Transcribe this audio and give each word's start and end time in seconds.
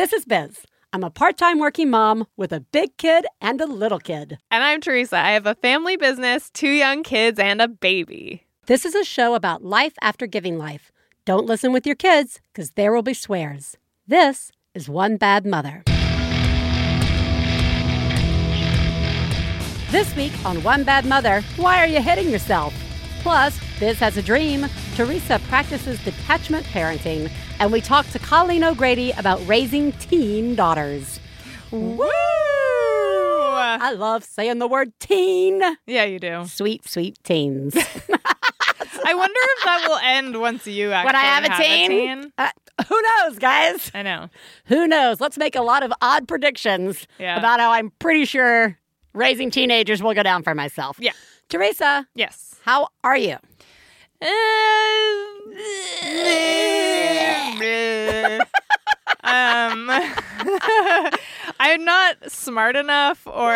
This 0.00 0.14
is 0.14 0.24
Biz. 0.24 0.64
I'm 0.94 1.04
a 1.04 1.10
part 1.10 1.36
time 1.36 1.58
working 1.58 1.90
mom 1.90 2.26
with 2.34 2.54
a 2.54 2.60
big 2.60 2.96
kid 2.96 3.26
and 3.38 3.60
a 3.60 3.66
little 3.66 3.98
kid. 3.98 4.38
And 4.50 4.64
I'm 4.64 4.80
Theresa. 4.80 5.18
I 5.18 5.32
have 5.32 5.44
a 5.44 5.54
family 5.56 5.98
business, 5.98 6.48
two 6.48 6.70
young 6.70 7.02
kids, 7.02 7.38
and 7.38 7.60
a 7.60 7.68
baby. 7.68 8.46
This 8.64 8.86
is 8.86 8.94
a 8.94 9.04
show 9.04 9.34
about 9.34 9.62
life 9.62 9.92
after 10.00 10.26
giving 10.26 10.56
life. 10.56 10.90
Don't 11.26 11.44
listen 11.44 11.70
with 11.70 11.84
your 11.84 11.96
kids, 11.96 12.40
because 12.50 12.70
there 12.70 12.94
will 12.94 13.02
be 13.02 13.12
swears. 13.12 13.76
This 14.06 14.50
is 14.74 14.88
One 14.88 15.18
Bad 15.18 15.44
Mother. 15.44 15.82
This 19.90 20.16
week 20.16 20.32
on 20.46 20.62
One 20.62 20.82
Bad 20.82 21.04
Mother, 21.04 21.42
why 21.58 21.76
are 21.76 21.86
you 21.86 22.00
hitting 22.00 22.30
yourself? 22.30 22.72
Plus, 23.20 23.60
Biz 23.78 23.98
has 23.98 24.16
a 24.16 24.22
dream. 24.22 24.66
Theresa 24.94 25.38
practices 25.50 26.02
detachment 26.04 26.64
parenting, 26.64 27.30
and 27.60 27.70
we 27.70 27.80
talk 27.80 28.06
to 28.08 28.18
Colleen 28.18 28.64
O'Grady 28.64 29.12
about 29.12 29.46
raising 29.46 29.92
teen 29.92 30.54
daughters. 30.56 31.20
Woo! 31.70 32.00
I 33.62 33.92
love 33.92 34.24
saying 34.24 34.58
the 34.58 34.66
word 34.66 34.92
teen. 34.98 35.62
Yeah, 35.86 36.04
you 36.04 36.18
do. 36.18 36.44
Sweet, 36.46 36.88
sweet 36.88 37.18
teens. 37.22 37.74
I 37.76 39.14
wonder 39.14 39.34
if 39.38 39.64
that 39.64 39.84
will 39.88 39.98
end 40.02 40.40
once 40.40 40.66
you 40.66 40.90
actually 40.92 41.06
when 41.06 41.16
I 41.16 41.20
have 41.20 41.44
a 41.44 41.50
have 41.50 41.62
teen, 41.62 41.90
teen. 41.90 42.32
Uh, 42.38 42.50
who 42.88 43.00
knows, 43.02 43.38
guys? 43.38 43.90
I 43.94 44.02
know. 44.02 44.28
Who 44.66 44.86
knows? 44.86 45.20
Let's 45.20 45.36
make 45.38 45.54
a 45.54 45.62
lot 45.62 45.82
of 45.82 45.92
odd 46.00 46.26
predictions 46.26 47.06
Yeah. 47.18 47.38
about 47.38 47.60
how 47.60 47.70
I'm 47.72 47.90
pretty 47.98 48.24
sure 48.24 48.78
raising 49.12 49.50
teenagers 49.50 50.02
will 50.02 50.14
go 50.14 50.22
down 50.22 50.42
for 50.42 50.54
myself. 50.54 50.96
Yeah. 51.00 51.12
Theresa, 51.48 52.06
Yes. 52.14 52.56
how 52.64 52.88
are 53.04 53.16
you? 53.16 53.36
um, 59.22 59.90
I'm 61.62 61.84
not 61.84 62.30
smart 62.30 62.76
enough 62.76 63.26
or 63.26 63.52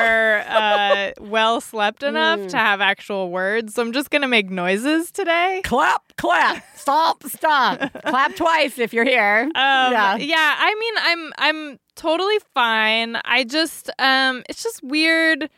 uh, 0.48 1.12
well 1.20 1.60
slept 1.60 2.02
enough 2.02 2.40
Hmm. 2.40 2.46
to 2.48 2.56
have 2.58 2.80
actual 2.80 3.30
words, 3.30 3.74
so 3.74 3.82
I'm 3.82 3.92
just 3.92 4.10
gonna 4.10 4.28
make 4.28 4.50
noises 4.50 5.10
today. 5.10 5.60
Clap, 5.64 6.02
clap, 6.16 6.62
stomp, 6.76 7.22
stomp. 7.24 7.80
clap 8.04 8.36
twice 8.36 8.78
if 8.78 8.92
you're 8.92 9.04
here. 9.04 9.42
Um, 9.54 9.92
yeah. 9.92 10.16
yeah. 10.16 10.56
I 10.58 10.74
mean, 10.78 10.94
I'm 10.98 11.32
I'm 11.38 11.78
totally 11.96 12.38
fine. 12.54 13.16
I 13.24 13.44
just 13.44 13.90
um, 13.98 14.42
it's 14.48 14.62
just 14.62 14.82
weird. 14.82 15.48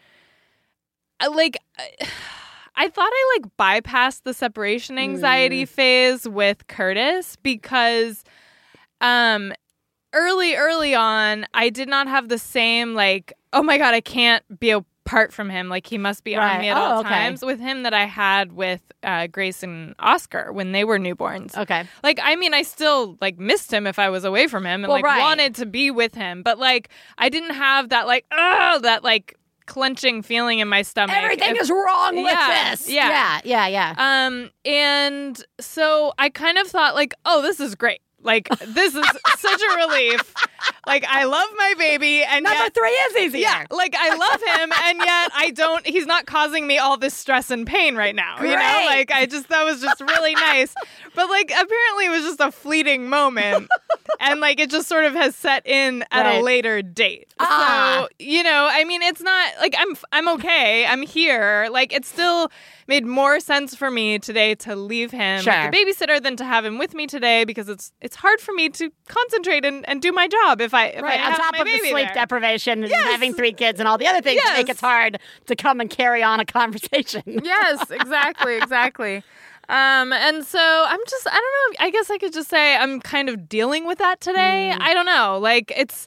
Like, 1.35 1.57
I- 1.79 2.07
I 2.77 2.89
thought 2.89 3.11
I 3.13 3.39
like 3.39 3.83
bypassed 3.85 4.23
the 4.25 4.35
separation 4.35 4.99
anxiety 4.99 5.65
Mm. 5.65 5.69
phase 5.69 6.29
with 6.29 6.67
Curtis 6.67 7.37
because, 7.37 8.23
um, 9.01 9.53
early 10.13 10.55
early 10.57 10.95
on, 10.95 11.47
I 11.55 11.71
did 11.71 11.89
not 11.89 12.09
have 12.09 12.29
the 12.29 12.39
same 12.39 12.95
like, 12.95 13.33
oh 13.53 13.63
my 13.63 13.79
god, 13.79 13.95
I 13.95 14.01
can't 14.01 14.43
be 14.61 14.71
apart 14.71 15.33
from 15.33 15.51
him. 15.51 15.69
Like 15.69 15.87
he 15.87 15.99
must 15.99 16.25
be 16.25 16.37
Right. 16.37 16.55
on 16.57 16.61
me 16.63 16.69
at 16.69 16.77
Oh, 16.77 16.81
all 16.81 17.01
okay. 17.01 17.09
times. 17.09 17.45
With 17.45 17.61
him 17.61 17.83
that 17.85 17.95
I 17.95 18.05
had 18.07 18.53
with 18.53 18.83
uh, 19.03 19.27
Grace 19.29 19.63
and 19.63 19.95
Oscar 20.01 20.53
when 20.53 20.73
they 20.73 20.85
were 20.85 20.99
newborns. 20.99 21.57
Okay. 21.57 21.85
Like, 22.03 22.19
I 22.23 22.35
mean, 22.37 22.55
I 22.55 22.63
still 22.63 23.17
like 23.21 23.39
missed 23.39 23.73
him 23.73 23.87
if 23.87 23.99
I 23.99 24.09
was 24.11 24.25
away 24.25 24.49
from 24.49 24.65
him 24.67 24.83
and 24.85 24.89
Well, 24.89 24.97
like 24.99 25.05
right. 25.05 25.21
wanted 25.21 25.55
to 25.57 25.67
be 25.67 25.91
with 25.91 26.15
him, 26.15 26.43
but 26.43 26.59
like 26.59 26.89
I 27.19 27.29
didn't 27.29 27.55
have 27.55 27.91
that 27.91 28.07
like 28.07 28.27
oh 28.33 28.81
that 28.83 29.05
like 29.05 29.35
clenching 29.67 30.23
feeling 30.23 30.59
in 30.61 30.69
my 30.69 30.83
stomach. 30.83 31.15
Everything 31.17 31.57
If- 31.57 31.63
is 31.63 31.71
wrong 31.71 32.17
with 32.17 32.27
Yeah, 32.33 32.71
this. 32.71 32.89
yeah. 32.89 33.41
Yeah, 33.45 33.67
yeah, 33.67 33.95
yeah. 33.99 34.27
um 34.27 34.51
and 34.65 35.43
so 35.61 36.13
I 36.19 36.29
kind 36.29 36.59
of 36.59 36.67
thought 36.69 36.95
like 36.95 37.15
oh 37.25 37.43
this 37.43 37.61
is 37.61 37.75
great. 37.75 38.01
Like 38.23 38.49
this 38.67 38.95
is 38.95 39.07
such 39.39 39.61
a 39.61 39.77
relief. 39.77 40.35
Like 40.85 41.05
I 41.09 41.25
love 41.25 41.49
my 41.57 41.75
baby 41.79 42.23
and 42.25 42.43
Number 42.45 42.59
yet 42.59 42.75
three 42.75 42.89
is 42.91 43.17
easier. 43.19 43.41
yeah, 43.43 43.65
like 43.71 43.95
I 43.97 44.17
love 44.17 44.43
him, 44.61 44.73
and 44.85 44.99
yet 44.99 45.31
I 45.35 45.51
don't. 45.55 45.87
He's 45.87 46.07
not 46.07 46.27
causing 46.27 46.67
me 46.67 46.79
all 46.79 46.97
this 46.97 47.15
stress 47.15 47.51
and 47.53 47.67
pain 47.67 47.95
right 47.95 48.15
now. 48.17 48.37
You 48.41 48.49
know, 48.51 48.83
like 48.87 49.13
I 49.13 49.27
just 49.27 49.49
that 49.51 49.65
was 49.65 49.81
just 49.81 50.01
really 50.01 50.35
nice. 50.35 50.75
But 51.15 51.29
like 51.29 51.51
apparently 51.51 52.07
it 52.07 52.11
was 52.11 52.23
just 52.23 52.41
a 52.41 52.51
fleeting 52.51 53.09
moment, 53.09 53.69
and 54.19 54.41
like 54.41 54.59
it 54.59 54.71
just 54.71 54.89
sort 54.89 55.05
of 55.05 55.15
has 55.15 55.37
set 55.37 55.65
in 55.67 56.03
at 56.11 56.25
Right. 56.25 56.41
a 56.41 56.43
later 56.43 56.83
date. 56.83 57.29
Ah. 57.39 58.03
So 58.03 58.09
you 58.19 58.43
know, 58.43 58.46
I 58.81 58.85
mean, 58.85 59.03
it's 59.03 59.21
not 59.23 59.53
like 59.61 59.75
I'm 59.79 59.97
I'm 60.13 60.29
okay. 60.37 60.87
I'm 60.87 61.03
here. 61.03 61.69
Like 61.71 61.93
it 61.93 62.05
still 62.05 62.51
made 62.87 63.05
more 63.07 63.41
sense 63.41 63.75
for 63.75 63.91
me 63.91 64.19
today 64.19 64.55
to 64.57 64.77
leave 64.77 65.11
him 65.11 65.43
Sure. 65.43 65.53
with 65.53 65.73
the 65.73 65.77
babysitter 66.07 66.23
than 66.23 66.37
to 66.37 66.45
have 66.45 66.65
him 66.65 66.79
with 66.79 66.93
me 66.95 67.07
today 67.07 67.45
because 67.45 67.69
it's 67.69 67.93
it's 68.01 68.17
hard 68.17 68.39
for 68.41 68.53
me 68.53 68.69
to 68.69 68.91
concentrate 69.09 69.65
and, 69.65 69.89
and 69.89 70.03
do 70.03 70.13
my 70.13 70.29
job 70.29 70.61
if 70.61 70.75
I 70.75 70.87
if 70.89 71.03
Right, 71.03 71.19
I 71.19 71.31
on 71.33 71.37
top 71.37 71.53
my 71.55 71.61
of 71.61 71.65
the 71.67 71.79
sleep 71.79 72.07
there. 72.07 72.15
deprivation 72.15 72.83
and 72.83 72.91
Yes. 72.91 73.11
having 73.11 73.33
three 73.35 73.53
kids 73.53 73.81
and 73.81 73.89
all 73.89 73.99
the 73.99 74.07
other 74.07 74.21
things 74.21 74.43
that 74.45 74.55
make 74.57 74.69
it 74.69 74.79
hard 74.81 75.19
to 75.47 75.57
come 75.57 75.81
and 75.81 75.89
carry 75.91 76.23
on 76.23 76.39
a 76.41 76.45
conversation. 76.45 77.23
yes, 77.43 77.91
exactly, 77.91 78.57
exactly. 78.59 79.23
Um, 79.69 80.13
and 80.13 80.45
so 80.45 80.61
I'm 80.61 81.01
just, 81.09 81.27
I 81.27 81.33
don't 81.33 81.43
know. 81.81 81.87
I 81.87 81.91
guess 81.91 82.09
I 82.11 82.19
could 82.19 82.33
just 82.33 82.49
say 82.49 82.77
I'm 82.77 83.01
kind 83.01 83.29
of 83.29 83.49
dealing 83.49 83.85
with 83.87 83.99
that 83.99 84.21
today. 84.21 84.73
Mm. 84.73 84.81
I 84.81 84.95
don't 84.95 85.07
know. 85.07 85.39
Like 85.41 85.73
it's, 85.77 86.07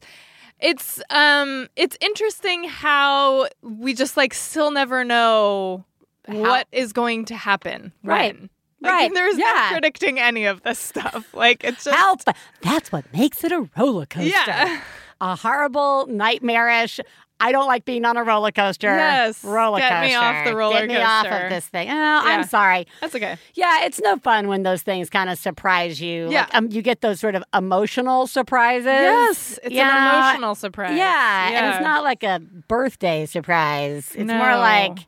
it's, 0.60 1.02
um, 1.10 1.68
it's 1.76 1.98
interesting 2.02 2.64
how 2.66 3.48
we 3.62 3.94
just 3.94 4.18
like 4.18 4.34
still 4.34 4.72
never 4.72 5.04
know 5.04 5.86
what 6.28 6.68
is 6.72 6.94
going 6.94 7.26
to 7.26 7.36
happen. 7.36 7.92
Right. 8.04 8.34
when. 8.36 8.50
Like, 8.82 8.92
Right. 8.92 9.14
There's 9.14 9.38
Yeah. 9.38 9.68
no 9.70 9.72
predicting 9.74 10.20
any 10.20 10.46
of 10.46 10.62
this 10.64 10.80
stuff. 10.80 11.26
Like 11.34 11.64
it's 11.64 11.84
just. 11.84 11.96
Help! 11.98 12.22
That's 12.62 12.92
what 12.92 13.12
makes 13.14 13.44
it 13.44 13.52
a 13.52 13.70
roller 13.78 14.06
coaster. 14.06 14.30
Yeah. 14.30 14.82
A 15.22 15.36
horrible, 15.36 16.06
nightmarish. 16.08 17.00
I 17.40 17.52
don't 17.52 17.68
like 17.68 17.86
being 17.86 18.04
on 18.06 18.18
a 18.18 18.24
roller 18.24 18.52
coaster. 18.52 18.88
Yes. 18.88 19.44
roller 19.44 19.80
Get 19.80 19.90
coaster. 19.90 20.08
me 20.08 20.16
off 20.16 20.46
the 20.46 20.56
roller 20.56 20.74
coaster. 20.74 20.88
Get 20.88 20.98
me 20.98 21.02
off 21.02 21.26
of 21.26 21.50
this 21.50 21.66
thing. 21.68 21.90
Oh, 21.90 21.94
I'm 21.94 22.44
sorry. 22.44 22.86
That's 23.02 23.16
okay. 23.16 23.38
Yeah, 23.54 23.86
it's 23.86 24.00
no 24.00 24.18
fun 24.18 24.48
when 24.48 24.64
those 24.64 24.82
things 24.82 25.10
kind 25.10 25.30
of 25.30 25.38
surprise 25.40 26.02
you. 26.02 26.30
Yeah. 26.30 26.42
Like, 26.42 26.56
um, 26.56 26.68
you 26.72 26.82
get 26.82 27.02
those 27.02 27.20
sort 27.20 27.36
of 27.36 27.44
emotional 27.54 28.28
surprises. 28.28 28.86
Yes. 28.86 29.60
It's 29.64 29.74
an 29.76 29.88
know, 29.88 30.18
emotional 30.20 30.56
surprise. 30.56 30.98
Yeah, 30.98 31.50
and 31.50 31.76
it's 31.76 31.84
not 31.84 32.04
like 32.04 32.24
a 32.24 32.40
birthday 32.68 33.26
surprise. 33.26 34.12
It's 34.16 34.32
more 34.32 34.56
like 34.58 35.00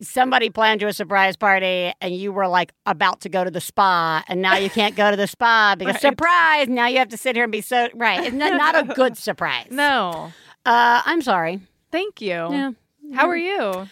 somebody 0.00 0.50
planned 0.50 0.82
you 0.82 0.88
a 0.88 0.92
surprise 0.92 1.36
party 1.36 1.92
and 2.00 2.14
you 2.14 2.32
were 2.32 2.48
like 2.48 2.72
about 2.84 3.20
to 3.20 3.28
go 3.28 3.44
to 3.44 3.50
the 3.50 3.60
spa 3.60 4.22
and 4.28 4.42
now 4.42 4.56
you 4.56 4.68
can't 4.68 4.96
go 4.96 5.10
to 5.10 5.16
the 5.16 5.26
spa 5.26 5.74
because 5.78 5.94
Right. 5.94 6.00
surprise, 6.00 6.68
now 6.68 6.88
you 6.88 6.98
have 6.98 7.08
to 7.10 7.16
sit 7.16 7.36
here 7.36 7.44
and 7.44 7.52
be 7.52 7.60
so 7.60 7.88
right. 7.94 8.24
It's 8.24 8.34
not, 8.34 8.54
not 8.56 8.90
a 8.90 8.94
good 8.94 9.16
surprise. 9.28 9.68
No. 9.70 10.32
Uh, 10.64 11.02
I'm 11.04 11.22
sorry. 11.22 11.60
Thank 11.92 12.20
you. 12.20 12.30
Yeah. 12.30 12.70
How 13.14 13.28
are 13.28 13.36
you? 13.36 13.86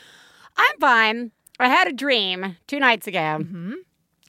I'm 0.57 0.79
fine. 0.81 1.31
I 1.61 1.69
had 1.69 1.87
a 1.87 1.93
dream 1.93 2.57
two 2.67 2.81
nights 2.81 3.07
ago 3.07 3.19
Mm-hmm. 3.41 3.75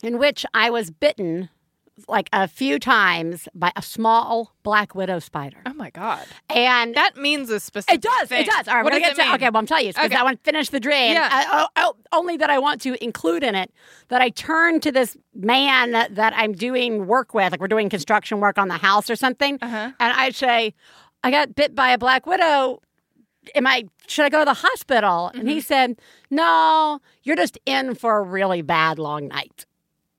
in 0.04 0.18
which 0.20 0.46
I 0.54 0.70
was 0.70 0.92
bitten 0.92 1.50
like 2.08 2.28
a 2.34 2.48
few 2.48 2.80
times 2.80 3.48
by 3.54 3.72
a 3.76 3.82
small 3.82 4.52
black 4.64 4.96
widow 4.96 5.20
spider. 5.20 5.58
Oh 5.68 5.74
my 5.76 5.92
god. 5.92 6.26
And 6.50 6.96
That 6.96 7.18
means 7.18 7.50
a 7.52 7.60
specific. 7.60 7.96
It 7.96 8.02
does. 8.02 8.30
thing. 8.30 8.42
It 8.42 8.48
does. 8.50 8.68
All 8.68 8.76
right, 8.76 8.84
What 8.84 8.90
does 8.94 8.98
it 8.98 9.02
get 9.04 9.16
to, 9.16 9.24
mean? 9.24 9.34
okay. 9.36 9.46
Well, 9.52 9.58
I'm 9.60 9.68
telling 9.68 9.86
you 9.86 9.94
because 9.94 10.08
Okay. 10.08 10.16
I 10.16 10.24
want 10.24 10.44
to 10.44 10.44
finish 10.44 10.70
the 10.70 10.80
dream. 10.80 11.14
Yeah. 11.14 11.30
Uh, 11.32 11.68
oh, 11.78 11.94
oh, 12.12 12.18
only 12.18 12.36
that 12.38 12.50
I 12.50 12.58
want 12.58 12.82
to 12.82 13.02
include 13.04 13.44
in 13.44 13.54
it 13.54 13.72
that 14.08 14.22
I 14.22 14.30
turn 14.30 14.80
to 14.82 14.92
this 14.92 15.16
man 15.36 15.92
that, 15.92 16.16
that 16.16 16.34
I'm 16.36 16.54
doing 16.54 17.06
work 17.06 17.36
with, 17.36 17.52
like 17.52 17.62
we're 17.62 17.68
doing 17.68 17.90
construction 17.90 18.40
work 18.40 18.58
on 18.58 18.70
the 18.70 18.78
house 18.78 19.10
or 19.10 19.16
something, 19.16 19.60
Uh-huh. 19.62 19.92
and 20.00 20.14
I 20.14 20.32
say, 20.32 20.74
"I 21.24 21.32
got 21.32 21.56
bit 21.56 21.76
by 21.76 21.92
a 21.92 21.98
black 21.98 22.26
widow. 22.26 22.82
Am 23.56 23.68
I? 23.68 23.86
Should 24.08 24.26
I 24.26 24.30
go 24.30 24.40
to 24.40 24.46
the 24.46 24.54
hospital?" 24.54 25.28
And 25.34 25.40
Mm-hmm. 25.44 25.48
he 25.50 25.62
said, 25.62 26.00
"No, 26.30 27.00
you're 27.24 27.36
just 27.36 27.58
in 27.66 27.96
for 27.96 28.18
a 28.18 28.22
really 28.24 28.62
bad 28.62 29.00
long 29.00 29.28
night." 29.28 29.66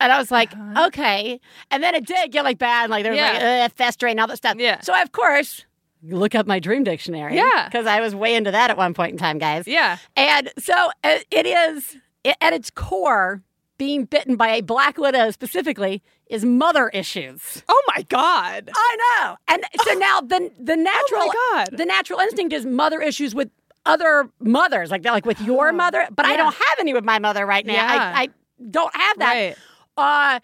And 0.01 0.13
I 0.13 0.19
was 0.19 0.31
like, 0.31 0.53
Uh-huh. 0.53 0.87
okay. 0.89 1.41
And 1.71 1.83
then 1.83 1.95
it 1.95 2.05
did 2.05 2.33
get 2.33 2.43
like 2.45 2.59
bad, 2.59 2.91
like 2.91 3.05
there 3.05 3.13
was 3.13 3.21
like 3.21 3.41
Yeah. 3.41 3.65
uh, 3.65 3.69
festering, 3.75 4.19
all 4.19 4.27
that 4.27 4.37
stuff. 4.37 4.57
Yeah. 4.59 4.81
So 4.81 4.93
I, 4.93 5.01
of 5.03 5.13
course, 5.13 5.65
look 6.03 6.35
up 6.35 6.47
my 6.47 6.59
dream 6.59 6.83
dictionary. 6.83 7.37
Yeah. 7.37 7.67
Because 7.67 7.87
I 7.87 8.01
was 8.01 8.15
way 8.15 8.35
into 8.35 8.51
that 8.51 8.71
at 8.71 8.77
one 8.77 8.93
point 8.93 9.13
in 9.13 9.19
time, 9.19 9.39
guys. 9.39 9.67
Yeah. 9.69 9.97
And 10.17 10.53
so 10.59 10.75
uh, 11.05 11.19
it 11.31 11.47
is, 11.47 11.97
it, 12.25 12.37
at 12.43 12.53
its 12.53 12.71
core, 12.71 13.41
being 13.79 14.05
bitten 14.05 14.37
by 14.37 14.49
a 14.49 14.63
black 14.63 14.99
widow 14.99 15.31
specifically 15.31 16.03
is 16.35 16.45
mother 16.45 16.89
issues. 16.91 17.63
Oh 17.69 17.83
my 17.95 18.03
god. 18.03 18.71
I 18.75 18.97
know. 19.23 19.37
And 19.49 19.65
so 19.85 19.95
now 19.99 20.21
the 20.21 20.51
the 20.61 20.77
natural 20.77 21.23
Oh 21.25 21.33
God. 21.55 21.69
the 21.79 21.85
natural 21.87 22.19
instinct 22.21 22.53
is 22.53 22.67
mother 22.67 23.01
issues 23.01 23.35
with 23.35 23.51
other 23.87 24.29
mothers, 24.41 24.91
like 24.91 25.03
that, 25.03 25.13
like 25.13 25.27
with 25.27 25.41
your 25.41 25.73
mother. 25.73 26.07
But 26.15 26.27
I 26.27 26.37
don't 26.37 26.55
have 26.55 26.79
any 26.81 26.93
with 26.95 27.05
my 27.05 27.19
mother 27.19 27.45
right 27.47 27.65
now. 27.67 27.75
Yeah. 27.75 28.13
I, 28.17 28.23
I 28.23 28.29
don't 28.71 28.95
have 28.97 29.19
that. 29.19 29.35
Right. 29.35 29.57
Uh, 29.97 30.41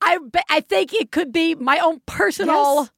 I 0.00 0.18
I 0.48 0.60
think 0.60 0.92
it 0.94 1.10
could 1.10 1.32
be 1.32 1.54
my 1.54 1.78
own 1.78 2.00
personal 2.06 2.88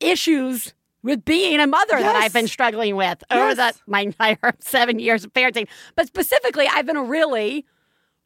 Yes. 0.00 0.12
issues 0.12 0.74
with 1.02 1.24
being 1.24 1.60
a 1.60 1.66
mother 1.66 1.98
that 1.98 2.16
I've 2.16 2.32
been 2.32 2.48
struggling 2.48 2.96
with 2.96 3.22
over 3.30 3.54
Yes. 3.54 3.56
the 3.76 3.80
my 3.86 4.00
entire 4.00 4.38
seven 4.60 4.98
years 4.98 5.24
of 5.24 5.32
parenting. 5.32 5.68
But 5.94 6.06
specifically, 6.06 6.66
I've 6.66 6.86
been 6.86 7.06
really 7.08 7.64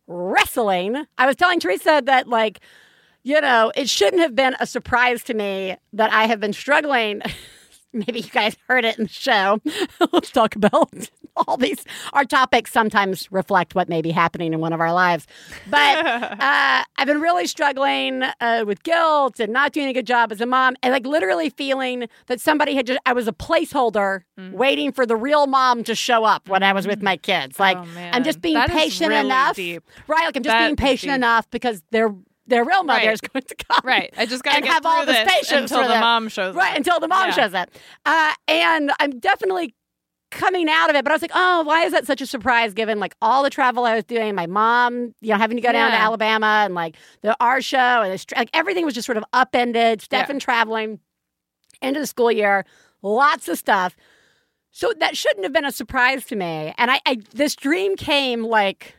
wrestling. 0.07 1.05
I 1.19 1.27
was 1.27 1.37
telling 1.37 1.61
Theresa 1.61 2.03
that 2.07 2.29
like, 2.29 2.61
you 3.25 3.41
know, 3.41 3.73
it 3.75 3.89
shouldn't 3.89 4.23
have 4.23 4.35
been 4.35 4.57
a 4.61 4.67
surprise 4.67 5.23
to 5.25 5.35
me 5.35 5.77
that 5.93 6.13
I 6.13 6.25
have 6.27 6.41
been 6.41 6.53
struggling 6.53 7.23
maybe 7.95 8.21
you 8.21 8.31
guys 8.31 8.57
heard 8.69 8.87
it 8.87 8.97
in 8.99 9.05
the 9.05 9.11
show. 9.13 9.61
Let's 10.13 10.31
talk 10.31 10.57
about 10.57 10.89
all 11.37 11.59
these. 11.59 11.85
Our 12.15 12.25
topics 12.25 12.73
sometimes 12.73 13.31
reflect 13.31 13.75
what 13.75 13.87
may 13.87 14.01
be 14.01 14.11
happening 14.13 14.55
in 14.55 14.61
one 14.61 14.73
of 14.73 14.81
our 14.81 14.95
lives. 14.95 15.27
But 15.69 15.99
uh, 16.07 16.85
I've 16.97 17.07
been 17.07 17.21
really 17.21 17.47
struggling 17.47 18.23
uh, 18.41 18.65
with 18.67 18.83
guilt 18.83 19.41
and 19.41 19.53
not 19.53 19.73
doing 19.73 19.89
a 19.89 19.93
good 19.93 20.07
job 20.07 20.33
as 20.33 20.41
a 20.41 20.47
mom, 20.47 20.75
and 20.83 20.91
like 20.91 21.05
literally 21.05 21.51
feeling 21.51 22.09
that 22.29 22.41
somebody 22.41 22.75
had 22.75 22.87
just, 22.87 22.99
I 23.05 23.13
was 23.13 23.29
a 23.29 23.33
placeholder 23.33 24.23
Mm. 24.39 24.53
waiting 24.53 24.93
for 24.93 25.05
the 25.05 25.15
real 25.15 25.47
mom 25.47 25.85
to 25.85 25.95
show 25.95 26.25
up 26.25 26.49
when 26.49 26.63
I 26.63 26.73
was 26.73 26.87
with 26.87 27.03
my 27.03 27.19
kids. 27.19 27.61
Like, 27.61 27.77
Oh, 27.77 27.87
I'm 28.15 28.25
just 28.25 28.41
being 28.41 28.55
That 28.55 28.71
patient 28.71 29.11
really 29.11 29.27
enough. 29.27 29.57
deep. 29.57 29.85
Right? 30.07 30.25
Like, 30.25 30.37
I'm 30.39 30.43
just 30.43 30.55
That 30.55 30.65
being 30.69 30.77
patient 30.77 31.13
enough 31.13 31.51
because 31.51 31.83
their 31.91 32.15
their 32.47 32.65
real 32.65 32.83
mother 32.83 33.07
Right. 33.07 33.13
is 33.13 33.21
going 33.21 33.43
to 33.45 33.55
come. 33.55 33.81
Right. 33.85 34.13
I 34.17 34.27
just 34.27 34.47
And 34.47 34.65
get 34.65 34.73
have 34.73 34.85
all 34.87 35.07
this 35.07 35.19
patience 35.31 35.71
until 35.71 35.89
the 35.89 36.01
mom 36.01 36.29
shows 36.29 36.55
Right, 36.55 36.73
up. 36.73 36.77
until 36.77 37.01
the 37.01 37.09
mom 37.09 37.29
Yeah. 37.29 37.31
shows 37.35 37.55
up. 37.55 37.71
Uh, 38.05 38.33
and 38.49 38.91
I'm 39.01 39.19
definitely 39.21 39.75
coming 40.31 40.69
out 40.69 40.89
of 40.89 40.97
it, 40.97 41.05
but 41.05 41.13
I 41.13 41.15
was 41.15 41.23
like, 41.23 41.31
oh, 41.35 41.63
why 41.63 41.85
is 41.85 41.93
that 41.93 42.07
such 42.07 42.21
a 42.23 42.27
surprise 42.27 42.73
given 42.73 42.99
like 42.99 43.15
all 43.21 43.43
the 43.43 43.51
travel 43.51 43.85
I 43.85 43.95
was 43.95 44.05
doing, 44.05 44.35
my 44.35 44.47
mom, 44.47 45.15
you 45.21 45.29
know, 45.33 45.37
having 45.37 45.57
to 45.59 45.63
go 45.63 45.73
down 45.73 45.91
to 45.93 45.97
Alabama 45.99 46.63
and 46.65 46.75
like 46.75 46.97
the 47.21 47.37
our 47.39 47.61
show 47.61 47.77
and 48.03 48.13
this, 48.13 48.25
like 48.35 48.49
everything 48.55 48.85
was 48.87 48.95
just 48.95 49.05
sort 49.07 49.19
of 49.19 49.25
upended. 49.35 50.01
Stefan 50.01 50.39
traveling 50.39 51.01
into 51.83 52.01
the 52.01 52.07
school 52.07 52.33
year, 52.33 52.65
lots 53.03 53.47
of 53.49 53.59
stuff. 53.59 53.95
So 54.71 54.93
that 55.01 55.17
shouldn't 55.19 55.45
have 55.45 55.53
been 55.53 55.67
a 55.67 55.73
surprise 55.73 56.25
to 56.27 56.37
me. 56.37 56.73
And 56.79 56.91
I, 56.91 57.01
I 57.05 57.19
this 57.35 57.55
dream 57.55 57.95
came 57.95 58.43
like 58.43 58.95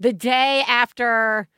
the 0.00 0.14
day 0.14 0.64
after 0.66 1.48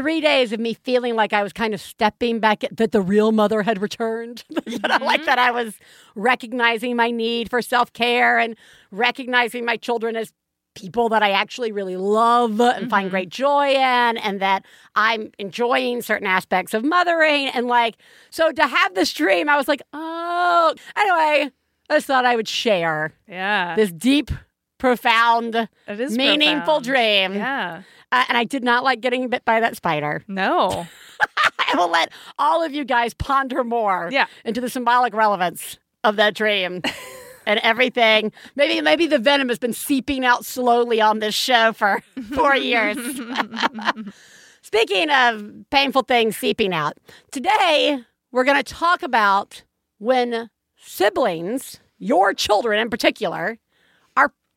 three 0.00 0.20
days 0.22 0.52
of 0.52 0.60
me 0.60 0.72
feeling 0.72 1.14
like 1.14 1.32
I 1.34 1.42
was 1.42 1.52
kind 1.52 1.74
of 1.74 1.80
stepping 1.80 2.38
back, 2.40 2.64
that 2.72 2.92
the 2.92 3.02
real 3.02 3.32
mother 3.32 3.62
had 3.62 3.82
returned. 3.82 4.44
that 4.50 4.90
I 4.90 5.04
like 5.04 5.26
that 5.26 5.38
I 5.38 5.50
was 5.50 5.74
recognizing 6.14 6.96
my 6.96 7.10
need 7.10 7.50
for 7.50 7.60
self 7.60 7.92
care 7.92 8.38
and 8.38 8.56
recognizing 8.90 9.64
my 9.64 9.76
children 9.76 10.16
as 10.16 10.32
people 10.74 11.08
that 11.10 11.22
I 11.22 11.32
actually 11.32 11.72
really 11.72 11.96
love 11.96 12.60
and 12.60 12.88
find 12.88 13.08
Mhm. 13.08 13.10
great 13.10 13.28
joy 13.28 13.70
in, 13.72 14.16
and 14.16 14.40
that 14.40 14.64
I'm 14.94 15.30
enjoying 15.38 16.00
certain 16.00 16.26
aspects 16.28 16.72
of 16.74 16.84
mothering. 16.84 17.48
And 17.48 17.66
like, 17.66 17.96
so 18.30 18.52
to 18.52 18.66
have 18.66 18.94
this 18.94 19.12
dream, 19.12 19.48
I 19.48 19.56
was 19.56 19.68
like, 19.68 19.82
oh, 19.92 20.74
anyway, 20.96 21.50
I 21.90 21.94
just 21.96 22.06
thought 22.06 22.24
I 22.24 22.36
would 22.36 22.48
share 22.48 23.12
Yeah. 23.28 23.74
this 23.76 23.90
deep, 23.92 24.30
profound, 24.80 25.54
it 25.54 26.00
is 26.00 26.16
meaningful 26.16 26.80
profound. 26.80 26.84
dream. 26.84 27.34
Yeah. 27.34 27.82
Uh, 28.10 28.24
and 28.28 28.36
I 28.36 28.42
did 28.42 28.64
not 28.64 28.82
like 28.82 29.00
getting 29.00 29.28
bit 29.28 29.44
by 29.44 29.60
that 29.60 29.76
spider. 29.76 30.24
No. 30.28 30.86
I 31.58 31.76
will 31.76 31.90
let 31.90 32.10
all 32.38 32.64
of 32.64 32.72
you 32.72 32.84
guys 32.84 33.14
ponder 33.14 33.62
more 33.62 34.08
Yeah. 34.10 34.26
into 34.44 34.60
the 34.60 34.68
symbolic 34.70 35.14
relevance 35.14 35.78
of 36.02 36.16
that 36.16 36.34
dream 36.34 36.82
and 37.46 37.60
everything. 37.62 38.32
Maybe 38.56 38.80
maybe 38.80 39.06
the 39.06 39.18
venom 39.18 39.48
has 39.50 39.58
been 39.58 39.72
seeping 39.74 40.24
out 40.24 40.44
slowly 40.44 41.00
on 41.00 41.20
this 41.20 41.34
show 41.34 41.72
for 41.72 42.02
four 42.34 42.56
years. 42.56 42.96
Speaking 44.62 45.10
of 45.10 45.44
painful 45.70 46.02
things 46.02 46.36
seeping 46.36 46.72
out, 46.74 46.96
today 47.30 48.02
we're 48.32 48.44
going 48.44 48.62
to 48.62 48.74
talk 48.74 49.02
about 49.02 49.62
when 49.98 50.50
siblings, 50.76 51.80
your 51.98 52.34
children 52.34 52.78
in 52.80 52.90
particular, 52.90 53.58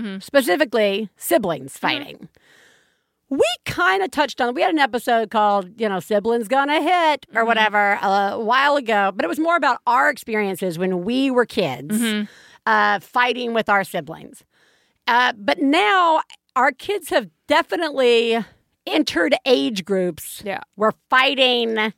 Mhm. 0.00 0.22
specifically 0.22 1.08
siblings 1.16 1.76
fighting. 1.76 2.28
We 3.28 3.44
kind 3.64 4.02
of 4.02 4.10
touched 4.10 4.40
on. 4.40 4.54
We 4.54 4.62
had 4.62 4.72
an 4.72 4.80
episode 4.80 5.30
called, 5.30 5.80
you 5.80 5.88
know, 5.88 6.00
siblings 6.00 6.48
gonna 6.48 6.80
hit 6.82 7.26
or 7.34 7.42
Mhm. 7.42 7.46
whatever 7.46 7.98
a 8.02 8.38
while 8.40 8.76
ago, 8.76 9.12
but 9.14 9.24
it 9.24 9.28
was 9.28 9.38
more 9.38 9.54
about 9.56 9.78
our 9.86 10.10
experiences 10.10 10.78
when 10.78 11.04
we 11.04 11.30
were 11.30 11.46
kids 11.46 11.96
Mhm. 11.96 12.28
uh, 12.66 12.98
fighting 13.00 13.52
with 13.54 13.68
our 13.68 13.84
siblings. 13.84 14.42
Uh, 15.06 15.32
but 15.36 15.60
now 15.60 16.22
our 16.56 16.72
kids 16.72 17.08
have 17.10 17.28
definitely 17.46 18.44
entered 18.86 19.34
age 19.46 19.84
groups 19.84 20.42
Yeah. 20.44 20.60
where 20.74 20.92
fighting 21.08 21.92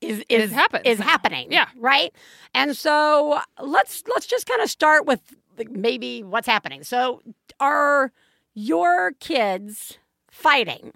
is 0.00 0.24
is 0.28 0.50
happens 0.52 0.82
is 0.86 0.98
happening. 0.98 1.52
Yeah. 1.52 1.66
right. 1.76 2.12
And 2.54 2.76
so 2.76 3.40
let's 3.60 4.02
let's 4.14 4.26
just 4.26 4.46
kind 4.46 4.60
of 4.62 4.70
start 4.70 5.04
with 5.06 5.20
maybe 5.70 6.22
what's 6.22 6.46
happening. 6.46 6.82
So 6.84 7.22
are 7.60 8.12
your 8.54 9.12
kids 9.20 9.98
fighting? 10.30 10.92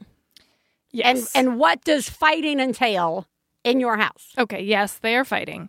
Yes. 0.93 1.35
And 1.35 1.49
and 1.49 1.59
what 1.59 1.85
does 1.85 2.09
fighting 2.09 2.59
entail 2.61 3.27
in 3.65 3.81
your 3.81 3.97
house? 3.97 4.33
okay, 4.39 4.63
yes, 4.63 4.99
they 4.99 5.17
are 5.17 5.25
fighting. 5.25 5.69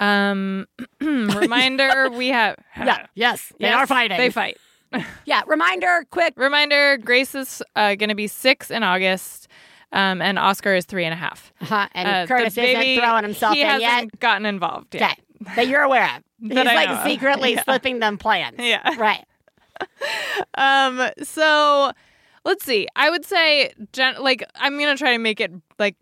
Um 0.00 0.66
reminder 1.00 2.10
we 2.12 2.28
have 2.28 2.56
yeah. 2.76 3.06
Yes. 3.14 3.52
They 3.58 3.66
Yes, 3.68 3.76
are 3.76 3.86
fighting. 3.86 4.16
They 4.18 4.30
fight. 4.30 4.56
yeah. 5.26 5.42
Reminder. 5.46 6.04
Quick. 6.10 6.34
Reminder 6.36 6.96
Grace 6.98 7.34
is 7.34 7.62
uh, 7.76 7.94
going 7.96 8.08
to 8.08 8.14
be 8.14 8.26
six 8.26 8.70
in 8.70 8.82
August, 8.82 9.46
um, 9.92 10.22
and 10.22 10.38
Oscar 10.38 10.74
is 10.74 10.86
three 10.86 11.04
and 11.04 11.12
a 11.12 11.16
half. 11.16 11.52
Uh-huh. 11.60 11.86
And 11.92 12.08
Uh, 12.08 12.26
Curtis 12.26 12.54
baby, 12.54 12.92
isn't 12.92 13.04
throwing 13.04 13.22
himself 13.24 13.54
he 13.54 13.60
in 13.60 13.66
hasn't 13.66 13.82
yet. 14.12 14.18
gotten 14.20 14.46
involved 14.46 14.94
yet. 14.94 15.02
Okay. 15.42 15.54
That 15.56 15.68
you're 15.68 15.82
aware 15.82 16.04
of. 16.16 16.22
He's 16.40 16.54
like 16.54 16.88
of. 16.88 17.02
secretly 17.04 17.52
Yeah. 17.54 17.64
slipping 17.64 17.98
them 17.98 18.18
plans. 18.18 18.56
Yeah. 18.58 18.96
Right. 18.98 19.24
Um. 20.54 21.08
So 21.22 21.92
let's 22.44 22.64
see. 22.64 22.88
I 22.96 23.10
would 23.10 23.24
say, 23.24 23.72
gen- 23.92 24.20
like, 24.20 24.44
I'm 24.56 24.78
gonna 24.78 24.96
try 24.96 25.12
to 25.12 25.18
make 25.18 25.40
it 25.40 25.52
like 25.78 25.94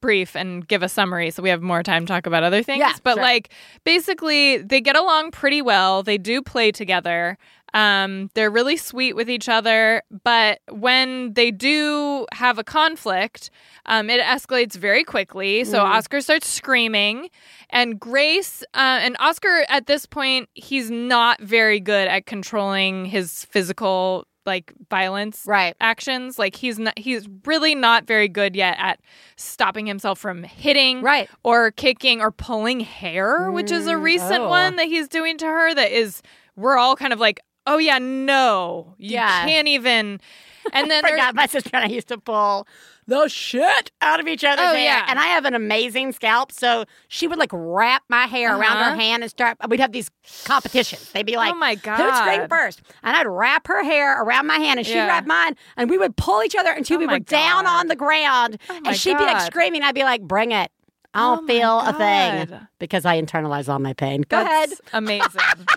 brief 0.00 0.36
and 0.36 0.66
give 0.68 0.82
a 0.82 0.88
summary 0.88 1.30
so 1.30 1.42
we 1.42 1.48
have 1.48 1.62
more 1.62 1.82
time 1.82 2.04
to 2.04 2.12
talk 2.12 2.26
about 2.26 2.42
other 2.42 2.62
things. 2.62 2.78
Yeah, 2.80 2.92
but 3.02 3.14
sure. 3.14 3.22
like, 3.22 3.48
basically, 3.84 4.58
they 4.58 4.80
get 4.80 4.96
along 4.96 5.30
pretty 5.30 5.62
well. 5.62 6.02
They 6.02 6.18
do 6.18 6.42
play 6.42 6.70
together. 6.70 7.38
Um, 7.74 8.30
they're 8.34 8.50
really 8.50 8.76
sweet 8.76 9.14
with 9.16 9.28
each 9.28 9.48
other, 9.48 10.02
but 10.22 10.60
when 10.70 11.34
they 11.34 11.50
do 11.50 12.24
have 12.32 12.58
a 12.58 12.64
conflict, 12.64 13.50
um, 13.86 14.08
it 14.08 14.20
escalates 14.22 14.74
very 14.74 15.02
quickly. 15.04 15.64
So 15.64 15.78
Mhm. 15.80 15.84
Oscar 15.84 16.20
starts 16.20 16.48
screaming, 16.48 17.28
and 17.70 17.98
Grace 17.98 18.62
uh, 18.74 19.00
and 19.02 19.16
Oscar 19.18 19.66
at 19.68 19.86
this 19.86 20.06
point, 20.06 20.48
he's 20.54 20.88
not 20.90 21.40
very 21.42 21.80
good 21.80 22.06
at 22.08 22.26
controlling 22.26 23.06
his 23.06 23.44
physical 23.46 24.26
like 24.46 24.74
violence 24.90 25.42
Right. 25.46 25.74
actions. 25.80 26.38
Like 26.38 26.54
he's 26.54 26.78
not, 26.78 26.98
he's 26.98 27.26
really 27.46 27.74
not 27.74 28.06
very 28.06 28.28
good 28.28 28.54
yet 28.54 28.76
at 28.78 29.00
stopping 29.36 29.86
himself 29.86 30.18
from 30.18 30.42
hitting 30.44 31.00
Right. 31.00 31.30
or 31.42 31.70
kicking 31.70 32.20
or 32.20 32.30
pulling 32.30 32.80
hair, 32.80 33.50
which 33.50 33.70
is 33.72 33.86
a 33.86 33.94
Mm, 33.94 34.02
recent 34.02 34.40
oh. 34.42 34.48
one 34.50 34.76
that 34.76 34.84
he's 34.86 35.08
doing 35.08 35.38
to 35.38 35.46
her 35.46 35.72
that 35.74 35.90
is 35.92 36.20
we're 36.56 36.76
all 36.76 36.94
kind 36.94 37.14
of 37.14 37.18
like, 37.18 37.40
"Oh 37.66 37.78
yeah, 37.78 37.98
no. 37.98 38.94
You 38.98 39.12
Yeah. 39.12 39.46
can't 39.46 39.68
even." 39.68 40.20
And 40.72 40.90
then 40.90 41.04
I 41.04 41.10
forgot 41.10 41.34
my 41.34 41.44
sister 41.44 41.68
and 41.74 41.84
I 41.84 41.88
used 41.88 42.08
to 42.08 42.16
pull 42.16 42.66
the 43.06 43.28
shit 43.28 43.92
out 44.00 44.18
of 44.18 44.26
each 44.26 44.42
other's 44.44 44.64
Oh, 44.64 44.72
hair. 44.72 44.82
yeah. 44.82 45.04
And 45.08 45.18
I 45.18 45.26
have 45.26 45.44
an 45.44 45.52
amazing 45.52 46.12
scalp, 46.12 46.50
so 46.50 46.86
she 47.08 47.28
would 47.28 47.38
like 47.38 47.50
wrap 47.52 48.02
my 48.08 48.24
hair 48.24 48.56
around 48.56 48.78
her 48.78 48.84
Uh-huh. 48.84 48.94
hand 48.98 49.22
and 49.22 49.30
start. 49.30 49.58
We'd 49.68 49.78
have 49.80 49.92
these 49.92 50.10
competitions. 50.46 51.10
They'd 51.12 51.26
be 51.26 51.36
like, 51.36 51.52
"Oh 51.52 51.58
my 51.58 51.74
god." 51.74 51.98
Who'd 52.00 52.16
scream 52.16 52.48
first? 52.48 52.80
And 53.02 53.14
I'd 53.14 53.26
wrap 53.26 53.66
her 53.66 53.84
hair 53.84 54.22
around 54.22 54.46
my 54.46 54.56
hand 54.56 54.78
and 54.78 54.86
she'd 54.86 54.94
Yeah. 54.94 55.06
wrap 55.06 55.26
mine. 55.26 55.54
And 55.76 55.90
we 55.90 55.98
would 55.98 56.16
pull 56.16 56.42
each 56.42 56.56
other 56.56 56.70
until 56.72 56.96
Oh 56.96 57.00
we 57.00 57.06
were 57.08 57.18
down 57.18 57.66
on 57.66 57.88
the 57.88 57.96
ground. 57.96 58.56
Oh 58.70 58.80
and 58.86 58.96
she'd 58.96 59.18
be 59.18 59.24
like 59.24 59.36
God. 59.36 59.44
screaming. 59.46 59.82
I'd 59.82 59.94
be 59.94 60.04
like, 60.04 60.22
bring 60.22 60.52
it. 60.52 60.70
I 61.12 61.20
don't 61.20 61.44
Oh 61.44 61.46
feel 61.46 61.80
a 61.80 61.92
thing 61.92 62.66
because 62.78 63.04
I 63.04 63.20
internalize 63.20 63.68
all 63.70 63.80
my 63.80 63.92
pain. 63.92 64.24
Go 64.30 64.40
ahead. 64.40 64.70
Amazing. 64.94 65.28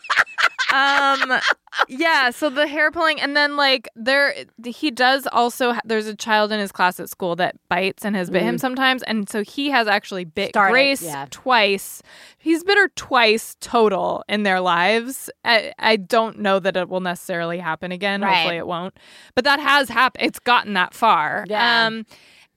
um 0.74 1.39
yeah, 1.88 2.31
so 2.31 2.50
the 2.50 2.67
hair 2.67 2.91
pulling 2.91 3.21
and 3.21 3.36
then 3.38 3.55
like 3.55 3.88
there 3.95 4.33
he 4.65 4.91
does 4.91 5.27
also 5.31 5.74
there's 5.86 6.07
a 6.07 6.15
child 6.15 6.51
in 6.51 6.59
his 6.59 6.71
class 6.71 7.00
at 7.00 7.09
school 7.09 7.36
that 7.38 7.55
bites 7.69 8.03
and 8.03 8.15
has 8.15 8.29
bit 8.29 8.41
him 8.41 8.57
sometimes 8.57 9.03
and 9.03 9.29
so 9.29 9.43
he 9.43 9.69
has 9.69 9.88
actually 9.88 10.25
bit 10.25 10.47
Mm. 10.47 10.51
Started, 10.51 10.71
Grace 10.71 11.01
yeah. 11.03 11.25
twice. 11.29 12.01
He's 12.38 12.63
bit 12.63 12.77
her 12.77 12.89
twice 12.95 13.55
total 13.59 14.24
in 14.29 14.43
their 14.43 14.59
lives. 14.62 15.29
I, 15.43 15.74
I 15.77 15.97
don't 15.97 16.39
know 16.39 16.59
that 16.59 16.75
it 16.77 16.89
will 16.89 17.01
necessarily 17.01 17.59
happen 17.59 17.91
again. 17.91 18.21
Right. 18.21 18.33
Hopefully 18.33 18.57
it 18.57 18.67
won't. 18.67 18.97
But 19.36 19.43
that 19.43 19.59
has 19.59 19.89
happened. 19.89 20.25
It's 20.25 20.39
gotten 20.39 20.74
that 20.74 20.93
far. 20.93 21.45
Yeah. 21.47 21.88
Um 21.88 22.05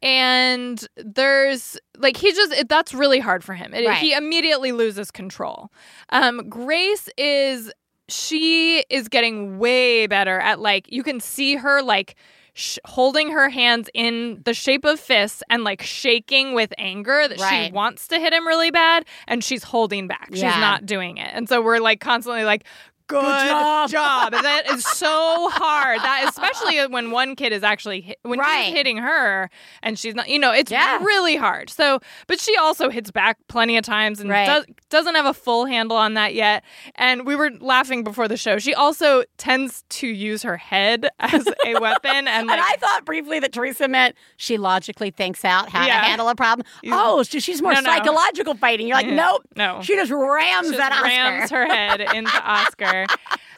and 0.03 0.87
there's 0.97 1.77
like 1.99 2.17
he 2.17 2.33
just 2.33 2.53
it, 2.53 2.69
that's 2.69 2.95
really 2.95 3.19
hard 3.19 3.45
for 3.45 3.55
him. 3.55 3.75
It, 3.75 3.87
Right. 3.87 3.99
He 3.99 4.13
immediately 4.15 4.73
loses 4.73 5.11
control. 5.11 5.71
Um, 6.11 6.49
Grace 6.49 7.09
is 7.19 7.71
she 8.11 8.85
is 8.91 9.09
getting 9.09 9.59
way 9.59 10.07
better 10.07 10.39
at 10.39 10.61
like 10.61 10.91
you 10.93 11.03
can 11.03 11.21
see 11.21 11.57
her 11.57 11.83
like 11.83 12.15
sh- 12.55 12.79
holding 12.85 13.31
her 13.33 13.49
hands 13.49 13.89
in 13.95 14.41
the 14.45 14.55
shape 14.55 14.85
of 14.85 14.99
fists 15.01 15.43
and 15.49 15.65
like 15.65 15.83
shaking 15.83 16.53
with 16.55 16.73
anger 16.79 17.27
that 17.29 17.39
Right. 17.41 17.67
she 17.67 17.73
wants 17.73 18.09
to 18.09 18.19
hit 18.19 18.33
him 18.33 18.47
really 18.47 18.71
bad 18.71 19.05
and 19.29 19.43
she's 19.45 19.63
holding 19.63 20.07
back. 20.09 20.29
Yeah. 20.33 20.53
She's 20.53 20.61
not 20.61 20.87
doing 20.87 21.17
it. 21.19 21.31
And 21.33 21.49
so 21.49 21.63
we're 21.63 21.79
like 21.79 22.01
constantly 22.01 22.45
like 22.45 22.65
Good, 23.11 23.91
job." 23.91 24.35
And 24.35 24.45
that 24.45 24.71
is 24.71 24.85
so 24.85 25.49
hard. 25.53 26.01
That 26.01 26.27
especially 26.29 26.87
when 26.87 27.11
one 27.11 27.37
kid 27.37 27.53
is 27.53 27.63
actually 27.63 28.01
hit, 28.03 28.19
when 28.23 28.39
Right. 28.39 28.65
he's 28.67 28.75
hitting 28.75 28.97
her 28.99 29.51
and 29.83 29.99
she's 29.99 30.15
not. 30.15 30.29
You 30.29 30.39
know, 30.39 30.53
it's 30.53 30.71
Yeah. 30.71 30.99
really 31.03 31.37
hard. 31.37 31.71
So, 31.71 32.01
but 32.27 32.41
she 32.41 32.57
also 32.57 32.89
hits 32.91 33.11
back 33.11 33.37
plenty 33.49 33.77
of 33.77 33.85
times 33.85 34.21
and 34.21 34.31
Right. 34.31 34.47
does, 34.47 34.65
doesn't 34.89 35.15
have 35.15 35.27
a 35.27 35.35
full 35.35 35.67
handle 35.67 35.97
on 35.97 36.15
that 36.15 36.35
yet. 36.35 36.65
And 36.95 37.27
we 37.27 37.37
were 37.37 37.51
laughing 37.61 38.05
before 38.05 38.29
the 38.29 38.37
show. 38.37 38.59
She 38.59 38.75
also 38.75 39.25
tends 39.39 39.83
to 39.91 40.07
use 40.07 40.43
her 40.43 40.57
head 40.57 41.09
as 41.21 41.47
a 41.67 41.79
weapon, 41.81 42.29
and 42.29 42.51
And 42.51 42.61
I 42.61 42.77
thought 42.79 43.05
briefly 43.05 43.39
that 43.41 43.53
Theresa 43.53 43.89
meant 43.89 44.17
she 44.37 44.57
logically 44.57 45.11
thinks 45.11 45.45
out 45.45 45.69
how 45.71 45.85
Yeah. 45.87 46.01
to 46.01 46.07
handle 46.07 46.29
a 46.29 46.35
problem. 46.35 46.67
You- 46.83 46.93
oh, 46.95 47.23
so 47.23 47.39
she's 47.39 47.61
more 47.63 47.73
No, 47.75 47.81
no. 47.81 47.91
psychological 47.91 48.55
fighting. 48.55 48.87
You're 48.87 48.97
like, 48.97 49.07
nope. 49.07 49.43
no. 49.57 49.81
She 49.83 49.95
just 49.97 50.11
rams 50.13 50.69
just 50.69 50.79
that 50.79 50.93
Oscar. 50.93 51.05
rams 51.05 51.51
her 51.51 51.67
head 51.67 52.01
into 52.01 52.31
Oscar. 52.45 53.00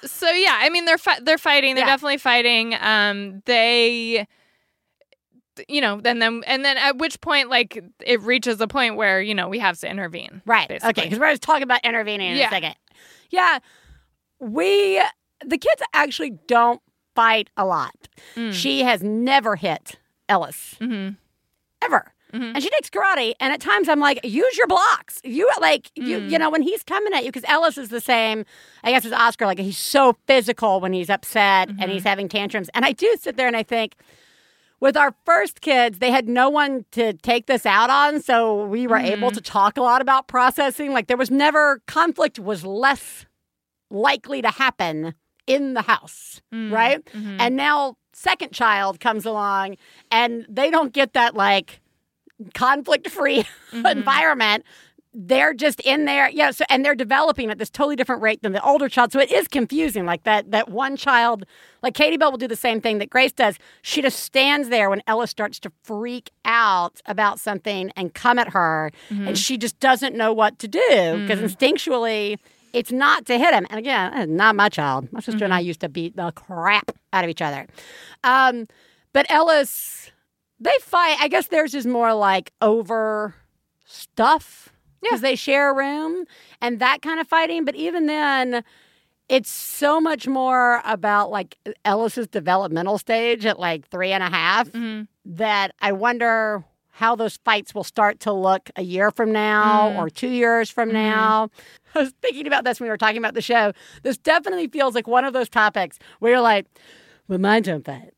So 0.04 0.28
yeah, 0.30 0.58
I 0.61 0.68
mean 0.70 0.84
they're 0.84 0.99
fi- 0.99 1.20
they're 1.20 1.38
fighting. 1.38 1.75
They're 1.76 1.84
Yeah. 1.87 1.92
definitely 1.92 2.18
fighting. 2.18 2.75
Um, 2.80 3.42
they, 3.46 4.26
you 5.68 5.80
know, 5.80 6.00
and 6.04 6.20
then 6.20 6.42
and 6.46 6.64
then 6.64 6.76
at 6.76 6.99
which 6.99 7.20
point 7.20 7.50
like 7.50 7.78
it 8.04 8.20
reaches 8.22 8.61
a 8.61 8.66
point 8.66 8.96
where 8.96 9.20
you 9.20 9.34
know 9.34 9.49
we 9.49 9.58
have 9.61 9.78
to 9.80 9.88
intervene. 9.90 10.42
Right. 10.46 10.68
basically. 10.68 10.90
Okay. 10.90 11.02
Because 11.04 11.18
we're 11.18 11.30
just 11.30 11.42
talking 11.42 11.62
about 11.62 11.84
intervening 11.84 12.30
in 12.32 12.37
Yeah. 12.37 12.46
a 12.49 12.50
second. 12.50 12.75
Yeah. 13.30 13.58
We, 14.40 15.00
the 15.46 15.56
kids 15.58 15.82
actually 15.94 16.30
don't 16.49 16.80
fight 17.14 17.49
a 17.56 17.64
lot. 17.64 17.94
Mm. 18.34 18.52
She 18.52 18.82
has 18.82 19.02
never 19.02 19.54
hit 19.54 20.00
Ellis, 20.28 20.75
Mhm. 20.80 21.16
ever. 21.80 22.12
Mhm. 22.33 22.55
And 22.55 22.62
she 22.62 22.71
takes 22.71 22.89
karate, 22.91 23.35
and 23.41 23.53
at 23.53 23.61
times 23.61 23.89
I'm 23.89 24.01
like, 24.01 24.21
use 24.25 24.57
your 24.57 24.67
blocks. 24.67 25.21
You 25.25 25.49
like, 25.61 25.91
you, 25.95 26.19
Mm. 26.21 26.31
you 26.31 26.39
know, 26.39 26.51
when 26.51 26.62
he's 26.62 26.83
coming 26.83 27.12
at 27.12 27.25
you, 27.25 27.31
because 27.33 27.49
Ellis 27.49 27.77
is 27.79 27.91
the 27.91 28.01
same, 28.01 28.45
I 28.83 28.91
guess, 28.91 29.05
as 29.05 29.12
Oscar. 29.12 29.47
Like, 29.47 29.59
he's 29.59 29.79
so 29.79 30.17
physical 30.27 30.81
when 30.81 30.93
he's 30.93 31.11
upset 31.11 31.69
Mm-hmm. 31.69 31.83
and 31.83 31.91
he's 31.93 32.05
having 32.05 32.29
tantrums. 32.29 32.69
And 32.75 32.85
I 32.85 32.93
do 32.93 33.15
sit 33.21 33.37
there 33.37 33.47
and 33.47 33.57
I 33.57 33.62
think, 33.62 33.97
with 34.81 34.97
our 34.97 35.15
first 35.25 35.61
kids, 35.61 35.99
they 36.01 36.11
had 36.11 36.29
no 36.29 36.49
one 36.51 36.87
to 36.93 37.12
take 37.12 37.47
this 37.47 37.65
out 37.67 37.89
on, 37.91 38.21
so 38.21 38.65
we 38.67 38.87
were 38.87 38.97
able 38.97 39.29
Mm-hmm. 39.29 39.35
to 39.37 39.41
talk 39.41 39.77
a 39.77 39.83
lot 39.83 40.01
about 40.01 40.27
processing. 40.27 40.93
Like 40.93 41.07
there 41.07 41.17
was 41.17 41.31
never 41.31 41.81
conflict 41.87 42.39
was 42.41 42.65
less 42.65 43.25
likely 43.91 44.43
to 44.43 44.51
happen 44.51 45.15
in 45.47 45.75
the 45.75 45.83
house, 45.83 46.41
Mm. 46.53 46.73
right? 46.73 47.05
Mhm. 47.05 47.37
And 47.39 47.57
now 47.57 47.97
second 48.12 48.53
child 48.53 49.01
comes 49.01 49.25
along 49.25 49.77
and 50.11 50.47
they 50.49 50.71
don't 50.71 50.93
get 50.93 51.12
that 51.15 51.35
like 51.35 51.81
conflict-free 52.54 53.44
Mm-hmm. 53.72 53.87
environment. 53.87 54.64
They're 55.14 55.52
just 55.52 55.80
in 55.80 56.06
there, 56.06 56.30
yeah. 56.30 56.50
So 56.52 56.64
and 56.70 56.82
they're 56.84 56.94
developing 56.94 57.50
at 57.50 57.58
this 57.58 57.68
totally 57.68 57.96
different 57.96 58.22
rate 58.22 58.42
than 58.42 58.52
the 58.52 58.62
older 58.66 58.88
child. 58.88 59.12
So 59.12 59.18
it 59.20 59.30
is 59.30 59.46
confusing. 59.46 60.06
Like 60.06 60.22
that 60.25 60.50
that 60.52 60.70
one 60.70 60.96
child, 60.96 61.44
like 61.82 61.92
Katie 61.94 62.16
Bell 62.16 62.30
will 62.30 62.38
do 62.38 62.49
the 62.49 62.56
same 62.56 62.80
thing 62.80 62.96
that 62.99 63.11
Grace 63.11 63.32
does. 63.32 63.58
She 63.82 64.00
just 64.00 64.20
stands 64.20 64.70
there 64.70 64.88
when 64.88 65.02
Ella 65.06 65.26
starts 65.26 65.58
to 65.61 65.72
freak 65.82 66.30
out 66.46 67.00
about 67.06 67.40
something 67.40 67.90
and 67.96 68.14
come 68.14 68.38
at 68.38 68.49
her, 68.50 68.90
and 69.11 69.38
she 69.38 69.58
just 69.58 69.78
doesn't 69.80 70.14
know 70.14 70.32
what 70.32 70.58
to 70.61 70.68
do 70.68 70.80
because 71.26 71.40
instinctually 71.40 72.38
it's 72.75 72.92
not 72.92 73.26
to 73.26 73.38
hit 73.38 73.52
him. 73.52 73.66
And 73.68 73.78
again, 73.78 74.37
not 74.37 74.54
my 74.56 74.70
child. 74.70 75.12
My 75.12 75.20
sister 75.20 75.44
and 75.44 75.52
I 75.52 75.61
used 75.61 75.80
to 75.80 75.90
beat 75.90 76.16
the 76.16 76.32
crap 76.32 76.90
out 77.12 77.25
of 77.25 77.28
each 77.30 77.42
other. 77.42 77.66
Um, 78.25 78.66
but 79.12 79.26
Ellis, 79.30 80.11
they 80.62 80.73
fight. 80.81 81.16
I 81.21 81.28
guess 81.28 81.49
theirs 81.49 81.75
is 81.75 81.87
more 81.87 82.14
like 82.14 82.52
over 82.61 83.35
stuff 83.85 84.71
because 85.02 85.21
they 85.21 85.35
share 85.37 85.71
a 85.71 85.75
room 85.75 86.25
and 86.61 86.78
that 86.81 87.02
kind 87.02 87.21
of 87.21 87.26
fighting. 87.28 87.64
But 87.64 87.75
even 87.75 88.07
then, 88.07 88.62
it's 89.28 89.50
so 89.50 90.00
much 90.00 90.26
more 90.28 90.81
about 90.85 91.31
like 91.31 91.57
Ellis's 91.85 92.28
developmental 92.28 92.99
stage 92.99 93.45
at 93.47 93.59
like 93.59 93.88
three 93.88 94.12
and 94.12 94.23
a 94.23 94.28
half 94.31 94.69
Mhm. 94.71 95.09
that 95.25 95.73
I 95.81 95.92
wonder 95.92 96.64
how 96.95 97.16
those 97.16 97.38
fights 97.45 97.75
will 97.75 97.85
start 97.85 98.21
to 98.21 98.33
look 98.33 98.71
a 98.76 98.83
year 98.83 99.11
from 99.11 99.33
now 99.33 99.90
Mm. 99.90 99.99
or 99.99 100.11
two 100.11 100.28
years 100.28 100.71
from 100.71 100.88
Mm-hmm. 100.90 100.97
now. 100.99 101.49
I 101.95 102.00
was 102.00 102.12
thinking 102.21 102.47
about 102.47 102.64
this 102.64 102.78
when 102.78 102.87
we 102.87 102.90
were 102.90 102.99
talking 102.99 103.16
about 103.16 103.35
the 103.35 103.40
show. 103.42 103.73
This 104.02 104.19
definitely 104.19 104.69
feels 104.69 104.95
like 104.95 105.07
one 105.09 105.25
of 105.25 105.33
those 105.33 105.49
topics 105.49 105.99
where 106.19 106.33
you're 106.33 106.40
like, 106.42 106.66
well, 107.28 107.38
mine 107.38 107.62
don't 107.62 107.85
fight. 107.85 108.12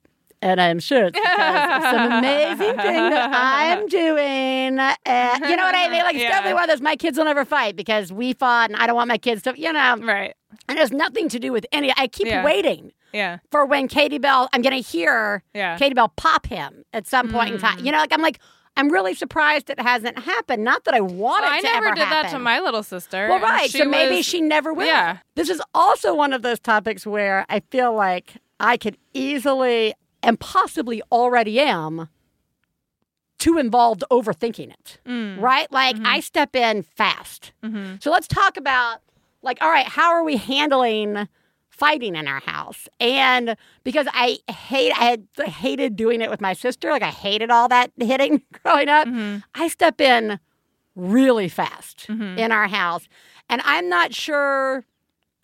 And 0.44 0.60
I'm 0.60 0.78
sure 0.78 1.06
it's 1.06 1.18
because 1.18 1.76
of 1.76 1.82
some 1.90 2.12
amazing 2.12 2.76
thing 2.76 3.10
that 3.10 3.30
I'm 3.32 3.86
doing. 3.88 4.78
Uh, 4.78 5.48
you 5.48 5.56
know 5.56 5.64
what 5.64 5.74
I 5.74 5.88
mean? 5.88 6.02
Like, 6.02 6.16
it's 6.16 6.22
Yeah. 6.24 6.28
definitely 6.28 6.52
one 6.54 6.64
of 6.64 6.68
those, 6.68 6.82
my 6.82 6.96
kids 6.96 7.16
will 7.16 7.24
never 7.24 7.46
fight 7.46 7.76
because 7.76 8.12
we 8.12 8.34
fought 8.34 8.68
and 8.70 8.78
I 8.78 8.86
don't 8.86 8.94
want 8.94 9.08
my 9.08 9.16
kids 9.16 9.40
to, 9.44 9.54
you 9.58 9.72
know, 9.72 9.96
Right. 9.96 10.34
and 10.68 10.76
it 10.76 10.80
has 10.82 10.92
nothing 10.92 11.30
to 11.30 11.38
do 11.38 11.50
with 11.50 11.64
any. 11.72 11.94
I 11.96 12.08
keep 12.08 12.26
Yeah. 12.26 12.44
waiting 12.44 12.92
Yeah. 13.14 13.38
for 13.50 13.64
when 13.64 13.88
Katie 13.88 14.18
Bell, 14.18 14.50
I'm 14.52 14.60
going 14.60 14.74
to 14.80 14.86
hear 14.86 15.42
Yeah. 15.54 15.78
Katie 15.78 15.94
Bell 15.94 16.12
pop 16.14 16.44
him 16.46 16.84
at 16.92 17.06
some 17.06 17.30
point 17.30 17.54
in 17.54 17.58
time. 17.58 17.78
Mm. 17.78 17.86
You 17.86 17.92
know, 17.92 17.98
like 17.98 18.12
I'm 18.12 18.20
like, 18.20 18.38
I'm 18.76 18.90
really 18.90 19.14
surprised 19.14 19.70
it 19.70 19.80
hasn't 19.80 20.18
happened. 20.18 20.62
Not 20.62 20.84
that 20.84 20.92
I 20.92 21.00
want 21.00 21.42
Well, 21.44 21.52
it 21.52 21.56
I 21.56 21.60
never 21.60 21.86
ever 21.86 21.94
did 21.96 22.08
that 22.10 22.28
to 22.32 22.38
my 22.38 22.60
little 22.60 22.82
sister. 22.82 23.28
Well, 23.30 23.38
right. 23.40 23.70
so 23.70 23.86
maybe 23.86 24.16
was- 24.16 24.26
she 24.26 24.42
never 24.42 24.74
will. 24.74 24.84
Yeah. 24.86 25.18
This 25.36 25.48
is 25.48 25.62
also 25.74 26.14
one 26.14 26.34
of 26.34 26.42
those 26.42 26.60
topics 26.60 27.06
where 27.06 27.46
I 27.48 27.60
feel 27.70 27.94
like 27.94 28.34
I 28.60 28.76
could 28.76 28.98
easily 29.14 29.94
and 30.24 30.38
possibly 30.40 31.02
already 31.12 31.60
am 31.60 32.08
too 33.38 33.58
involved 33.58 34.04
overthinking 34.10 34.70
it. 34.72 34.98
Mm. 35.06 35.40
Right? 35.40 35.70
Like 35.70 35.96
Mm-hmm. 35.96 36.06
I 36.06 36.20
step 36.20 36.56
in 36.56 36.82
fast. 36.82 37.52
Mhm. 37.62 38.02
So 38.02 38.10
let's 38.10 38.26
talk 38.28 38.56
about 38.56 38.98
like, 39.42 39.58
all 39.60 39.70
right, 39.70 39.86
how 39.86 40.12
are 40.12 40.24
we 40.24 40.36
handling 40.36 41.28
fighting 41.68 42.14
in 42.16 42.26
our 42.28 42.40
house? 42.40 42.88
And 43.00 43.56
because 43.82 44.06
I 44.14 44.38
hate, 44.50 44.92
I 44.92 45.04
had 45.04 45.26
hated 45.46 45.96
doing 45.96 46.20
it 46.22 46.30
with 46.30 46.40
my 46.40 46.52
sister. 46.54 46.90
Like 46.90 47.02
I 47.02 47.10
hated 47.10 47.50
all 47.50 47.68
that 47.68 47.90
hitting 47.98 48.42
growing 48.62 48.88
up. 48.88 49.06
Mhm. 49.06 49.42
I 49.54 49.68
step 49.68 50.00
in 50.00 50.38
really 50.96 51.48
fast 51.48 52.06
Mhm. 52.08 52.38
in 52.38 52.52
our 52.52 52.68
house, 52.68 53.08
and 53.50 53.60
I'm 53.64 53.88
not 53.88 54.14
sure 54.14 54.84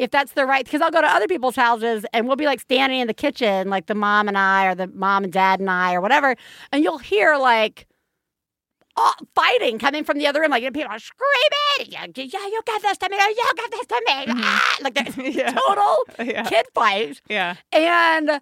if 0.01 0.11
that's 0.11 0.33
the 0.33 0.47
right 0.47 0.65
because 0.65 0.81
I'll 0.81 0.91
go 0.91 1.01
to 1.01 1.07
other 1.07 1.27
people's 1.29 1.57
houses 1.57 2.05
and 2.13 2.27
we'll 2.27 2.37
be 2.37 2.47
like 2.47 2.61
standing 2.61 3.01
in 3.01 3.07
the 3.07 3.15
kitchen, 3.15 3.69
like 3.69 3.87
the 3.87 3.95
mom 3.95 4.29
and 4.29 4.37
I, 4.39 4.67
or 4.67 4.75
the 4.75 4.87
mom 4.89 5.25
and 5.25 5.33
dad 5.33 5.61
and 5.61 5.71
I, 5.71 5.95
or 5.95 6.01
whatever, 6.01 6.35
and 6.73 6.83
you'll 6.83 6.99
hear 6.99 7.37
like 7.37 7.87
all 8.97 9.15
fighting 9.35 9.79
coming 9.79 10.05
from 10.05 10.19
the 10.19 10.27
other 10.27 10.41
room, 10.41 10.51
like 10.51 10.63
people 10.75 10.91
are 10.91 10.99
screaming, 10.99 11.93
yeah, 11.93 12.07
yeah, 12.15 12.47
you 12.47 12.61
got 12.67 12.83
this 12.83 12.99
to 12.99 13.09
me, 13.09 13.17
you 13.17 13.45
got 13.57 13.71
this 13.71 13.87
to 13.87 14.03
me, 14.07 14.25
ah! 14.29 14.77
like 14.83 14.95
there's 14.95 15.17
Yeah. 15.37 15.53
total 15.53 15.97
Yeah. 16.27 16.43
kid 16.45 16.67
fight, 16.75 17.21
Yeah. 17.29 17.55
and 17.73 18.41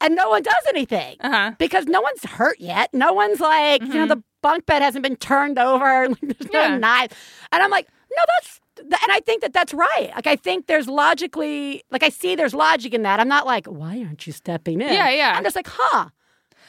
and 0.00 0.14
no 0.14 0.28
one 0.28 0.42
does 0.42 0.54
anything 0.68 1.16
Uh 1.20 1.30
huh. 1.30 1.52
because 1.58 1.86
no 1.86 2.00
one's 2.02 2.22
hurt 2.24 2.60
yet. 2.60 2.90
No 2.92 3.12
one's 3.14 3.40
like, 3.40 3.80
you 3.82 3.94
know, 3.94 4.04
Mhm. 4.04 4.08
the 4.08 4.22
bunk 4.42 4.66
bed 4.66 4.82
hasn't 4.82 5.02
been 5.02 5.16
turned 5.16 5.58
over. 5.58 6.08
Like, 6.10 6.20
there's 6.20 6.52
no 6.52 6.60
Yeah. 6.60 6.76
knife. 6.78 7.12
And 7.50 7.62
I'm 7.62 7.70
like, 7.70 7.88
no, 8.14 8.22
that's, 8.38 8.60
and 8.78 9.12
I 9.12 9.20
think 9.20 9.42
that 9.42 9.52
that's 9.52 9.72
right. 9.74 10.10
Like, 10.14 10.26
I 10.26 10.36
think 10.36 10.66
there's 10.66 10.88
logically, 10.88 11.82
like, 11.90 12.02
I 12.02 12.08
see 12.10 12.34
there's 12.36 12.54
logic 12.54 12.94
in 12.94 13.02
that. 13.02 13.20
I'm 13.20 13.28
not 13.28 13.46
like, 13.46 13.66
why 13.66 14.02
aren't 14.04 14.26
you 14.26 14.32
stepping 14.32 14.80
in? 14.80 14.92
Yeah, 14.92 15.10
yeah. 15.10 15.34
I'm 15.36 15.42
just 15.44 15.56
like, 15.56 15.68
huh. 15.70 16.08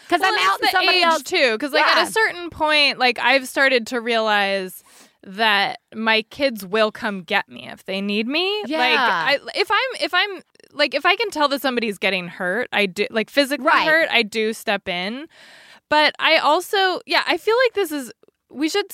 Because 0.04 0.22
Well, 0.22 0.32
I'm 0.34 0.50
out 0.50 0.60
in 0.62 0.66
the 0.66 0.72
somebody 0.72 0.98
age 1.00 1.04
else. 1.04 1.24
too, 1.24 1.52
because 1.54 1.74
like 1.74 1.86
Yeah. 1.86 2.02
at 2.02 2.08
a 2.08 2.12
certain 2.12 2.50
point, 2.50 2.98
like 2.98 3.20
I've 3.20 3.46
started 3.48 3.88
to 3.88 4.00
realize 4.00 4.82
that 5.24 5.80
my 5.94 6.22
kids 6.30 6.66
will 6.66 6.92
come 6.94 7.24
get 7.24 7.50
me 7.50 7.68
if 7.68 7.84
they 7.84 8.00
need 8.00 8.26
me. 8.26 8.62
Like 8.62 8.70
Yeah. 8.70 9.26
I, 9.28 9.40
if 9.54 9.70
I'm 9.70 10.02
if 10.02 10.14
I'm 10.14 10.42
like 10.72 10.94
if 10.96 11.06
I 11.06 11.18
can 11.18 11.30
tell 11.30 11.50
that 11.50 11.62
somebody's 11.62 11.98
getting 11.98 12.30
hurt, 12.30 12.70
I 12.72 12.86
do 12.86 13.06
like 13.12 13.30
physically 13.30 13.66
Right. 13.66 13.86
hurt, 13.86 14.08
I 14.10 14.24
do 14.24 14.54
step 14.54 14.88
in. 14.88 15.28
But 15.90 16.16
I 16.20 16.38
also 16.38 17.02
yeah, 17.06 17.24
I 17.28 17.36
feel 17.36 17.56
like 17.66 17.74
this 17.74 17.92
is 17.92 18.14
we 18.50 18.70
should 18.70 18.86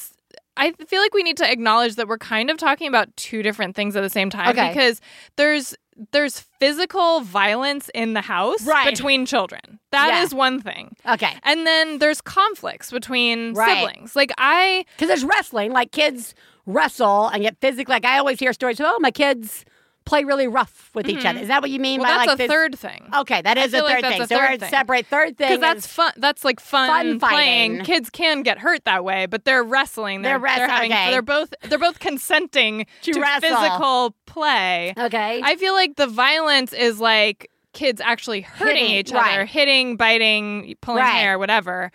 I 0.57 0.71
feel 0.87 1.01
like 1.01 1.13
we 1.13 1.23
need 1.23 1.37
to 1.37 1.51
acknowledge 1.51 1.95
that 1.95 2.07
we're 2.07 2.17
kind 2.17 2.49
of 2.51 2.57
talking 2.57 2.87
about 2.87 3.15
two 3.17 3.41
different 3.43 3.75
things 3.75 3.95
at 3.95 4.01
the 4.01 4.09
same 4.09 4.29
time 4.29 4.49
Okay. 4.49 4.69
because 4.69 5.01
there's 5.35 5.75
there's 6.11 6.39
physical 6.59 7.21
violence 7.21 7.87
in 7.93 8.13
the 8.13 8.21
house 8.21 8.65
Right. 8.65 8.89
between 8.89 9.27
children. 9.27 9.79
That 9.91 10.23
is 10.23 10.31
Yeah. 10.31 10.37
one 10.39 10.59
thing. 10.59 10.95
Okay. 11.07 11.33
And 11.43 11.67
then 11.67 11.99
there's 11.99 12.19
conflicts 12.19 12.89
between 12.89 13.53
Right. 13.53 13.77
siblings. 13.87 14.15
Like 14.15 14.31
I 14.39 14.85
Because 14.95 15.07
there's 15.09 15.23
wrestling. 15.23 15.71
Like, 15.71 15.91
kids 15.91 16.33
wrestle 16.65 17.27
and 17.27 17.43
get 17.43 17.57
physically. 17.61 17.93
Like, 17.93 18.05
I 18.05 18.17
always 18.17 18.39
hear 18.39 18.53
stories, 18.53 18.81
oh, 18.81 18.97
my 19.01 19.11
kids 19.11 19.65
play 20.05 20.23
really 20.23 20.47
rough 20.47 20.89
with 20.93 21.07
each 21.07 21.25
other. 21.25 21.39
Is 21.39 21.47
that 21.47 21.61
what 21.61 21.71
you 21.71 21.79
mean 21.79 21.99
Mm-hmm. 22.01 22.07
Well, 22.09 22.17
by 22.19 22.25
that's 22.25 22.27
like 22.27 22.35
a 22.35 22.37
this- 22.43 22.51
third 22.51 22.77
thing. 22.79 23.09
Okay, 23.15 23.41
that 23.41 23.57
is 23.57 23.73
a 23.73 23.77
third 23.79 23.83
like 23.83 24.01
that's 24.01 24.13
thing. 24.15 24.21
a 24.23 24.27
so 24.27 24.35
we're 24.37 24.47
third 24.47 24.59
thing. 24.59 24.69
separate 24.69 25.05
third 25.07 25.37
thing. 25.37 25.47
Because 25.47 25.59
that's 25.61 25.87
fun. 25.87 26.11
That's 26.17 26.43
like 26.43 26.59
fun, 26.59 27.19
Fun 27.19 27.29
playing. 27.29 27.83
Kids 27.83 28.09
can 28.09 28.43
get 28.43 28.59
hurt 28.59 28.83
that 28.85 29.03
way, 29.05 29.25
but 29.27 29.45
they're 29.45 29.63
wrestling. 29.63 30.21
They're 30.21 30.39
wrest- 30.39 30.59
having. 30.69 30.91
okay. 30.91 31.11
They're 31.11 31.21
both. 31.21 31.53
They're 31.63 31.79
both 31.79 31.99
consenting 31.99 32.85
To 33.03 33.13
to, 33.13 33.19
wrestle. 33.21 33.49
physical 33.55 34.15
play. 34.25 34.93
okay. 34.97 35.41
I 35.43 35.55
feel 35.55 35.73
like 35.73 35.95
the 35.95 36.07
violence 36.07 36.73
is 36.73 36.99
like 36.99 37.49
kids 37.73 38.01
actually 38.01 38.41
hurting 38.41 38.75
Hitting, 38.75 38.91
each 38.95 39.11
other, 39.11 39.19
right. 39.39 39.47
hitting, 39.49 39.95
biting, 39.97 40.75
pulling 40.81 41.01
Right. 41.03 41.09
hair, 41.11 41.39
whatever. 41.39 41.91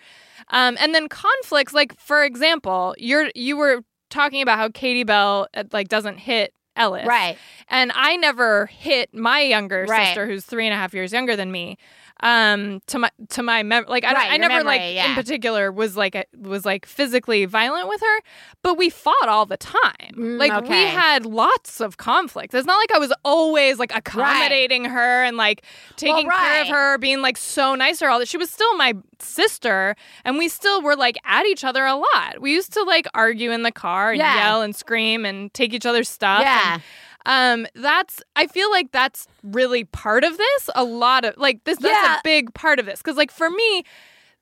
Um, 0.49 0.77
and 0.81 0.95
then 0.95 1.09
conflicts, 1.09 1.73
like 1.75 1.99
for 2.01 2.25
example, 2.25 2.95
you're 2.99 3.29
you 3.35 3.57
were 3.57 3.83
talking 4.11 4.41
about 4.41 4.59
how 4.59 4.71
Katie 4.71 5.05
Bell 5.05 5.47
uh, 5.55 5.65
like 5.73 5.89
doesn't 5.89 6.17
hit 6.17 6.55
Ellis, 6.79 7.07
right. 7.07 7.37
and 7.69 7.93
I 7.95 8.17
never 8.17 8.67
hit 8.67 9.13
my 9.13 9.41
younger 9.41 9.85
Right. 9.89 10.07
sister, 10.07 10.27
who's 10.27 10.45
three 10.47 10.67
and 10.67 10.73
a 10.75 10.77
half 10.77 10.95
years 10.95 11.13
younger 11.13 11.37
than 11.37 11.51
me. 11.53 11.77
Um, 12.21 12.81
to 12.89 12.99
my 12.99 13.11
to 13.29 13.43
my 13.45 13.63
mem- 13.63 13.85
like 13.87 14.03
I, 14.05 14.13
Right, 14.13 14.33
I 14.33 14.37
never 14.39 14.55
memory, 14.55 14.65
like 14.65 14.81
yeah. 14.95 15.11
in 15.11 15.15
particular 15.15 15.71
was 15.71 15.97
like 15.97 16.17
a, 16.17 16.25
was 16.37 16.65
like 16.65 16.85
physically 16.85 17.45
violent 17.45 17.89
with 17.89 18.01
her, 18.01 18.19
but 18.63 18.77
we 18.77 18.91
fought 18.91 19.29
all 19.29 19.47
the 19.47 19.57
time. 19.57 20.15
Mm, 20.17 20.37
like 20.39 20.69
we 20.69 20.83
had 20.83 21.25
lots 21.25 21.81
of 21.81 21.97
conflicts. 21.97 22.55
It's 22.57 22.67
not 22.67 22.77
like 22.79 22.91
I 22.93 22.99
was 22.99 23.13
always 23.25 23.79
like 23.79 23.95
accommodating 23.95 24.85
her 24.87 25.23
and 25.23 25.37
like 25.37 25.63
taking 25.97 26.29
care 26.29 26.63
of 26.63 26.69
her, 26.69 26.99
being 26.99 27.23
like 27.23 27.37
so 27.37 27.77
nice 27.77 28.01
to 28.01 28.07
her. 28.07 28.11
All 28.11 28.19
that 28.19 28.27
she 28.29 28.37
was 28.37 28.51
still 28.51 28.77
my 28.77 28.95
sister, 29.21 29.95
and 30.25 30.39
we 30.39 30.49
still 30.49 30.83
were 30.83 30.97
like 30.97 31.19
at 31.25 31.47
each 31.47 31.63
other 31.63 31.85
a 31.85 31.95
lot. 31.95 32.41
We 32.41 32.53
used 32.53 32.73
to 32.73 32.83
like 32.83 33.07
argue 33.15 33.53
in 33.53 33.63
the 33.63 33.73
car 33.73 34.11
and 34.11 34.19
Yeah. 34.19 34.35
yell 34.49 34.63
and 34.63 34.75
scream 34.75 35.25
and 35.25 35.55
take 35.55 35.73
each 35.73 35.87
other's 35.87 36.09
stuff. 36.09 36.41
Yeah. 36.41 36.75
and, 36.75 36.83
um, 37.27 37.67
that's 37.75 38.23
I 38.37 38.47
feel 38.47 38.71
like 38.71 38.91
that's 38.93 39.27
really 39.43 39.85
part 39.85 40.25
of 40.25 40.37
this. 40.37 40.71
A 40.75 40.85
lot 40.85 41.25
of 41.25 41.37
like 41.37 41.65
this. 41.65 41.79
That's 41.79 41.95
Yeah. 42.03 42.17
a 42.17 42.21
big 42.25 42.55
part 42.55 42.79
of 42.79 42.87
this 42.87 43.01
because 43.01 43.17
like 43.17 43.31
for 43.31 43.51
me, 43.51 43.85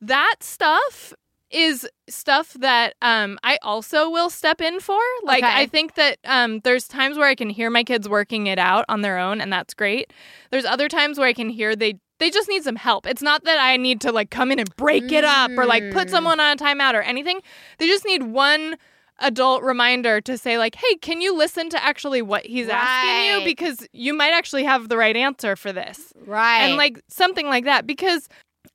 that 0.00 0.36
stuff 0.40 1.12
is 1.50 1.88
stuff 2.08 2.54
that 2.54 2.94
um 3.02 3.38
I 3.44 3.58
also 3.62 4.10
will 4.10 4.30
step 4.30 4.60
in 4.60 4.80
for. 4.80 5.00
Like 5.22 5.44
Okay. 5.44 5.52
I 5.52 5.66
think 5.66 5.94
that 5.94 6.18
um 6.24 6.60
there's 6.60 6.86
times 6.88 7.16
where 7.16 7.28
I 7.28 7.34
can 7.34 7.50
hear 7.50 7.70
my 7.70 7.84
kids 7.84 8.08
working 8.08 8.46
it 8.48 8.58
out 8.58 8.84
on 8.88 9.02
their 9.02 9.18
own 9.18 9.40
and 9.40 9.52
that's 9.52 9.72
great. 9.74 10.12
There's 10.50 10.64
other 10.64 10.88
times 10.88 11.18
where 11.18 11.28
I 11.28 11.32
can 11.32 11.48
hear 11.48 11.76
they 11.76 11.98
they 12.18 12.30
just 12.30 12.48
need 12.48 12.64
some 12.64 12.76
help. 12.76 13.06
It's 13.06 13.22
not 13.22 13.44
that 13.44 13.58
I 13.58 13.76
need 13.76 14.00
to 14.02 14.10
like 14.12 14.30
come 14.30 14.50
in 14.50 14.58
and 14.58 14.74
break 14.76 15.12
it 15.12 15.22
up 15.24 15.50
or 15.56 15.66
like 15.66 15.90
put 15.92 16.08
Mm. 16.08 16.10
someone 16.10 16.40
on 16.40 16.52
a 16.52 16.56
timeout 16.56 16.94
or 16.94 17.02
anything. 17.02 17.40
They 17.78 17.86
just 17.86 18.04
need 18.06 18.22
one 18.24 18.76
adult 19.20 19.62
reminder 19.62 20.20
to 20.22 20.36
say 20.38 20.58
like, 20.58 20.74
"Hey, 20.74 20.96
can 20.96 21.20
you 21.20 21.36
listen 21.36 21.68
to 21.70 21.82
actually 21.84 22.22
what 22.22 22.44
he's 22.46 22.68
asking 22.68 23.40
you 23.40 23.44
because 23.44 23.86
you 23.92 24.12
might 24.14 24.32
actually 24.32 24.64
have 24.64 24.88
the 24.88 24.96
right 24.96 25.16
answer 25.16 25.56
for 25.56 25.72
this." 25.72 26.12
Right. 26.26 26.62
and 26.62 26.76
like 26.76 27.00
something 27.08 27.46
like 27.46 27.64
that 27.64 27.86
because 27.86 28.28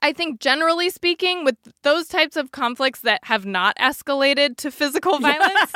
I 0.04 0.14
think 0.14 0.40
generally 0.40 0.90
speaking 0.90 1.44
with 1.44 1.58
those 1.84 2.08
types 2.08 2.36
of 2.36 2.52
conflicts 2.52 3.02
that 3.02 3.20
have 3.26 3.46
not 3.46 3.76
escalated 3.78 4.58
to 4.58 4.72
physical 4.72 5.20
violence 5.30 5.72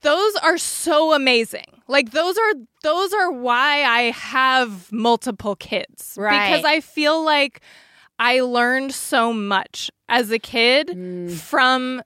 those 0.00 0.34
are 0.36 0.58
so 0.58 1.12
amazing 1.12 1.66
like 1.86 2.10
those 2.10 2.36
are 2.36 2.52
those 2.82 3.12
are 3.12 3.30
why 3.30 3.84
I 3.84 4.10
have 4.12 4.90
multiple 4.90 5.54
kids 5.56 6.14
Right. 6.18 6.48
because 6.50 6.64
I 6.64 6.80
feel 6.80 7.22
like 7.24 7.60
I 8.18 8.40
learned 8.40 8.92
so 8.92 9.32
much 9.32 9.90
as 10.08 10.30
a 10.32 10.38
kid 10.38 10.88
Mm. 10.88 11.30
from 11.30 12.02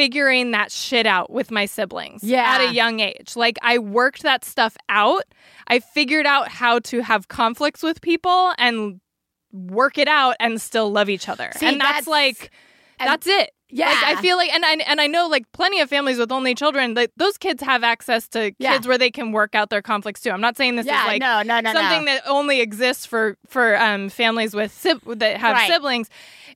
figuring 0.00 0.52
that 0.52 0.72
shit 0.72 1.04
out 1.06 1.30
with 1.30 1.50
my 1.50 1.66
siblings 1.66 2.24
Yeah. 2.24 2.42
at 2.54 2.60
a 2.70 2.72
young 2.72 3.00
age. 3.00 3.36
Like 3.36 3.58
I 3.62 3.76
worked 3.78 4.22
that 4.22 4.44
stuff 4.46 4.74
out. 4.88 5.24
I 5.66 5.80
figured 5.80 6.24
out 6.24 6.48
how 6.48 6.78
to 6.80 7.00
have 7.02 7.28
conflicts 7.28 7.82
with 7.82 8.00
people 8.00 8.52
and 8.56 9.00
work 9.52 9.98
it 9.98 10.08
out 10.08 10.36
and 10.40 10.58
still 10.60 10.90
love 10.90 11.10
each 11.10 11.28
other. 11.28 11.50
See, 11.56 11.66
and 11.66 11.80
that's, 11.80 12.06
that's- 12.06 12.06
like 12.06 12.50
that's 12.98 13.26
it. 13.26 13.50
Yeah. 13.70 13.86
Like 13.88 14.18
I 14.18 14.22
feel 14.22 14.36
like 14.36 14.50
and 14.52 14.64
I 14.64 14.72
and 14.86 15.00
I 15.00 15.06
know 15.06 15.26
like 15.28 15.50
plenty 15.52 15.80
of 15.80 15.88
families 15.88 16.18
with 16.18 16.30
only 16.32 16.54
children, 16.54 16.94
like 16.94 17.10
those 17.16 17.36
kids 17.38 17.62
have 17.62 17.82
access 17.84 18.28
to 18.28 18.52
Yeah. 18.58 18.72
kids 18.74 18.86
where 18.86 18.98
they 18.98 19.10
can 19.10 19.32
work 19.32 19.54
out 19.54 19.70
their 19.70 19.82
conflicts 19.82 20.20
too. 20.20 20.30
I'm 20.30 20.40
not 20.40 20.56
saying 20.56 20.76
this 20.76 20.86
yeah, 20.86 21.02
is 21.02 21.06
like 21.06 21.20
no, 21.20 21.42
no, 21.42 21.60
no, 21.60 21.72
something 21.72 22.04
no. 22.04 22.12
that 22.12 22.22
only 22.26 22.60
exists 22.60 23.06
for 23.06 23.36
for 23.48 23.76
um, 23.80 24.08
families 24.08 24.54
with 24.54 24.80
that 24.82 25.36
have 25.38 25.54
Right. 25.56 25.68
siblings. 25.68 26.08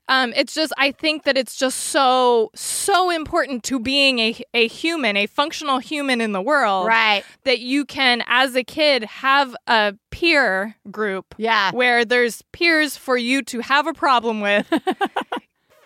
Um, 0.07 0.33
it's 0.35 0.53
just 0.53 0.71
I 0.77 0.91
think 0.91 1.23
that 1.23 1.37
it's 1.37 1.55
just 1.55 1.79
so 1.79 2.51
so 2.55 3.09
important 3.09 3.63
to 3.65 3.79
being 3.79 4.19
a 4.19 4.35
a 4.53 4.67
human, 4.67 5.17
a 5.17 5.25
functional 5.25 5.79
human 5.79 6.21
in 6.21 6.31
the 6.31 6.41
world, 6.41 6.87
right. 6.87 7.23
that 7.43 7.59
you 7.59 7.85
can 7.85 8.23
as 8.27 8.55
a 8.55 8.63
kid 8.63 9.03
have 9.05 9.55
a 9.67 9.95
peer 10.11 10.75
group 10.91 11.33
Yeah. 11.37 11.71
where 11.71 12.05
there's 12.05 12.41
peers 12.51 12.95
for 12.97 13.17
you 13.17 13.41
to 13.43 13.59
have 13.61 13.87
a 13.87 13.93
problem 13.93 14.41
with. 14.41 14.71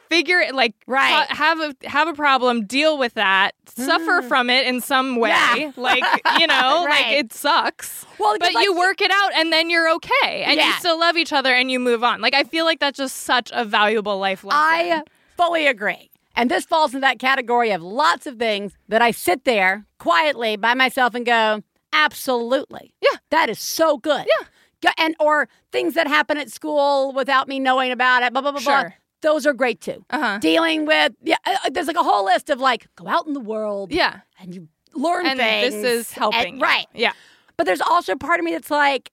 Figure 0.09 0.39
it 0.39 0.55
like 0.55 0.73
Right. 0.87 1.27
have 1.29 1.59
a 1.59 1.75
have 1.87 2.07
a 2.07 2.13
problem, 2.13 2.65
deal 2.65 2.97
with 2.97 3.13
that, 3.13 3.53
suffer 3.67 4.21
mm. 4.21 4.27
from 4.27 4.49
it 4.49 4.65
in 4.65 4.81
some 4.81 5.17
way. 5.17 5.29
Yeah. 5.29 5.71
Like 5.77 6.03
you 6.39 6.47
know, 6.47 6.85
right. 6.85 7.05
like 7.05 7.25
it 7.25 7.33
sucks 7.33 8.05
Well, 8.19 8.37
but 8.39 8.53
like- 8.53 8.63
you 8.63 8.75
work 8.75 9.01
it 9.01 9.11
out 9.11 9.31
and 9.35 9.53
then 9.53 9.69
you're 9.69 9.89
okay 9.95 10.43
and 10.43 10.59
you 10.59 10.71
still 10.73 10.99
love 10.99 11.15
each 11.15 11.31
other 11.31 11.53
and 11.53 11.71
you 11.71 11.79
move 11.79 12.03
on 12.03 12.21
like 12.21 12.33
i 12.33 12.43
feel 12.43 12.65
like 12.65 12.79
that's 12.79 12.97
just 12.97 13.17
such 13.17 13.49
a 13.53 13.63
valuable 13.63 14.17
life 14.19 14.43
lesson 14.43 14.59
I 14.61 15.03
fully 15.37 15.67
agree. 15.67 16.11
And 16.35 16.51
this 16.51 16.65
falls 16.65 16.93
in 16.93 17.01
that 17.01 17.19
category 17.19 17.71
of 17.71 17.81
lots 17.81 18.27
of 18.27 18.37
things 18.37 18.73
that 18.87 19.01
I 19.01 19.11
sit 19.11 19.45
there 19.45 19.85
quietly 19.97 20.57
by 20.57 20.73
myself 20.73 21.15
and 21.15 21.25
go, 21.25 21.63
absolutely. 21.93 22.93
Yeah. 23.01 23.17
That 23.29 23.49
is 23.49 23.59
so 23.59 23.97
good. 23.97 24.25
Yeah. 24.25 24.91
And 24.97 25.15
or 25.19 25.49
things 25.71 25.93
that 25.95 26.07
happen 26.07 26.37
at 26.37 26.49
school 26.49 27.13
without 27.13 27.47
me 27.47 27.59
knowing 27.59 27.91
about 27.91 28.23
it, 28.23 28.31
blah, 28.31 28.41
blah, 28.41 28.51
blah, 28.51 28.61
blah. 28.61 28.89
Those 29.21 29.45
are 29.45 29.53
great 29.53 29.81
too. 29.81 30.05
uh-huh 30.09 30.39
Dealing 30.39 30.85
with, 30.85 31.13
yeah, 31.23 31.35
uh, 31.45 31.69
there's 31.71 31.87
like 31.87 31.95
a 31.97 32.03
whole 32.03 32.25
list 32.25 32.49
of 32.49 32.59
like, 32.59 32.87
go 32.95 33.07
out 33.07 33.27
in 33.27 33.33
the 33.33 33.39
world 33.39 33.91
yeah 33.91 34.21
and 34.39 34.53
you 34.55 34.67
learn 34.95 35.25
and 35.25 35.39
things. 35.39 35.73
this 35.73 35.83
is 35.83 36.11
helping 36.13 36.53
and- 36.53 36.61
right. 36.61 36.87
yeah 36.93 37.11
But 37.57 37.65
there's 37.65 37.81
also 37.81 38.15
part 38.15 38.39
of 38.39 38.45
me 38.45 38.51
that's 38.53 38.71
like, 38.71 39.11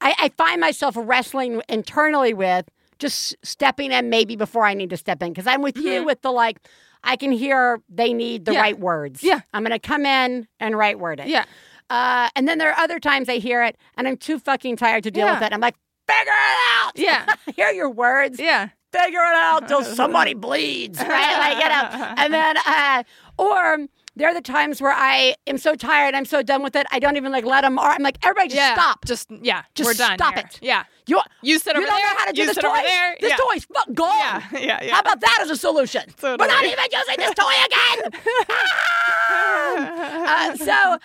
I, 0.00 0.14
I 0.18 0.28
find 0.36 0.60
myself 0.60 0.94
wrestling 0.98 1.62
internally 1.68 2.34
with 2.34 2.68
just 2.98 3.36
stepping 3.42 3.92
in 3.92 4.10
maybe 4.10 4.36
before 4.36 4.64
I 4.66 4.74
need 4.74 4.90
to 4.90 4.96
step 4.96 5.22
in. 5.22 5.30
Because 5.32 5.46
I'm 5.46 5.62
with 5.62 5.76
you 5.78 6.04
with 6.04 6.20
the 6.22 6.30
like, 6.32 6.58
I 7.04 7.16
can 7.16 7.30
hear 7.32 7.80
they 7.88 8.12
need 8.12 8.44
the 8.44 8.50
Mm-hmm. 8.50 8.56
Yeah. 8.56 8.62
right 8.62 8.78
words. 8.78 9.22
Yeah. 9.22 9.40
I'm 9.54 9.62
going 9.62 9.70
to 9.72 9.78
come 9.78 10.04
in 10.04 10.48
and 10.60 10.76
right 10.76 10.98
word 10.98 11.20
it. 11.20 11.28
yeah 11.28 11.44
Uh, 11.88 12.28
and 12.36 12.46
then 12.48 12.58
there 12.58 12.70
are 12.72 12.78
other 12.78 12.98
times 12.98 13.28
I 13.28 13.36
hear 13.38 13.62
it 13.62 13.76
and 13.96 14.08
I'm 14.08 14.16
too 14.16 14.38
fucking 14.38 14.76
tired 14.76 15.04
to 15.04 15.10
deal 15.10 15.26
Yeah. 15.26 15.34
with 15.38 15.44
it. 15.46 15.52
I'm 15.52 15.60
like, 15.60 15.76
figure 16.08 16.32
it 16.32 16.84
out. 16.84 16.92
Yeah. 16.96 17.26
hear 17.56 17.70
your 17.70 17.88
words. 17.90 18.38
yeah 18.40 18.68
Figure 19.02 19.20
it 19.20 19.34
out 19.36 19.68
till 19.68 19.84
somebody 19.84 20.34
bleeds, 20.34 20.98
right? 21.00 21.38
Like, 21.38 21.62
you 21.62 21.68
know. 21.68 22.14
And 22.16 22.32
then, 22.34 22.56
uh, 22.66 23.02
or 23.38 23.86
there 24.16 24.28
are 24.30 24.34
the 24.34 24.40
times 24.40 24.80
where 24.80 24.92
I 24.92 25.34
am 25.46 25.58
so 25.58 25.74
tired, 25.74 26.14
I'm 26.14 26.24
so 26.24 26.42
done 26.42 26.62
with 26.62 26.74
it, 26.74 26.86
I 26.90 26.98
don't 26.98 27.16
even 27.16 27.30
like 27.32 27.44
let 27.44 27.60
them. 27.62 27.78
Or 27.78 27.84
I'm 27.84 28.02
like, 28.02 28.16
everybody, 28.24 28.48
just 28.48 28.56
yeah 28.56 28.74
stop. 28.74 29.04
just 29.04 29.30
yeah 29.42 29.62
Just 29.74 29.86
we're 29.88 29.94
done 29.94 30.16
stop 30.16 30.34
here. 30.34 30.44
it. 30.46 30.58
yeah 30.62 30.84
You, 31.06 31.20
you 31.42 31.58
sit 31.58 31.74
you 31.74 31.80
over 31.82 31.86
don't 31.86 31.96
there 31.96 32.06
know 32.06 32.18
how 32.18 32.24
to 32.26 32.32
do 32.32 32.40
you 32.40 32.46
this 32.46 32.54
sit 32.54 32.62
toy. 32.62 32.70
over 32.70 32.82
there 32.82 33.16
This 33.20 33.30
yeah. 33.30 33.36
toy's 33.36 33.64
fu- 33.66 33.92
gone. 33.92 34.08
yeah 34.18 34.42
yeah 34.52 34.82
yeah 34.82 34.94
How 34.94 35.00
about 35.00 35.20
that 35.20 35.38
as 35.42 35.50
a 35.50 35.56
solution? 35.56 36.02
We're 36.22 36.36
not 36.38 36.64
even 36.64 36.78
using 36.90 37.16
this 37.18 37.34
toy 37.34 37.52
again. 37.66 38.22
uh, 39.28 40.56
so 40.56 40.98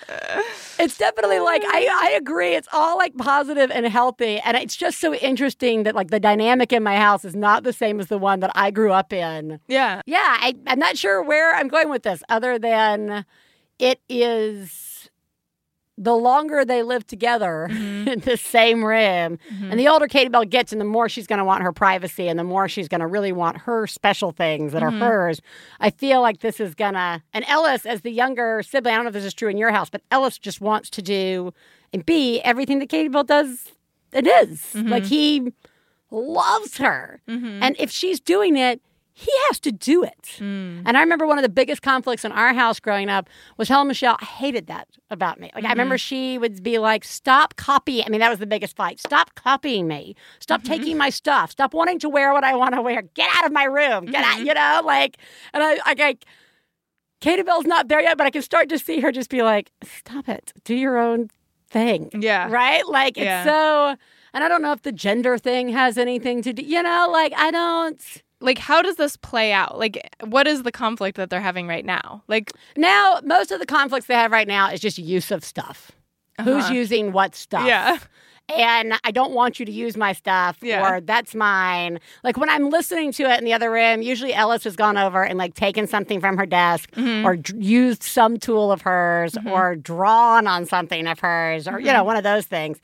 it's 0.79 0.97
definitely 0.97 1.39
like 1.39 1.63
I, 1.65 1.87
I 2.03 2.11
agree. 2.11 2.55
It's 2.55 2.67
all 2.73 2.97
like 2.97 3.15
positive 3.17 3.71
and 3.71 3.85
healthy, 3.85 4.39
and 4.39 4.57
it's 4.57 4.75
just 4.75 4.99
so 4.99 5.13
interesting 5.13 5.83
that 5.83 5.95
like 5.95 6.09
the 6.09 6.19
dynamic 6.19 6.73
in 6.73 6.83
my 6.83 6.97
house 6.97 7.25
is 7.25 7.35
not 7.35 7.63
the 7.63 7.73
same 7.73 7.99
as 7.99 8.07
the 8.07 8.17
one 8.17 8.39
that 8.41 8.51
I 8.55 8.71
grew 8.71 8.91
up 8.91 9.13
in. 9.13 9.59
yeah 9.67 10.01
Yeah, 10.05 10.19
I, 10.39 10.55
I'm 10.67 10.79
not 10.79 10.97
sure 10.97 11.23
where 11.23 11.55
I'm 11.55 11.67
going 11.67 11.89
with 11.89 12.03
this, 12.03 12.23
other 12.29 12.57
than 12.59 13.25
it 13.79 13.99
is 14.09 14.90
the 15.97 16.15
longer 16.15 16.65
they 16.65 16.83
live 16.83 17.05
together 17.05 17.67
mm-hmm. 17.69 18.07
in 18.07 18.19
the 18.21 18.37
same 18.37 18.83
room, 18.83 18.97
and 18.99 19.39
the 19.39 19.65
mm-hmm. 19.65 19.87
older 19.87 20.07
Katie 20.07 20.29
Bell 20.29 20.45
gets, 20.45 20.71
and 20.71 20.79
the 20.79 20.85
more 20.85 21.09
she's 21.09 21.27
going 21.27 21.39
to 21.39 21.45
want 21.45 21.63
her 21.63 21.71
privacy, 21.71 22.27
and 22.27 22.39
the 22.39 22.43
more 22.43 22.67
she's 22.67 22.87
going 22.87 23.01
to 23.01 23.07
really 23.07 23.31
want 23.31 23.57
her 23.57 23.87
special 23.87 24.31
things 24.31 24.73
that 24.73 24.83
are 24.83 24.89
mm-hmm. 24.89 25.01
hers. 25.01 25.41
I 25.79 25.89
feel 25.89 26.21
like 26.21 26.39
this 26.39 26.59
is 26.59 26.75
gonna, 26.75 27.23
and 27.33 27.45
Ellis, 27.47 27.85
as 27.85 28.01
the 28.01 28.11
younger 28.11 28.63
sibling, 28.63 28.93
I 28.93 28.97
don't 28.97 29.05
know 29.05 29.09
if 29.09 29.13
this 29.13 29.25
is 29.25 29.33
true 29.33 29.49
in 29.49 29.57
your 29.57 29.71
house, 29.71 29.89
but 29.89 30.01
Ellis 30.11 30.37
just 30.37 30.61
wants 30.61 30.89
to 30.91 31.01
do 31.01 31.53
and 31.93 32.05
be 32.05 32.39
everything 32.41 32.79
that 32.79 32.89
Katie 32.89 33.09
Bell 33.09 33.23
does. 33.23 33.71
It 34.13 34.27
is. 34.27 34.75
like 34.75 35.05
he 35.05 35.53
loves 36.09 36.77
her, 36.77 37.21
and 37.27 37.75
if 37.79 37.91
she's 37.91 38.19
doing 38.19 38.57
it. 38.57 38.81
He 39.13 39.31
has 39.47 39.59
to 39.61 39.71
do 39.71 40.03
it. 40.03 40.37
Mm. 40.37 40.83
And 40.85 40.97
I 40.97 41.01
remember 41.01 41.27
one 41.27 41.37
of 41.37 41.43
the 41.43 41.49
biggest 41.49 41.81
conflicts 41.81 42.23
in 42.23 42.31
our 42.31 42.53
house 42.53 42.79
growing 42.79 43.09
up 43.09 43.29
was 43.57 43.67
Helen 43.67 43.87
Michelle 43.87 44.17
hated 44.21 44.67
that 44.67 44.87
about 45.09 45.39
me. 45.39 45.51
Like, 45.53 45.65
I 45.65 45.69
remember 45.69 45.95
mm-hmm. 45.95 45.99
she 45.99 46.37
would 46.37 46.63
be 46.63 46.77
like, 46.77 47.03
Stop 47.03 47.55
copying. 47.55 48.05
I 48.05 48.09
mean, 48.09 48.19
that 48.21 48.29
was 48.29 48.39
the 48.39 48.47
biggest 48.47 48.75
fight. 48.75 48.99
Stop 48.99 49.35
copying 49.35 49.87
me. 49.87 50.15
Stop 50.39 50.61
mm-hmm. 50.61 50.73
taking 50.73 50.97
my 50.97 51.09
stuff. 51.09 51.51
Stop 51.51 51.73
wanting 51.73 51.99
to 51.99 52.09
wear 52.09 52.33
what 52.33 52.43
I 52.43 52.55
want 52.55 52.73
to 52.75 52.81
wear. 52.81 53.01
Get 53.01 53.29
out 53.35 53.45
of 53.45 53.51
my 53.51 53.65
room. 53.65 54.05
Get 54.05 54.23
out, 54.23 54.37
mm-hmm. 54.37 54.47
you 54.47 54.53
know? 54.53 54.81
Like, 54.83 55.17
and 55.53 55.63
I, 55.63 55.77
I 55.85 55.93
like, 55.97 56.25
Katie 57.19 57.43
Bell's 57.43 57.65
not 57.65 57.87
there 57.87 58.01
yet, 58.01 58.17
but 58.17 58.25
I 58.25 58.31
can 58.31 58.41
start 58.41 58.69
to 58.69 58.79
see 58.79 58.99
her 59.01 59.11
just 59.11 59.29
be 59.29 59.43
like, 59.43 59.71
Stop 59.83 60.29
it. 60.29 60.53
Do 60.63 60.75
your 60.75 60.97
own 60.97 61.29
thing. 61.71 62.09
Yeah. 62.13 62.49
Right? 62.51 62.85
Like 62.87 63.17
it's 63.17 63.25
Yeah. 63.25 63.43
so 63.43 63.95
and 64.33 64.43
I 64.43 64.47
don't 64.47 64.61
know 64.61 64.71
if 64.71 64.83
the 64.83 64.91
gender 64.91 65.37
thing 65.37 65.69
has 65.69 65.97
anything 65.97 66.41
to 66.43 66.53
do, 66.53 66.63
you 66.63 66.81
know, 66.83 67.07
like 67.11 67.33
I 67.35 67.51
don't 67.51 68.23
Like, 68.41 68.57
how 68.57 68.81
does 68.81 68.95
this 68.95 69.15
play 69.17 69.51
out? 69.53 69.77
Like, 69.77 69.99
what 70.25 70.47
is 70.47 70.63
the 70.63 70.71
conflict 70.71 71.17
that 71.17 71.29
they're 71.29 71.41
having 71.41 71.67
right 71.67 71.85
now? 71.85 72.23
Like, 72.27 72.51
now 72.75 73.19
most 73.23 73.51
of 73.51 73.59
the 73.59 73.65
conflicts 73.65 74.07
they 74.07 74.15
have 74.15 74.31
right 74.31 74.47
now 74.47 74.69
is 74.71 74.79
just 74.79 74.97
use 74.97 75.31
of 75.31 75.43
stuff. 75.45 75.91
Who's 76.43 76.65
Uh-huh. 76.65 76.73
using 76.73 77.11
what 77.11 77.35
stuff? 77.35 77.65
yeah, 77.67 77.99
and 78.57 78.93
I 79.03 79.11
don't 79.11 79.31
want 79.33 79.59
you 79.59 79.65
to 79.65 79.71
use 79.71 79.95
my 79.95 80.11
stuff 80.13 80.57
Yeah. 80.61 80.85
or 80.95 80.99
that's 81.01 81.35
mine. 81.35 81.99
Like 82.23 82.35
when 82.37 82.49
I'm 82.49 82.69
listening 82.69 83.11
to 83.13 83.23
it 83.23 83.37
in 83.37 83.45
the 83.45 83.53
other 83.53 83.69
room, 83.71 84.01
usually 84.01 84.33
Ellis 84.33 84.63
has 84.65 84.75
gone 84.75 84.97
over 84.97 85.23
and 85.23 85.37
like 85.37 85.53
taken 85.53 85.87
something 85.87 86.19
from 86.19 86.37
her 86.37 86.45
desk 86.45 86.89
Mm-hmm. 86.91 87.25
or 87.25 87.35
d- 87.37 87.53
used 87.63 88.03
some 88.03 88.37
tool 88.37 88.71
of 88.71 88.81
hers 88.81 89.37
or 89.45 89.75
drawn 89.75 90.47
on 90.47 90.65
something 90.65 91.07
of 91.07 91.19
hers 91.19 91.67
or, 91.67 91.73
Mm-hmm. 91.73 91.85
you 91.85 91.93
know, 91.93 92.03
one 92.03 92.17
of 92.17 92.23
those 92.23 92.45
things. 92.45 92.79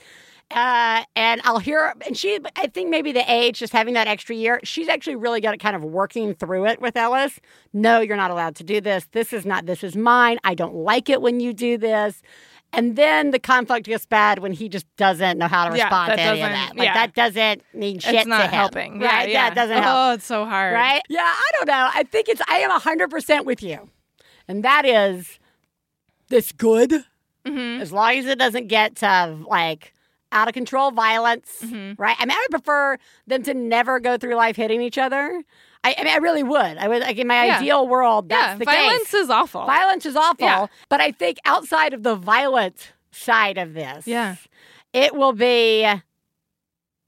Uh, 0.50 1.04
and 1.16 1.42
I'll 1.44 1.60
hear, 1.60 1.94
and 2.06 2.18
she, 2.18 2.40
I 2.56 2.68
think 2.68 2.90
maybe 2.90 3.12
the 3.12 3.30
age, 3.30 3.60
just 3.60 3.74
having 3.74 3.96
that 3.96 4.08
extra 4.08 4.34
year, 4.36 4.62
she's 4.64 4.88
actually 4.88 5.18
really 5.18 5.42
good 5.42 5.52
at 5.52 5.60
kind 5.60 5.76
of 5.76 5.84
working 5.84 6.34
through 6.34 6.68
it 6.68 6.82
with 6.82 6.96
Ellis. 6.96 7.40
No, 7.74 8.00
you're 8.00 8.16
not 8.16 8.32
allowed 8.32 8.56
to 8.56 8.64
do 8.64 8.80
this. 8.80 9.08
This 9.12 9.34
is 9.34 9.46
not, 9.46 9.66
this 9.66 9.84
is 9.84 9.98
mine. 9.98 10.38
I 10.46 10.56
don't 10.56 10.74
like 10.76 11.10
it 11.10 11.22
when 11.22 11.42
you 11.42 11.52
do 11.54 11.78
this. 11.78 12.22
And 12.74 12.96
then 12.96 13.32
the 13.32 13.40
conflict 13.40 13.88
gets 13.88 14.06
bad 14.06 14.40
when 14.40 14.52
he 14.52 14.70
just 14.70 14.86
doesn't 14.96 15.38
know 15.38 15.48
how 15.48 15.66
to 15.66 15.72
respond 15.72 16.12
that 16.12 16.16
to 16.18 16.22
any 16.22 16.42
of 16.42 16.50
that. 16.50 16.76
Like 16.76 16.88
yeah. 16.88 16.94
that 16.94 17.14
doesn't 17.14 17.64
mean 17.74 18.00
shit 18.00 18.16
it's 18.16 18.24
to 18.24 18.30
not 18.30 18.44
him. 18.44 18.52
helping. 18.52 19.00
Right? 19.00 19.30
Yeah, 19.30 19.48
yeah, 19.48 19.48
it 19.52 19.56
doesn't 19.56 19.84
help. 19.84 19.96
Oh, 19.98 20.14
it's 20.14 20.26
so 20.26 20.46
hard. 20.46 20.74
Right? 20.74 21.02
Yeah, 21.10 21.22
I 21.22 21.50
don't 21.58 21.68
know. 21.68 21.90
I 21.94 22.04
think 22.04 22.30
it's 22.30 22.42
I 22.48 22.60
am 22.60 22.72
hundred 22.72 23.10
percent 23.10 23.46
with 23.46 23.64
you. 23.64 23.90
And 24.48 24.64
that 24.64 24.86
is 24.86 25.40
this 26.30 26.52
good 26.54 26.94
Mm-hmm. 27.46 27.82
as 27.82 27.94
long 27.94 28.18
as 28.18 28.26
it 28.26 28.38
doesn't 28.38 28.68
get 28.68 28.98
to 28.98 29.38
like 29.48 29.94
out 30.32 30.48
of 30.48 30.54
control 30.54 30.92
violence. 30.92 31.60
Mm-hmm. 31.64 32.02
Right? 32.02 32.16
I 32.20 32.26
mean, 32.26 32.32
I 32.32 32.46
would 32.46 32.52
prefer 32.52 32.98
them 33.28 33.44
to 33.44 33.54
never 33.54 34.00
go 34.00 34.18
through 34.18 34.36
life 34.36 34.56
hitting 34.56 34.82
each 34.82 34.98
other. 34.98 35.42
I, 35.84 35.96
I 35.98 36.04
mean, 36.04 36.14
I 36.14 36.18
really 36.18 36.44
would. 36.44 36.78
I 36.78 36.88
would 36.88 37.02
like 37.02 37.18
in 37.18 37.28
my 37.28 37.46
Yeah. 37.46 37.58
ideal 37.60 37.88
world. 37.88 38.30
That's 38.30 38.54
Yeah, 38.54 38.58
the 38.58 38.66
violence 38.66 39.04
case. 39.12 39.14
is 39.14 39.30
awful. 39.30 39.66
Violence 39.66 40.06
is 40.06 40.16
awful, 40.16 40.46
Yeah. 40.46 40.68
but 40.90 41.00
I 41.02 41.12
think 41.12 41.38
outside 41.46 41.94
of 41.94 42.04
the 42.04 42.16
violent 42.16 42.94
side 43.12 43.58
of 43.58 43.74
this, 43.74 44.06
Yeah. 44.08 44.36
it 44.94 45.16
will 45.16 45.34
be. 45.34 45.86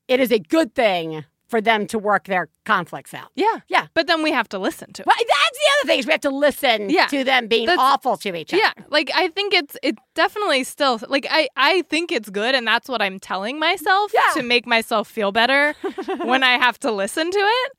It 0.08 0.20
is 0.20 0.32
a 0.32 0.40
good 0.40 0.74
thing 0.74 1.24
for 1.50 1.60
them 1.62 1.88
to 1.88 1.98
work 2.00 2.26
their 2.26 2.48
conflicts 2.66 3.14
out. 3.14 3.30
yeah, 3.36 3.58
Yeah. 3.68 3.88
But 3.96 4.06
then 4.08 4.22
we 4.24 4.32
have 4.32 4.48
to 4.50 4.60
listen 4.60 4.94
to 4.94 5.02
it. 5.02 5.06
Well, 5.08 5.16
that's 5.18 5.58
the 5.58 5.68
other 5.74 5.88
thing 5.90 6.00
is 6.00 6.06
we 6.06 6.12
have 6.14 6.22
to 6.22 6.30
listen 6.30 6.90
Yeah. 6.90 7.08
to 7.08 7.24
them 7.24 7.48
being 7.48 7.66
That's- 7.66 7.84
awful 7.94 8.16
to 8.18 8.36
each 8.36 8.54
other. 8.54 8.62
Yeah, 8.64 8.74
like 8.90 9.10
I 9.16 9.30
think 9.30 9.54
it's 9.54 9.76
it 9.84 9.98
definitely 10.14 10.64
still 10.64 11.00
like 11.08 11.26
I 11.30 11.50
I 11.58 11.82
think 11.84 12.12
it's 12.12 12.30
good 12.30 12.54
and 12.56 12.66
that's 12.68 12.88
what 12.88 13.02
I'm 13.02 13.20
telling 13.20 13.60
myself 13.60 14.12
Yeah. 14.14 14.32
to 14.36 14.44
make 14.44 14.66
myself 14.68 15.08
feel 15.08 15.32
better 15.32 15.74
when 16.24 16.44
I 16.44 16.58
have 16.58 16.78
to 16.82 16.92
listen 16.92 17.32
to 17.32 17.40
it. 17.40 17.72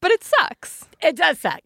But 0.00 0.10
it 0.10 0.24
sucks. 0.24 0.84
It 1.00 1.16
does 1.16 1.38
suck. 1.38 1.62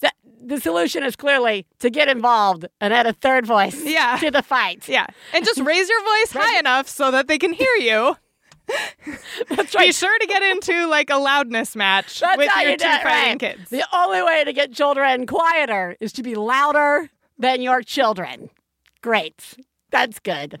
So 0.00 0.08
the 0.42 0.60
solution 0.60 1.02
is 1.04 1.14
clearly 1.16 1.66
to 1.80 1.88
get 1.90 2.08
involved 2.08 2.66
and 2.80 2.92
add 2.92 3.06
a 3.06 3.12
third 3.12 3.46
voice 3.46 3.80
Yeah. 3.84 4.16
to 4.20 4.30
the 4.30 4.42
fight. 4.42 4.88
Yeah. 4.88 5.06
And 5.34 5.44
just 5.44 5.60
raise 5.60 5.88
your 5.88 6.02
voice 6.02 6.32
high 6.42 6.58
enough 6.58 6.88
so 6.88 7.10
that 7.10 7.28
they 7.28 7.38
can 7.38 7.52
hear 7.52 7.74
you. 7.78 8.16
That's 9.48 9.76
Be 9.76 9.92
sure 9.92 10.18
to 10.18 10.26
get 10.26 10.42
into 10.42 10.86
like 10.86 11.10
a 11.10 11.16
loudness 11.16 11.76
match 11.76 12.20
That's 12.20 12.36
with 12.36 12.50
your 12.56 12.70
you 12.70 12.76
two 12.76 12.84
fighting 12.84 13.04
right. 13.04 13.38
kids. 13.38 13.70
The 13.70 13.84
only 13.94 14.22
way 14.22 14.44
to 14.44 14.52
get 14.52 14.72
children 14.72 15.26
quieter 15.26 15.96
is 16.00 16.12
to 16.14 16.22
be 16.22 16.34
louder 16.34 17.10
than 17.38 17.62
your 17.62 17.82
children. 17.82 18.50
Great. 19.02 19.56
That's 19.90 20.18
good. 20.18 20.58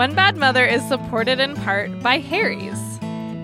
One 0.00 0.14
Bad 0.14 0.38
Mother 0.38 0.64
is 0.64 0.82
supported 0.88 1.40
in 1.40 1.54
part 1.56 1.90
by 2.02 2.20
Harry's. 2.20 2.98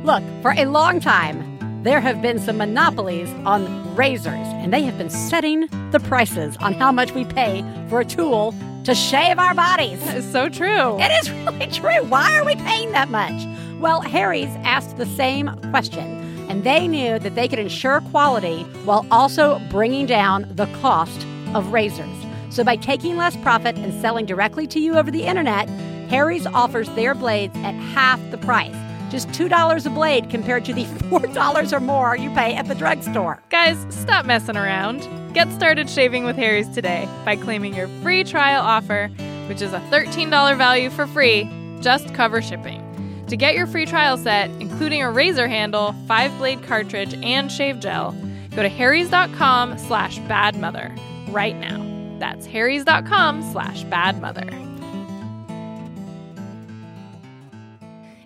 Look, 0.07 0.23
for 0.41 0.53
a 0.53 0.65
long 0.65 1.01
time, 1.01 1.83
there 1.83 2.01
have 2.01 2.23
been 2.23 2.39
some 2.39 2.57
monopolies 2.57 3.29
on 3.45 3.95
razors, 3.95 4.47
and 4.47 4.73
they 4.73 4.81
have 4.81 4.97
been 4.97 5.11
setting 5.11 5.69
the 5.91 6.01
prices 6.01 6.57
on 6.63 6.73
how 6.73 6.91
much 6.91 7.13
we 7.13 7.27
pay 7.27 7.63
for 7.91 8.01
a 8.01 8.07
tool 8.07 8.55
to 8.85 8.95
shave 8.95 9.39
our 9.39 9.53
bodies. 9.53 10.01
It's 10.15 10.33
so 10.33 10.49
true. 10.49 10.99
It 10.99 11.13
is 11.21 11.31
really 11.31 11.67
true. 11.67 12.03
Why 12.05 12.35
are 12.39 12.45
we 12.47 12.57
paying 12.57 12.91
that 12.93 13.11
much? 13.11 13.47
Well, 13.79 14.01
Harry's 14.01 14.57
asked 14.65 14.97
the 14.97 15.05
same 15.05 15.49
question, 15.69 16.49
and 16.49 16.65
they 16.65 16.89
knew 16.89 17.19
that 17.19 17.35
they 17.35 17.49
could 17.49 17.59
ensure 17.59 18.01
quality 18.01 18.63
while 18.87 19.05
also 19.11 19.59
bringing 19.69 20.07
down 20.07 20.51
the 20.57 20.65
cost 20.81 21.27
of 21.55 21.75
razors. 21.75 22.17
So, 22.49 22.65
by 22.65 22.77
taking 22.77 23.19
less 23.19 23.37
profit 23.37 23.77
and 23.77 23.93
selling 24.01 24.25
directly 24.25 24.67
to 24.69 24.81
you 24.81 24.95
over 24.97 25.11
the 25.11 25.25
internet, 25.25 25.69
Harry's 26.09 26.47
offers 26.47 26.89
their 26.91 27.15
blades 27.15 27.57
at 27.59 27.75
half 27.75 28.21
the 28.31 28.39
price. 28.39 28.75
Just 29.11 29.29
$2 29.29 29.87
a 29.87 29.91
blade 29.91 30.31
compared 30.31 30.65
to 30.65 30.75
the 30.75 30.85
$4 31.11 31.73
or 31.73 31.81
more 31.81 32.17
you 32.17 32.31
pay 32.31 32.55
at 32.55 32.67
the 32.67 32.75
drugstore. 32.75 33.43
Guys, 33.51 33.87
stop 33.91 34.27
messing 34.27 34.57
around. 34.57 35.09
Get 35.33 35.51
started 35.53 35.89
shaving 35.89 36.25
with 36.25 36.37
Harry's 36.37 36.69
today 36.69 37.09
by 37.25 37.37
claiming 37.37 37.75
your 37.75 37.89
free 38.03 38.25
trial 38.25 38.63
offer, 38.63 39.09
which 39.49 39.63
is 39.63 39.73
a 39.73 39.81
$13 39.91 40.57
value 40.57 40.91
for 40.91 41.07
free, 41.07 41.49
just 41.81 42.15
cover 42.15 42.43
shipping. 42.43 42.83
To 43.29 43.37
get 43.37 43.55
your 43.55 43.67
free 43.67 43.87
trial 43.87 44.17
set, 44.17 44.51
including 44.61 45.03
a 45.03 45.11
razor 45.11 45.49
handle, 45.49 45.95
five 46.07 46.37
blade 46.39 46.63
cartridge, 46.63 47.15
and 47.23 47.51
shave 47.51 47.81
gel, 47.81 48.13
go 48.55 48.63
to 48.63 48.69
harrys.com 48.69 49.79
slash 49.79 50.19
badmother 50.21 50.97
right 51.33 51.57
now. 51.57 51.85
That's 52.19 52.47
harrys.com 52.47 53.43
slash 53.53 53.85
badmother. 53.85 54.66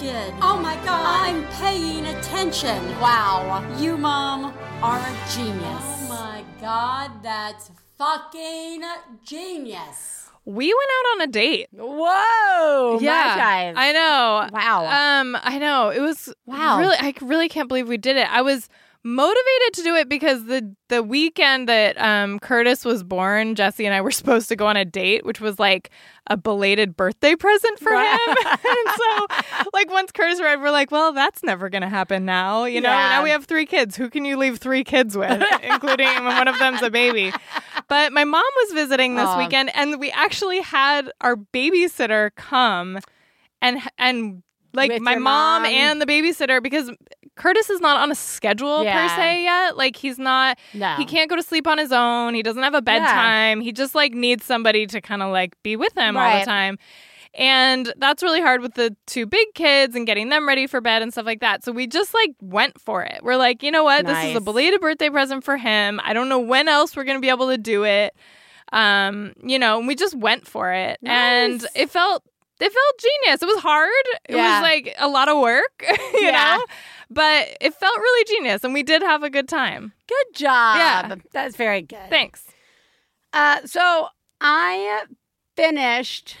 did. 0.00 0.32
Oh 0.40 0.58
my 0.58 0.76
god. 0.76 1.28
I'm 1.28 1.46
paying 1.58 2.06
attention. 2.06 2.78
Wow. 3.00 3.62
You, 3.78 3.98
Mom, 3.98 4.56
are 4.82 4.98
a 4.98 5.16
genius. 5.30 5.62
Oh 5.62 6.06
my 6.08 6.42
god, 6.58 7.22
that's 7.22 7.70
fucking 7.98 8.82
genius. 9.22 10.30
We 10.46 10.68
went 10.68 10.90
out 10.90 11.12
on 11.12 11.20
a 11.20 11.26
date. 11.26 11.68
Whoa! 11.72 12.98
yeah, 12.98 13.36
Magi. 13.36 13.72
I 13.76 13.92
know. 13.92 14.48
Wow. 14.50 14.86
Um, 15.20 15.36
I 15.42 15.58
know. 15.58 15.90
It 15.90 16.00
was 16.00 16.32
Wow. 16.46 16.78
Really, 16.78 16.96
I 16.98 17.12
really 17.20 17.50
can't 17.50 17.68
believe 17.68 17.86
we 17.86 17.98
did 17.98 18.16
it. 18.16 18.32
I 18.32 18.40
was 18.40 18.70
motivated 19.02 19.72
to 19.74 19.82
do 19.82 19.94
it 19.94 20.08
because 20.08 20.44
the 20.44 20.74
the 20.88 21.02
weekend 21.02 21.68
that 21.68 21.98
um 22.00 22.38
Curtis 22.38 22.84
was 22.84 23.02
born, 23.02 23.54
Jesse 23.54 23.86
and 23.86 23.94
I 23.94 24.00
were 24.00 24.10
supposed 24.20 24.48
to 24.50 24.56
go 24.56 24.66
on 24.66 24.76
a 24.76 24.84
date, 24.84 25.24
which 25.24 25.40
was 25.40 25.58
like 25.58 25.90
a 26.26 26.36
belated 26.36 26.96
birthday 26.96 27.34
present 27.34 27.78
for 27.78 27.92
him. 27.92 28.18
and 28.46 28.94
so, 28.96 29.26
like 29.72 29.90
once 29.90 30.12
Curtis 30.12 30.38
arrived, 30.40 30.62
we're 30.62 30.70
like, 30.70 30.90
well, 30.90 31.12
that's 31.12 31.42
never 31.42 31.68
gonna 31.70 31.88
happen 31.88 32.24
now. 32.24 32.64
You 32.64 32.80
know, 32.80 32.90
Yeah. 32.90 33.08
now 33.08 33.22
we 33.22 33.30
have 33.30 33.46
three 33.46 33.66
kids. 33.66 33.96
Who 33.96 34.10
can 34.10 34.24
you 34.24 34.36
leave 34.36 34.58
three 34.58 34.84
kids 34.84 35.16
with, 35.16 35.42
including 35.62 36.24
one 36.24 36.46
of 36.48 36.58
them's 36.58 36.82
a 36.82 36.90
baby? 36.90 37.32
But 37.88 38.12
my 38.12 38.24
mom 38.24 38.42
was 38.64 38.72
visiting 38.74 39.16
this 39.16 39.28
Aw. 39.28 39.38
weekend, 39.38 39.74
and 39.74 39.98
we 39.98 40.10
actually 40.10 40.60
had 40.60 41.10
our 41.20 41.36
babysitter 41.36 42.30
come 42.36 42.98
and 43.62 43.80
and 43.98 44.42
like 44.72 44.90
With 44.92 45.02
my 45.02 45.16
mom, 45.16 45.62
mom? 45.62 45.66
and 45.72 46.00
the 46.00 46.06
babysitter 46.06 46.62
because 46.62 46.90
Curtis 47.40 47.70
is 47.70 47.80
not 47.80 47.98
on 48.00 48.10
a 48.12 48.14
schedule 48.14 48.84
Yeah. 48.84 49.08
per 49.08 49.16
se 49.16 49.42
yet. 49.44 49.76
Like 49.76 49.96
he's 49.96 50.18
not 50.18 50.58
No. 50.74 50.94
he 50.96 51.04
can't 51.06 51.30
go 51.30 51.36
to 51.36 51.42
sleep 51.42 51.66
on 51.66 51.78
his 51.78 51.90
own. 51.90 52.34
He 52.34 52.42
doesn't 52.42 52.62
have 52.62 52.74
a 52.74 52.82
bedtime. 52.82 53.60
He 53.62 53.72
just 53.72 53.94
like 53.94 54.12
needs 54.12 54.44
somebody 54.44 54.86
to 54.88 55.00
kind 55.00 55.22
of 55.22 55.32
like 55.32 55.54
be 55.62 55.74
with 55.76 55.96
him 55.96 56.16
all 56.16 56.38
the 56.38 56.44
time. 56.44 56.76
And 57.32 57.92
that's 57.96 58.22
really 58.24 58.40
hard 58.40 58.60
with 58.60 58.74
the 58.74 58.94
two 59.06 59.24
big 59.24 59.46
kids 59.54 59.94
and 59.94 60.04
getting 60.04 60.30
them 60.30 60.48
ready 60.48 60.66
for 60.66 60.80
bed 60.80 61.00
and 61.00 61.12
stuff 61.12 61.26
like 61.26 61.40
that. 61.40 61.62
So 61.64 61.70
we 61.72 61.86
just 61.86 62.12
like 62.12 62.32
went 62.42 62.80
for 62.80 63.04
it. 63.04 63.20
We're 63.22 63.36
like, 63.36 63.62
you 63.62 63.70
know 63.70 63.84
what? 63.84 64.04
This 64.04 64.24
is 64.24 64.36
a 64.36 64.40
belated 64.40 64.80
birthday 64.80 65.08
present 65.10 65.44
for 65.44 65.56
him. 65.56 66.00
I 66.02 66.12
don't 66.12 66.28
know 66.28 66.40
when 66.40 66.68
else 66.68 66.96
we're 66.96 67.04
going 67.04 67.16
to 67.16 67.20
be 67.22 67.28
able 67.30 67.48
to 67.48 67.56
do 67.58 67.84
it. 67.84 68.14
Um, 68.72 69.32
you 69.44 69.58
know, 69.58 69.78
and 69.78 69.86
we 69.88 69.94
just 69.94 70.14
went 70.16 70.46
for 70.46 70.72
it. 70.72 70.98
And 71.04 71.64
it 71.74 71.90
felt 71.90 72.24
it 72.60 72.72
felt 72.72 72.98
genius. 72.98 73.42
It 73.42 73.46
was 73.46 73.58
hard. 73.62 73.90
It 74.28 74.36
Yeah. 74.36 74.60
was 74.60 74.62
like 74.68 74.94
a 74.98 75.08
lot 75.08 75.28
of 75.30 75.38
work, 75.40 75.82
you 76.14 76.20
Yeah. 76.26 76.56
know? 76.58 76.64
But 77.10 77.56
it 77.60 77.74
felt 77.74 77.96
really 77.98 78.24
genius 78.24 78.62
and 78.64 78.72
we 78.72 78.82
did 78.82 79.02
have 79.02 79.22
a 79.22 79.30
good 79.30 79.48
time. 79.48 79.92
Good 80.06 80.36
job. 80.36 80.76
Yeah. 80.76 81.14
That's 81.32 81.56
very 81.56 81.82
good. 81.82 82.08
Thanks. 82.08 82.44
Uh, 83.32 83.60
so 83.64 84.08
I 84.40 85.04
finished 85.56 86.36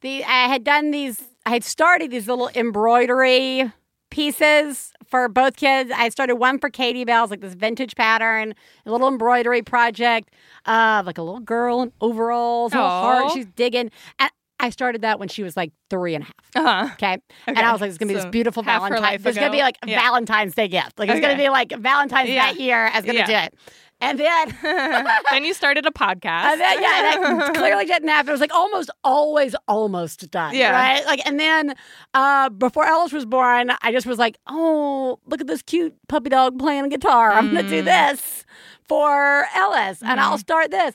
the. 0.00 0.24
I 0.24 0.48
had 0.48 0.64
done 0.64 0.90
these. 0.90 1.22
I 1.46 1.50
had 1.50 1.64
started 1.64 2.10
these 2.10 2.28
little 2.28 2.50
embroidery 2.54 3.72
pieces 4.10 4.92
for 5.06 5.28
both 5.28 5.56
kids. 5.56 5.90
I 5.94 6.08
started 6.10 6.36
one 6.36 6.58
for 6.58 6.70
Katie 6.70 7.04
Bell's, 7.04 7.30
like 7.30 7.40
this 7.40 7.54
vintage 7.54 7.94
pattern, 7.96 8.54
a 8.86 8.90
little 8.90 9.08
embroidery 9.08 9.62
project 9.62 10.30
of 10.66 11.06
like 11.06 11.18
a 11.18 11.22
little 11.22 11.40
girl 11.40 11.82
in 11.82 11.92
overalls, 12.00 12.72
little 12.72 12.88
heart. 12.88 13.32
She's 13.32 13.46
digging. 13.46 13.90
And 14.18 14.30
I 14.60 14.70
started 14.70 15.02
that 15.02 15.18
when 15.20 15.28
she 15.28 15.42
was 15.42 15.56
like 15.56 15.72
three 15.88 16.14
and 16.14 16.24
a 16.24 16.26
half. 16.26 16.34
Uh-huh. 16.66 16.92
Okay. 16.94 17.18
And 17.46 17.58
I 17.58 17.70
was 17.72 17.80
like, 17.80 17.90
it's 17.90 17.98
going 17.98 18.08
to 18.08 18.14
be 18.14 18.18
So 18.20 18.24
this 18.26 18.30
beautiful 18.32 18.62
Valentine's. 18.62 18.88
her 18.90 18.94
Valentine. 18.96 19.12
life 19.12 19.22
This 19.22 19.30
is 19.36 19.38
going 19.38 19.52
to 19.52 19.56
be 19.56 19.62
like 19.62 19.76
Yeah. 19.86 20.00
Valentine's 20.00 20.54
Day 20.54 20.68
gift. 20.68 20.98
Like, 20.98 21.08
it's 21.10 21.20
going 21.20 21.36
to 21.36 21.42
be 21.42 21.48
like 21.48 21.70
Valentine's 21.78 22.28
Yeah. 22.30 22.46
that 22.52 22.60
year. 22.60 22.86
I 22.92 22.96
was 22.96 23.04
going 23.04 23.24
to 23.24 23.30
Yeah. 23.30 23.40
do 23.42 23.46
it. 23.46 23.54
And 24.00 24.18
then. 24.20 24.56
then 25.30 25.44
you 25.44 25.54
started 25.54 25.84
a 25.86 25.90
podcast. 25.90 26.24
And 26.52 26.60
then, 26.60 26.82
yeah, 26.82 27.14
and 27.24 27.42
I 27.42 27.50
clearly 27.54 27.84
didn't 27.84 28.08
have. 28.08 28.28
It 28.28 28.32
was 28.32 28.40
like 28.40 28.54
almost 28.54 28.90
always 29.04 29.54
almost 29.66 30.30
done. 30.30 30.54
Yeah. 30.54 30.70
Right. 30.72 31.04
Like, 31.06 31.24
and 31.26 31.38
then 31.38 31.74
uh, 32.14 32.48
before 32.50 32.84
Ellis 32.86 33.12
was 33.12 33.26
born, 33.26 33.72
I 33.82 33.90
just 33.92 34.06
was 34.06 34.18
like, 34.18 34.38
oh, 34.48 35.18
look 35.26 35.40
at 35.40 35.46
this 35.46 35.62
cute 35.62 35.94
puppy 36.08 36.30
dog 36.30 36.58
playing 36.58 36.84
a 36.84 36.88
guitar. 36.88 37.32
I'm 37.32 37.52
going 37.52 37.64
to 37.64 37.70
do 37.70 37.82
Mm. 37.82 37.84
this 37.84 38.44
for 38.88 39.46
Ellis, 39.54 40.00
and 40.02 40.18
I'll 40.20 40.36
Mhm. 40.36 40.40
start 40.40 40.70
this. 40.70 40.94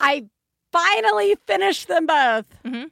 I 0.00 0.26
finally 0.72 1.36
finished 1.46 1.88
them 1.88 2.06
both 2.06 2.46
Mhm. 2.64 2.90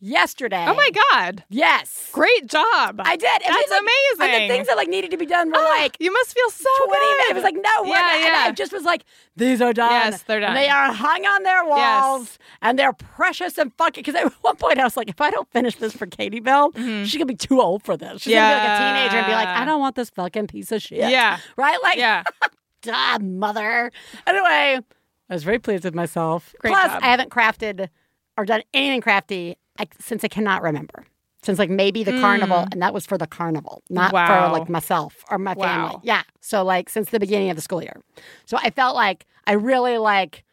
yesterday. 0.00 0.64
oh 0.68 0.74
my 0.74 0.90
God. 1.12 1.44
Yes. 1.50 2.08
Great 2.12 2.46
job. 2.46 3.00
I 3.04 3.16
did. 3.16 3.28
And 3.44 3.54
That's 3.54 3.70
like, 3.70 3.80
amazing. 3.80 4.34
And 4.34 4.42
the 4.50 4.54
things 4.54 4.66
that 4.68 4.76
like 4.76 4.88
needed 4.88 5.10
to 5.10 5.16
be 5.16 5.26
done 5.26 5.50
were 5.50 5.56
Ah, 5.58 5.76
like 5.80 5.96
you 6.00 6.12
must 6.12 6.32
feel 6.34 6.50
so 6.50 6.68
20 6.86 7.00
good. 7.00 7.16
minutes. 7.18 7.30
It 7.30 7.34
was 7.34 7.42
like, 7.44 7.54
no, 7.56 7.82
we're 7.82 7.88
Yeah, 7.96 8.16
yeah. 8.16 8.44
I 8.46 8.52
just 8.52 8.72
was 8.72 8.84
like, 8.84 9.04
these 9.36 9.60
are 9.60 9.72
done. 9.72 9.90
Yes, 9.90 10.22
they're 10.22 10.40
done. 10.40 10.50
And 10.50 10.56
they 10.56 10.68
are 10.68 10.92
hung 10.92 11.24
on 11.26 11.42
their 11.42 11.64
walls 11.64 12.38
and 12.62 12.78
they're 12.78 12.92
precious 12.92 13.58
and 13.58 13.72
fucking. 13.76 14.02
Because 14.04 14.14
at 14.14 14.32
one 14.42 14.56
point 14.56 14.78
I 14.78 14.84
was 14.84 14.96
like, 14.96 15.08
if 15.10 15.20
I 15.20 15.30
don't 15.30 15.50
finish 15.52 15.74
this 15.76 15.92
for 15.94 16.06
Katie 16.06 16.40
Bell, 16.40 16.70
she's 16.74 17.14
going 17.14 17.20
to 17.20 17.26
be 17.26 17.34
too 17.36 17.60
old 17.60 17.82
for 17.82 17.96
this. 17.96 18.22
She's 18.22 18.34
going 18.34 18.50
to 18.50 18.54
be 18.62 18.68
like 18.68 18.80
a 18.80 18.94
teenager 18.94 19.16
and 19.18 19.26
be 19.26 19.32
like, 19.32 19.48
Mm-hmm. 19.48 19.62
I 19.62 19.64
don't 19.64 19.80
want 19.80 19.96
this 19.96 20.10
fucking 20.10 20.46
piece 20.46 20.70
of 20.72 20.80
shit. 20.82 21.10
Yeah. 21.10 21.38
Right? 21.56 21.78
Like, 21.82 21.98
Yeah. 21.98 22.22
duh, 22.82 23.18
mother. 23.20 23.90
Anyway, 24.26 24.80
I 25.30 25.34
was 25.34 25.44
very 25.44 25.58
pleased 25.58 25.84
with 25.84 25.94
myself. 25.94 26.54
Great 26.60 26.72
Plus, 26.72 26.86
job. 26.92 27.02
I 27.02 27.06
haven't 27.06 27.30
crafted 27.30 27.88
or 28.36 28.44
done 28.44 28.62
anything 28.72 29.00
crafty 29.00 29.56
since 30.00 30.24
I 30.24 30.28
cannot 30.28 30.62
remember. 30.62 31.04
Since 31.42 31.58
like 31.60 31.70
maybe 31.70 32.02
the 32.02 32.12
carnival, 32.20 32.66
and 32.72 32.82
that 32.82 32.92
was 32.92 33.06
for 33.06 33.16
the 33.16 33.26
carnival, 33.26 33.82
not 33.88 34.10
Mm. 34.10 34.14
Wow. 34.14 34.52
for 34.52 34.58
like 34.58 34.68
myself 34.68 35.24
or 35.30 35.38
my 35.38 35.54
family. 35.54 35.94
Wow. 35.94 36.00
Yeah. 36.02 36.22
So 36.40 36.64
like 36.64 36.88
since 36.90 37.10
the 37.10 37.20
beginning 37.20 37.50
of 37.50 37.56
the 37.56 37.62
school 37.62 37.80
year. 37.82 38.00
So 38.44 38.56
I 38.60 38.70
felt 38.70 38.96
like 38.96 39.24
I 39.46 39.52
really 39.52 39.98
like 39.98 40.44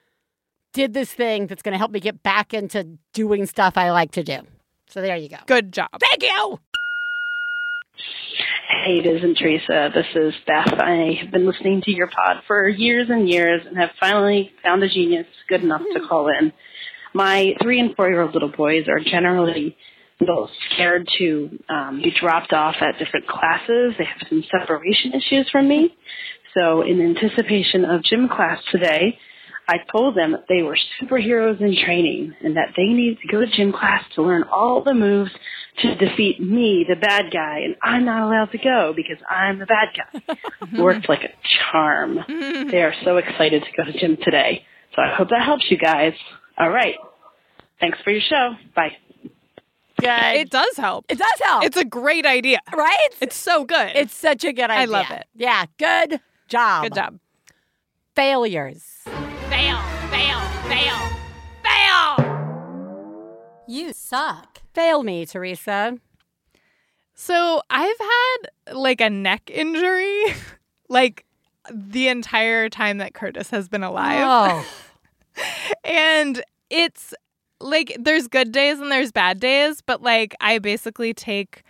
did 0.73 0.93
this 0.93 1.11
thing 1.11 1.47
that's 1.47 1.61
going 1.63 1.71
to 1.71 1.77
help 1.79 1.89
me 1.91 1.99
get 1.99 2.21
back 2.21 2.53
into 2.53 2.97
doing 3.13 3.45
stuff 3.47 3.77
I 3.77 3.91
like 3.91 4.11
to 4.11 4.23
do. 4.23 4.39
So 4.89 5.01
there 5.01 5.15
you 5.15 5.29
go. 5.29 5.37
Good 5.47 5.71
job. 5.73 5.89
Thank 5.99 6.21
you. 6.21 6.59
Hey, 8.67 8.97
it 8.97 9.05
isn't 9.05 9.37
Theresa. 9.37 9.91
This 9.93 10.07
is 10.15 10.33
Beth. 10.47 10.73
I 10.79 11.19
have 11.21 11.31
been 11.31 11.45
listening 11.45 11.81
to 11.83 11.91
your 11.91 12.07
pod 12.07 12.37
for 12.47 12.67
years 12.67 13.07
and 13.11 13.29
years 13.29 13.61
and 13.63 13.77
have 13.77 13.91
finally 13.99 14.51
found 14.63 14.81
a 14.81 14.89
genius 14.89 15.27
good 15.47 15.61
enough 15.61 15.83
to 15.93 15.99
call 16.07 16.29
in. 16.29 16.51
My 17.13 17.53
three 17.61 17.79
and 17.79 17.95
four 17.95 18.09
year 18.09 18.21
old 18.21 18.33
little 18.33 18.51
boys 18.51 18.87
are 18.87 18.99
generally 18.99 19.77
both 20.19 20.49
scared 20.71 21.07
to 21.19 21.59
um, 21.69 22.01
be 22.03 22.11
dropped 22.19 22.53
off 22.53 22.75
at 22.81 22.97
different 22.97 23.27
classes. 23.27 23.93
They 23.99 24.05
have 24.05 24.27
some 24.29 24.43
separation 24.59 25.13
issues 25.13 25.47
from 25.51 25.67
me. 25.67 25.95
So, 26.57 26.81
in 26.81 27.01
anticipation 27.01 27.85
of 27.85 28.03
gym 28.03 28.27
class 28.27 28.59
today, 28.71 29.19
I 29.67 29.77
told 29.91 30.15
them 30.15 30.31
that 30.33 30.45
they 30.47 30.61
were 30.61 30.77
superheroes 31.01 31.59
in 31.59 31.75
training 31.83 32.35
and 32.43 32.55
that 32.55 32.73
they 32.77 32.85
needed 32.85 33.17
to 33.21 33.27
go 33.27 33.39
to 33.41 33.47
gym 33.47 33.71
class 33.71 34.03
to 34.15 34.21
learn 34.21 34.43
all 34.43 34.83
the 34.83 34.93
moves 34.93 35.31
to 35.81 35.95
defeat 35.95 36.39
me, 36.39 36.85
the 36.87 36.95
bad 36.95 37.31
guy, 37.33 37.59
and 37.65 37.75
I'm 37.81 38.05
not 38.05 38.23
allowed 38.27 38.51
to 38.51 38.57
go 38.57 38.93
because 38.95 39.17
I'm 39.29 39.59
the 39.59 39.65
bad 39.65 39.87
guy. 39.95 40.37
Worked 40.81 41.09
like 41.09 41.23
a 41.23 41.29
charm. 41.71 42.19
Mm. 42.29 42.71
They 42.71 42.81
are 42.81 42.93
so 43.03 43.17
excited 43.17 43.63
to 43.63 43.71
go 43.75 43.91
to 43.91 43.99
gym 43.99 44.17
today. 44.23 44.63
So 44.95 45.01
I 45.01 45.13
hope 45.15 45.29
that 45.29 45.43
helps 45.43 45.65
you 45.69 45.77
guys. 45.77 46.13
All 46.57 46.69
right. 46.69 46.95
Thanks 47.79 47.97
for 48.03 48.11
your 48.11 48.21
show. 48.21 48.51
Bye. 48.75 48.91
Good. 49.99 50.09
It 50.35 50.49
does 50.49 50.77
help. 50.77 51.05
it 51.09 51.17
does 51.17 51.41
help. 51.41 51.63
It's 51.63 51.77
a 51.77 51.85
great 51.85 52.25
idea. 52.25 52.59
right? 52.75 53.09
It's 53.21 53.35
so 53.35 53.65
good. 53.65 53.91
It's 53.95 54.13
such 54.13 54.43
a 54.43 54.53
good 54.53 54.69
idea. 54.69 54.81
I 54.81 54.85
love 54.85 55.11
it. 55.11 55.25
Yeah. 55.35 55.65
Good 55.77 56.21
job. 56.47 56.83
good 56.83 56.93
job. 56.93 57.19
Failures. 58.15 58.83
Fail, 60.75 61.09
fail, 61.63 62.15
fail, 62.17 62.17
fail. 62.17 63.65
You 63.65 63.93
suck. 63.93 64.59
Fail 64.73 65.03
me, 65.03 65.25
Theresa. 65.25 65.97
So 67.13 67.61
I've 67.69 67.97
had 67.97 68.75
like 68.75 68.99
a 68.99 69.09
neck 69.09 69.49
injury, 69.49 70.25
like 70.89 71.23
the 71.73 72.09
entire 72.09 72.67
time 72.67 72.97
that 72.97 73.13
Curtis 73.13 73.49
has 73.51 73.69
been 73.69 73.83
alive. 73.83 74.65
Oh. 75.37 75.43
and 75.85 76.43
it's 76.69 77.13
like 77.61 77.95
there's 77.97 78.27
good 78.27 78.51
days 78.51 78.81
and 78.81 78.91
there's 78.91 79.13
bad 79.13 79.39
days, 79.39 79.79
but 79.79 80.01
like 80.01 80.35
I 80.41 80.59
basically 80.59 81.13
take 81.13 81.63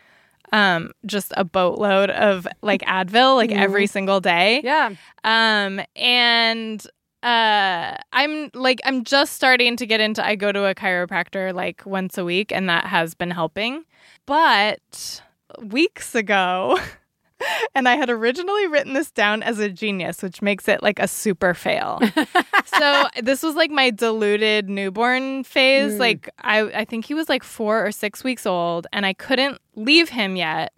um 0.52 0.92
just 1.06 1.32
a 1.38 1.44
boatload 1.44 2.10
of 2.10 2.48
like 2.64 2.82
Advil 2.82 3.36
like 3.36 3.52
every 3.52 3.86
single 3.86 4.20
day. 4.20 4.62
Yeah. 4.64 4.96
Um 5.24 5.80
and 5.96 6.84
uh 7.26 7.98
I'm 8.14 8.52
like 8.54 8.80
I'm 8.86 9.04
just 9.04 9.34
starting 9.34 9.76
to 9.78 9.86
get 9.86 10.00
into 10.00 10.26
I 10.26 10.36
go 10.36 10.52
to 10.52 10.66
a 10.66 10.76
chiropractor 10.76 11.54
like 11.54 11.86
once 11.86 12.18
a 12.18 12.24
week 12.24 12.52
and 12.52 12.70
that 12.70 12.86
has 12.86 13.14
been 13.16 13.32
helping. 13.32 13.84
But 14.28 15.22
weeks 15.62 16.14
ago 16.16 16.80
and 17.76 17.88
I 17.90 17.96
had 17.96 18.10
originally 18.10 18.68
written 18.68 18.94
this 18.94 19.12
down 19.12 19.44
as 19.44 19.60
a 19.60 19.70
genius, 19.70 20.22
which 20.24 20.42
makes 20.42 20.68
it 20.68 20.82
like 20.84 21.00
a 21.00 21.08
super 21.08 21.54
fail. 21.54 22.00
so 22.66 23.08
this 23.22 23.44
was 23.44 23.56
like 23.56 23.72
my 23.72 23.90
diluted 23.90 24.70
newborn 24.70 25.44
phase. 25.44 26.00
Like 26.00 26.30
I, 26.40 26.62
I 26.62 26.86
think 26.86 27.06
he 27.06 27.14
was 27.14 27.28
like 27.28 27.44
four 27.44 27.86
or 27.86 27.92
six 27.92 28.24
weeks 28.24 28.46
old, 28.46 28.88
and 28.94 29.06
I 29.06 29.14
couldn't 29.14 29.60
leave 29.76 30.10
him 30.10 30.36
yet, 30.36 30.74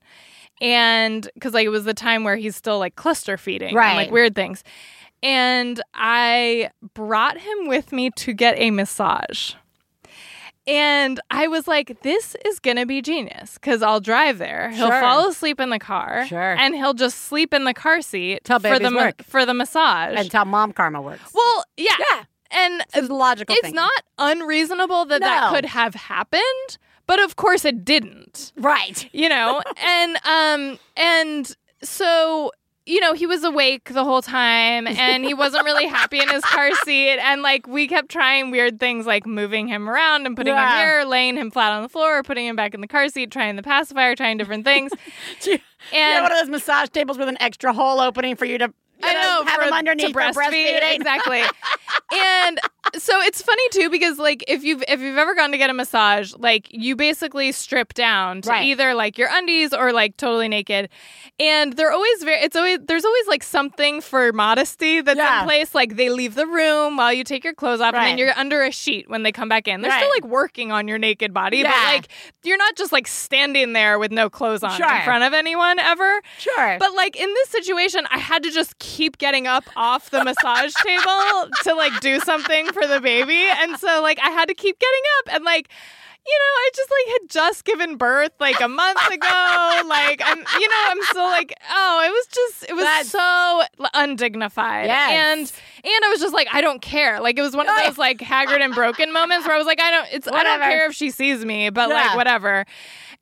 and 0.59 1.29
because 1.35 1.53
like 1.53 1.65
it 1.65 1.69
was 1.69 1.85
the 1.85 1.93
time 1.93 2.23
where 2.23 2.35
he's 2.35 2.55
still 2.55 2.79
like 2.79 2.95
cluster 2.95 3.37
feeding, 3.37 3.69
and, 3.69 3.77
Right. 3.77 3.95
like 3.95 4.11
weird 4.11 4.33
things. 4.35 4.63
And 5.23 5.81
I 5.93 6.69
brought 6.93 7.37
him 7.39 7.67
with 7.67 7.91
me 7.91 8.11
to 8.11 8.33
get 8.33 8.55
a 8.57 8.71
massage. 8.71 9.53
And 10.67 11.21
I 11.31 11.47
was 11.47 11.65
like, 11.67 12.01
this 12.01 12.35
is 12.45 12.59
going 12.59 12.75
to 12.75 12.85
be 12.85 13.01
genius 13.01 13.53
because 13.53 13.81
I'll 13.81 14.01
drive 14.01 14.37
there. 14.37 14.69
He'll 14.71 14.89
Sure. 14.89 14.99
fall 14.99 15.29
asleep 15.29 15.61
in 15.61 15.69
the 15.69 15.79
car. 15.79 16.25
Sure. 16.27 16.55
And 16.59 16.75
he'll 16.75 16.93
just 16.93 17.19
sleep 17.21 17.53
in 17.53 17.63
the 17.63 17.73
car 17.73 18.01
seat 18.01 18.43
Till 18.43 18.59
for 18.59 18.73
the, 18.73 18.79
babies 18.79 18.91
ma- 18.91 18.99
work. 19.01 19.23
for 19.23 19.45
the 19.45 19.53
massage. 19.53 20.19
Until 20.19 20.43
mom 20.43 20.73
karma 20.73 21.01
works. 21.01 21.31
well, 21.33 21.63
yeah. 21.77 21.95
Yeah. 22.11 22.23
And 22.51 22.83
It's 22.93 23.09
logical 23.09 23.53
it's 23.55 23.67
thing. 23.67 23.75
not 23.75 23.91
unreasonable 24.17 25.05
that 25.05 25.21
that 25.21 25.53
could 25.53 25.65
have 25.65 25.95
happened, 25.95 26.77
but 27.05 27.19
of 27.21 27.35
course 27.37 27.63
it 27.65 27.85
didn't. 27.85 28.51
right. 28.57 29.07
You 29.13 29.29
know, 29.29 29.61
and 29.85 30.17
um 30.25 30.79
and 30.97 31.55
so 31.81 32.51
you 32.87 33.01
know, 33.01 33.13
he 33.13 33.25
was 33.27 33.43
awake 33.43 33.89
the 33.93 34.03
whole 34.03 34.21
time 34.21 34.87
and 34.87 35.25
he 35.25 35.33
wasn't 35.33 35.65
really 35.65 35.85
happy 35.87 36.19
in 36.19 36.29
his 36.29 36.41
car 36.45 36.71
seat. 36.85 37.19
And 37.19 37.41
like, 37.41 37.67
we 37.67 37.87
kept 37.87 38.09
trying 38.09 38.49
weird 38.49 38.79
things 38.79 39.05
like 39.05 39.25
moving 39.25 39.67
him 39.67 39.89
around 39.89 40.25
and 40.25 40.37
putting 40.37 40.53
Yeah. 40.53 40.71
him 40.79 40.87
here, 40.87 41.03
laying 41.03 41.35
him 41.35 41.51
flat 41.51 41.73
on 41.73 41.83
the 41.83 41.89
floor, 41.89 42.23
putting 42.23 42.45
him 42.47 42.55
back 42.55 42.73
in 42.73 42.79
the 42.81 42.87
car 42.87 43.09
seat, 43.09 43.29
trying 43.29 43.57
the 43.57 43.63
pacifier, 43.63 44.15
trying 44.15 44.37
different 44.37 44.63
things. 44.63 44.91
Do 45.41 45.51
you, 45.51 45.57
you 45.57 45.97
And- 45.99 46.13
have 46.15 46.23
one 46.23 46.31
of 46.31 46.37
those 46.39 46.49
massage 46.49 46.89
tables 46.89 47.17
with 47.17 47.27
an 47.27 47.37
extra 47.41 47.73
hole 47.73 47.99
opening 47.99 48.35
for 48.37 48.45
you 48.45 48.57
to 48.57 48.65
you 48.99 49.07
I 49.07 49.13
know 49.13 49.43
have 49.45 49.59
for, 49.59 49.61
him 49.67 49.73
underneath 49.73 50.07
to 50.07 50.13
breastfeed 50.13 50.33
breastfeeding. 50.81 50.95
exactly. 50.95 51.43
and 52.13 52.59
so 52.97 53.19
it's 53.21 53.41
funny 53.41 53.67
too 53.69 53.89
because 53.89 54.17
like 54.17 54.43
if 54.47 54.63
you've 54.63 54.83
if 54.87 54.99
you've 55.01 55.17
ever 55.17 55.35
gone 55.35 55.51
to 55.51 55.57
get 55.57 55.69
a 55.69 55.73
massage, 55.73 56.33
like 56.37 56.67
you 56.71 56.95
basically 56.95 57.51
strip 57.51 57.93
down 57.93 58.41
to 58.43 58.49
Right. 58.49 58.65
either 58.65 58.93
like 58.93 59.17
your 59.17 59.29
undies 59.31 59.73
or 59.73 59.91
like 59.91 60.15
totally 60.17 60.47
naked, 60.47 60.89
and 61.39 61.73
they're 61.73 61.91
always 61.91 62.23
very. 62.23 62.41
It's 62.41 62.55
always 62.55 62.79
there's 62.87 63.05
always 63.05 63.27
like 63.27 63.43
something 63.43 64.01
for 64.01 64.31
modesty 64.33 65.01
that's 65.01 65.17
Yeah. 65.17 65.39
in 65.41 65.45
place. 65.45 65.75
Like 65.75 65.95
they 65.97 66.09
leave 66.09 66.35
the 66.35 66.47
room 66.47 66.97
while 66.97 67.11
you 67.13 67.23
take 67.23 67.43
your 67.43 67.53
clothes 67.53 67.81
off, 67.81 67.93
and 67.93 68.03
then 68.05 68.17
you're 68.17 68.33
under 68.37 68.63
a 68.63 68.71
sheet 68.71 69.09
when 69.09 69.23
they 69.23 69.31
come 69.31 69.49
back 69.49 69.67
in. 69.67 69.81
They're 69.81 69.91
still 69.97 70.09
like 70.09 70.25
working 70.25 70.71
on 70.71 70.87
your 70.87 70.97
naked 70.97 71.33
body, 71.33 71.63
but 71.63 71.71
like 71.71 72.07
you're 72.43 72.57
not 72.57 72.75
just 72.77 72.91
like 72.91 73.07
standing 73.07 73.73
there 73.73 73.99
with 73.99 74.11
no 74.11 74.29
clothes 74.29 74.63
on 74.63 74.71
Sure. 74.77 74.89
in 74.95 75.01
front 75.03 75.23
of 75.23 75.33
anyone 75.33 75.79
ever. 75.79 76.21
Sure. 76.37 76.77
But 76.79 76.93
like 76.93 77.15
in 77.15 77.33
this 77.33 77.49
situation, 77.49 78.07
I 78.09 78.17
had 78.17 78.43
to 78.43 78.51
just 78.51 78.79
keep 78.79 79.17
getting 79.17 79.45
up 79.47 79.65
off 79.75 80.09
the 80.09 80.23
massage 80.23 80.73
table 80.83 81.49
to 81.63 81.73
like 81.77 81.99
do 82.01 82.19
something 82.19 82.67
for 82.73 82.85
the 82.87 82.99
baby. 82.99 83.45
And 83.61 83.77
so 83.79 84.01
like 84.01 84.19
I 84.21 84.29
had 84.29 84.47
to 84.49 84.53
keep 84.53 84.79
getting 84.79 85.01
up 85.19 85.35
and 85.35 85.45
like 85.45 85.69
you 86.27 86.33
know, 86.33 86.59
I 86.59 86.69
just 86.75 86.91
like 86.91 87.21
had 87.21 87.29
just 87.29 87.63
given 87.63 87.95
birth 87.95 88.33
like 88.41 88.59
a 88.59 88.67
month 88.67 88.99
ago. 89.07 89.81
like 89.87 90.21
I'm, 90.25 90.39
you 90.39 90.67
know, 90.67 90.83
I'm 90.89 91.01
still 91.03 91.23
like, 91.23 91.57
oh, 91.71 92.03
it 92.05 92.09
was 92.09 92.27
just, 92.27 92.69
it 92.69 92.73
was 92.75 92.83
That's- 92.83 93.07
so 93.09 93.61
undignified. 93.93 94.87
Yes. 94.87 95.11
And 95.39 95.51
and 95.95 96.05
I 96.05 96.09
was 96.09 96.19
just 96.19 96.33
like, 96.33 96.47
I 96.51 96.61
don't 96.61 96.81
care. 96.81 97.19
Like 97.21 97.37
it 97.37 97.41
was 97.41 97.55
one 97.55 97.67
of 97.67 97.75
those 97.85 97.97
like 97.97 98.21
haggard 98.21 98.61
and 98.61 98.73
broken 98.73 99.11
moments 99.13 99.45
where 99.47 99.55
I 99.55 99.57
was 99.57 99.67
like, 99.67 99.79
I 99.81 99.91
don't, 99.91 100.07
it's, 100.11 100.27
I 100.27 100.43
don't 100.43 100.61
care 100.61 100.87
if 100.87 100.93
she 100.95 101.09
sees 101.11 101.43
me, 101.45 101.69
but 101.69 101.89
Yeah. 101.89 101.95
like 101.95 102.15
whatever. 102.15 102.65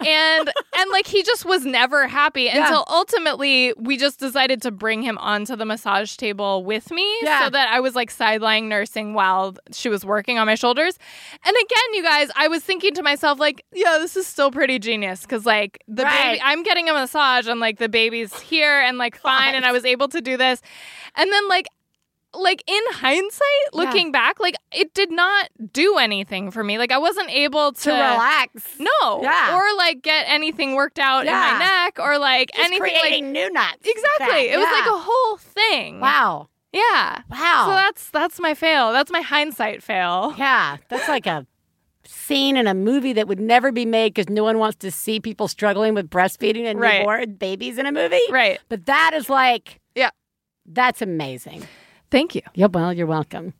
and 0.05 0.51
and 0.77 0.91
like 0.91 1.07
he 1.07 1.23
just 1.23 1.45
was 1.45 1.65
never 1.65 2.05
happy 2.05 2.49
until 2.49 2.83
ultimately 2.89 3.73
we 3.77 3.95
just 3.95 4.19
decided 4.19 4.61
to 4.61 4.69
bring 4.69 5.01
him 5.01 5.17
onto 5.19 5.55
the 5.55 5.63
massage 5.63 6.17
table 6.17 6.65
with 6.65 6.91
me 6.91 7.09
Yeah. 7.21 7.45
so 7.45 7.49
that 7.51 7.69
I 7.71 7.79
was 7.79 7.95
like 7.95 8.11
sideline 8.11 8.67
nursing 8.67 9.13
while 9.13 9.55
she 9.71 9.87
was 9.87 10.03
working 10.03 10.37
on 10.37 10.47
my 10.47 10.55
shoulders. 10.55 10.99
And 11.45 11.55
again, 11.55 11.93
you 11.93 12.03
guys, 12.03 12.29
I 12.35 12.49
was 12.49 12.61
thinking 12.61 12.93
to 12.95 13.03
myself 13.03 13.39
like, 13.39 13.63
yeah, 13.73 13.97
this 13.99 14.17
is 14.17 14.27
still 14.27 14.51
pretty 14.51 14.79
genius 14.79 15.21
because 15.21 15.45
like 15.45 15.81
the 15.87 16.03
Right. 16.03 16.31
baby, 16.33 16.41
I'm 16.43 16.63
getting 16.63 16.89
a 16.89 16.93
massage 16.93 17.47
and 17.47 17.61
like 17.61 17.77
the 17.79 17.87
baby's 17.89 18.37
here 18.41 18.81
and 18.81 18.97
like 18.97 19.15
fine, 19.15 19.55
and 19.55 19.63
I 19.65 19.71
was 19.71 19.85
able 19.85 20.09
to 20.09 20.19
do 20.19 20.35
this. 20.35 20.61
And 21.15 21.31
then 21.31 21.47
like 21.47 21.67
like 22.37 22.63
in 22.67 22.81
hindsight, 22.91 23.73
looking 23.73 24.11
back, 24.11 24.39
like 24.39 24.55
it 24.71 24.93
did 24.93 25.11
not 25.11 25.49
do 25.73 25.97
anything 25.97 26.51
for 26.51 26.63
me. 26.63 26.77
Like 26.77 26.91
I 26.91 26.97
wasn't 26.97 27.29
able 27.29 27.71
to, 27.73 27.81
to 27.83 27.91
relax. 27.91 28.63
no, 28.79 29.21
Yeah. 29.21 29.55
or 29.55 29.77
like 29.77 30.01
get 30.01 30.25
anything 30.27 30.75
worked 30.75 30.99
out 30.99 31.25
in 31.25 31.31
my 31.31 31.57
neck, 31.59 31.97
or 31.99 32.17
like 32.17 32.51
Just 32.53 32.65
anything 32.65 32.81
like 32.93 33.01
creating 33.01 33.31
new 33.31 33.51
nuts. 33.51 33.77
exactly. 33.85 34.49
It 34.49 34.57
was 34.57 34.67
like 34.71 34.85
a 34.87 34.97
whole 34.99 35.37
thing. 35.37 35.99
wow, 35.99 36.49
Yeah. 36.71 37.21
wow. 37.29 37.63
So 37.67 37.71
that's 37.73 38.09
that's 38.09 38.39
my 38.39 38.53
fail. 38.53 38.91
That's 38.91 39.11
my 39.11 39.21
hindsight 39.21 39.81
fail. 39.83 40.33
yeah, 40.37 40.77
that's 40.89 41.07
like 41.07 41.25
a 41.27 41.45
scene 42.07 42.55
in 42.55 42.67
a 42.67 42.73
movie 42.75 43.13
that 43.13 43.27
would 43.27 43.39
never 43.39 43.71
be 43.71 43.83
made 43.85 44.13
because 44.13 44.29
no 44.29 44.43
one 44.43 44.59
wants 44.59 44.75
to 44.77 44.91
see 44.91 45.19
people 45.19 45.47
struggling 45.47 45.93
with 45.95 46.07
breastfeeding 46.09 46.65
and 46.65 46.79
Right. 46.79 46.99
newborn 46.99 47.33
babies 47.33 47.77
in 47.79 47.85
a 47.87 47.91
movie. 47.91 48.21
Right. 48.29 48.59
But 48.69 48.85
that 48.85 49.11
is 49.15 49.27
like, 49.27 49.79
Yeah. 49.95 50.11
that's 50.67 51.01
amazing. 51.01 51.67
Thank 52.15 52.33
you. 52.33 52.43
Yeah, 52.53 52.67
well, 52.67 52.93
you're 52.93 53.07
welcome. 53.07 53.53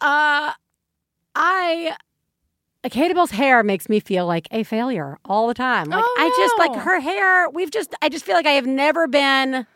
Uh, 0.00 0.52
I, 1.34 1.94
Kate 2.84 3.14
Bell's 3.14 3.32
hair 3.32 3.62
makes 3.62 3.90
me 3.90 4.00
feel 4.00 4.26
like 4.26 4.48
a 4.50 4.62
failure 4.62 5.18
all 5.26 5.46
the 5.46 5.52
time. 5.52 5.90
Like 5.90 6.02
Oh, 6.02 6.16
I 6.18 6.30
just 6.38 6.58
like 6.58 6.82
her 6.82 6.98
hair. 6.98 7.50
We've 7.50 7.70
just, 7.70 7.94
I 8.00 8.08
just 8.08 8.24
feel 8.24 8.34
like 8.36 8.46
I 8.46 8.52
have 8.52 8.66
never 8.66 9.06
been 9.06 9.66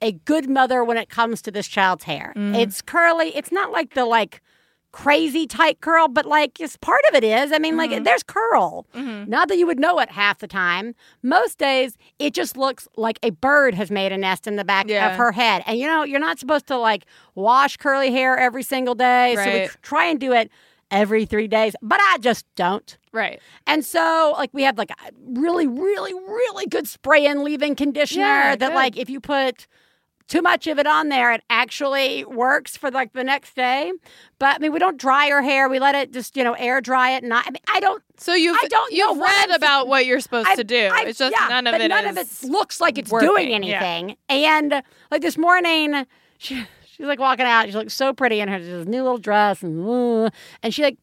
a 0.00 0.12
good 0.12 0.48
mother 0.48 0.82
when 0.82 0.96
it 0.96 1.10
comes 1.10 1.42
to 1.42 1.50
this 1.50 1.68
child's 1.68 2.04
hair. 2.04 2.32
Mm. 2.34 2.56
It's 2.56 2.80
curly. 2.80 3.36
It's 3.36 3.52
not 3.52 3.70
like 3.70 3.92
the 3.92 4.06
like 4.06 4.40
crazy 4.94 5.44
tight 5.44 5.80
curl, 5.80 6.06
but 6.06 6.24
like 6.24 6.60
it's 6.60 6.76
part 6.76 7.00
of 7.08 7.16
it 7.16 7.24
is. 7.24 7.50
I 7.50 7.58
mean, 7.58 7.74
Mm-hmm. 7.74 7.92
like 7.94 8.04
there's 8.04 8.22
curl. 8.22 8.86
Mhm. 8.94 9.26
Not 9.26 9.48
that 9.48 9.58
you 9.58 9.66
would 9.66 9.80
know 9.80 9.98
it 9.98 10.08
half 10.10 10.38
the 10.38 10.46
time. 10.46 10.94
Most 11.22 11.58
days, 11.58 11.96
it 12.20 12.32
just 12.32 12.56
looks 12.56 12.86
like 12.96 13.18
a 13.24 13.30
bird 13.30 13.74
has 13.74 13.90
made 13.90 14.12
a 14.12 14.16
nest 14.18 14.46
in 14.46 14.54
the 14.54 14.64
back 14.64 14.88
Yeah. 14.88 15.10
of 15.10 15.16
her 15.16 15.32
head. 15.32 15.64
And 15.66 15.78
you 15.80 15.86
know, 15.88 16.04
you're 16.04 16.20
not 16.20 16.38
supposed 16.38 16.68
to 16.68 16.76
like 16.78 17.06
wash 17.34 17.76
curly 17.76 18.12
hair 18.12 18.38
every 18.38 18.62
single 18.62 18.94
day. 18.94 19.34
So 19.36 19.44
we 19.52 19.68
try 19.82 20.04
and 20.06 20.20
do 20.20 20.32
it 20.32 20.48
every 20.92 21.24
three 21.26 21.48
days, 21.48 21.74
but 21.82 21.98
I 22.00 22.18
just 22.18 22.46
don't. 22.54 22.96
Right. 23.10 23.40
And 23.66 23.84
so, 23.84 24.34
like, 24.36 24.50
we 24.52 24.62
have 24.62 24.78
like 24.78 24.90
a 24.90 25.10
really, 25.24 25.66
really, 25.66 26.14
really 26.14 26.66
good 26.66 26.86
spray 26.86 27.26
and 27.26 27.42
leave-in 27.42 27.74
conditioner 27.74 28.22
Yeah, 28.24 28.56
that, 28.56 28.68
good. 28.68 28.74
like, 28.74 28.96
if 28.96 29.08
you 29.10 29.18
put 29.20 29.66
too 30.26 30.40
much 30.42 30.66
of 30.66 30.78
it 30.78 30.86
on 30.86 31.08
there, 31.10 31.32
it 31.32 31.42
actually 31.50 32.24
works 32.24 32.76
for 32.76 32.90
like 32.90 33.12
the 33.12 33.24
next 33.24 33.54
day. 33.54 33.92
But 34.38 34.56
I 34.56 34.58
mean, 34.58 34.72
we 34.72 34.78
don't 34.78 34.96
dry 34.96 35.28
her 35.28 35.42
hair; 35.42 35.68
we 35.68 35.78
let 35.78 35.94
it 35.94 36.12
just, 36.12 36.36
you 36.36 36.44
know, 36.44 36.54
air 36.54 36.80
dry 36.80 37.10
it. 37.10 37.24
Not, 37.24 37.46
I 37.46 37.50
mean, 37.50 37.62
I 37.72 37.80
don't. 37.80 38.02
So 38.16 38.34
you've 38.34 38.56
I 38.62 38.66
don't 38.68 38.92
you've 38.92 39.18
what 39.18 39.26
read 39.28 39.50
I'm- 39.50 39.56
about 39.56 39.86
what 39.88 40.06
you're 40.06 40.20
supposed 40.20 40.48
I've- 40.48 40.56
to 40.56 40.64
do. 40.64 40.88
I've- 40.92 41.10
it's 41.10 41.18
just 41.18 41.34
yeah, 41.38 41.48
none 41.48 41.66
of 41.66 41.74
it 41.74 41.88
none 41.88 42.06
of 42.06 42.16
it 42.16 42.28
looks 42.44 42.80
like 42.80 42.96
it's 42.98 43.10
working, 43.10 43.28
doing 43.28 43.62
yeah. 43.64 43.80
anything. 43.82 44.16
And 44.28 44.82
like 45.10 45.20
this 45.22 45.36
morning, 45.36 46.06
she 46.38 46.64
she's 46.86 47.06
like 47.06 47.18
walking 47.20 47.46
out. 47.46 47.66
She 47.66 47.72
looks 47.72 47.94
so 47.94 48.12
pretty 48.12 48.40
in 48.40 48.48
her 48.48 48.58
new 48.58 49.02
little 49.02 49.18
dress, 49.18 49.62
and 49.62 50.30
and 50.62 50.74
she 50.74 50.82
like 50.82 50.96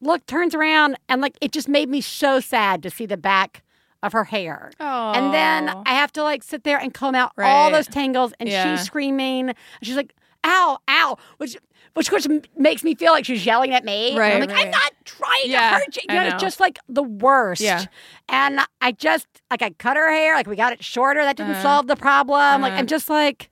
look 0.00 0.24
turns 0.26 0.54
around, 0.54 0.96
and 1.08 1.20
like 1.20 1.36
it 1.40 1.52
just 1.52 1.68
made 1.68 1.88
me 1.88 2.00
so 2.00 2.38
sad 2.40 2.82
to 2.84 2.90
see 2.90 3.06
the 3.06 3.16
back 3.16 3.62
of 4.02 4.12
her 4.12 4.24
hair. 4.24 4.70
Oh. 4.80 5.12
And 5.12 5.32
then 5.32 5.68
I 5.86 5.94
have 5.94 6.12
to 6.12 6.22
like 6.22 6.42
sit 6.42 6.64
there 6.64 6.78
and 6.78 6.92
comb 6.92 7.14
out 7.14 7.32
all 7.38 7.70
those 7.70 7.86
tangles, 7.86 8.32
and 8.40 8.48
Yeah. 8.48 8.76
she's 8.76 8.84
screaming. 8.86 9.54
She's 9.82 9.96
like, 9.96 10.14
"Ow, 10.44 10.78
ow!" 10.88 11.16
Which, 11.38 11.56
which 11.94 12.08
of 12.08 12.10
course 12.10 12.26
makes 12.56 12.82
me 12.82 12.94
feel 12.94 13.12
like 13.12 13.24
she's 13.24 13.44
yelling 13.46 13.72
at 13.74 13.84
me. 13.84 14.18
Right, 14.18 14.34
I'm 14.34 14.40
like, 14.40 14.50
right. 14.50 14.64
I'm 14.66 14.70
not 14.70 14.92
trying 15.04 15.50
Yeah, 15.50 15.70
to 15.70 15.76
hurt 15.76 15.96
you. 15.96 16.02
You 16.08 16.14
know, 16.20 16.26
it's 16.28 16.42
just 16.42 16.58
like 16.60 16.78
the 16.88 17.02
worst. 17.02 17.60
Yeah. 17.60 17.84
And 18.28 18.60
I 18.80 18.92
just 18.92 19.26
like 19.50 19.62
I 19.62 19.70
cut 19.70 19.96
her 19.96 20.10
hair, 20.10 20.34
like 20.34 20.46
we 20.46 20.56
got 20.56 20.72
it 20.72 20.82
shorter. 20.84 21.22
That 21.22 21.36
didn't 21.36 21.52
Uh-huh. 21.52 21.62
solve 21.62 21.86
the 21.86 21.96
problem. 21.96 22.62
Like 22.62 22.72
Uh-huh. 22.72 22.80
I'm 22.80 22.86
just 22.86 23.08
like, 23.08 23.50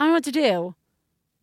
I 0.00 0.04
don't 0.04 0.08
know 0.10 0.14
what 0.14 0.24
to 0.24 0.32
do 0.32 0.74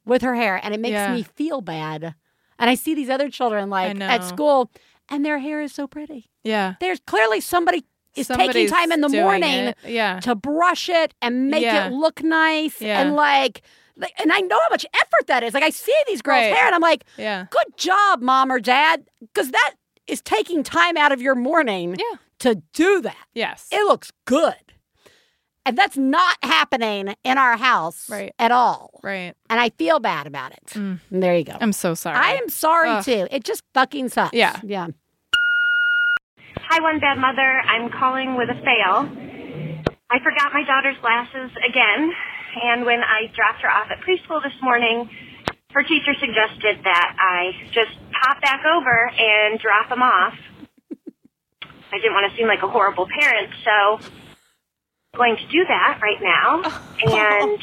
with 0.05 0.21
her 0.21 0.35
hair, 0.35 0.59
and 0.61 0.73
it 0.73 0.79
makes 0.81 0.93
Yeah. 0.93 1.13
me 1.13 1.23
feel 1.23 1.61
bad. 1.61 2.15
And 2.59 2.69
I 2.69 2.75
see 2.75 2.93
these 2.93 3.09
other 3.09 3.29
children 3.29 3.69
like 3.69 3.99
at 4.01 4.23
school, 4.23 4.69
and 5.09 5.25
their 5.25 5.39
hair 5.39 5.61
is 5.61 5.71
so 5.73 5.87
pretty. 5.87 6.29
yeah. 6.43 6.75
There's 6.81 6.99
clearly 7.05 7.39
somebody 7.39 7.85
is 8.15 8.27
taking 8.27 8.67
time 8.67 8.91
in 8.91 9.01
the 9.01 9.09
morning. 9.09 9.73
Yeah. 9.85 10.19
to 10.21 10.35
brush 10.35 10.89
it 10.89 11.13
and 11.21 11.49
make 11.49 11.63
Yeah. 11.63 11.87
it 11.87 11.93
look 11.93 12.23
nice 12.23 12.81
Yeah. 12.81 13.01
and 13.01 13.15
like, 13.15 13.61
like 13.97 14.13
and 14.19 14.31
I 14.31 14.39
know 14.39 14.57
how 14.59 14.69
much 14.69 14.85
effort 14.93 15.27
that 15.27 15.43
is. 15.43 15.53
Like 15.53 15.63
I 15.63 15.69
see 15.69 15.95
these 16.07 16.21
girls' 16.21 16.43
Right. 16.45 16.53
hair 16.55 16.65
and 16.65 16.75
I'm 16.75 16.81
like, 16.81 17.03
Yeah. 17.17 17.45
good 17.49 17.77
job, 17.77 18.21
mom 18.21 18.51
or 18.51 18.59
dad, 18.59 19.05
because 19.21 19.51
that 19.51 19.73
is 20.07 20.21
taking 20.21 20.63
time 20.63 20.97
out 20.97 21.11
of 21.11 21.21
your 21.21 21.35
morning 21.35 21.95
Yeah. 21.97 22.17
to 22.39 22.55
do 22.73 23.01
that. 23.01 23.25
Yes. 23.33 23.67
It 23.71 23.83
looks 23.85 24.11
good. 24.25 24.55
And 25.65 25.77
that's 25.77 25.95
not 25.95 26.35
happening 26.43 27.15
in 27.23 27.37
our 27.37 27.55
house 27.55 28.09
Right. 28.09 28.33
at 28.37 28.51
all. 28.51 28.99
right. 29.01 29.33
And 29.49 29.61
I 29.61 29.69
feel 29.69 29.99
bad 30.01 30.27
about 30.27 30.51
it. 30.51 30.65
Mm. 30.73 30.99
There 31.09 31.37
you 31.37 31.45
go. 31.45 31.55
I'm 31.61 31.71
so 31.71 31.93
sorry. 31.93 32.17
I 32.17 32.33
am 32.33 32.49
sorry 32.49 32.89
Ugh. 32.89 33.03
too. 33.05 33.27
It 33.31 33.45
just 33.45 33.63
fucking 33.73 34.09
sucks. 34.09 34.33
Yeah. 34.33 34.59
Yeah. 34.61 34.87
Hi, 36.69 36.79
One 36.79 36.99
Bad 36.99 37.19
Mother. 37.19 37.61
I'm 37.67 37.91
calling 37.91 38.37
with 38.37 38.49
a 38.49 38.55
fail. 38.55 39.05
I 40.09 40.17
forgot 40.23 40.53
my 40.53 40.63
daughter's 40.63 40.97
glasses 41.01 41.51
again, 41.59 42.11
and 42.63 42.85
when 42.85 43.03
I 43.03 43.27
dropped 43.35 43.61
her 43.61 43.69
off 43.69 43.91
at 43.91 43.99
preschool 43.99 44.41
this 44.41 44.55
morning, 44.61 45.09
her 45.71 45.83
teacher 45.83 46.15
suggested 46.17 46.79
that 46.85 47.15
I 47.19 47.51
just 47.73 47.91
pop 48.15 48.41
back 48.41 48.63
over 48.65 49.11
and 49.11 49.59
drop 49.59 49.89
them 49.89 50.01
off. 50.01 50.33
I 51.91 51.97
didn't 51.99 52.13
want 52.13 52.31
to 52.31 52.37
seem 52.37 52.47
like 52.47 52.63
a 52.63 52.69
horrible 52.69 53.07
parent, 53.07 53.51
so 53.63 53.99
I'm 55.13 55.17
going 55.19 55.35
to 55.35 55.47
do 55.51 55.65
that 55.67 55.99
right 56.01 56.21
now. 56.23 56.63
And 56.63 57.59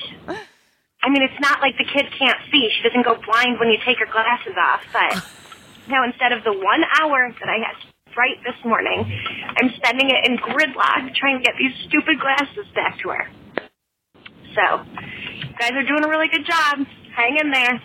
I 1.03 1.09
mean, 1.09 1.23
it's 1.23 1.41
not 1.41 1.61
like 1.63 1.79
the 1.79 1.89
kid 1.89 2.07
can't 2.19 2.39
see. 2.53 2.71
She 2.77 2.87
doesn't 2.87 3.03
go 3.03 3.17
blind 3.27 3.59
when 3.59 3.71
you 3.71 3.79
take 3.85 3.99
her 3.99 4.07
glasses 4.13 4.55
off, 4.61 4.83
but 4.93 5.25
now 5.89 6.05
instead 6.05 6.33
of 6.33 6.45
the 6.45 6.53
one 6.53 6.85
hour 7.01 7.33
that 7.41 7.49
I 7.49 7.59
had 7.65 7.90
right 8.17 8.37
this 8.45 8.57
morning, 8.65 9.05
I'm 9.61 9.71
spending 9.77 10.11
it 10.11 10.25
in 10.29 10.37
gridlock 10.39 11.15
trying 11.15 11.39
to 11.39 11.45
get 11.45 11.55
these 11.59 11.73
stupid 11.89 12.19
glasses 12.21 12.67
back 12.75 12.99
to 13.03 13.09
her. 13.11 13.29
So, 14.55 14.83
you 15.37 15.55
guys 15.59 15.73
are 15.73 15.87
doing 15.87 16.05
a 16.05 16.09
really 16.09 16.29
good 16.29 16.45
job. 16.47 16.87
Hang 17.15 17.37
in 17.41 17.51
there. 17.51 17.83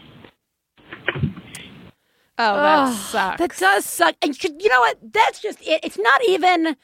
oh, 2.38 2.56
that 2.56 2.80
Ugh, 2.90 2.94
sucks. 2.96 3.40
That 3.40 3.58
does 3.58 3.86
suck. 3.86 4.16
And 4.22 4.42
you 4.44 4.56
you 4.60 4.70
know 4.70 4.80
what? 4.80 4.98
That's 5.14 5.40
just 5.42 5.60
it. 5.62 5.82
It's 5.84 5.98
not 5.98 6.22
even. 6.28 6.76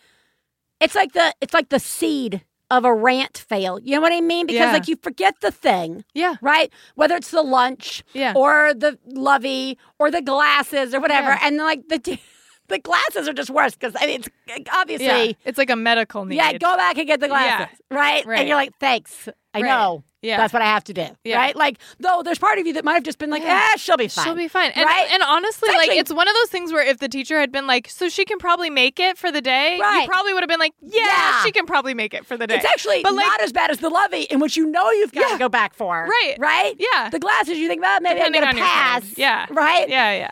It's 0.80 0.96
like 0.96 1.14
the 1.14 1.34
it's 1.42 1.54
like 1.54 1.70
the 1.70 1.80
seed 1.80 2.44
of 2.70 2.86
a 2.86 2.94
rant 2.94 3.38
fail. 3.38 3.80
You 3.80 3.96
know 3.96 4.02
what 4.02 4.14
I 4.14 4.22
mean? 4.22 4.46
Because 4.48 4.68
Yeah. 4.68 4.72
like 4.72 4.88
you 4.88 4.96
forget 5.02 5.36
the 5.42 5.52
thing, 5.52 6.06
yeah. 6.14 6.36
right? 6.42 6.72
Whether 6.96 7.16
it's 7.16 7.30
the 7.32 7.42
lunch, 7.42 8.02
Yeah. 8.14 8.34
or 8.36 8.74
the 8.74 8.98
lovey, 9.06 9.78
or 10.00 10.10
the 10.10 10.22
glasses, 10.22 10.94
or 10.94 11.02
whatever, 11.02 11.32
Yeah. 11.32 11.40
and 11.44 11.58
like 11.58 11.88
the 11.90 11.98
the 12.68 12.80
glasses 12.80 13.28
are 13.28 13.34
just 13.34 13.50
worse 13.50 13.74
because 13.76 13.94
I 14.00 14.06
mean 14.08 14.22
it's 14.48 14.70
obviously. 14.74 15.06
Yeah. 15.06 15.34
It's 15.46 15.58
like 15.58 15.70
a 15.70 15.76
medical 15.76 16.26
need. 16.26 16.36
Yeah, 16.38 16.54
go 16.54 16.76
back 16.78 16.98
and 16.98 17.08
get 17.08 17.20
the 17.20 17.28
glasses, 17.28 17.78
right? 17.90 18.26
Right. 18.26 18.40
And 18.40 18.48
you're 18.48 18.58
like, 18.58 18.72
thanks. 18.80 19.28
I 19.54 19.60
Right. 19.62 19.68
know. 19.68 20.04
Yeah. 20.22 20.38
That's 20.38 20.54
what 20.54 20.62
I 20.62 20.66
have 20.68 20.84
to 20.86 20.94
do. 20.94 21.08
Yeah. 21.26 21.36
Right? 21.38 21.56
Like, 21.56 21.78
though 22.00 22.22
there's 22.24 22.38
part 22.38 22.58
of 22.60 22.66
you 22.68 22.74
that 22.74 22.86
might 22.86 22.94
have 22.94 23.04
just 23.04 23.18
been 23.18 23.30
like, 23.32 23.42
Yeah. 23.42 23.60
ah, 23.74 23.76
she'll 23.78 23.98
be 23.98 24.08
fine. 24.08 24.24
She'll 24.24 24.36
be 24.36 24.48
fine. 24.48 24.72
And, 24.76 24.86
Right? 24.86 25.08
and 25.12 25.22
honestly, 25.24 25.68
It's 25.68 25.76
like 25.78 25.88
actually- 25.90 25.98
it's 26.00 26.14
one 26.14 26.28
of 26.28 26.34
those 26.36 26.50
things 26.50 26.72
where 26.72 26.84
if 26.86 27.00
the 27.00 27.10
teacher 27.10 27.38
had 27.40 27.52
been 27.52 27.66
like, 27.68 27.90
so 27.90 28.08
she 28.08 28.24
can 28.24 28.38
probably 28.38 28.70
make 28.70 28.98
it 29.00 29.18
for 29.18 29.30
the 29.32 29.42
day, 29.42 29.78
Right. 29.82 30.04
you 30.04 30.08
probably 30.08 30.34
would 30.34 30.44
have 30.44 30.48
been 30.48 30.60
like, 30.60 30.74
yeah, 30.80 31.02
Yeah. 31.06 31.44
she 31.44 31.52
can 31.52 31.66
probably 31.66 31.94
make 31.96 32.14
it 32.14 32.26
for 32.26 32.38
the 32.38 32.46
day. 32.48 32.56
It's 32.56 32.66
actually 32.66 33.02
but 33.04 33.14
like, 33.14 33.26
not 33.26 33.42
as 33.42 33.52
bad 33.52 33.72
as 33.72 33.80
the 33.80 33.90
lovey, 33.90 34.22
in 34.30 34.40
which 34.40 34.56
you 34.56 34.68
know 34.68 34.90
you've 34.92 35.12
got 35.12 35.32
to 35.34 35.38
go 35.40 35.50
back 35.50 35.74
for. 35.74 36.08
Right. 36.08 36.36
Right? 36.40 36.76
Yeah. 36.78 37.10
The 37.10 37.20
glasses, 37.20 37.58
you 37.58 37.68
think, 37.68 37.82
well, 37.82 38.00
maybe 38.00 38.20
depending 38.20 38.44
I'm 38.44 38.52
going 38.56 38.64
to 38.64 38.70
pass. 38.70 39.18
Yeah. 39.18 39.48
Right? 39.50 39.90
Yeah, 39.90 40.14
yeah. 40.14 40.30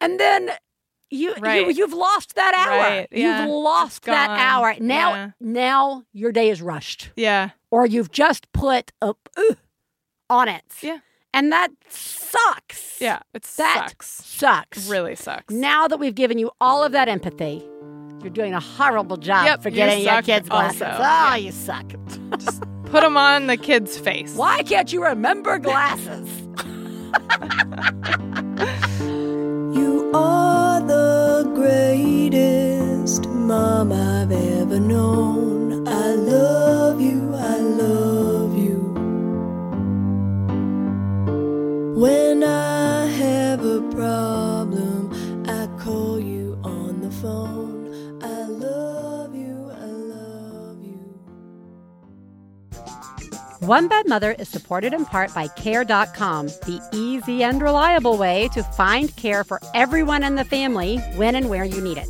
And 0.00 0.18
then 0.20 0.50
you, 1.12 1.34
Right. 1.40 1.66
you 1.66 1.72
you've 1.72 1.92
lost 1.92 2.34
that 2.34 2.54
hour. 2.54 2.78
Right, 2.78 3.08
yeah. 3.10 3.42
You've 3.42 3.50
lost 3.50 4.02
that 4.04 4.30
hour. 4.30 4.74
Now 4.80 5.10
Yeah. 5.14 5.30
now 5.40 6.04
your 6.12 6.32
day 6.32 6.48
is 6.50 6.60
rushed. 6.62 7.10
Yeah. 7.16 7.50
Or 7.70 7.86
you've 7.86 8.10
just 8.10 8.50
put 8.52 8.92
a 9.00 9.14
uh, 9.36 9.54
on 10.30 10.48
it. 10.48 10.64
Yeah. 10.82 10.98
And 11.34 11.50
that 11.52 11.70
sucks. 11.88 13.00
Yeah, 13.00 13.20
it 13.32 13.42
That 13.56 13.90
sucks. 13.90 14.06
sucks. 14.24 14.88
Really 14.88 15.14
sucks. 15.14 15.52
Now 15.54 15.88
that 15.88 15.98
we've 15.98 16.14
given 16.14 16.38
you 16.38 16.50
all 16.60 16.84
of 16.84 16.92
that 16.92 17.08
empathy, 17.08 17.62
you're 18.22 18.30
doing 18.30 18.52
a 18.54 18.60
horrible 18.60 19.16
job 19.16 19.46
Yep, 19.46 19.62
for 19.62 19.68
you 19.70 19.76
getting 19.76 20.04
your 20.04 20.20
kids 20.22 20.48
glasses. 20.48 20.82
also. 20.82 20.94
Oh, 20.94 21.00
Yeah. 21.00 21.36
you 21.36 21.52
suck. 21.52 21.86
Just 22.38 22.62
put 22.84 23.00
them 23.02 23.16
on 23.16 23.46
the 23.46 23.56
kid's 23.56 23.98
face. 23.98 24.34
Why 24.36 24.62
can't 24.62 24.92
you 24.92 25.02
remember 25.04 25.58
glasses? 25.58 26.28
Are 30.14 30.80
the 30.80 31.50
greatest 31.54 33.28
mom 33.28 33.92
I've 33.92 34.30
ever 34.30 34.78
known. 34.78 35.88
I 35.88 36.14
love 36.14 37.00
you, 37.00 37.34
I 37.34 37.56
love 37.58 38.56
you. 38.56 38.78
When 41.96 42.44
I 42.44 43.06
have 43.06 43.64
a 43.64 43.80
problem, 43.90 45.10
I 45.48 45.66
call 45.82 46.20
you 46.20 46.58
on 46.62 47.00
the 47.00 47.10
phone. 47.10 47.51
One 53.62 53.86
Bad 53.86 54.08
Mother 54.08 54.32
is 54.40 54.48
supported 54.48 54.92
in 54.92 55.04
part 55.04 55.32
by 55.32 55.46
Care.com, 55.46 56.48
the 56.48 56.80
easy 56.92 57.44
and 57.44 57.62
reliable 57.62 58.18
way 58.18 58.48
to 58.54 58.64
find 58.64 59.14
care 59.14 59.44
for 59.44 59.60
everyone 59.72 60.24
in 60.24 60.34
the 60.34 60.44
family 60.44 60.98
when 61.14 61.36
and 61.36 61.48
where 61.48 61.62
you 61.62 61.80
need 61.80 61.96
it. 61.96 62.08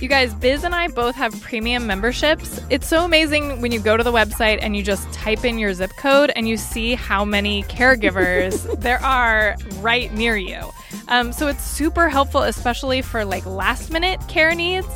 You 0.00 0.08
guys, 0.08 0.34
Biz 0.34 0.64
and 0.64 0.74
I 0.74 0.88
both 0.88 1.14
have 1.14 1.40
premium 1.40 1.86
memberships. 1.86 2.60
It's 2.68 2.88
so 2.88 3.04
amazing 3.04 3.60
when 3.60 3.70
you 3.70 3.78
go 3.78 3.96
to 3.96 4.02
the 4.02 4.10
website 4.10 4.58
and 4.60 4.74
you 4.76 4.82
just 4.82 5.12
type 5.12 5.44
in 5.44 5.56
your 5.56 5.72
zip 5.72 5.92
code 5.98 6.32
and 6.34 6.48
you 6.48 6.56
see 6.56 6.94
how 6.96 7.24
many 7.24 7.62
caregivers 7.62 8.76
there 8.80 9.00
are 9.04 9.54
right 9.78 10.12
near 10.12 10.36
you. 10.36 10.68
Um, 11.06 11.32
so 11.32 11.46
it's 11.46 11.62
super 11.62 12.08
helpful, 12.08 12.42
especially 12.42 13.02
for 13.02 13.24
like 13.24 13.46
last 13.46 13.92
minute 13.92 14.18
care 14.26 14.52
needs. 14.52 14.88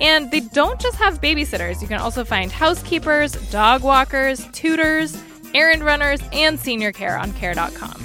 And 0.00 0.30
they 0.30 0.40
don't 0.40 0.80
just 0.80 0.96
have 0.96 1.20
babysitters, 1.20 1.82
you 1.82 1.86
can 1.86 2.00
also 2.00 2.24
find 2.24 2.50
housekeepers, 2.50 3.32
dog 3.50 3.82
walkers, 3.82 4.48
tutors, 4.52 5.22
errand 5.54 5.84
runners, 5.84 6.20
and 6.32 6.58
senior 6.58 6.92
care 6.92 7.16
on 7.18 7.32
care.com. 7.32 8.00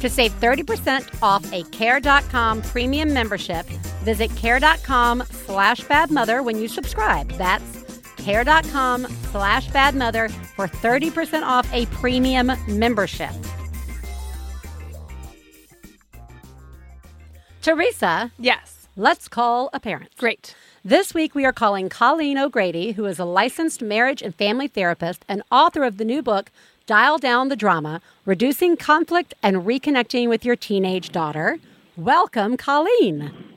To 0.00 0.08
save 0.10 0.32
30% 0.38 1.22
off 1.22 1.50
a 1.52 1.62
Care.com 1.70 2.60
premium 2.62 3.14
membership, 3.14 3.64
visit 4.04 4.34
Care.com 4.36 5.22
slash 5.30 5.80
Bad 5.84 6.10
Mother 6.10 6.42
when 6.42 6.58
you 6.58 6.68
subscribe. 6.68 7.30
That's 7.32 7.84
Care.com 8.18 9.06
slash 9.30 9.68
Bad 9.70 9.94
Mother 9.94 10.28
for 10.28 10.66
30% 10.68 11.42
off 11.42 11.66
a 11.72 11.86
premium 11.86 12.52
membership. 12.68 13.30
Theresa, 17.62 18.30
Yes. 18.38 18.88
let's 18.96 19.28
call 19.28 19.70
a 19.72 19.80
parent. 19.80 20.14
Great. 20.18 20.54
This 20.84 21.14
week, 21.14 21.34
we 21.34 21.46
are 21.46 21.52
calling 21.52 21.88
Colleen 21.88 22.36
O'Grady, 22.36 22.92
who 22.92 23.06
is 23.06 23.18
a 23.18 23.24
licensed 23.24 23.80
marriage 23.80 24.20
and 24.20 24.34
family 24.34 24.68
therapist 24.68 25.24
and 25.28 25.42
author 25.50 25.82
of 25.82 25.96
the 25.96 26.04
new 26.04 26.20
book, 26.20 26.50
Dial 26.86 27.16
Down 27.16 27.48
the 27.48 27.56
Drama 27.56 28.02
Reducing 28.26 28.76
Conflict 28.76 29.32
and 29.42 29.64
Reconnecting 29.64 30.28
with 30.28 30.44
Your 30.44 30.54
Teenage 30.54 31.08
Daughter. 31.08 31.58
Welcome, 31.96 32.58
Colleen. 32.58 33.53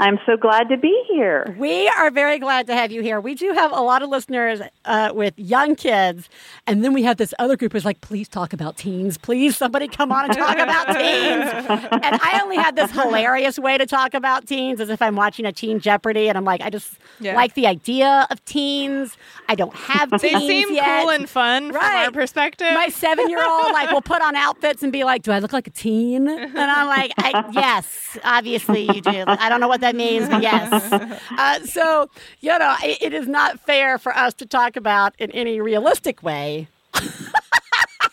I'm 0.00 0.18
so 0.24 0.38
glad 0.38 0.70
to 0.70 0.78
be 0.78 1.04
here. 1.08 1.54
We 1.58 1.86
are 1.88 2.10
very 2.10 2.38
glad 2.38 2.66
to 2.68 2.74
have 2.74 2.90
you 2.90 3.02
here. 3.02 3.20
We 3.20 3.34
do 3.34 3.52
have 3.52 3.70
a 3.70 3.82
lot 3.82 4.02
of 4.02 4.08
listeners 4.08 4.62
uh, 4.86 5.10
with 5.14 5.34
young 5.38 5.76
kids, 5.76 6.30
and 6.66 6.82
then 6.82 6.94
we 6.94 7.02
have 7.02 7.18
this 7.18 7.34
other 7.38 7.54
group 7.54 7.72
who's 7.74 7.84
like, 7.84 8.00
please 8.00 8.26
talk 8.26 8.54
about 8.54 8.78
teens. 8.78 9.18
Please, 9.18 9.58
somebody 9.58 9.88
come 9.88 10.10
on 10.10 10.24
and 10.24 10.32
talk 10.32 10.56
about 10.58 10.86
teens. 10.96 11.50
And 11.92 12.18
I 12.22 12.40
only 12.42 12.56
had 12.56 12.76
this 12.76 12.90
hilarious 12.92 13.58
way 13.58 13.76
to 13.76 13.84
talk 13.84 14.14
about 14.14 14.46
teens 14.46 14.80
as 14.80 14.88
if 14.88 15.02
I'm 15.02 15.16
watching 15.16 15.44
a 15.44 15.52
Teen 15.52 15.80
Jeopardy, 15.80 16.28
and 16.30 16.38
I'm 16.38 16.44
like, 16.46 16.62
I 16.62 16.70
just 16.70 16.94
Yeah. 17.20 17.36
like 17.36 17.52
the 17.52 17.66
idea 17.66 18.26
of 18.30 18.42
teens. 18.46 19.18
I 19.50 19.54
don't 19.54 19.74
have 19.74 20.08
teens 20.18 20.22
They 20.22 20.48
seem 20.48 20.74
yet. 20.74 21.02
cool 21.02 21.10
and 21.10 21.28
fun 21.28 21.72
from 21.72 21.82
our 21.82 22.10
perspective. 22.10 22.72
My 22.72 22.88
seven 22.88 23.28
year 23.28 23.46
old 23.46 23.72
like 23.72 23.90
will 23.92 24.00
put 24.00 24.22
on 24.22 24.34
outfits 24.34 24.82
and 24.82 24.90
be 24.92 25.04
like, 25.04 25.24
"Do 25.24 25.30
I 25.32 25.40
look 25.40 25.52
like 25.52 25.66
a 25.66 25.70
teen?" 25.70 26.26
And 26.26 26.56
I'm 26.58 26.86
like, 26.86 27.12
I, 27.18 27.44
"Yes, 27.52 28.16
obviously 28.24 28.84
you 28.84 29.02
do." 29.02 29.24
I 29.26 29.50
don't 29.50 29.60
know 29.60 29.68
what 29.68 29.82
that 29.82 29.89
means, 29.94 30.28
but 30.30 30.42
yes. 30.42 30.92
Uh, 31.30 31.60
so 31.66 32.10
you 32.40 32.58
know, 32.58 32.76
it, 32.82 32.98
it 33.00 33.14
is 33.14 33.28
not 33.28 33.60
fair 33.60 33.98
for 33.98 34.16
us 34.16 34.34
to 34.34 34.46
talk 34.46 34.76
about 34.76 35.14
in 35.18 35.30
any 35.32 35.60
realistic 35.60 36.22
way 36.22 36.68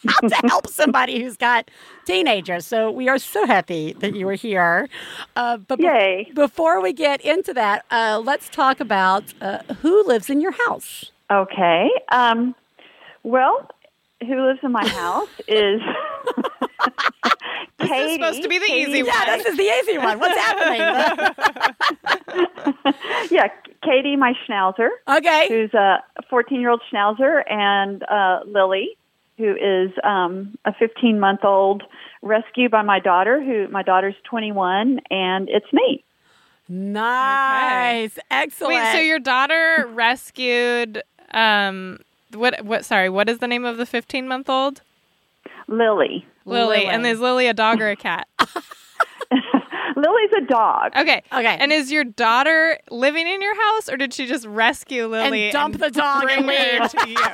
how 0.08 0.20
to 0.28 0.36
help 0.48 0.68
somebody 0.68 1.22
who's 1.22 1.38
got 1.38 1.70
teenagers. 2.06 2.66
So 2.66 2.92
we 2.92 3.10
are 3.10 3.18
so 3.18 3.46
happy 3.46 3.94
that 3.94 4.16
you 4.16 4.26
were 4.26 4.36
here. 4.36 4.90
Uh, 5.36 5.58
but 5.58 5.80
be- 5.80 6.32
before 6.34 6.82
we 6.82 6.94
get 6.94 7.22
into 7.22 7.54
that, 7.54 7.86
uh, 7.92 8.22
let's 8.24 8.50
talk 8.50 8.80
about 8.80 9.34
uh, 9.42 9.60
who 9.82 10.06
lives 10.06 10.30
in 10.30 10.42
your 10.42 10.54
house. 10.68 11.12
Okay. 11.32 11.90
Um, 12.10 12.56
well, 13.24 13.70
who 14.22 14.48
lives 14.48 14.60
in 14.64 14.72
my 14.72 14.88
house 14.88 15.30
is 15.48 15.82
This 17.80 17.92
is 17.92 18.14
supposed 18.14 18.42
to 18.42 18.50
be 18.50 18.58
the 18.60 18.66
Katie- 18.66 18.90
easy 18.92 19.04
one. 19.04 19.14
Yeah, 19.14 19.38
this 19.38 19.46
is 19.46 19.58
the 19.58 19.64
easy 19.64 19.98
one. 19.98 20.20
What's 20.20 20.38
happening? 20.38 21.34
Yeah, 23.30 23.48
Katie, 23.84 24.16
my 24.16 24.34
schnauzer, 24.48 24.90
okay. 25.08 25.48
who's 25.50 25.74
a 25.74 26.04
14 26.30 26.60
year 26.62 26.70
old 26.70 26.82
schnauzer, 26.92 27.42
and 27.50 28.04
uh, 28.04 28.40
Lily, 28.46 28.98
who 29.38 29.52
is 29.54 29.92
um, 30.04 30.58
a 30.66 30.74
15 30.74 31.20
month 31.20 31.44
old 31.44 31.84
rescue 32.22 32.70
by 32.70 32.82
my 32.82 33.00
daughter, 33.00 33.42
who 33.44 33.68
my 33.68 33.84
daughter's 33.84 34.16
21, 34.30 35.02
and 35.10 35.50
it's 35.50 35.72
me. 35.74 36.04
Nice. 36.70 38.18
Excellent. 38.32 38.76
Wait, 38.76 38.92
so 38.94 39.00
your 39.00 39.20
daughter 39.20 39.88
rescued 39.94 41.02
um 41.32 42.00
what 42.34 42.64
what 42.66 42.86
sorry, 42.86 43.10
what 43.10 43.30
is 43.30 43.40
the 43.40 43.48
name 43.48 43.66
of 43.66 43.78
the 43.78 43.86
15-month-old? 43.86 44.82
Lily. 45.68 46.26
Lily. 46.48 46.86
And 46.86 47.06
is 47.06 47.20
Lily 47.20 47.48
a 47.48 47.54
dog 47.54 47.82
or 47.82 47.90
a 47.90 47.96
cat? 47.96 48.28
Lily's 49.96 50.32
a 50.38 50.42
dog. 50.42 50.96
Okay. 50.96 51.24
Okay. 51.32 51.58
And 51.60 51.74
is 51.74 51.92
your 51.92 52.04
daughter 52.04 52.80
living 52.90 53.28
in 53.28 53.42
your 53.42 53.56
house 53.56 53.90
or 53.90 53.98
did 53.98 54.14
she 54.14 54.28
just 54.28 54.46
rescue 54.46 55.08
Lily 55.08 55.46
and 55.46 55.54
dump 55.54 55.80
the 55.80 55.90
dog 55.90 56.26
and 56.30 56.46
bring 56.46 56.80
her 56.80 56.88
to 56.88 57.10
you? 57.10 57.16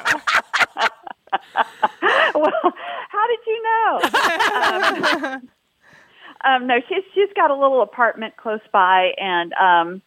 well, 2.36 2.74
how 3.10 3.28
did 3.28 3.40
you 3.48 3.64
know? 3.64 4.02
um, 5.24 5.50
um, 6.46 6.68
no, 6.68 6.76
she's 6.88 7.04
she's 7.14 7.30
got 7.36 7.52
a 7.52 7.56
little 7.56 7.82
apartment 7.82 8.38
close 8.38 8.62
by, 8.72 9.12
and 9.18 9.54
um, 9.54 10.02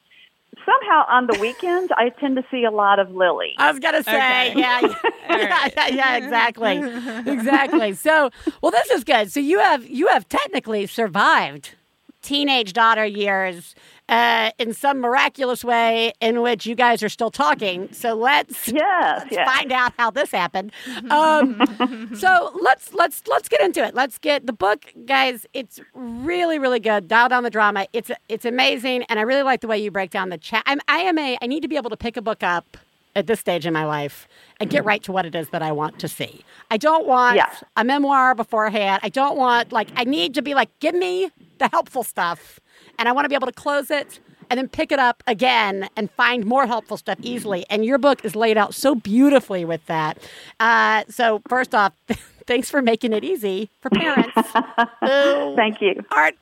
somehow 0.67 1.05
on 1.09 1.27
the 1.29 1.39
weekends 1.41 1.91
I 1.97 2.11
tend 2.11 2.37
to 2.37 2.45
see 2.51 2.64
a 2.64 2.71
lot 2.71 2.99
of 2.99 3.11
Lily. 3.14 3.55
I 3.57 3.71
was 3.71 3.79
gonna 3.81 4.03
say, 4.03 4.11
Okay. 4.53 4.59
yeah, 4.61 4.81
yeah, 5.31 5.69
yeah, 5.77 5.89
yeah, 5.89 6.17
exactly, 6.17 6.77
exactly. 7.33 7.93
So, 7.95 8.31
well, 8.61 8.73
this 8.73 8.91
is 8.91 9.05
good. 9.05 9.33
So 9.33 9.41
you 9.41 9.61
have 9.61 9.89
you 9.89 10.09
have 10.09 10.29
technically 10.29 10.87
survived 10.87 11.75
teenage 12.23 12.73
daughter 12.73 13.05
years 13.07 13.75
uh, 14.09 14.51
in 14.59 14.73
some 14.73 15.01
miraculous 15.01 15.65
way 15.65 16.13
in 16.21 16.41
which 16.43 16.65
you 16.67 16.75
guys 16.75 17.03
are 17.03 17.09
still 17.09 17.31
talking. 17.31 17.89
So 17.93 18.15
let's 18.15 18.69
Yes, 18.69 19.21
let's 19.23 19.33
yes. 19.33 19.49
find 19.49 19.73
out 19.73 19.93
how 19.99 20.11
this 20.11 20.31
happened. 20.31 20.73
Um, 21.11 22.11
so 22.17 22.57
let's 22.63 22.93
let's 22.95 23.23
let's 23.27 23.49
get 23.49 23.61
into 23.61 23.85
it. 23.85 23.95
Let's 23.95 24.19
get 24.19 24.47
the 24.47 24.53
book, 24.53 24.93
guys. 25.07 25.47
It's 25.55 25.81
really 25.95 26.59
really 26.59 26.81
good. 26.81 27.09
Dial 27.09 27.29
down 27.29 27.43
the 27.43 27.51
drama. 27.51 27.87
It's 27.93 28.11
it's 28.29 28.45
amazing, 28.45 29.03
and 29.05 29.19
I 29.19 29.23
really 29.23 29.43
like 29.43 29.61
the 29.61 29.69
way 29.69 29.79
you 29.79 29.91
break 29.91 30.11
down 30.11 30.29
the 30.29 30.39
chat. 30.39 30.63
I'm 30.67 30.81
I 30.89 30.99
am 30.99 31.19
a 31.19 31.37
I 31.43 31.47
need 31.47 31.61
to 31.63 31.69
be 31.69 31.77
able 31.77 31.91
to 31.91 31.97
pick 31.97 32.17
a 32.17 32.23
book 32.23 32.43
up 32.43 32.77
at 33.15 33.27
this 33.27 33.41
stage 33.41 33.65
in 33.67 33.73
my 33.73 33.87
life 33.87 34.29
and 34.61 34.69
get 34.69 34.85
right 34.85 35.03
to 35.03 35.11
what 35.11 35.25
it 35.25 35.35
is 35.35 35.49
that 35.49 35.63
I 35.63 35.73
want 35.73 35.99
to 36.01 36.07
see. 36.09 36.45
I 36.71 36.77
don't 36.77 37.07
want 37.07 37.37
Yeah. 37.37 37.51
a 37.77 37.83
memoir 37.83 38.35
beforehand. 38.35 39.01
I 39.03 39.09
don't 39.09 39.37
want 39.39 39.73
like 39.73 39.89
I 39.97 40.05
need 40.05 40.35
to 40.35 40.43
be 40.43 40.55
like 40.55 40.69
give 40.81 40.95
me 40.95 41.31
the 41.59 41.69
helpful 41.69 42.03
stuff, 42.03 42.61
and 42.99 43.09
I 43.09 43.13
want 43.13 43.25
to 43.25 43.29
be 43.29 43.35
able 43.35 43.47
to 43.47 43.53
close 43.53 43.91
it 43.91 44.21
and 44.49 44.59
then 44.59 44.69
pick 44.69 44.93
it 44.93 44.99
up 44.99 45.23
again 45.27 45.89
and 45.97 46.11
find 46.13 46.45
more 46.47 46.67
helpful 46.67 46.97
stuff 46.97 47.19
easily. 47.23 47.67
And 47.69 47.85
your 47.85 47.99
book 47.99 48.25
is 48.25 48.37
laid 48.37 48.57
out 48.57 48.75
so 48.75 48.95
beautifully 48.95 49.65
with 49.65 49.85
that. 49.87 50.19
Uh, 50.61 51.03
so 51.09 51.43
first 51.49 51.75
off, 51.75 51.93
thanks 52.47 52.71
for 52.71 52.81
making 52.81 53.13
it 53.13 53.25
easy 53.25 53.71
for 53.81 53.91
parents 53.91 54.33
Thank 55.57 55.81
you. 55.81 56.05
aren't 56.11 56.37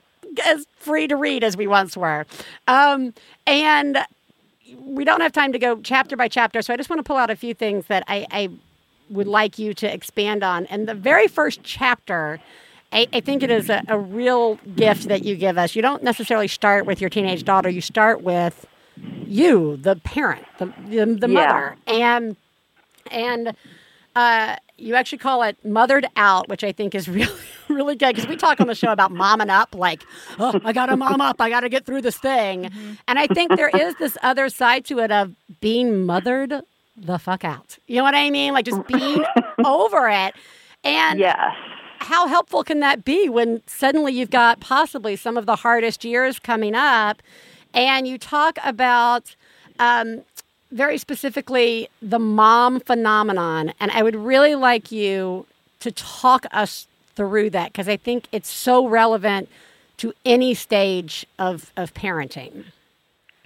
as 0.45 0.67
free 0.77 1.07
to 1.09 1.17
read 1.17 1.45
as 1.45 1.57
we 1.57 1.67
once 1.67 1.97
were. 1.97 2.27
Um, 2.69 3.15
and 3.47 3.99
we 4.81 5.05
don't 5.05 5.21
have 5.21 5.33
time 5.33 5.53
to 5.53 5.59
go 5.59 5.81
chapter 5.83 6.17
by 6.17 6.29
chapter, 6.29 6.61
so 6.61 6.75
I 6.75 6.77
just 6.77 6.91
want 6.91 6.99
to 6.99 7.05
pull 7.05 7.17
out 7.17 7.31
a 7.31 7.37
few 7.37 7.55
things 7.55 7.87
that 7.87 8.03
I, 8.09 8.27
I 8.31 8.49
would 9.11 9.29
like 9.29 9.59
you 9.59 9.75
to 9.75 9.93
expand 9.93 10.43
on. 10.43 10.67
And 10.67 10.89
the 10.89 10.95
very 10.95 11.29
first 11.29 11.63
chapter, 11.63 12.41
I, 12.95 13.09
I 13.13 13.21
think 13.21 13.43
it 13.43 13.51
is 13.51 13.69
a, 13.69 13.83
a 13.89 13.99
real 13.99 14.57
gift 14.77 15.09
that 15.09 15.25
you 15.25 15.37
give 15.37 15.59
us. 15.59 15.75
You 15.75 15.83
don't 15.83 16.03
necessarily 16.03 16.49
start 16.49 16.87
with 16.87 17.01
your 17.01 17.11
teenage 17.11 17.45
daughter, 17.45 17.69
you 17.69 17.81
start 17.81 18.23
with 18.23 18.65
you, 19.27 19.77
the 19.77 19.97
parent, 19.97 20.47
the, 20.59 20.67
the, 20.79 21.07
the 21.07 21.29
Yeah. 21.29 21.53
mother. 21.53 21.77
And, 21.87 22.37
and 23.11 23.57
uh, 24.15 24.57
you 24.79 24.95
actually 24.95 25.19
call 25.19 25.43
it 25.43 25.57
mothered 25.65 26.07
out, 26.17 26.49
which 26.49 26.63
I 26.63 26.73
think 26.73 26.95
is 26.95 27.09
really, 27.19 27.33
really 27.69 27.97
good 27.97 28.15
because 28.15 28.29
we 28.29 28.37
talk 28.37 28.61
on 28.61 28.69
the 28.69 28.75
show 28.75 28.93
about 28.93 29.11
momming 29.13 29.51
up, 29.51 29.75
like, 29.75 30.05
oh, 30.39 30.61
I 30.65 30.73
got 30.73 30.87
to 30.87 30.97
mom 30.97 31.21
up, 31.21 31.41
I 31.41 31.51
got 31.51 31.61
to 31.61 31.69
get 31.69 31.85
through 31.87 32.03
this 32.03 32.17
thing. 32.19 32.71
And 33.09 33.19
I 33.19 33.27
think 33.27 33.57
there 33.57 33.71
is 33.71 33.97
this 33.97 34.17
other 34.23 34.49
side 34.49 34.85
to 34.87 35.01
it 35.01 35.11
of 35.11 35.35
being 35.61 36.07
mothered 36.07 36.55
the 36.97 37.19
fuck 37.19 37.45
out. 37.45 37.77
You 37.89 37.97
know 37.97 38.05
what 38.05 38.15
I 38.15 38.31
mean? 38.31 38.53
Like 38.55 38.67
just 38.67 38.87
being 38.87 39.25
over 39.65 40.09
it. 40.09 40.37
And 40.85 41.19
Yes. 41.19 41.57
How 42.05 42.27
helpful 42.27 42.65
can 42.65 42.81
that 42.81 43.05
be 43.05 43.29
when 43.29 43.63
suddenly 43.67 44.13
you've 44.13 44.31
got 44.31 44.61
possibly 44.61 45.17
some 45.17 45.37
of 45.37 45.47
the 45.47 45.57
hardest 45.57 46.05
years 46.05 46.39
coming 46.39 46.75
up 46.75 47.23
and 47.73 48.07
you 48.07 48.19
talk 48.19 48.59
about 48.65 49.35
um, 49.79 50.23
very 50.71 50.99
specifically 50.99 51.89
the 52.01 52.19
mom 52.19 52.81
phenomenon 52.81 53.73
and 53.81 53.91
i 53.91 54.03
would 54.03 54.17
really 54.17 54.55
like 54.55 54.91
you 54.93 55.47
to 55.81 55.91
talk 55.91 56.47
us 56.53 56.87
through 57.15 57.51
that 57.51 57.73
because 57.73 57.89
i 57.89 57.97
think 57.97 58.27
it's 58.33 58.49
so 58.49 58.87
relevant 58.87 59.49
to 59.97 60.13
any 60.25 60.55
stage 60.55 61.25
of, 61.39 61.73
of 61.77 61.95
parenting 61.95 62.65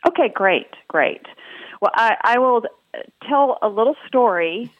Okay, 0.06 0.28
great, 0.28 0.68
great. 0.86 1.22
Well, 1.80 1.90
I, 1.94 2.16
I 2.22 2.38
will 2.38 2.62
tell 3.28 3.58
a 3.62 3.68
little 3.68 3.96
story 4.06 4.72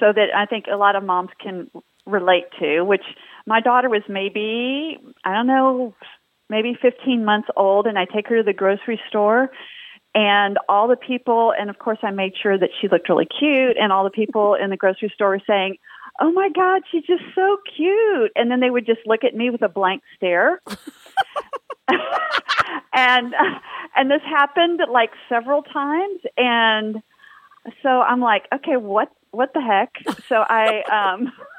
so 0.00 0.12
that 0.12 0.34
I 0.34 0.46
think 0.46 0.66
a 0.70 0.76
lot 0.76 0.96
of 0.96 1.04
moms 1.04 1.30
can 1.40 1.70
relate 2.08 2.44
to, 2.60 2.82
which 2.82 3.04
my 3.46 3.60
daughter 3.60 3.88
was 3.88 4.02
maybe, 4.08 4.98
I 5.24 5.34
don't 5.34 5.46
know, 5.46 5.94
maybe 6.50 6.76
15 6.80 7.24
months 7.24 7.48
old, 7.56 7.86
and 7.86 7.98
I 7.98 8.04
take 8.04 8.28
her 8.28 8.38
to 8.38 8.42
the 8.42 8.52
grocery 8.52 9.00
store. 9.08 9.50
And 10.14 10.58
all 10.68 10.88
the 10.88 10.96
people, 10.96 11.52
and 11.58 11.70
of 11.70 11.78
course, 11.78 11.98
I 12.02 12.10
made 12.10 12.32
sure 12.42 12.58
that 12.58 12.70
she 12.80 12.88
looked 12.88 13.08
really 13.08 13.26
cute, 13.26 13.76
and 13.78 13.92
all 13.92 14.04
the 14.04 14.10
people 14.10 14.54
in 14.54 14.70
the 14.70 14.76
grocery 14.76 15.12
store 15.14 15.28
were 15.30 15.42
saying, 15.46 15.76
Oh 16.20 16.32
my 16.32 16.48
God, 16.48 16.82
she's 16.90 17.04
just 17.04 17.22
so 17.34 17.58
cute. 17.76 18.32
And 18.34 18.50
then 18.50 18.58
they 18.58 18.70
would 18.70 18.86
just 18.86 19.00
look 19.06 19.22
at 19.22 19.36
me 19.36 19.50
with 19.50 19.62
a 19.62 19.68
blank 19.68 20.02
stare. 20.16 20.60
and 22.92 23.34
and 23.96 24.10
this 24.10 24.22
happened 24.24 24.80
like 24.90 25.10
several 25.28 25.62
times 25.62 26.20
and 26.36 27.02
so 27.82 27.88
I'm 27.88 28.20
like, 28.20 28.44
okay, 28.54 28.76
what 28.76 29.08
what 29.30 29.52
the 29.54 29.60
heck? 29.60 29.92
So 30.28 30.36
I 30.36 30.82
um 30.90 31.32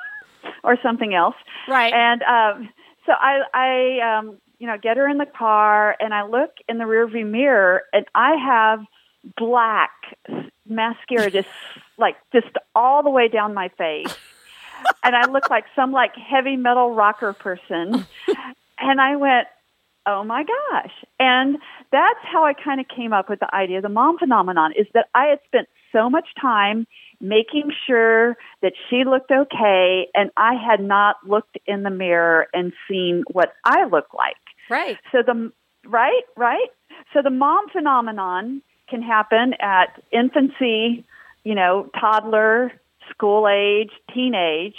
or 0.64 0.78
something 0.82 1.14
else. 1.14 1.36
Right. 1.68 1.94
And 1.94 2.22
um 2.24 2.70
so 3.06 3.14
I 3.14 3.42
I 3.54 4.18
um 4.18 4.38
you 4.60 4.68
know, 4.68 4.78
get 4.78 4.98
her 4.98 5.08
in 5.08 5.18
the 5.18 5.26
car 5.26 5.96
and 6.00 6.14
I 6.14 6.26
look 6.26 6.52
in 6.68 6.78
the 6.78 6.84
rearview 6.84 7.26
mirror 7.26 7.84
and 7.94 8.06
I 8.14 8.36
have 8.36 8.86
black 9.38 9.92
mascara 10.68 11.32
just 11.32 11.48
like 11.98 12.16
just 12.34 12.50
all 12.76 13.02
the 13.02 13.10
way 13.10 13.28
down 13.28 13.54
my 13.54 13.70
face. 13.70 14.16
and 15.04 15.16
I 15.16 15.30
look 15.30 15.50
like 15.50 15.66
some 15.76 15.92
like 15.92 16.16
heavy 16.16 16.56
metal 16.56 16.94
rocker 16.94 17.34
person. 17.34 18.06
and 18.80 19.02
I 19.02 19.16
went, 19.16 19.48
oh 20.06 20.24
my 20.24 20.44
gosh. 20.44 20.94
And 21.20 21.58
that's 21.92 22.20
how 22.24 22.46
I 22.46 22.54
kind 22.54 22.80
of 22.80 22.88
came 22.88 23.14
up 23.14 23.30
with 23.30 23.40
the 23.40 23.54
idea 23.54 23.78
of 23.78 23.84
the 23.84 23.90
mom 23.90 24.18
phenomenon 24.18 24.74
is 24.78 24.88
that 24.94 25.08
I 25.16 25.26
had 25.26 25.40
spent 25.46 25.68
so 25.92 26.10
much 26.10 26.28
time 26.40 26.86
making 27.22 27.72
sure 27.86 28.38
that 28.62 28.74
she 28.90 29.04
looked 29.06 29.32
okay 29.32 30.08
and 30.14 30.32
I 30.38 30.54
had 30.54 30.80
not 30.80 31.18
looked 31.28 31.58
in 31.66 31.84
the 31.84 31.90
mirror 31.90 32.48
and 32.54 32.74
seen 32.90 33.24
what 33.32 33.54
I 33.66 33.86
look 33.86 34.14
like. 34.14 34.38
right 34.70 34.98
So 35.12 35.20
the 35.26 35.52
right, 35.86 36.24
right. 36.38 36.70
So 37.14 37.22
the 37.22 37.30
mom 37.30 37.70
phenomenon 37.70 38.62
can 38.90 39.02
happen 39.02 39.54
at 39.60 40.02
infancy, 40.12 41.06
you 41.44 41.56
know, 41.56 41.90
toddler, 42.00 42.72
school 43.10 43.48
age, 43.48 43.92
teenage. 44.14 44.76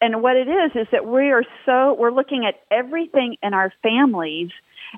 And 0.00 0.22
what 0.22 0.36
it 0.36 0.48
is 0.48 0.72
is 0.74 0.86
that 0.92 1.06
we 1.06 1.30
are 1.30 1.44
so 1.64 1.94
we're 1.94 2.10
looking 2.10 2.44
at 2.46 2.60
everything 2.70 3.36
in 3.42 3.54
our 3.54 3.72
families 3.82 4.50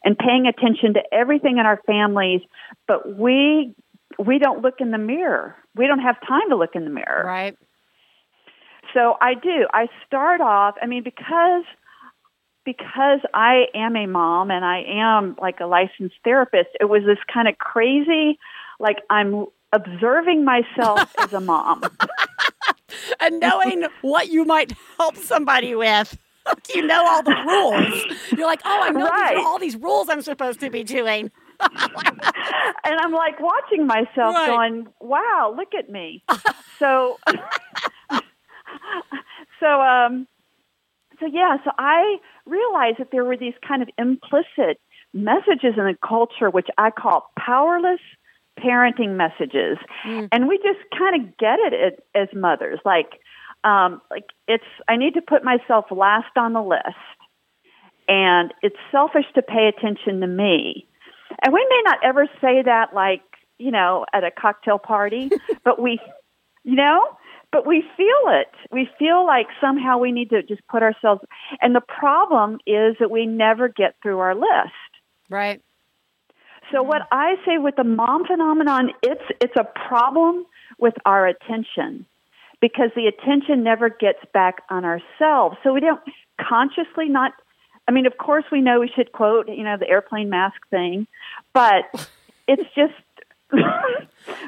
and 0.04 0.18
paying 0.18 0.46
attention 0.46 0.94
to 0.94 1.00
everything 1.12 1.58
in 1.58 1.66
our 1.66 1.80
families, 1.86 2.40
but 2.88 3.16
we 3.16 3.74
we 4.18 4.38
don't 4.38 4.62
look 4.62 4.80
in 4.80 4.90
the 4.90 4.98
mirror. 4.98 5.54
We 5.76 5.86
don't 5.86 6.00
have 6.00 6.16
time 6.26 6.48
to 6.50 6.56
look 6.56 6.74
in 6.74 6.84
the 6.84 6.90
mirror. 6.90 7.22
right 7.24 7.56
So 8.94 9.16
I 9.20 9.34
do. 9.34 9.66
I 9.72 9.88
start 10.06 10.40
off, 10.40 10.76
I 10.80 10.86
mean, 10.86 11.02
because 11.02 11.64
because 12.64 13.20
I 13.32 13.66
am 13.74 13.94
a 13.96 14.06
mom 14.06 14.50
and 14.50 14.64
I 14.64 14.82
am 14.88 15.36
like 15.40 15.60
a 15.60 15.66
licensed 15.66 16.16
therapist, 16.24 16.70
it 16.80 16.86
was 16.86 17.02
this 17.06 17.18
kind 17.32 17.46
of 17.46 17.58
crazy, 17.58 18.38
like 18.80 18.96
I'm 19.08 19.46
observing 19.72 20.44
myself 20.44 21.08
as 21.22 21.32
a 21.32 21.40
mom. 21.40 21.84
and 23.20 23.38
knowing 23.40 23.84
what 24.00 24.28
you 24.30 24.44
might 24.44 24.72
help 24.96 25.16
somebody 25.16 25.74
with 25.74 26.16
you 26.74 26.82
know 26.86 27.04
all 27.06 27.22
the 27.22 27.32
rules 27.32 28.06
you're 28.36 28.46
like 28.46 28.62
oh 28.64 28.80
i 28.84 28.90
know 28.90 29.04
these 29.04 29.10
Right. 29.10 29.36
are 29.36 29.44
all 29.44 29.58
these 29.58 29.76
rules 29.76 30.08
i'm 30.08 30.22
supposed 30.22 30.60
to 30.60 30.70
be 30.70 30.84
doing 30.84 31.30
and 32.84 33.00
I'm 33.00 33.12
like 33.12 33.40
watching 33.40 33.86
myself 33.86 34.34
Right. 34.34 34.46
going, 34.46 34.86
wow, 35.00 35.54
look 35.56 35.74
at 35.78 35.90
me. 35.90 36.22
so, 36.78 37.18
so, 39.60 39.80
um, 39.80 40.26
so 41.20 41.26
yeah, 41.26 41.56
so 41.64 41.70
I 41.78 42.16
realized 42.44 42.98
that 42.98 43.08
there 43.10 43.24
were 43.24 43.36
these 43.36 43.54
kind 43.66 43.82
of 43.82 43.88
implicit 43.98 44.80
messages 45.14 45.74
in 45.76 45.84
the 45.84 45.96
culture, 46.06 46.50
which 46.50 46.68
I 46.76 46.90
call 46.90 47.30
powerless 47.38 48.00
parenting 48.58 49.16
messages. 49.16 49.78
And 50.32 50.48
we 50.48 50.58
just 50.58 50.78
kind 50.98 51.22
of 51.22 51.36
get 51.36 51.58
it 51.60 51.72
as, 51.74 52.28
as 52.28 52.28
mothers. 52.34 52.80
Like, 52.84 53.20
um, 53.64 54.00
like 54.10 54.24
it's, 54.48 54.64
I 54.88 54.96
need 54.96 55.14
to 55.14 55.22
put 55.22 55.42
myself 55.44 55.86
last 55.90 56.36
on 56.36 56.52
the 56.52 56.62
list. 56.62 56.84
And 58.08 58.52
it's 58.62 58.76
selfish 58.92 59.24
to 59.34 59.42
pay 59.42 59.68
attention 59.68 60.20
to 60.20 60.26
me. 60.26 60.86
And 61.42 61.52
we 61.52 61.66
may 61.68 61.82
not 61.84 61.98
ever 62.04 62.26
say 62.40 62.62
that 62.62 62.94
like, 62.94 63.22
you 63.58 63.70
know, 63.70 64.06
at 64.12 64.24
a 64.24 64.30
cocktail 64.30 64.78
party, 64.78 65.30
but 65.64 65.80
we, 65.80 66.00
you 66.64 66.74
know, 66.74 67.16
but 67.52 67.66
we 67.66 67.82
feel 67.96 68.06
it. 68.26 68.52
We 68.70 68.88
feel 68.98 69.24
like 69.26 69.46
somehow 69.60 69.98
we 69.98 70.12
need 70.12 70.30
to 70.30 70.42
just 70.42 70.66
put 70.68 70.82
ourselves, 70.82 71.22
and 71.60 71.74
the 71.74 71.80
problem 71.80 72.58
is 72.66 72.96
that 73.00 73.10
we 73.10 73.24
never 73.24 73.68
get 73.68 73.94
through 74.02 74.18
our 74.18 74.34
list. 74.34 74.90
right 75.30 75.62
So 76.72 76.82
what 76.82 77.02
I 77.12 77.36
say 77.46 77.58
with 77.58 77.76
the 77.76 77.84
mom 77.84 78.26
phenomenon, 78.26 78.90
it's 79.02 79.22
it's 79.40 79.56
a 79.56 79.64
problem 79.88 80.44
with 80.78 80.94
our 81.04 81.26
attention 81.26 82.04
because 82.60 82.90
the 82.96 83.06
attention 83.06 83.62
never 83.62 83.88
gets 83.88 84.18
back 84.32 84.62
on 84.70 84.84
ourselves. 84.84 85.56
So 85.62 85.72
we 85.72 85.80
don't 85.80 86.00
consciously 86.40 87.08
not 87.08 87.32
I 87.88 87.92
mean, 87.92 88.06
of 88.06 88.18
course 88.18 88.44
we 88.50 88.60
know 88.60 88.80
we 88.80 88.90
should 88.94 89.12
quote, 89.12 89.48
you 89.48 89.62
know, 89.64 89.76
the 89.76 89.88
airplane 89.88 90.28
mask 90.28 90.56
thing, 90.70 91.06
but 91.52 91.84
it's 92.48 92.62
just 92.74 92.94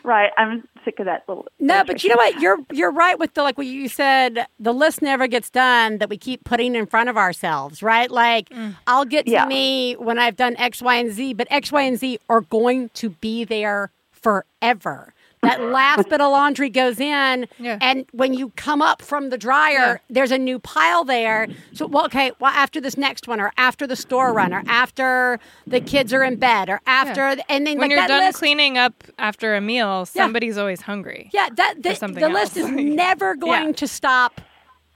right. 0.05 0.31
I'm 0.37 0.67
sick 0.85 0.99
of 0.99 1.07
that 1.07 1.23
little 1.29 1.47
No, 1.61 1.85
but 1.85 2.03
you 2.03 2.11
know 2.11 2.17
what? 2.17 2.41
You're 2.41 2.59
you're 2.73 2.91
right 2.91 3.17
with 3.19 3.35
the 3.35 3.43
like 3.43 3.57
what 3.57 3.67
you 3.69 3.89
said. 3.89 4.47
The 4.59 4.73
list 4.73 5.03
never 5.03 5.27
gets 5.29 5.51
done 5.51 5.99
that 5.99 6.09
we 6.09 6.17
keep 6.17 6.43
putting 6.45 6.75
in 6.75 6.87
front 6.87 7.09
of 7.09 7.17
ourselves, 7.17 7.81
right? 7.83 8.11
Like 8.11 8.49
mm. 8.49 8.75
I'll 8.89 9.05
get 9.05 9.27
to 9.27 9.33
Yeah. 9.33 9.47
me 9.47 9.95
when 9.95 10.19
I've 10.19 10.37
done 10.37 10.57
X, 10.57 10.83
Y, 10.83 10.97
and 10.97 11.13
Z, 11.13 11.35
but 11.35 11.47
X, 11.51 11.71
Y, 11.71 11.83
and 11.83 11.99
Z 11.99 12.19
are 12.29 12.41
going 12.41 12.89
to 12.95 13.11
be 13.11 13.45
there 13.45 13.91
forever. 14.11 15.15
That 15.43 15.61
last 15.79 16.09
bit 16.09 16.21
of 16.21 16.31
laundry 16.33 16.69
goes 16.71 16.99
in, 17.01 17.47
Yeah. 17.59 17.79
and 17.81 18.07
when 18.13 18.35
you 18.35 18.51
come 18.57 18.83
up 18.83 19.03
from 19.03 19.31
the 19.31 19.39
dryer, 19.39 19.73
Yeah. 19.79 19.97
there's 20.11 20.33
a 20.33 20.39
new 20.39 20.59
pile 20.59 21.05
there. 21.05 21.47
So, 21.73 21.87
well, 21.87 22.05
okay, 22.07 22.33
well, 22.41 22.53
after 22.53 22.81
this 22.81 22.97
next 22.97 23.29
one, 23.29 23.41
or 23.41 23.53
after 23.57 23.87
the 23.87 23.97
store 23.97 24.33
run, 24.33 24.53
or 24.53 24.63
after 24.67 25.39
the 25.67 25.81
kids 25.81 26.13
are 26.13 26.23
in 26.25 26.37
bed, 26.37 26.69
or 26.69 26.81
after, 26.87 27.23
and 27.49 27.67
then 27.67 27.79
When 27.79 27.91
like 27.91 27.91
you're 27.99 28.07
done 28.09 28.25
list, 28.25 28.39
cleaning 28.39 28.79
up 28.79 29.05
after 29.19 29.55
a 29.55 29.61
meal, 29.61 30.07
somebody's 30.07 30.59
always 30.59 30.83
hungry. 30.83 31.31
yeah, 31.33 31.49
that 31.55 31.83
the, 31.83 32.15
the 32.19 32.29
list 32.29 32.57
is 32.57 32.69
never 32.71 33.35
going 33.35 33.67
Yeah. 33.69 33.73
to 33.73 33.87
stop 33.89 34.41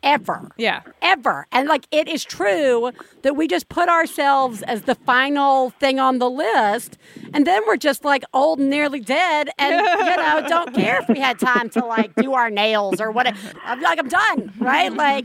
ever. 0.03 0.51
Yeah. 0.57 0.83
Ever. 1.01 1.47
And 1.53 1.69
like 1.69 1.87
it 1.91 2.09
is 2.09 2.25
true 2.25 2.93
that 3.23 3.37
we 3.37 3.49
just 3.49 3.69
put 3.69 3.89
ourselves 3.89 4.63
as 4.63 4.83
the 4.83 4.95
final 4.95 5.71
thing 5.71 5.99
on 5.99 6.19
the 6.19 6.31
list 6.31 6.99
and 7.33 7.47
then 7.47 7.63
we're 7.67 7.77
just 7.77 8.05
like 8.05 8.25
old 8.33 8.59
and 8.59 8.71
nearly 8.71 9.01
dead 9.01 9.51
and 9.59 9.75
you 9.75 10.17
know 10.17 10.45
don't 10.49 10.75
care 10.75 11.01
if 11.01 11.09
we 11.09 11.19
had 11.19 11.39
time 11.39 11.71
to 11.71 11.85
like 11.85 12.15
do 12.17 12.35
our 12.35 12.51
nails 12.51 13.01
or 13.01 13.11
what 13.11 13.27
I'm 13.65 13.81
like 13.81 13.99
I'm 13.99 14.09
done, 14.09 14.53
right? 14.59 14.93
Like 14.93 15.25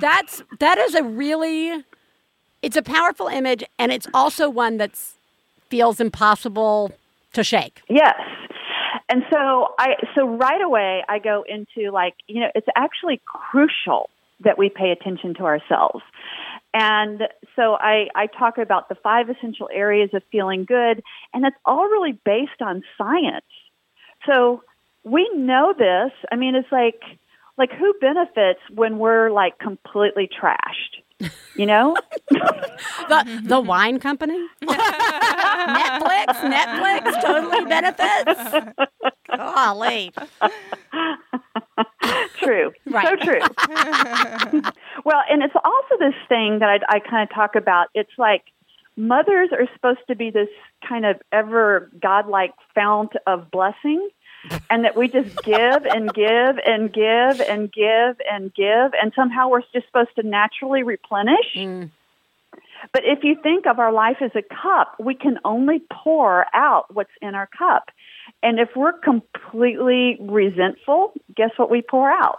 that's 0.00 0.42
that 0.58 0.78
is 0.78 0.94
a 0.94 1.02
really 1.02 1.84
it's 2.62 2.76
a 2.76 2.82
powerful 2.82 3.28
image 3.28 3.64
and 3.78 3.92
it's 3.92 4.06
also 4.12 4.48
one 4.48 4.76
that's 4.76 5.14
feels 5.70 6.00
impossible 6.00 6.92
to 7.34 7.44
shake. 7.44 7.82
Yes. 7.88 8.18
And 9.08 9.22
so 9.30 9.68
I 9.78 9.94
so 10.14 10.26
right 10.26 10.60
away 10.60 11.02
I 11.08 11.18
go 11.18 11.44
into 11.48 11.90
like, 11.90 12.14
you 12.26 12.40
know, 12.40 12.50
it's 12.54 12.66
actually 12.76 13.20
crucial 13.24 14.10
that 14.40 14.58
we 14.58 14.68
pay 14.68 14.90
attention 14.90 15.34
to 15.34 15.44
ourselves. 15.44 16.02
And 16.74 17.22
so 17.56 17.74
I, 17.74 18.08
I 18.14 18.26
talk 18.26 18.58
about 18.58 18.88
the 18.88 18.94
five 18.96 19.28
essential 19.30 19.68
areas 19.72 20.10
of 20.12 20.22
feeling 20.30 20.64
good, 20.64 21.02
and 21.32 21.44
it's 21.44 21.56
all 21.64 21.84
really 21.84 22.18
based 22.24 22.60
on 22.60 22.82
science. 22.96 23.46
So 24.26 24.62
we 25.04 25.28
know 25.34 25.74
this. 25.76 26.12
I 26.30 26.36
mean, 26.36 26.54
it's 26.54 26.70
like 26.70 27.00
like 27.56 27.72
who 27.72 27.92
benefits 28.00 28.60
when 28.72 28.98
we're 28.98 29.30
like 29.30 29.58
completely 29.58 30.28
trashed? 30.28 31.02
You 31.56 31.66
know? 31.66 31.96
The 33.08 33.42
the 33.44 33.60
wine 33.60 33.98
company, 33.98 34.38
Netflix, 34.62 36.26
Netflix 36.26 37.22
totally 37.22 37.64
benefits. 37.64 38.76
Golly, 39.34 40.12
true. 42.38 42.72
Right. 42.86 43.06
So 43.08 43.16
true. 43.16 43.40
well, 45.04 45.22
and 45.28 45.42
it's 45.42 45.54
also 45.64 45.98
this 45.98 46.14
thing 46.28 46.58
that 46.60 46.84
I, 46.88 46.96
I 46.96 47.00
kind 47.00 47.28
of 47.28 47.34
talk 47.34 47.56
about. 47.56 47.88
It's 47.94 48.12
like 48.18 48.44
mothers 48.96 49.50
are 49.52 49.66
supposed 49.74 50.06
to 50.08 50.16
be 50.16 50.30
this 50.30 50.48
kind 50.86 51.06
of 51.06 51.16
ever 51.32 51.90
godlike 52.00 52.52
fount 52.74 53.12
of 53.26 53.50
blessing. 53.50 54.08
And 54.70 54.84
that 54.84 54.96
we 54.96 55.08
just 55.08 55.42
give 55.42 55.84
and 55.84 56.12
give 56.14 56.58
and 56.64 56.92
give 56.92 57.40
and 57.40 57.72
give 57.72 58.20
and 58.30 58.54
give, 58.54 58.92
and 59.00 59.12
somehow 59.14 59.48
we're 59.48 59.62
just 59.72 59.86
supposed 59.86 60.14
to 60.16 60.22
naturally 60.22 60.82
replenish. 60.82 61.54
Mm. 61.56 61.90
But 62.92 63.02
if 63.04 63.24
you 63.24 63.36
think 63.42 63.66
of 63.66 63.78
our 63.78 63.92
life 63.92 64.18
as 64.20 64.30
a 64.34 64.42
cup, 64.42 64.94
we 64.98 65.14
can 65.14 65.38
only 65.44 65.82
pour 65.90 66.46
out 66.54 66.94
what's 66.94 67.10
in 67.20 67.34
our 67.34 67.48
cup. 67.48 67.90
And 68.42 68.60
if 68.60 68.70
we're 68.76 68.92
completely 68.92 70.16
resentful, 70.20 71.12
guess 71.34 71.50
what 71.56 71.70
we 71.70 71.82
pour 71.82 72.10
out? 72.10 72.38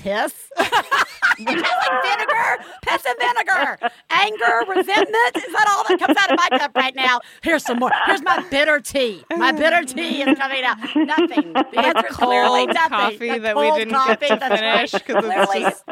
Piss, 0.00 0.32
vinegar, 1.38 2.64
piss 2.82 3.04
and 3.06 3.18
vinegar, 3.18 3.78
anger, 4.10 4.64
resentment. 4.68 5.36
Is 5.36 5.52
that 5.52 5.66
all 5.70 5.84
that 5.88 5.98
comes 5.98 6.16
out 6.18 6.30
of 6.32 6.38
my 6.38 6.58
cup 6.58 6.74
right 6.76 6.94
now? 6.94 7.20
Here's 7.42 7.64
some 7.64 7.78
more. 7.78 7.90
Here's 8.06 8.22
my 8.22 8.42
bitter 8.50 8.80
tea. 8.80 9.24
My 9.36 9.52
bitter 9.52 9.84
tea 9.84 10.22
is 10.22 10.38
coming 10.38 10.64
out. 10.64 10.78
Nothing. 10.96 11.52
The 11.52 11.78
answer 11.78 12.06
is 12.08 12.16
clearly 12.16 12.66
Cold 12.66 12.74
nothing. 12.74 12.90
coffee 12.90 13.28
The 13.30 13.38
that 13.40 13.56
we 13.56 13.70
didn't 13.72 13.94
coffee, 13.94 14.28
get 14.28 14.40
to 14.40 14.56
finish 14.56 14.92
because 14.92 15.24
it's 15.24 15.50
Clearly, 15.50 15.60
just 15.70 15.84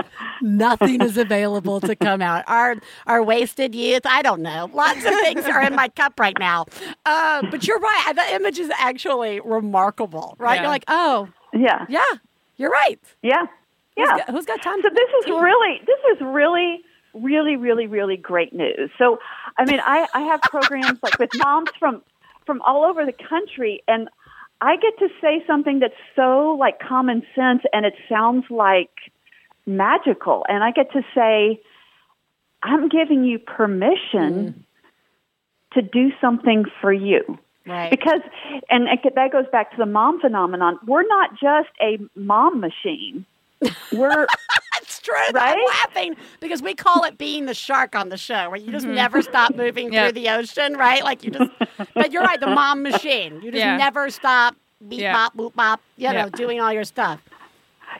nothing 0.42 1.00
is 1.02 1.16
available 1.16 1.80
to 1.80 1.94
come 1.96 2.20
out. 2.22 2.44
Our 2.46 2.76
our 3.06 3.22
wasted 3.22 3.74
youth. 3.74 4.02
I 4.06 4.22
don't 4.22 4.42
know. 4.42 4.70
Lots 4.72 5.04
of 5.04 5.12
things 5.20 5.44
are 5.46 5.62
in 5.62 5.74
my 5.74 5.88
cup 5.88 6.18
right 6.18 6.36
now. 6.38 6.66
Uh, 7.06 7.42
but 7.50 7.66
you're 7.66 7.78
right. 7.78 8.12
The 8.14 8.34
image 8.34 8.58
is 8.58 8.70
actually 8.78 9.40
remarkable. 9.40 10.34
Right? 10.38 10.56
Yeah. 10.56 10.62
You're 10.62 10.70
like, 10.70 10.84
oh 10.88 11.28
Yeah. 11.52 11.86
yeah, 11.88 12.04
you're 12.56 12.70
right. 12.70 12.98
Yeah. 13.22 13.46
Who's 13.98 14.08
Yeah. 14.08 14.18
got, 14.18 14.30
who's 14.30 14.46
got 14.46 14.62
time? 14.62 14.80
So 14.80 14.88
this 14.88 15.10
is 15.20 15.30
really 15.30 15.80
this 15.86 16.00
is 16.16 16.20
really 16.20 16.84
really 17.14 17.56
really 17.56 17.86
really 17.86 18.16
great 18.16 18.52
news. 18.52 18.90
So 18.96 19.18
I 19.58 19.64
mean 19.64 19.80
I 19.84 20.06
I 20.14 20.20
have 20.22 20.40
programs 20.42 21.02
like 21.02 21.18
with 21.18 21.30
moms 21.36 21.70
from 21.78 22.02
from 22.46 22.62
all 22.62 22.84
over 22.84 23.04
the 23.04 23.12
country 23.12 23.82
and 23.86 24.08
I 24.60 24.76
get 24.76 24.98
to 25.00 25.08
say 25.20 25.44
something 25.46 25.80
that's 25.80 26.00
so 26.16 26.56
like 26.58 26.80
common 26.80 27.22
sense 27.34 27.62
and 27.72 27.84
it 27.84 27.94
sounds 28.08 28.44
like 28.50 28.90
magical 29.66 30.46
and 30.48 30.64
I 30.64 30.70
get 30.70 30.92
to 30.92 31.02
say 31.14 31.60
I'm 32.62 32.88
giving 32.88 33.24
you 33.24 33.38
permission 33.38 34.54
mm. 34.54 34.54
to 35.74 35.82
do 35.82 36.10
something 36.20 36.64
for 36.80 36.92
you. 36.92 37.38
right. 37.66 37.90
Because, 37.90 38.20
and 38.70 38.86
that 38.86 39.32
goes 39.32 39.46
back 39.52 39.70
to 39.72 39.76
the 39.76 39.86
mom 39.86 40.20
phenomenon. 40.20 40.78
We're 40.86 41.06
not 41.06 41.30
just 41.32 41.70
a 41.80 41.98
mom 42.18 42.60
machine. 42.60 43.26
We're 43.92 44.26
That's 44.78 45.00
true. 45.00 45.14
I'm 45.16 45.34
Right? 45.34 45.56
laughing 45.68 46.16
because 46.40 46.62
we 46.62 46.74
call 46.74 47.04
it 47.04 47.18
being 47.18 47.46
the 47.46 47.54
shark 47.54 47.96
on 47.96 48.08
the 48.08 48.16
show, 48.16 48.48
where 48.50 48.58
you 48.58 48.70
just 48.70 48.86
mm-hmm. 48.86 48.94
never 48.94 49.22
stop 49.22 49.54
moving 49.54 49.92
Yep. 49.92 50.04
through 50.14 50.22
the 50.22 50.28
ocean, 50.30 50.74
right? 50.76 51.02
Like 51.02 51.24
you 51.24 51.30
just. 51.30 51.50
but 51.94 52.12
you're 52.12 52.22
right, 52.22 52.38
the 52.40 52.46
mom 52.46 52.82
machine. 52.82 53.36
You 53.42 53.50
just 53.50 53.58
Yeah. 53.64 53.76
never 53.76 54.10
stop. 54.10 54.54
Beep 54.86 55.00
Yeah. 55.00 55.12
bop 55.12 55.36
boop 55.36 55.54
bop. 55.54 55.80
You 55.96 56.08
know, 56.12 56.14
Yeah. 56.14 56.28
doing 56.30 56.60
all 56.60 56.72
your 56.72 56.84
stuff. 56.84 57.20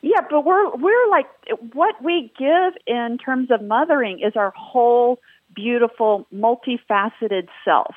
yeah, 0.02 0.20
but 0.30 0.44
we're 0.44 0.70
we're 0.76 1.10
like 1.10 1.26
what 1.72 1.96
we 2.02 2.32
give 2.38 2.74
in 2.86 3.18
terms 3.24 3.50
of 3.50 3.62
mothering 3.62 4.20
is 4.20 4.34
our 4.36 4.52
whole 4.56 5.18
beautiful, 5.54 6.26
multifaceted 6.32 7.48
self, 7.64 7.94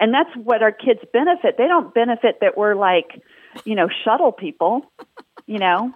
and 0.00 0.12
that's 0.12 0.30
what 0.34 0.62
our 0.62 0.72
kids 0.72 1.00
benefit. 1.12 1.56
They 1.56 1.68
don't 1.68 1.94
benefit 1.94 2.38
that 2.40 2.56
we're 2.56 2.74
like, 2.74 3.22
you 3.64 3.76
know, 3.76 3.88
shuttle 4.04 4.32
people. 4.32 4.90
You 5.46 5.58
know, 5.58 5.94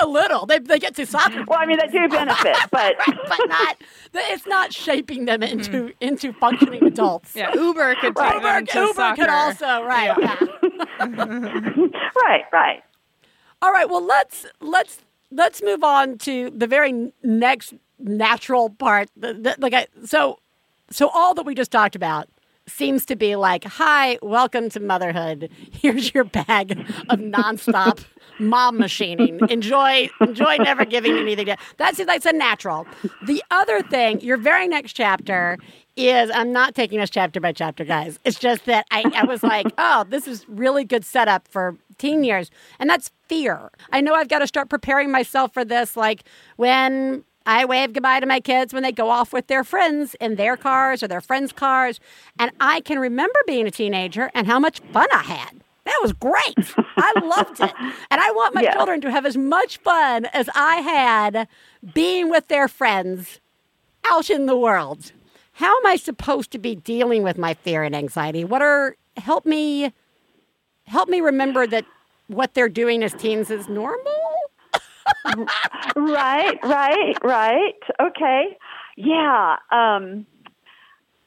A 0.00 0.06
little. 0.06 0.46
They 0.46 0.58
they 0.58 0.78
get 0.78 0.94
to 0.96 1.06
soccer, 1.06 1.44
well, 1.46 1.58
I 1.58 1.66
mean, 1.66 1.78
they 1.78 1.86
do 1.86 2.08
benefit, 2.08 2.56
but 2.70 2.96
but 3.06 3.38
not. 3.48 3.76
It's 4.14 4.46
not 4.46 4.72
shaping 4.72 5.26
them 5.26 5.42
into 5.42 5.70
mm. 5.70 5.94
into 6.00 6.32
functioning 6.32 6.84
adults. 6.84 7.36
yeah. 7.36 7.54
Uber 7.54 7.94
could 7.96 8.16
take 8.16 8.32
Uber, 8.32 8.42
them 8.42 8.66
to 8.66 8.78
Uber 8.80 8.92
soccer. 8.94 9.22
could 9.22 9.30
also 9.30 9.84
right. 9.84 10.16
yeah. 10.18 10.36
right, 12.24 12.44
right. 12.52 12.82
All 13.60 13.70
right. 13.72 13.88
Well, 13.88 14.04
let's 14.04 14.46
let's 14.60 15.00
let's 15.30 15.62
move 15.62 15.84
on 15.84 16.18
to 16.18 16.50
the 16.50 16.66
very 16.66 17.12
next 17.22 17.74
natural 17.98 18.70
part. 18.70 19.08
The, 19.16 19.34
the, 19.34 19.56
like, 19.58 19.74
I, 19.74 19.86
so 20.04 20.38
so 20.90 21.08
all 21.08 21.34
that 21.34 21.44
we 21.44 21.54
just 21.54 21.70
talked 21.70 21.96
about 21.96 22.28
seems 22.66 23.04
to 23.06 23.16
be 23.16 23.36
like, 23.36 23.64
"Hi, 23.64 24.18
welcome 24.22 24.68
to 24.70 24.80
motherhood. 24.80 25.50
Here's 25.72 26.12
your 26.14 26.24
bag 26.24 26.72
of 27.08 27.18
nonstop 27.18 28.04
mom 28.38 28.78
machining. 28.78 29.40
Enjoy, 29.48 30.08
enjoy 30.20 30.56
never 30.58 30.84
giving 30.84 31.16
anything 31.16 31.46
to." 31.46 31.56
That's 31.76 32.04
that's 32.04 32.26
a 32.26 32.32
natural. 32.32 32.86
The 33.26 33.42
other 33.50 33.82
thing, 33.82 34.20
your 34.20 34.36
very 34.36 34.68
next 34.68 34.92
chapter 34.94 35.58
is 35.96 36.30
I'm 36.30 36.52
not 36.52 36.74
taking 36.74 36.98
this 36.98 37.10
chapter 37.10 37.40
by 37.40 37.52
chapter, 37.52 37.84
guys. 37.84 38.18
It's 38.24 38.38
just 38.38 38.64
that 38.66 38.86
I, 38.90 39.04
I 39.14 39.24
was 39.24 39.42
like, 39.42 39.66
oh, 39.78 40.04
this 40.08 40.26
is 40.26 40.48
really 40.48 40.84
good 40.84 41.04
setup 41.04 41.48
for 41.48 41.76
teen 41.98 42.24
years. 42.24 42.50
And 42.78 42.88
that's 42.88 43.10
fear. 43.28 43.70
I 43.92 44.00
know 44.00 44.14
I've 44.14 44.28
got 44.28 44.38
to 44.38 44.46
start 44.46 44.68
preparing 44.70 45.10
myself 45.10 45.52
for 45.52 45.64
this. 45.64 45.96
Like 45.96 46.24
when 46.56 47.24
I 47.46 47.64
wave 47.64 47.92
goodbye 47.92 48.20
to 48.20 48.26
my 48.26 48.40
kids 48.40 48.72
when 48.72 48.82
they 48.82 48.92
go 48.92 49.10
off 49.10 49.32
with 49.32 49.46
their 49.48 49.64
friends 49.64 50.14
in 50.20 50.36
their 50.36 50.56
cars 50.56 51.02
or 51.02 51.08
their 51.08 51.20
friends' 51.20 51.52
cars. 51.52 52.00
And 52.38 52.50
I 52.60 52.80
can 52.80 52.98
remember 52.98 53.38
being 53.46 53.66
a 53.66 53.70
teenager 53.70 54.30
and 54.34 54.46
how 54.46 54.58
much 54.58 54.80
fun 54.92 55.08
I 55.12 55.22
had. 55.22 55.62
That 55.84 55.98
was 56.02 56.12
great. 56.12 56.74
I 56.96 57.12
loved 57.24 57.60
it. 57.60 57.72
And 58.10 58.20
I 58.20 58.30
want 58.32 58.54
my 58.54 58.62
Yeah. 58.62 58.72
children 58.74 59.00
to 59.00 59.10
have 59.10 59.26
as 59.26 59.36
much 59.36 59.78
fun 59.78 60.26
as 60.26 60.48
I 60.54 60.76
had 60.76 61.48
being 61.94 62.30
with 62.30 62.48
their 62.48 62.68
friends 62.68 63.40
out 64.08 64.30
in 64.30 64.46
the 64.46 64.56
world. 64.56 65.12
How 65.54 65.76
am 65.78 65.86
I 65.86 65.96
supposed 65.96 66.50
to 66.52 66.58
be 66.58 66.74
dealing 66.76 67.22
with 67.22 67.36
my 67.38 67.54
fear 67.54 67.82
and 67.82 67.94
anxiety? 67.96 68.44
What 68.44 68.62
are 68.62 68.96
help 69.16 69.44
me 69.44 69.92
help 70.86 71.08
me 71.08 71.20
remember 71.20 71.66
that 71.66 71.84
what 72.28 72.54
they're 72.54 72.68
doing 72.68 73.02
as 73.02 73.12
teens 73.14 73.50
is 73.50 73.68
normal? 73.68 74.12
Right, 75.96 76.58
right, 76.62 77.16
right. 77.22 77.80
Okay. 78.00 78.56
Yeah. 78.96 79.56
Um 79.70 80.26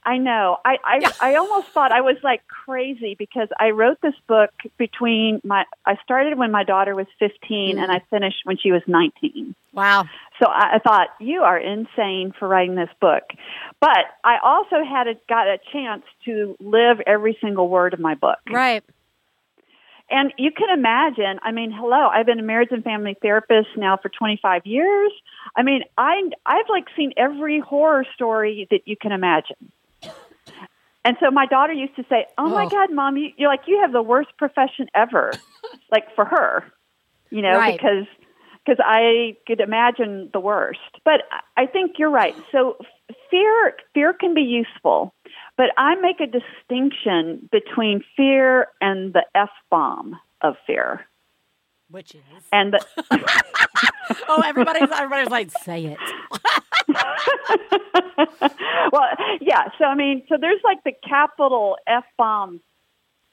I 0.08 0.20
know. 0.20 0.58
I, 0.64 0.78
I 0.84 1.14
I 1.32 1.36
almost 1.36 1.70
thought 1.70 1.92
I 1.92 2.02
was 2.02 2.18
like 2.24 2.48
crazy 2.48 3.16
because 3.18 3.48
I 3.60 3.72
wrote 3.72 3.98
this 4.02 4.14
book 4.28 4.52
between 4.78 5.42
my 5.44 5.66
I 5.86 5.96
started 6.04 6.38
when 6.38 6.52
my 6.52 6.64
daughter 6.64 6.96
was 6.96 7.08
15 7.18 7.80
and 7.80 7.92
I 7.92 8.02
finished 8.12 8.38
when 8.44 8.58
she 8.58 8.72
was 8.72 8.84
19. 8.86 9.56
Wow. 9.74 10.06
So 10.40 10.48
I, 10.48 10.76
I 10.76 10.80
thought 10.80 11.08
you 11.20 11.42
are 11.42 11.58
insane 11.58 12.34
for 12.38 12.48
writing 12.48 12.76
this 12.76 12.90
book. 13.02 13.24
But 13.80 14.06
I 14.24 14.38
also 14.44 14.84
had 14.88 15.08
a, 15.08 15.16
got 15.28 15.48
a 15.48 15.58
chance 15.74 16.04
to 16.26 16.56
live 16.60 17.02
every 17.08 17.38
single 17.42 17.68
word 17.68 17.94
of 17.94 18.00
my 18.00 18.14
book. 18.14 18.40
Right. 18.50 18.84
And 20.10 20.34
you 20.38 20.52
can 20.52 20.70
imagine, 20.78 21.40
I 21.42 21.52
mean, 21.52 21.72
hello, 21.72 22.08
I've 22.08 22.28
been 22.28 22.40
a 22.40 22.44
marriage 22.44 22.70
and 22.72 22.84
family 22.84 23.16
therapist 23.22 23.70
now 23.76 23.98
for 23.98 24.10
25 24.10 24.62
years. 24.66 25.12
I 25.56 25.64
mean, 25.64 25.82
I 25.98 26.22
I've 26.46 26.70
like 26.70 26.86
seen 26.96 27.12
every 27.18 27.60
horror 27.60 28.06
story 28.14 28.68
that 28.70 28.82
you 28.86 28.96
can 29.02 29.12
imagine. 29.12 29.72
And 31.04 31.18
so 31.20 31.30
my 31.32 31.46
daughter 31.46 31.74
used 31.74 31.96
to 31.98 32.04
say, 32.10 32.26
"Oh, 32.38 32.50
my 32.50 32.66
Oh. 32.66 32.70
god, 32.70 32.92
mom, 32.94 33.18
you, 33.18 33.30
you're 33.38 33.50
like 33.50 33.68
you 33.68 33.80
have 33.82 33.92
the 33.92 34.02
worst 34.02 34.30
profession 34.38 34.88
ever." 34.96 35.42
like 35.92 36.04
for 36.16 36.26
her, 36.26 36.64
you 37.32 37.42
know, 37.42 37.58
Right. 37.58 37.80
because 37.80 38.06
because 38.66 38.84
I 38.84 39.38
could 39.48 39.60
imagine 39.60 40.30
the 40.34 40.40
worst. 40.40 40.80
But 41.04 41.22
I- 41.56 41.66
think 41.68 41.98
you're 42.00 42.10
right. 42.10 42.36
So 42.52 42.78
fear 43.30 43.76
fear 43.94 44.14
can 44.14 44.34
be 44.34 44.42
useful, 44.42 45.14
but 45.58 45.68
I 45.78 45.96
make 45.96 46.20
a 46.20 46.28
distinction 46.28 47.48
between 47.52 48.04
fear 48.18 48.68
and 48.82 49.14
the 49.14 49.24
f 49.36 49.50
bomb 49.70 50.16
of 50.42 50.56
fear. 50.68 51.06
Which 51.90 52.16
is 52.16 52.22
And 52.52 52.74
the, 52.74 52.86
Oh, 54.28 54.42
everybody's 54.44 54.90
everybody's 54.92 55.30
like, 55.30 55.52
say 55.64 55.86
it. 55.86 56.00
well, 58.92 59.10
yeah. 59.42 59.70
So 59.78 59.86
I 59.86 59.96
mean, 59.96 60.24
so 60.30 60.36
there's 60.40 60.62
like 60.64 60.84
the 60.84 60.94
capital 61.08 61.78
f 61.88 62.04
bomb, 62.18 62.60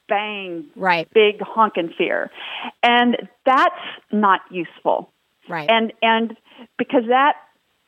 bang, 0.07 0.65
Right. 0.75 1.07
big 1.13 1.41
honking 1.41 1.93
fear, 1.97 2.29
and 2.81 3.17
that's 3.45 3.75
not 4.11 4.41
useful. 4.51 5.09
Right. 5.49 5.69
and 5.69 5.91
and 6.01 6.37
because 6.77 7.03
that 7.09 7.33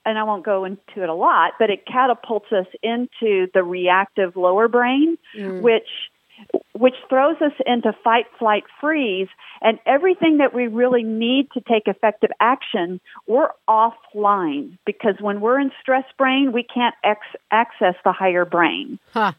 and 0.06 0.18
I 0.18 0.24
won't 0.24 0.46
go 0.46 0.66
into 0.66 1.04
it 1.04 1.10
a 1.10 1.14
lot, 1.14 1.54
but 1.60 1.70
it 1.70 1.86
catapults 1.86 2.52
us 2.52 2.68
into 2.84 3.48
the 3.54 3.64
reactive 3.64 4.36
lower 4.36 4.68
brain, 4.68 5.18
mm. 5.36 5.62
which 5.62 5.88
which 6.74 6.96
throws 7.08 7.38
us 7.42 7.54
into 7.66 7.94
fight, 8.04 8.26
flight, 8.38 8.66
freeze, 8.82 9.30
and 9.62 9.80
everything 9.86 10.40
that 10.40 10.54
we 10.54 10.68
really 10.68 11.04
need 11.04 11.50
to 11.54 11.62
take 11.62 11.84
effective 11.88 12.30
action, 12.42 13.00
we're 13.26 13.50
offline 13.70 14.78
because 14.86 15.16
when 15.22 15.40
we're 15.40 15.60
in 15.60 15.72
stress 15.82 16.04
brain, 16.18 16.52
we 16.52 16.62
can't 16.62 16.96
ex- 17.06 17.42
access 17.52 17.96
the 18.04 18.12
higher 18.12 18.44
brain. 18.44 19.00
Huh. 19.14 19.32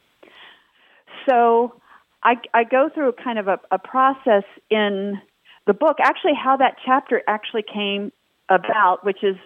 So 1.29 1.75
I, 2.23 2.37
I 2.55 2.65
go 2.65 2.89
through 2.93 3.13
kind 3.23 3.39
of 3.39 3.49
a, 3.49 3.61
a 3.71 3.79
process 3.79 4.45
in 4.71 5.21
the 5.67 5.75
book, 5.75 5.99
actually, 6.01 6.35
how 6.35 6.57
that 6.57 6.77
chapter 6.85 7.23
actually 7.27 7.63
came 7.63 8.13
about, 8.49 9.05
which 9.05 9.23
is, 9.23 9.37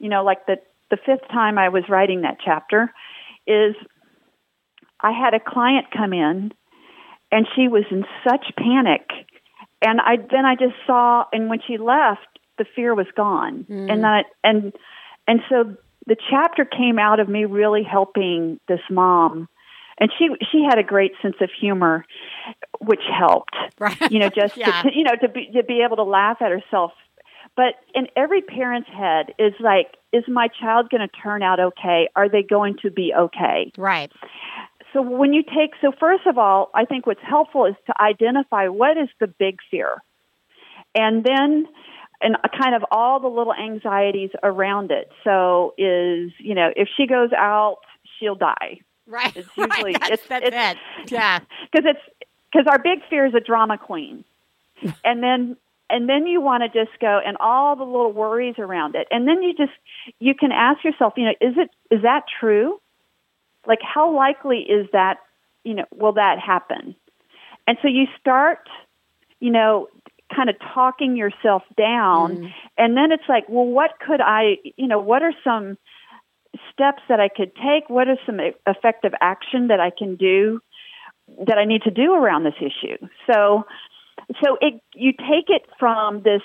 you 0.00 0.08
know, 0.08 0.24
like 0.24 0.46
the, 0.46 0.56
the 0.90 0.96
fifth 0.96 1.28
time 1.28 1.58
I 1.58 1.68
was 1.68 1.84
writing 1.88 2.22
that 2.22 2.38
chapter, 2.44 2.92
is 3.46 3.76
I 5.00 5.12
had 5.12 5.34
a 5.34 5.40
client 5.40 5.86
come 5.96 6.12
in 6.12 6.52
and 7.30 7.46
she 7.54 7.68
was 7.68 7.84
in 7.90 8.04
such 8.28 8.46
panic. 8.56 9.08
And 9.82 10.00
I 10.00 10.16
then 10.16 10.44
I 10.44 10.56
just 10.56 10.74
saw, 10.86 11.24
and 11.32 11.48
when 11.48 11.60
she 11.66 11.78
left, 11.78 12.26
the 12.58 12.64
fear 12.76 12.94
was 12.94 13.06
gone. 13.16 13.64
Mm. 13.70 13.92
And 13.92 14.04
that 14.04 14.24
and 14.42 14.72
and 15.26 15.40
so 15.48 15.76
the 16.06 16.16
chapter 16.28 16.64
came 16.64 16.98
out 16.98 17.20
of 17.20 17.28
me 17.28 17.44
really 17.44 17.82
helping 17.82 18.58
this 18.68 18.80
mom 18.90 19.48
and 20.00 20.10
she 20.18 20.28
she 20.50 20.64
had 20.68 20.78
a 20.78 20.82
great 20.82 21.12
sense 21.22 21.36
of 21.40 21.50
humor 21.58 22.04
which 22.80 23.02
helped 23.06 23.54
Right. 23.78 24.10
you 24.10 24.18
know 24.18 24.28
just 24.28 24.56
Yeah. 24.56 24.82
to, 24.82 24.90
you 24.92 25.04
know 25.04 25.14
to 25.20 25.28
be 25.28 25.50
to 25.54 25.62
be 25.62 25.82
able 25.84 25.96
to 25.96 26.02
laugh 26.02 26.38
at 26.40 26.50
herself 26.50 26.92
but 27.60 27.72
in 27.98 28.04
every 28.22 28.42
parent's 28.42 28.88
head 29.02 29.24
is 29.46 29.54
like 29.60 29.88
is 30.18 30.24
my 30.28 30.48
child 30.60 30.82
going 30.90 31.06
to 31.08 31.14
turn 31.24 31.40
out 31.42 31.58
okay 31.68 32.00
are 32.16 32.28
they 32.34 32.42
going 32.42 32.74
to 32.84 32.90
be 32.90 33.06
okay 33.24 33.58
Right. 33.90 34.10
so 34.92 35.02
when 35.02 35.30
you 35.36 35.42
take 35.42 35.72
so 35.82 35.88
first 36.04 36.26
of 36.26 36.36
all 36.38 36.60
i 36.74 36.84
think 36.90 37.00
what's 37.08 37.26
helpful 37.36 37.66
is 37.66 37.76
to 37.88 37.92
identify 38.12 38.64
what 38.68 38.94
is 39.04 39.08
the 39.22 39.26
big 39.26 39.56
fear 39.70 39.90
and 40.94 41.24
then 41.30 41.66
and 42.22 42.36
kind 42.62 42.74
of 42.74 42.82
all 42.90 43.20
the 43.20 43.28
little 43.38 43.54
anxieties 43.54 44.30
around 44.42 44.90
it 44.90 45.06
so 45.24 45.74
is 45.78 46.30
you 46.38 46.54
know 46.54 46.68
if 46.76 46.88
she 46.96 47.06
goes 47.06 47.32
out 47.36 47.78
she'll 48.18 48.34
die 48.54 48.80
Right. 49.06 49.36
It's 49.36 49.48
usually- 49.56 49.92
right. 49.94 50.00
That's, 50.00 50.12
it's- 50.12 50.28
that's 50.28 50.46
it's- 50.46 50.76
it. 51.02 51.10
Yeah. 51.10 51.40
because 51.72 51.84
it's 51.94 52.04
because 52.52 52.66
our 52.72 52.78
big 52.90 52.98
fear 53.10 53.26
is 53.26 53.34
a 53.34 53.40
drama 53.40 53.76
queen, 53.76 54.22
and 55.04 55.20
then 55.26 55.56
and 55.90 56.08
then 56.08 56.26
you 56.26 56.40
want 56.40 56.62
to 56.62 56.68
just 56.68 56.98
go 57.00 57.20
and 57.24 57.36
all 57.38 57.76
the 57.76 57.84
little 57.84 58.12
worries 58.12 58.56
around 58.58 58.94
it, 58.94 59.06
and 59.10 59.26
then 59.26 59.42
you 59.42 59.54
just 59.54 59.72
you 60.18 60.34
can 60.34 60.52
ask 60.52 60.84
yourself, 60.84 61.14
you 61.16 61.24
know, 61.24 61.34
is 61.40 61.54
it 61.56 61.70
is 61.90 62.02
that 62.02 62.24
true? 62.40 62.80
Like, 63.66 63.80
how 63.82 64.14
likely 64.14 64.58
is 64.58 64.86
that? 64.92 65.18
You 65.64 65.74
know, 65.74 65.84
will 65.94 66.12
that 66.14 66.38
happen? 66.38 66.96
And 67.66 67.76
so 67.82 67.88
you 67.88 68.06
start, 68.18 68.60
you 69.40 69.50
know, 69.50 69.88
kind 70.34 70.48
of 70.48 70.56
talking 70.74 71.16
yourself 71.16 71.62
down, 71.76 72.36
mm-hmm. 72.36 72.46
and 72.78 72.96
then 72.96 73.12
it's 73.12 73.28
like, 73.28 73.44
well, 73.48 73.66
what 73.66 73.92
could 74.04 74.20
I, 74.20 74.56
you 74.76 74.86
know, 74.86 75.00
what 75.00 75.22
are 75.22 75.34
some 75.44 75.76
steps 76.72 77.02
that 77.08 77.20
I 77.20 77.28
could 77.28 77.52
take? 77.54 77.88
What 77.88 78.08
are 78.08 78.16
some 78.26 78.40
effective 78.66 79.12
action 79.20 79.68
that 79.68 79.80
I 79.80 79.90
can 79.90 80.16
do 80.16 80.60
that 81.46 81.58
I 81.58 81.64
need 81.64 81.82
to 81.82 81.90
do 81.90 82.14
around 82.14 82.44
this 82.44 82.54
issue? 82.58 82.96
So, 83.30 83.64
so 84.42 84.56
it 84.60 84.80
you 84.94 85.12
take 85.12 85.48
it 85.48 85.62
from 85.78 86.22
this 86.22 86.42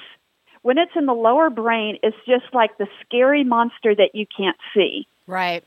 when 0.61 0.80
it's 0.80 0.93
in 0.95 1.05
the 1.05 1.13
lower 1.13 1.51
brain, 1.51 1.99
it's 2.01 2.17
just 2.28 2.51
like 2.51 2.78
the 2.80 2.88
scary 3.05 3.43
monster 3.43 3.93
that 3.93 4.11
you 4.15 4.26
can't 4.36 4.57
see. 4.73 5.07
Right. 5.28 5.63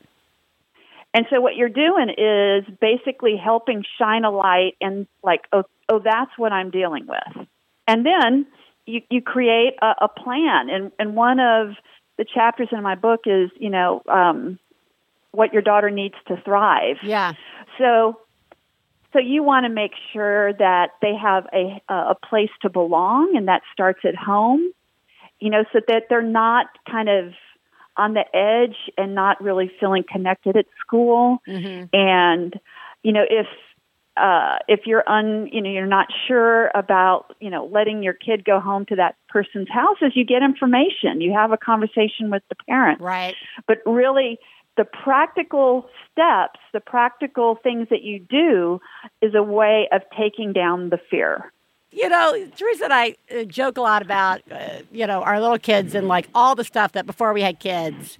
And 1.13 1.25
so 1.29 1.39
what 1.39 1.55
you're 1.55 1.69
doing 1.69 2.09
is 2.09 2.65
basically 2.81 3.37
helping 3.37 3.83
shine 3.97 4.25
a 4.25 4.29
light 4.29 4.73
and 4.81 5.07
like, 5.23 5.41
oh, 5.53 5.63
oh 5.87 5.99
that's 6.03 6.31
what 6.37 6.51
I'm 6.51 6.69
dealing 6.69 7.07
with. 7.07 7.47
And 7.87 8.05
then 8.05 8.45
you, 8.85 9.01
you 9.09 9.21
create 9.21 9.75
a, 9.81 9.93
a 10.01 10.07
plan. 10.09 10.69
And, 10.69 10.91
and 10.99 11.15
one 11.15 11.39
of 11.39 11.69
the 12.17 12.25
chapters 12.25 12.67
in 12.71 12.83
my 12.83 12.95
book 12.95 13.21
is, 13.25 13.49
you 13.57 13.69
know, 13.69 14.03
um, 14.07 14.59
what 15.31 15.53
your 15.53 15.61
daughter 15.61 15.89
needs 15.89 16.15
to 16.27 16.35
thrive. 16.43 16.97
Yeah. 17.03 17.33
So, 17.77 18.19
so 19.13 19.19
you 19.19 19.43
want 19.43 19.65
to 19.65 19.69
make 19.69 19.91
sure 20.13 20.53
that 20.53 20.91
they 21.01 21.13
have 21.15 21.45
a 21.53 21.81
a 21.91 22.15
place 22.15 22.51
to 22.61 22.69
belong, 22.69 23.35
and 23.35 23.47
that 23.47 23.61
starts 23.73 23.99
at 24.03 24.15
home. 24.15 24.71
You 25.39 25.49
know, 25.49 25.63
so 25.71 25.79
that 25.87 26.03
they're 26.09 26.21
not 26.21 26.67
kind 26.89 27.07
of 27.09 27.33
on 27.95 28.13
the 28.13 28.25
edge 28.35 28.75
and 28.97 29.15
not 29.15 29.41
really 29.41 29.71
feeling 29.79 30.03
connected 30.09 30.57
at 30.57 30.65
school. 30.79 31.39
And 31.93 32.59
you 33.03 33.13
know, 33.13 33.23
if 33.29 33.47
uh, 34.17 34.57
if 34.67 34.81
you're 34.85 35.07
un, 35.09 35.47
you 35.51 35.61
know, 35.61 35.69
you're 35.69 35.85
not 35.85 36.07
sure 36.27 36.69
about, 36.75 37.35
you 37.39 37.49
know, 37.49 37.65
letting 37.71 38.03
your 38.03 38.13
kid 38.13 38.43
go 38.43 38.59
home 38.59 38.85
to 38.87 38.95
that 38.95 39.15
person's 39.29 39.69
house, 39.69 39.97
as 40.05 40.11
you 40.15 40.25
get 40.25 40.43
information, 40.43 41.21
you 41.21 41.33
have 41.33 41.51
a 41.51 41.57
conversation 41.57 42.29
with 42.29 42.43
the 42.49 42.55
parent 42.67 42.99
Right. 42.99 43.35
but 43.67 43.77
really 43.85 44.39
the 44.79 44.85
practical 44.85 45.89
steps, 46.09 46.57
the 46.71 46.79
practical 46.79 47.57
things 47.61 47.87
that 47.89 48.01
you 48.01 48.17
do 48.17 48.79
is 49.21 49.35
a 49.35 49.43
way 49.43 49.89
of 49.91 50.01
taking 50.17 50.53
down 50.53 50.89
the 50.89 50.97
fear. 51.11 51.51
You 51.91 52.07
know, 52.07 52.47
Theresa 52.55 52.85
and 52.85 52.93
I 52.93 53.15
uh, 53.35 53.43
joke 53.43 53.77
a 53.77 53.81
lot 53.81 54.01
about, 54.01 54.39
uh, 54.49 54.83
you 54.89 55.05
know, 55.05 55.21
our 55.21 55.41
little 55.41 55.57
kids 55.59 55.93
and 55.95 56.07
like 56.07 56.29
all 56.33 56.55
the 56.55 56.63
stuff 56.63 56.93
that 56.93 57.05
before 57.05 57.33
we 57.33 57.41
had 57.41 57.59
kids, 57.59 58.17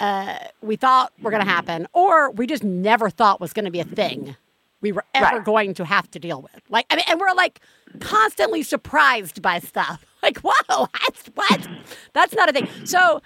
uh, 0.00 0.36
we 0.60 0.76
thought 0.76 1.12
were 1.22 1.30
going 1.30 1.42
to 1.42 1.48
happen, 1.50 1.86
or 1.94 2.30
we 2.32 2.46
just 2.46 2.62
never 2.62 3.08
thought 3.08 3.40
was 3.40 3.54
going 3.54 3.64
to 3.64 3.70
be 3.70 3.80
a 3.80 3.84
thing 3.84 4.36
we 4.82 4.92
were 4.92 5.04
ever 5.14 5.36
Right. 5.36 5.44
going 5.44 5.74
to 5.74 5.84
have 5.86 6.10
to 6.10 6.18
deal 6.18 6.42
with. 6.42 6.60
Like, 6.68 6.84
I 6.90 6.96
mean, 6.96 7.04
and 7.08 7.18
we're 7.18 7.32
like 7.34 7.60
constantly 8.00 8.62
surprised 8.62 9.40
by 9.40 9.58
stuff. 9.60 10.04
Like, 10.22 10.38
whoa, 10.38 10.86
that's 11.02 11.26
what? 11.34 11.68
That's 12.12 12.32
not 12.32 12.48
a 12.48 12.52
thing. 12.52 12.68
So, 12.84 13.20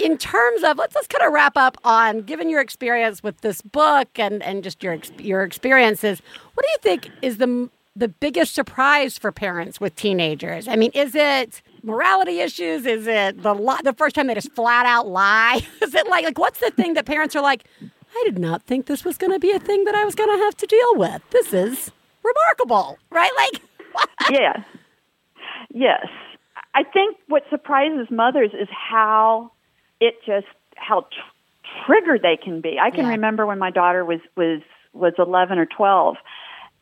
in 0.00 0.18
terms 0.18 0.62
of 0.62 0.78
let's 0.78 0.94
let's 0.94 1.06
kind 1.06 1.26
of 1.26 1.32
wrap 1.32 1.56
up 1.56 1.76
on 1.84 2.22
given 2.22 2.48
your 2.48 2.60
experience 2.60 3.22
with 3.22 3.40
this 3.40 3.62
book 3.62 4.08
and 4.16 4.42
and 4.42 4.62
just 4.62 4.82
your 4.82 4.98
your 5.18 5.42
experiences, 5.42 6.22
what 6.54 6.64
do 6.64 6.70
you 6.70 6.78
think 6.78 7.10
is 7.22 7.38
the 7.38 7.68
the 7.96 8.08
biggest 8.08 8.54
surprise 8.54 9.18
for 9.18 9.32
parents 9.32 9.80
with 9.80 9.96
teenagers? 9.96 10.68
I 10.68 10.76
mean, 10.76 10.92
is 10.94 11.14
it 11.14 11.62
morality 11.82 12.40
issues? 12.40 12.86
Is 12.86 13.06
it 13.06 13.42
the 13.42 13.54
the 13.82 13.92
first 13.92 14.14
time 14.14 14.28
they 14.28 14.34
just 14.34 14.52
flat 14.52 14.86
out 14.86 15.08
lie? 15.08 15.60
Is 15.82 15.94
it 15.94 16.06
like 16.08 16.24
like 16.24 16.38
what's 16.38 16.60
the 16.60 16.70
thing 16.70 16.94
that 16.94 17.06
parents 17.06 17.34
are 17.34 17.42
like? 17.42 17.64
I 18.10 18.22
did 18.24 18.38
not 18.38 18.62
think 18.62 18.86
this 18.86 19.04
was 19.04 19.18
going 19.18 19.32
to 19.32 19.38
be 19.38 19.52
a 19.52 19.58
thing 19.58 19.84
that 19.84 19.94
I 19.94 20.04
was 20.04 20.14
going 20.14 20.30
to 20.30 20.44
have 20.44 20.56
to 20.56 20.66
deal 20.66 20.96
with. 20.96 21.22
This 21.30 21.52
is 21.52 21.92
remarkable, 22.24 22.98
right? 23.10 23.30
Like, 23.36 23.62
yeah. 24.30 24.64
Yes. 25.70 26.06
I 26.74 26.84
think 26.84 27.16
what 27.28 27.42
surprises 27.50 28.08
mothers 28.10 28.50
is 28.58 28.68
how 28.70 29.52
it 30.00 30.16
just 30.26 30.46
how 30.76 31.02
tr- 31.02 31.86
triggered 31.86 32.22
they 32.22 32.36
can 32.36 32.60
be. 32.60 32.78
I 32.78 32.90
can 32.90 33.04
Yeah. 33.04 33.10
remember 33.12 33.46
when 33.46 33.58
my 33.58 33.70
daughter 33.70 34.04
was 34.04 34.20
was 34.36 34.60
was 34.92 35.14
11 35.18 35.58
or 35.58 35.66
12 35.66 36.16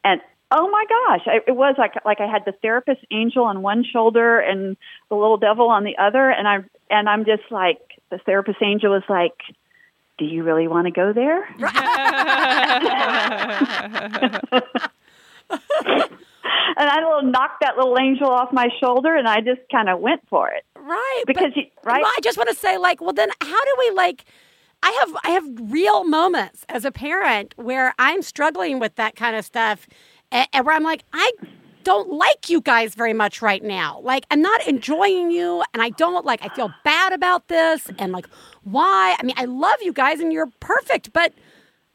and 0.04 0.20
oh 0.52 0.70
my 0.70 0.84
gosh, 0.88 1.22
I, 1.26 1.40
it 1.46 1.56
was 1.56 1.74
like 1.78 1.94
like 2.04 2.20
I 2.20 2.26
had 2.26 2.44
the 2.44 2.52
therapist 2.52 3.00
angel 3.10 3.44
on 3.44 3.62
one 3.62 3.84
shoulder 3.84 4.38
and 4.38 4.76
the 5.08 5.16
little 5.16 5.38
devil 5.38 5.68
on 5.68 5.84
the 5.84 5.96
other 5.98 6.30
and 6.30 6.46
I 6.46 6.64
and 6.90 7.08
I'm 7.08 7.24
just 7.24 7.50
like 7.50 7.78
the 8.10 8.18
therapist 8.18 8.58
angel 8.62 8.92
was 8.92 9.02
like 9.08 9.34
do 10.18 10.24
you 10.24 10.44
really 10.44 10.66
want 10.66 10.86
to 10.86 10.90
go 10.92 11.12
there? 11.12 11.46
and 16.76 16.88
I 16.88 16.96
little 16.96 17.30
knocked 17.30 17.60
that 17.60 17.76
little 17.76 17.96
angel 17.98 18.28
off 18.28 18.52
my 18.52 18.68
shoulder, 18.80 19.14
and 19.14 19.28
I 19.28 19.40
just 19.40 19.60
kind 19.70 19.88
of 19.88 20.00
went 20.00 20.22
for 20.28 20.48
it 20.50 20.64
right? 20.86 21.22
because 21.26 21.52
but- 21.54 21.56
you, 21.56 21.64
right. 21.82 22.00
Well, 22.00 22.10
I 22.16 22.20
just 22.22 22.38
want 22.38 22.48
to 22.48 22.54
say, 22.54 22.78
like, 22.78 23.00
well, 23.00 23.12
then 23.12 23.30
how 23.40 23.64
do 23.64 23.76
we 23.78 23.90
like? 23.90 24.24
I 24.82 24.90
have 25.00 25.16
I 25.24 25.30
have 25.30 25.72
real 25.72 26.04
moments 26.04 26.64
as 26.68 26.84
a 26.84 26.92
parent 26.92 27.54
where 27.56 27.94
I'm 27.98 28.22
struggling 28.22 28.78
with 28.78 28.94
that 28.96 29.16
kind 29.16 29.34
of 29.36 29.44
stuff, 29.44 29.88
and, 30.30 30.48
and 30.52 30.66
where 30.66 30.76
I'm 30.76 30.84
like, 30.84 31.04
I 31.12 31.32
don't 31.82 32.12
like 32.12 32.50
you 32.50 32.60
guys 32.60 32.94
very 32.94 33.12
much 33.12 33.40
right 33.40 33.62
now. 33.62 34.00
Like, 34.02 34.26
I'm 34.30 34.42
not 34.42 34.66
enjoying 34.66 35.30
you, 35.30 35.62
and 35.72 35.82
I 35.82 35.90
don't 35.90 36.24
like. 36.24 36.44
I 36.44 36.54
feel 36.54 36.72
bad 36.84 37.12
about 37.12 37.48
this, 37.48 37.90
and 37.98 38.12
like, 38.12 38.26
why? 38.64 39.16
I 39.18 39.22
mean, 39.24 39.34
I 39.38 39.46
love 39.46 39.76
you 39.82 39.92
guys, 39.92 40.20
and 40.20 40.32
you're 40.32 40.50
perfect, 40.60 41.12
but 41.12 41.32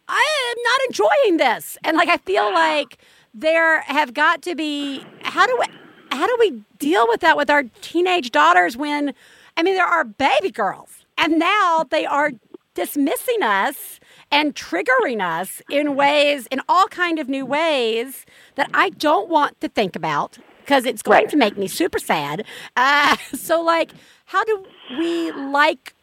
I 0.08 0.54
am 0.56 0.64
not 0.64 0.82
enjoying 0.88 1.38
this, 1.38 1.78
and 1.84 1.96
like, 1.98 2.10
I 2.10 2.18
feel 2.18 2.52
like 2.54 2.98
there 3.34 3.82
have 3.82 4.14
got 4.14 4.42
to 4.44 4.56
be 4.56 5.04
how 5.24 5.46
do 5.46 5.58
we 5.60 5.66
how 6.12 6.28
do 6.28 6.36
we 6.40 6.62
deal 6.80 7.08
with 7.08 7.22
that 7.22 7.38
with 7.38 7.50
our 7.50 7.64
teenage 7.82 8.32
daughters 8.32 8.76
when 8.76 9.14
I 9.58 9.64
mean 9.64 9.76
there 9.76 9.86
are 9.86 10.04
baby 10.04 10.52
girls 10.52 11.06
and 11.18 11.40
now 11.40 11.86
they 11.90 12.06
are 12.06 12.32
dismissing 12.74 13.42
us 13.44 14.00
and 14.32 14.56
triggering 14.56 15.22
us 15.22 15.62
in 15.70 15.96
ways 15.96 16.48
in 16.48 16.62
all 16.70 16.86
kind 16.88 17.20
of 17.20 17.28
new 17.30 17.46
ways 17.46 18.26
that 18.56 18.70
I 18.74 18.90
don't 18.90 19.30
want 19.30 19.60
to 19.62 19.70
think 19.70 19.96
about 19.96 20.38
because 20.60 20.86
it's 20.86 21.02
going 21.02 21.22
Right. 21.24 21.30
to 21.30 21.38
make 21.38 21.58
me 21.58 21.68
super 21.68 22.00
sad. 22.00 22.46
Uh, 22.78 23.16
so 23.34 23.62
like 23.62 23.92
how 24.26 24.44
do 24.44 24.66
we 24.90 25.32
like 25.32 25.94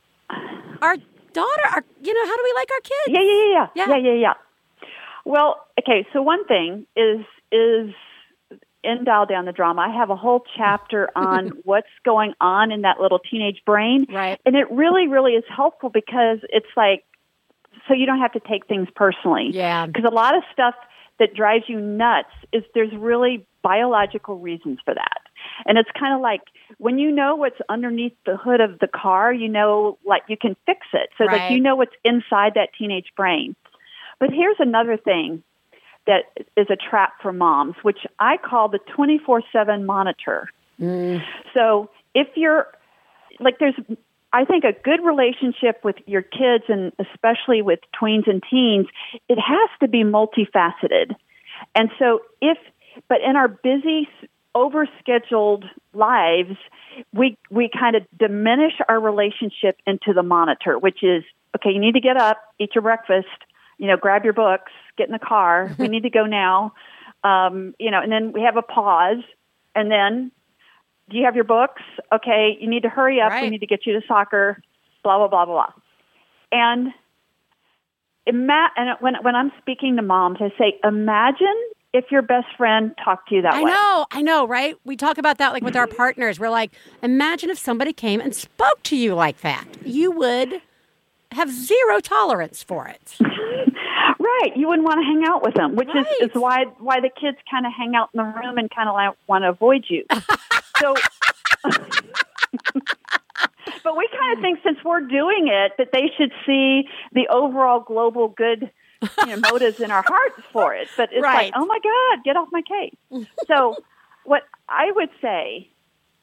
our 0.82 0.96
daughter 1.32 1.62
our 1.72 1.84
you 2.02 2.14
know 2.14 2.26
how 2.26 2.36
do 2.36 2.42
we 2.44 2.52
like 2.54 2.70
our 2.70 2.80
kids? 2.80 3.08
Yeah, 3.08 3.20
yeah, 3.20 3.44
yeah, 3.44 3.66
Yeah. 3.74 3.88
yeah, 3.88 3.96
yeah, 3.96 4.12
yeah, 4.12 4.20
yeah. 4.20 4.34
Well, 5.28 5.66
okay. 5.78 6.06
So 6.14 6.22
one 6.22 6.46
thing 6.46 6.86
is, 6.96 7.20
is 7.52 7.94
in 8.82 9.04
Dial 9.04 9.26
Down 9.26 9.44
the 9.44 9.52
Drama. 9.52 9.82
I 9.82 9.94
have 9.94 10.08
a 10.08 10.16
whole 10.16 10.42
chapter 10.56 11.10
on 11.16 11.50
what's 11.64 11.86
going 12.02 12.32
on 12.40 12.72
in 12.72 12.80
that 12.82 12.98
little 12.98 13.18
teenage 13.18 13.62
brain. 13.66 14.06
Right. 14.08 14.40
And 14.46 14.56
it 14.56 14.70
really, 14.70 15.06
really 15.06 15.32
is 15.32 15.44
helpful 15.54 15.90
because 15.90 16.38
it's 16.48 16.74
like, 16.78 17.04
so 17.86 17.92
you 17.92 18.06
don't 18.06 18.20
have 18.20 18.32
to 18.32 18.40
take 18.40 18.66
things 18.66 18.88
personally. 18.96 19.50
Yeah. 19.52 19.84
Because 19.86 20.04
a 20.10 20.14
lot 20.14 20.34
of 20.34 20.42
stuff 20.50 20.74
that 21.18 21.34
drives 21.34 21.64
you 21.68 21.78
nuts 21.78 22.30
is 22.50 22.62
there's 22.74 22.94
really 22.96 23.46
biological 23.62 24.38
reasons 24.38 24.78
for 24.82 24.94
that. 24.94 25.18
And 25.66 25.76
it's 25.76 25.90
kind 25.98 26.14
of 26.14 26.22
like 26.22 26.40
when 26.78 26.98
you 26.98 27.10
know 27.10 27.36
what's 27.36 27.58
underneath 27.68 28.14
the 28.24 28.36
hood 28.36 28.60
of 28.62 28.78
the 28.78 28.88
car, 28.88 29.30
you 29.30 29.48
know, 29.48 29.98
like 30.06 30.22
you 30.28 30.38
can 30.38 30.56
fix 30.64 30.86
it. 30.94 31.10
So 31.18 31.26
Right. 31.26 31.42
like 31.42 31.50
you 31.50 31.60
know 31.60 31.76
what's 31.76 31.94
inside 32.02 32.54
that 32.54 32.70
teenage 32.78 33.12
brain. 33.14 33.54
But 34.20 34.30
here's 34.30 34.56
another 34.58 34.96
thing 34.96 35.42
that 36.06 36.24
is 36.56 36.66
a 36.70 36.76
trap 36.76 37.14
for 37.22 37.32
moms, 37.32 37.74
which 37.82 37.98
I 38.18 38.36
call 38.38 38.68
the 38.68 38.78
24 38.96 39.42
7 39.52 39.84
monitor. 39.84 40.48
Mm. 40.80 41.22
So 41.54 41.90
if 42.14 42.28
you're 42.34 42.66
like, 43.40 43.58
there's, 43.58 43.74
I 44.32 44.44
think 44.44 44.64
a 44.64 44.72
good 44.72 45.04
relationship 45.04 45.84
with 45.84 45.96
your 46.06 46.22
kids 46.22 46.64
and 46.68 46.92
especially 46.98 47.62
with 47.62 47.80
tweens 48.00 48.28
and 48.28 48.42
teens, 48.50 48.86
it 49.28 49.38
has 49.38 49.70
to 49.80 49.88
be 49.88 50.02
multifaceted. 50.02 51.14
And 51.74 51.90
so 51.98 52.20
if, 52.40 52.58
but 53.08 53.18
in 53.20 53.36
our 53.36 53.48
busy, 53.48 54.08
overscheduled 54.54 55.64
lives, 55.92 56.56
we, 57.12 57.36
we 57.50 57.70
kind 57.78 57.96
of 57.96 58.02
diminish 58.18 58.72
our 58.88 59.00
relationship 59.00 59.78
into 59.86 60.12
the 60.14 60.22
monitor, 60.22 60.78
which 60.78 61.02
is, 61.02 61.22
okay, 61.56 61.70
you 61.70 61.80
need 61.80 61.94
to 61.94 62.00
get 62.00 62.16
up, 62.16 62.38
eat 62.58 62.70
your 62.74 62.82
breakfast, 62.82 63.28
you 63.78 63.86
know, 63.86 63.96
grab 63.96 64.24
your 64.24 64.32
books, 64.32 64.72
get 64.96 65.06
in 65.08 65.12
the 65.12 65.18
car. 65.18 65.74
we 65.78 65.88
need 65.94 66.02
to 66.02 66.10
go 66.10 66.26
now. 66.26 66.74
Um, 67.24 67.74
you 67.78 67.90
know, 67.90 68.00
and 68.00 68.12
then 68.12 68.32
we 68.32 68.42
have 68.42 68.56
a 68.56 68.62
pause 68.62 69.24
and 69.74 69.90
then 69.90 70.32
do 71.10 71.16
you 71.16 71.24
have 71.24 71.34
your 71.34 71.44
books? 71.44 71.82
Okay, 72.12 72.56
you 72.60 72.68
need 72.68 72.82
to 72.82 72.88
hurry 72.88 73.20
up. 73.20 73.32
We 73.40 73.48
need 73.48 73.60
to 73.60 73.66
get 73.66 73.86
you 73.86 73.94
to 73.94 74.06
soccer. 74.06 74.60
Blah 75.02 75.18
blah 75.18 75.28
blah 75.28 75.46
blah 75.46 75.54
blah. 75.54 75.72
And 76.52 76.88
ima- 78.26 78.70
and 78.76 78.96
when 79.00 79.14
when 79.22 79.34
I'm 79.34 79.52
speaking 79.60 79.96
to 79.96 80.02
moms, 80.02 80.38
I 80.40 80.50
say, 80.58 80.78
imagine 80.84 81.56
if 81.94 82.06
your 82.10 82.20
best 82.20 82.46
friend 82.56 82.94
talked 83.02 83.30
to 83.30 83.36
you 83.36 83.42
that 83.42 83.54
I 83.54 83.62
way. 83.62 83.70
I 83.70 83.74
know, 83.74 84.06
I 84.10 84.22
know, 84.22 84.46
right? 84.46 84.76
We 84.84 84.96
talk 84.96 85.16
about 85.16 85.38
that 85.38 85.52
like 85.52 85.62
with 85.62 85.76
our 85.76 85.86
partners. 85.86 86.38
We're 86.38 86.50
like, 86.50 86.72
imagine 87.02 87.48
if 87.48 87.58
somebody 87.58 87.94
came 87.94 88.20
and 88.20 88.34
spoke 88.34 88.82
to 88.84 88.96
you 88.96 89.14
like 89.14 89.40
that. 89.40 89.66
You 89.84 90.10
would 90.10 90.60
have 91.32 91.50
zero 91.50 92.00
tolerance 92.00 92.62
for 92.62 92.88
it. 92.88 93.16
Right, 94.20 94.56
you 94.56 94.66
wouldn't 94.68 94.84
want 94.86 94.98
to 94.98 95.04
hang 95.04 95.22
out 95.28 95.42
with 95.42 95.54
them, 95.54 95.76
which 95.76 95.88
Right. 95.88 96.04
is, 96.20 96.30
is 96.30 96.34
why 96.34 96.64
why 96.78 97.00
the 97.00 97.08
kids 97.08 97.36
kind 97.50 97.66
of 97.66 97.72
hang 97.76 97.94
out 97.94 98.10
in 98.12 98.18
the 98.18 98.24
room 98.24 98.58
and 98.58 98.68
kind 98.70 98.88
of 98.88 98.94
like 98.94 99.14
want 99.28 99.42
to 99.44 99.50
avoid 99.50 99.84
you. 99.88 100.04
so, 100.80 100.94
but 103.84 103.96
we 103.96 104.08
kind 104.10 104.36
of 104.36 104.40
think 104.42 104.58
since 104.64 104.78
we're 104.84 105.00
doing 105.00 105.48
it 105.48 105.72
that 105.78 105.88
they 105.92 106.10
should 106.16 106.32
see 106.46 106.88
the 107.12 107.28
overall 107.30 107.80
global 107.80 108.28
good 108.28 108.70
you 109.24 109.36
know, 109.36 109.36
motives 109.36 109.76
in 109.82 109.90
our 109.90 110.02
hearts 110.02 110.42
for 110.52 110.74
it. 110.74 110.88
But 110.96 111.10
it's 111.12 111.22
Right. 111.22 111.52
like, 111.52 111.54
oh 111.56 111.66
my 111.66 111.78
God, 111.82 112.24
get 112.24 112.36
off 112.36 112.48
my 112.50 112.62
case. 112.62 112.94
so, 113.46 113.76
what 114.24 114.42
I 114.68 114.90
would 114.92 115.10
say 115.22 115.68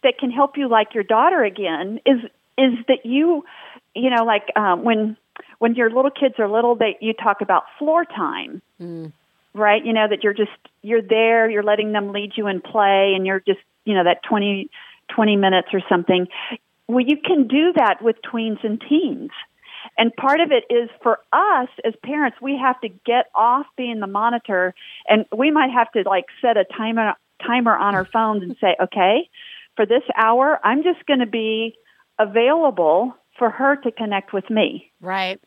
that 0.03 0.17
can 0.19 0.31
help 0.31 0.57
you 0.57 0.67
like 0.67 0.93
your 0.93 1.03
daughter 1.03 1.43
again 1.43 1.99
is 2.05 2.17
is 2.57 2.73
that 2.87 3.05
you 3.05 3.43
you 3.95 4.09
know 4.09 4.23
like 4.23 4.51
um, 4.55 4.83
when 4.83 5.17
when 5.59 5.75
your 5.75 5.89
little 5.89 6.11
kids 6.11 6.35
are 6.37 6.49
little 6.49 6.75
they 6.75 6.97
you 7.01 7.13
talk 7.13 7.41
about 7.41 7.63
floor 7.79 8.05
time. 8.05 8.61
Right? 9.53 9.85
You 9.85 9.93
know 9.93 10.07
that 10.09 10.23
you're 10.23 10.33
just 10.33 10.51
you're 10.81 11.01
there 11.01 11.49
you're 11.49 11.63
letting 11.63 11.93
them 11.93 12.11
lead 12.11 12.33
you 12.35 12.47
in 12.47 12.61
play 12.61 13.13
and 13.15 13.25
you're 13.25 13.39
just 13.39 13.61
you 13.85 13.93
know 13.93 14.03
that 14.03 14.21
20 14.27 14.69
20 15.13 15.35
minutes 15.37 15.69
or 15.73 15.81
something. 15.89 16.27
Well 16.87 17.05
you 17.05 17.17
can 17.17 17.47
do 17.47 17.73
that 17.73 18.01
with 18.01 18.17
tweens 18.21 18.63
and 18.63 18.81
teens. 18.87 19.31
And 19.97 20.13
part 20.15 20.41
of 20.41 20.51
it 20.51 20.65
is 20.73 20.89
for 21.01 21.19
us 21.31 21.69
as 21.85 21.93
parents 22.03 22.37
we 22.41 22.57
have 22.57 22.79
to 22.81 22.89
get 22.89 23.27
off 23.33 23.65
being 23.77 23.99
the 23.99 24.07
monitor 24.07 24.73
and 25.07 25.25
we 25.35 25.51
might 25.51 25.71
have 25.71 25.91
to 25.93 26.03
like 26.05 26.25
set 26.41 26.57
a 26.57 26.65
timer 26.65 27.13
timer 27.45 27.75
on 27.75 27.95
our 27.95 28.05
phones 28.05 28.43
and 28.43 28.55
say 28.59 28.75
okay 28.81 29.29
for 29.75 29.85
this 29.85 30.03
hour 30.15 30.59
i'm 30.63 30.83
just 30.83 31.05
going 31.05 31.19
to 31.19 31.25
be 31.25 31.75
available 32.17 33.13
for 33.37 33.49
her 33.49 33.75
to 33.77 33.91
connect 33.91 34.33
with 34.33 34.49
me 34.49 34.91
Right. 35.01 35.39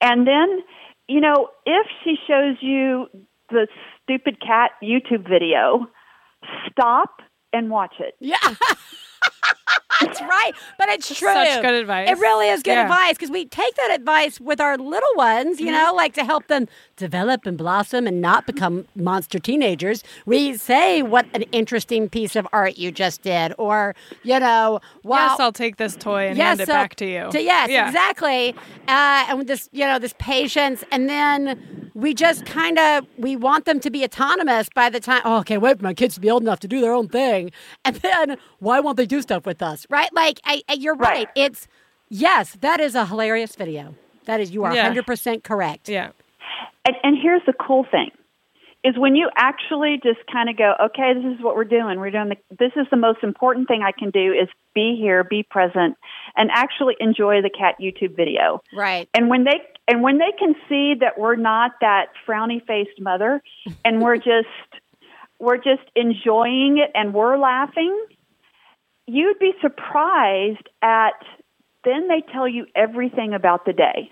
and 0.00 0.26
then, 0.26 0.60
you 1.08 1.20
know, 1.20 1.48
if 1.64 1.86
she 2.04 2.16
shows 2.26 2.56
you 2.60 3.06
the 3.50 3.68
stupid 4.02 4.40
cat 4.40 4.72
YouTube 4.82 5.28
video, 5.28 5.86
stop 6.70 7.20
and 7.52 7.70
watch 7.70 7.94
it. 8.00 8.14
Yeah. 8.20 8.36
That's 10.00 10.20
right. 10.20 10.52
But 10.78 10.88
it's 10.90 11.08
true. 11.18 11.32
Such 11.32 11.62
good 11.62 11.74
advice. 11.74 12.10
It 12.10 12.18
really 12.18 12.48
is 12.48 12.62
good 12.62 12.72
Yeah. 12.72 12.82
advice 12.82 13.12
because 13.14 13.30
we 13.30 13.46
take 13.46 13.74
that 13.76 13.90
advice 13.94 14.38
with 14.38 14.60
our 14.60 14.76
little 14.76 15.08
ones, 15.16 15.58
you 15.58 15.72
know, 15.72 15.94
like 15.94 16.12
to 16.14 16.24
help 16.24 16.48
them 16.48 16.68
develop 16.96 17.46
and 17.46 17.56
blossom 17.56 18.06
and 18.06 18.20
not 18.20 18.46
become 18.46 18.86
monster 18.94 19.38
teenagers. 19.38 20.04
We 20.26 20.56
say 20.58 21.02
what 21.02 21.26
an 21.32 21.42
interesting 21.52 22.10
piece 22.10 22.36
of 22.36 22.46
art 22.52 22.76
you 22.76 22.92
just 22.92 23.22
did, 23.22 23.54
or, 23.58 23.94
you 24.22 24.38
know, 24.38 24.80
wow. 25.02 25.28
yes, 25.30 25.40
I'll 25.40 25.52
take 25.52 25.76
this 25.76 25.96
toy 25.96 26.28
and 26.28 26.38
hand 26.38 26.60
it 26.60 26.68
back 26.68 26.94
to 26.96 27.06
you. 27.06 27.30
yes, 27.32 27.70
Yeah. 27.70 27.86
exactly. 27.86 28.54
Uh, 28.86 29.24
and 29.28 29.38
with 29.38 29.46
this, 29.46 29.68
you 29.72 29.86
know, 29.86 29.98
this 29.98 30.14
patience, 30.18 30.84
and 30.92 31.08
then 31.08 31.85
we 31.96 32.12
just 32.12 32.44
kind 32.44 32.78
of 32.78 33.06
we 33.16 33.36
want 33.36 33.64
them 33.64 33.80
to 33.80 33.90
be 33.90 34.04
autonomous 34.04 34.68
by 34.68 34.90
the 34.90 35.00
time. 35.00 35.22
Oh, 35.24 35.38
okay, 35.38 35.56
wait 35.56 35.78
for 35.78 35.84
my 35.84 35.94
kids 35.94 36.14
to 36.16 36.20
be 36.20 36.30
old 36.30 36.42
enough 36.42 36.60
to 36.60 36.68
do 36.68 36.82
their 36.82 36.92
own 36.92 37.08
thing, 37.08 37.50
and 37.86 37.96
then 37.96 38.36
why 38.58 38.80
won't 38.80 38.98
they 38.98 39.06
do 39.06 39.22
stuff 39.22 39.46
with 39.46 39.62
us? 39.62 39.86
Right? 39.88 40.12
Like, 40.12 40.38
I, 40.44 40.62
I, 40.68 40.74
you're 40.74 40.94
right. 40.94 41.26
Right. 41.26 41.28
It's 41.34 41.66
yes, 42.10 42.56
that 42.60 42.80
is 42.80 42.94
a 42.94 43.06
hilarious 43.06 43.56
video. 43.56 43.94
That 44.26 44.40
is, 44.40 44.50
you 44.50 44.64
are 44.64 44.74
Yeah. 44.74 44.82
100 44.82 45.06
percent 45.06 45.42
correct. 45.42 45.88
Yeah. 45.88 46.10
And, 46.86 46.96
and 47.02 47.16
here's 47.20 47.42
the 47.46 47.54
cool 47.54 47.86
thing 47.90 48.10
is 48.84 48.96
when 48.98 49.16
you 49.16 49.28
actually 49.34 49.98
just 50.02 50.20
kind 50.30 50.48
of 50.48 50.56
go, 50.56 50.74
okay, 50.80 51.12
this 51.14 51.24
is 51.24 51.42
what 51.42 51.56
we're 51.56 51.64
doing. 51.64 51.98
We're 51.98 52.10
doing 52.10 52.28
the, 52.28 52.36
this 52.56 52.72
is 52.76 52.86
the 52.90 52.96
most 52.96 53.24
important 53.24 53.66
thing 53.68 53.82
I 53.82 53.90
can 53.90 54.10
do 54.10 54.32
is 54.32 54.48
be 54.74 54.96
here, 55.00 55.24
be 55.24 55.42
present, 55.42 55.96
and 56.36 56.50
actually 56.52 56.94
enjoy 57.00 57.40
the 57.42 57.50
cat 57.50 57.76
YouTube 57.80 58.14
video. 58.14 58.62
Right. 58.72 59.08
And 59.14 59.28
when 59.28 59.42
they 59.44 59.60
and 59.88 60.02
when 60.02 60.18
they 60.18 60.32
can 60.38 60.54
see 60.68 60.94
that 61.00 61.18
we're 61.18 61.36
not 61.36 61.72
that 61.80 62.06
frowny 62.26 62.64
faced 62.64 63.00
mother 63.00 63.42
and 63.84 64.02
we're 64.02 64.16
just 64.16 64.48
we're 65.38 65.58
just 65.58 65.82
enjoying 65.94 66.78
it 66.78 66.90
and 66.94 67.12
we're 67.12 67.36
laughing, 67.36 67.94
you'd 69.06 69.38
be 69.38 69.52
surprised 69.60 70.68
at 70.82 71.22
then 71.84 72.08
they 72.08 72.22
tell 72.32 72.48
you 72.48 72.66
everything 72.74 73.32
about 73.32 73.64
the 73.64 73.72
day. 73.72 74.10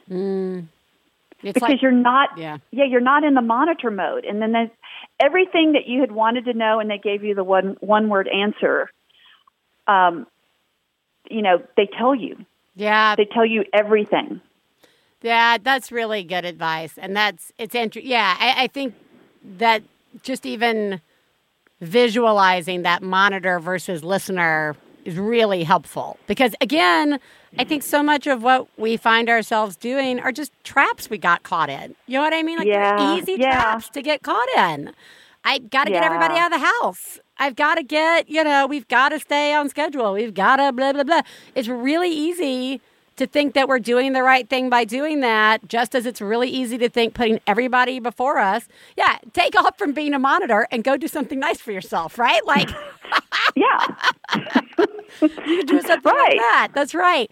It's 1.42 1.54
because 1.54 1.70
like, 1.70 1.82
you're 1.82 1.90
not 1.90 2.38
yeah. 2.38 2.58
yeah 2.70 2.84
you're 2.84 3.00
not 3.00 3.24
in 3.24 3.34
the 3.34 3.42
monitor 3.42 3.90
mode. 3.90 4.24
And 4.24 4.40
then 4.40 4.52
there's 4.52 4.70
everything 5.18 5.72
that 5.72 5.86
you 5.86 6.00
had 6.00 6.12
wanted 6.12 6.44
to 6.44 6.54
know 6.54 6.78
and 6.78 6.88
they 6.88 6.98
gave 6.98 7.24
you 7.24 7.34
the 7.34 7.44
one 7.44 7.76
one 7.80 8.08
word 8.08 8.28
answer 8.28 8.90
um 9.86 10.26
you 11.28 11.42
know 11.42 11.62
they 11.76 11.86
tell 11.98 12.14
you. 12.14 12.46
Yeah, 12.76 13.14
they 13.16 13.24
tell 13.24 13.46
you 13.46 13.64
everything 13.72 14.40
Yeah, 15.24 15.56
that's 15.56 15.90
really 15.90 16.22
good 16.22 16.44
advice, 16.44 16.98
and 16.98 17.16
that's 17.16 17.50
it's 17.56 17.74
interesting. 17.74 18.10
Yeah, 18.10 18.36
I, 18.38 18.64
I 18.64 18.66
think 18.66 18.94
that 19.56 19.82
just 20.22 20.44
even 20.44 21.00
visualizing 21.80 22.82
that 22.82 23.02
monitor 23.02 23.58
versus 23.58 24.04
listener 24.04 24.76
is 25.06 25.16
really 25.16 25.64
helpful 25.64 26.18
because 26.26 26.54
again, 26.60 27.18
I 27.58 27.64
think 27.64 27.82
so 27.82 28.02
much 28.02 28.26
of 28.26 28.42
what 28.42 28.68
we 28.78 28.98
find 28.98 29.30
ourselves 29.30 29.76
doing 29.76 30.20
are 30.20 30.30
just 30.30 30.52
traps 30.62 31.08
we 31.08 31.16
got 31.16 31.42
caught 31.42 31.70
in. 31.70 31.94
You 32.06 32.18
know 32.18 32.22
what 32.22 32.34
I 32.34 32.42
mean? 32.42 32.58
Like 32.58 32.66
Yeah, 32.66 33.16
easy 33.16 33.36
yeah. 33.38 33.60
traps 33.62 33.88
to 33.90 34.02
get 34.02 34.22
caught 34.22 34.48
in. 34.56 34.92
I 35.42 35.58
got 35.58 35.84
to 35.84 35.90
get 35.90 36.02
everybody 36.02 36.36
out 36.36 36.52
of 36.52 36.60
the 36.60 36.66
house. 36.82 37.18
I've 37.38 37.56
got 37.56 37.74
to 37.76 37.82
get, 37.82 38.28
you 38.30 38.44
know, 38.44 38.66
we've 38.66 38.88
got 38.88 39.10
to 39.10 39.18
stay 39.20 39.54
on 39.54 39.68
schedule. 39.68 40.12
We've 40.12 40.34
got 40.34 40.56
to 40.56 40.72
blah, 40.72 40.92
blah, 40.92 41.04
blah. 41.04 41.22
It's 41.54 41.68
really 41.68 42.10
easy 42.10 42.80
to 43.16 43.26
think 43.26 43.54
that 43.54 43.68
we're 43.68 43.78
doing 43.78 44.12
the 44.12 44.22
right 44.22 44.48
thing 44.48 44.70
by 44.70 44.84
doing 44.84 45.20
that, 45.20 45.68
just 45.68 45.94
as 45.94 46.06
it's 46.06 46.20
really 46.20 46.48
easy 46.48 46.78
to 46.78 46.88
think 46.88 47.14
putting 47.14 47.40
everybody 47.46 48.00
before 48.00 48.38
us. 48.38 48.68
Yeah, 48.96 49.18
take 49.32 49.56
off 49.56 49.78
from 49.78 49.92
being 49.92 50.14
a 50.14 50.18
monitor 50.18 50.66
and 50.70 50.84
go 50.84 50.96
do 50.96 51.08
something 51.08 51.38
nice 51.40 51.60
for 51.60 51.72
yourself, 51.72 52.18
right? 52.18 52.44
Like, 52.46 52.70
yeah 53.56 53.86
you 55.44 55.58
can 55.58 55.66
do 55.66 55.80
something 55.82 56.14
like 56.16 56.30
Right. 56.30 56.36
that. 56.36 56.68
That's 56.74 56.94
right. 56.94 57.30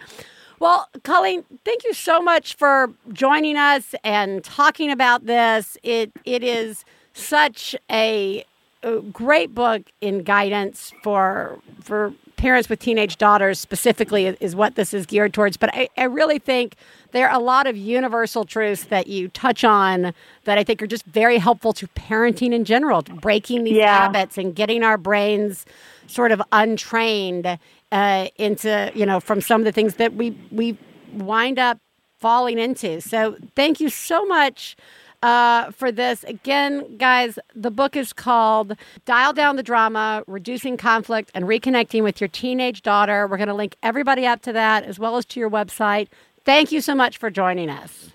Well, 0.61 0.89
Colleen, 1.05 1.45
thank 1.65 1.85
you 1.85 1.93
so 1.95 2.21
much 2.23 2.55
for 2.55 2.93
joining 3.13 3.57
us 3.57 3.95
and 4.05 4.45
talking 4.45 4.91
about 4.91 5.27
this. 5.27 5.77
It 5.83 6.13
it 6.25 6.45
is 6.45 6.85
such 7.15 7.75
a, 7.91 8.45
a 8.83 9.01
great 9.01 9.55
book 9.55 9.83
in 10.01 10.23
guidance 10.23 10.95
for 11.03 11.59
for 11.83 12.15
parents 12.43 12.69
with 12.69 12.81
teenage 12.81 13.19
daughters 13.19 13.61
specifically 13.61 14.27
is, 14.27 14.37
is 14.41 14.57
what 14.57 14.75
this 14.75 14.93
is 14.93 15.07
geared 15.07 15.33
towards. 15.33 15.57
But 15.57 15.71
I, 15.73 15.89
I 15.97 16.05
really 16.05 16.41
think 16.41 16.75
there 17.13 17.29
are 17.29 17.37
a 17.37 17.43
lot 17.43 17.69
of 17.69 17.77
universal 17.77 18.45
truths 18.45 18.85
that 18.87 19.07
you 19.07 19.29
touch 19.29 19.63
on 19.63 20.13
that 20.43 20.59
I 20.59 20.65
think 20.65 20.83
are 20.83 20.89
just 20.89 21.05
very 21.05 21.39
helpful 21.39 21.73
to 21.75 21.87
parenting 21.89 22.53
in 22.53 22.65
general, 22.65 23.03
breaking 23.03 23.63
these 23.63 23.77
Yeah. 23.77 23.97
habits 23.97 24.37
and 24.37 24.57
getting 24.57 24.83
our 24.83 24.99
brains 24.99 25.65
sort 26.09 26.33
of 26.33 26.43
untrained 26.51 27.47
uh, 27.93 28.27
into, 28.37 28.91
you 28.93 29.07
know, 29.07 29.21
from 29.21 29.41
some 29.41 29.61
of 29.61 29.65
the 29.65 29.73
things 29.73 29.95
that 29.95 30.15
we 30.15 30.37
we 30.51 30.77
wind 31.13 31.61
up 31.61 31.79
falling 32.19 32.59
into. 32.59 33.01
So 33.01 33.37
thank 33.55 33.79
you 33.79 33.89
so 33.89 34.25
much 34.27 34.77
uh, 35.23 35.71
for 35.71 35.93
this. 35.93 36.25
Again, 36.25 36.97
guys, 36.97 37.39
the 37.55 37.71
book 37.71 37.97
is 37.97 38.13
called 38.13 38.77
Dial 39.05 39.33
Down 39.33 39.57
the 39.57 39.63
Drama 39.63 40.25
Reducing 40.27 40.77
Conflict 40.77 41.31
and 41.35 41.45
Reconnecting 41.45 42.03
with 42.03 42.21
Your 42.21 42.29
Teenage 42.29 42.83
Daughter. 42.83 43.27
We're 43.27 43.37
going 43.37 43.49
to 43.49 43.55
link 43.55 43.77
everybody 43.83 44.27
up 44.27 44.43
to 44.43 44.53
that 44.53 44.85
as 44.85 44.99
well 44.99 45.17
as 45.17 45.25
to 45.27 45.41
your 45.41 45.51
website. 45.51 46.09
Thank 46.45 46.73
you 46.73 46.81
so 46.81 46.95
much 46.95 47.19
for 47.19 47.31
joining 47.31 47.71
us. 47.71 48.11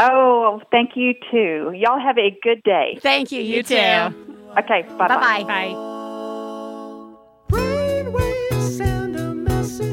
Oh, 0.00 0.60
thank 0.70 0.90
you 0.94 1.14
too. 1.30 1.72
Y'all 1.74 2.00
have 2.00 2.18
a 2.18 2.36
good 2.42 2.62
day. 2.62 2.98
Thank 3.00 3.32
you. 3.32 3.40
You, 3.40 3.56
You 3.56 3.62
too. 3.62 3.74
too. 3.76 4.36
Okay, 4.58 4.82
bye 4.98 5.08
Bye 5.08 5.44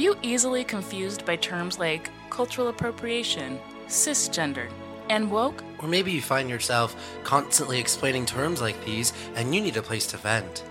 You 0.00 0.16
easily 0.22 0.64
confused 0.64 1.26
by 1.26 1.36
terms 1.36 1.78
like 1.78 2.10
cultural 2.30 2.68
appropriation, 2.68 3.60
cisgender, 3.86 4.70
and 5.10 5.30
woke? 5.30 5.62
Or 5.80 5.88
maybe 5.88 6.10
you 6.10 6.22
find 6.22 6.48
yourself 6.48 6.96
constantly 7.22 7.78
explaining 7.78 8.24
terms 8.24 8.60
like 8.60 8.82
these 8.84 9.12
and 9.34 9.54
you 9.54 9.60
need 9.60 9.76
a 9.76 9.82
place 9.82 10.06
to 10.08 10.16
vent. 10.16 10.64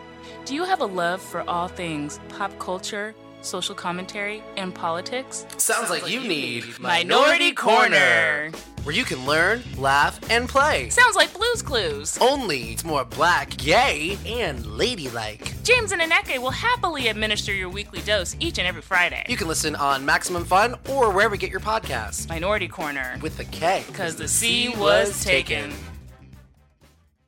Do 0.46 0.56
you 0.56 0.64
have 0.64 0.82
a 0.82 0.86
love 0.86 1.22
for 1.22 1.48
all 1.48 1.68
things 1.68 2.20
pop 2.30 2.58
culture, 2.58 3.14
social 3.42 3.76
commentary, 3.76 4.44
and 4.58 4.74
politics? 4.74 5.46
Sounds 5.58 5.90
like 5.90 6.10
you 6.10 6.20
need 6.22 6.66
Minority 6.80 7.54
Korner. 7.54 8.56
where 8.84 8.96
you 8.96 9.04
can 9.04 9.26
learn, 9.26 9.62
laugh, 9.78 10.20
and 10.32 10.48
play. 10.48 10.90
Sounds 10.90 11.16
like 11.16 11.34
Blues 11.34 11.62
Clues. 11.62 12.18
Only 12.20 12.72
it's 12.72 12.84
more 12.86 13.04
black, 13.06 13.56
gay, 13.58 14.18
and 14.26 14.66
ladylike. 14.66 15.54
James 15.64 15.92
and 15.92 16.02
Aneke 16.02 16.40
will 16.40 16.50
happily 16.52 17.08
administer 17.10 17.54
your 17.54 17.70
weekly 17.70 18.02
dose 18.02 18.36
each 18.40 18.58
and 18.58 18.68
every 18.68 18.82
Friday. 18.82 19.26
You 19.28 19.36
can 19.38 19.48
listen 19.48 19.76
on 19.76 20.06
Maximum 20.06 20.46
Fun 20.46 20.76
or 20.90 21.12
wherever 21.12 21.36
you 21.36 21.40
get 21.42 21.52
your 21.52 21.60
podcasts. 21.60 22.28
Minority 22.30 22.68
Korner. 22.68 23.22
With 23.22 23.38
the 23.38 23.46
K. 23.46 23.84
Because 23.88 24.16
the 24.16 24.28
C 24.28 24.70
was 24.70 25.24
taken. 25.24 25.74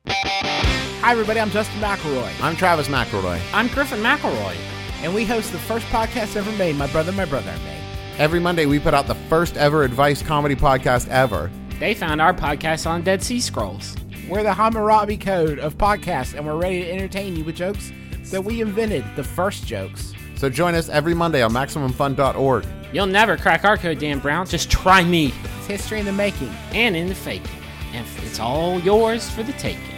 Hi, 0.06 1.10
everybody. 1.12 1.40
I'm 1.40 1.50
Justin 1.50 1.80
McElroy. 1.80 2.32
I'm 2.40 2.56
Travis 2.56 2.88
McElroy. 2.88 3.40
I'm 3.52 3.68
Griffin 3.68 4.00
McElroy. 4.00 4.56
And 5.02 5.12
we 5.14 5.24
host 5.24 5.50
the 5.50 5.58
first 5.58 5.84
podcast 5.86 6.36
ever 6.36 6.52
made, 6.52 6.76
My 6.76 6.86
Brother, 6.86 7.10
My 7.10 7.24
Brother 7.24 7.50
and 7.50 7.64
Me. 7.64 7.76
Every 8.18 8.38
Monday, 8.38 8.66
we 8.66 8.78
put 8.78 8.94
out 8.94 9.08
the 9.08 9.16
first 9.28 9.56
ever 9.56 9.82
advice 9.82 10.22
comedy 10.22 10.54
podcast 10.54 11.08
ever. 11.08 11.50
They 11.80 11.92
found 11.92 12.20
our 12.20 12.32
podcast 12.32 12.86
on 12.88 13.02
Dead 13.02 13.20
Sea 13.20 13.40
Scrolls. 13.40 13.96
We're 14.28 14.44
the 14.44 14.54
Hammurabi 14.54 15.16
code 15.16 15.58
of 15.58 15.76
podcasts, 15.76 16.34
and 16.34 16.46
we're 16.46 16.56
ready 16.56 16.84
to 16.84 16.92
entertain 16.92 17.34
you 17.34 17.42
with 17.42 17.56
jokes 17.56 17.90
that 18.30 18.44
we 18.44 18.60
invented, 18.60 19.04
the 19.16 19.24
first 19.24 19.66
jokes. 19.66 20.12
So 20.36 20.48
join 20.48 20.76
us 20.76 20.88
every 20.88 21.14
Monday 21.14 21.42
on 21.42 21.52
MaximumFun.org. 21.52 22.64
You'll 22.92 23.06
never 23.06 23.36
crack 23.36 23.64
our 23.64 23.76
code, 23.76 23.98
Dan 23.98 24.20
Brown. 24.20 24.46
Just 24.46 24.70
try 24.70 25.02
me. 25.02 25.32
It's 25.58 25.66
history 25.66 25.98
in 25.98 26.06
the 26.06 26.12
making 26.12 26.50
and 26.72 26.94
in 26.94 27.08
the 27.08 27.14
faking. 27.16 27.50
And 27.92 28.06
it's 28.18 28.38
all 28.38 28.78
yours 28.80 29.28
for 29.30 29.42
the 29.42 29.52
taking. 29.54 29.91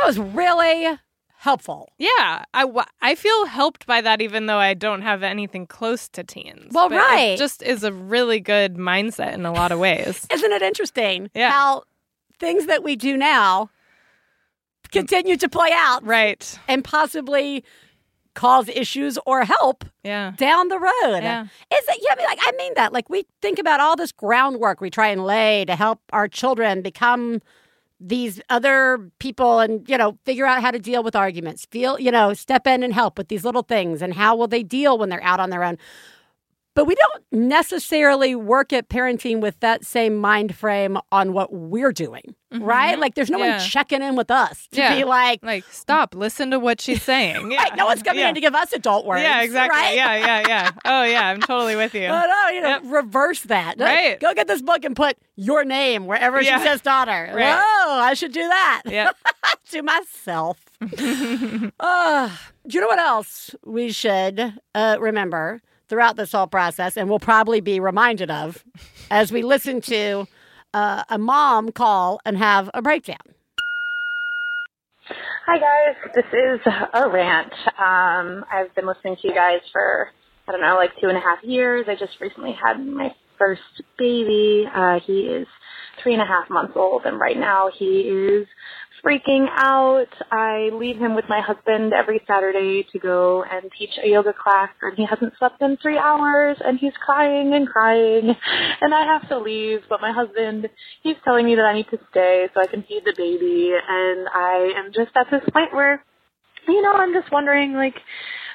That 0.00 0.06
was 0.06 0.18
really 0.18 0.98
helpful. 1.36 1.90
Yeah, 1.98 2.44
I, 2.52 2.84
I 3.00 3.14
feel 3.14 3.46
helped 3.46 3.86
by 3.86 4.00
that, 4.02 4.20
even 4.20 4.46
though 4.46 4.58
I 4.58 4.74
don't 4.74 5.02
have 5.02 5.22
anything 5.22 5.66
close 5.66 6.08
to 6.10 6.22
teens. 6.24 6.72
Well, 6.72 6.88
But 6.90 6.96
right. 6.98 7.20
It 7.30 7.38
just 7.38 7.62
is 7.62 7.82
a 7.82 7.92
really 7.92 8.40
good 8.40 8.76
mindset 8.76 9.32
in 9.34 9.46
a 9.46 9.52
lot 9.52 9.72
of 9.72 9.78
ways. 9.78 10.26
Isn't 10.32 10.52
it 10.52 10.62
interesting 10.62 11.30
Yeah. 11.34 11.50
how 11.50 11.84
things 12.38 12.66
that 12.66 12.82
we 12.82 12.94
do 12.96 13.16
now 13.16 13.70
continue 14.92 15.36
to 15.36 15.48
play 15.48 15.70
out 15.72 16.04
right. 16.04 16.58
and 16.68 16.82
possibly 16.84 17.64
cause 18.34 18.68
issues 18.68 19.18
or 19.26 19.44
help 19.44 19.84
Yeah. 20.04 20.32
down 20.36 20.68
the 20.68 20.78
road. 20.78 21.20
Yeah. 21.22 21.42
Is 21.44 21.84
it? 21.88 21.98
Yeah, 22.02 22.12
I 22.12 22.16
mean, 22.16 22.26
like 22.26 22.38
I 22.42 22.52
mean 22.56 22.72
that. 22.76 22.92
Like 22.92 23.08
we 23.10 23.26
think 23.42 23.58
about 23.58 23.80
all 23.80 23.96
this 23.96 24.12
groundwork 24.12 24.80
we 24.80 24.88
try 24.90 25.08
and 25.08 25.24
lay 25.24 25.64
to 25.64 25.74
help 25.76 26.00
our 26.12 26.28
children 26.28 26.80
become 26.82 27.40
these 28.00 28.40
other 28.48 29.10
people 29.18 29.60
and 29.60 29.86
you 29.88 29.98
know 29.98 30.18
figure 30.24 30.46
out 30.46 30.62
how 30.62 30.70
to 30.70 30.78
deal 30.78 31.02
with 31.02 31.14
arguments. 31.14 31.66
Feel 31.66 32.00
you 32.00 32.10
know 32.10 32.32
step 32.34 32.66
in 32.66 32.82
and 32.82 32.94
help 32.94 33.18
with 33.18 33.28
these 33.28 33.44
little 33.44 33.62
things 33.62 34.02
and 34.02 34.14
how 34.14 34.34
will 34.34 34.48
they 34.48 34.62
deal 34.62 34.98
when 34.98 35.10
they're 35.10 35.22
out 35.22 35.40
on 35.40 35.50
their 35.50 35.62
own 35.62 35.76
but 36.80 36.86
we 36.86 36.94
don't 36.94 37.22
necessarily 37.30 38.34
work 38.34 38.72
at 38.72 38.88
parenting 38.88 39.40
with 39.40 39.60
that 39.60 39.84
same 39.84 40.16
mind 40.16 40.54
frame 40.54 40.96
on 41.12 41.34
what 41.34 41.52
we're 41.52 41.92
doing 41.92 42.34
right 42.52 42.98
like 42.98 43.14
there's 43.14 43.28
no 43.30 43.36
Mm-hmm. 43.38 43.44
Yeah. 43.44 43.58
one 43.58 43.68
checking 43.68 44.02
in 44.02 44.16
with 44.16 44.30
us 44.30 44.66
to 44.72 44.78
Yeah. 44.80 44.94
be 44.96 45.04
like 45.04 45.40
Like, 45.42 45.64
stop, 45.70 46.14
listen 46.14 46.50
to 46.52 46.58
what 46.58 46.80
she's 46.80 47.02
saying. 47.02 47.52
Yeah. 47.52 47.58
right 47.62 47.76
no 47.76 47.84
one's 47.84 48.02
coming 48.02 48.20
yeah. 48.22 48.28
in 48.30 48.34
to 48.34 48.40
give 48.40 48.54
us 48.54 48.72
adult 48.72 49.04
words 49.06 49.22
Yeah, 49.22 49.42
exactly. 49.42 49.78
right? 49.78 49.94
Yeah, 49.94 50.16
yeah, 50.16 50.48
yeah. 50.48 50.70
Oh, 50.86 51.02
yeah, 51.04 51.28
I'm 51.28 51.40
totally 51.40 51.76
with 51.76 51.94
you. 51.94 52.06
Oh, 52.08 52.24
no, 52.26 52.48
you 52.54 52.60
know, 52.62 52.68
Yep. 52.70 52.82
reverse 52.86 53.42
that. 53.42 53.78
Right. 53.78 54.18
Go 54.18 54.32
get 54.34 54.48
this 54.48 54.62
book 54.62 54.84
and 54.84 54.96
put 54.96 55.16
your 55.36 55.64
name 55.64 56.06
wherever 56.06 56.40
Yeah. 56.42 56.58
she 56.58 56.64
says 56.64 56.80
daughter. 56.80 57.30
Right. 57.34 57.54
Whoa, 57.54 57.92
I 58.00 58.14
should 58.14 58.32
do 58.32 58.48
that 58.48 58.82
Yep. 58.86 59.16
to 59.72 59.82
myself. 59.82 60.58
uh, 61.78 62.28
do 62.66 62.74
you 62.74 62.80
know 62.80 62.88
what 62.88 62.98
else 62.98 63.54
we 63.64 63.92
should 63.92 64.54
uh, 64.74 64.96
remember 64.98 65.60
throughout 65.90 66.16
this 66.16 66.32
whole 66.32 66.46
process 66.46 66.96
and 66.96 67.10
will 67.10 67.18
probably 67.18 67.60
be 67.60 67.80
reminded 67.80 68.30
of 68.30 68.64
as 69.10 69.30
we 69.30 69.42
listen 69.42 69.80
to 69.82 70.26
uh, 70.72 71.02
a 71.10 71.18
mom 71.18 71.72
call 71.72 72.20
and 72.24 72.38
have 72.38 72.70
a 72.72 72.80
breakdown? 72.80 73.18
Hi 75.46 75.58
guys, 75.58 76.12
this 76.14 76.24
is 76.32 76.60
a 76.94 77.10
rant. 77.10 77.52
Um, 77.76 78.44
I've 78.50 78.72
been 78.76 78.86
listening 78.86 79.16
to 79.20 79.28
you 79.28 79.34
guys 79.34 79.60
for 79.72 80.12
I 80.46 80.52
don't 80.52 80.60
know, 80.60 80.76
like 80.76 80.90
two 81.00 81.08
and 81.08 81.16
a 81.16 81.20
half 81.20 81.38
years. 81.42 81.86
I 81.88 81.94
just 81.94 82.20
recently 82.20 82.52
had 82.52 82.74
my 82.84 83.14
first 83.38 83.62
baby. 83.98 84.64
Uh, 84.72 84.98
he 85.04 85.20
is 85.22 85.46
three 86.02 86.12
and 86.12 86.22
a 86.22 86.26
half 86.26 86.50
months 86.50 86.72
old, 86.76 87.02
and 87.04 87.20
right 87.20 87.36
now 87.36 87.68
he 87.76 88.00
is 88.00 88.46
freaking 89.04 89.46
out. 89.54 90.08
I 90.30 90.70
leave 90.72 90.96
him 90.96 91.14
with 91.14 91.24
my 91.28 91.40
husband 91.40 91.92
every 91.92 92.20
Saturday 92.26 92.86
to 92.92 92.98
go 92.98 93.44
and 93.44 93.70
teach 93.78 93.90
a 94.02 94.08
yoga 94.08 94.32
class, 94.32 94.70
and 94.82 94.96
he 94.96 95.04
hasn't 95.04 95.34
slept 95.38 95.60
in 95.62 95.76
three 95.78 95.98
hours, 95.98 96.56
and 96.64 96.78
he's 96.78 96.92
crying 97.04 97.54
and 97.54 97.68
crying, 97.68 98.34
and 98.80 98.94
I 98.94 99.04
have 99.04 99.28
to 99.28 99.38
leave. 99.38 99.80
But 99.88 100.00
my 100.00 100.12
husband, 100.12 100.68
he's 101.02 101.16
telling 101.24 101.46
me 101.46 101.54
that 101.56 101.64
I 101.64 101.74
need 101.74 101.88
to 101.90 101.98
stay 102.10 102.48
so 102.54 102.60
I 102.60 102.66
can 102.66 102.82
feed 102.82 103.02
the 103.04 103.14
baby, 103.16 103.72
and 103.88 104.28
I 104.32 104.72
am 104.76 104.92
just 104.94 105.16
at 105.16 105.26
this 105.30 105.48
point 105.52 105.74
where, 105.74 106.04
you 106.68 106.82
know, 106.82 106.92
I'm 106.92 107.12
just 107.12 107.32
wondering, 107.32 107.74
like, 107.74 107.96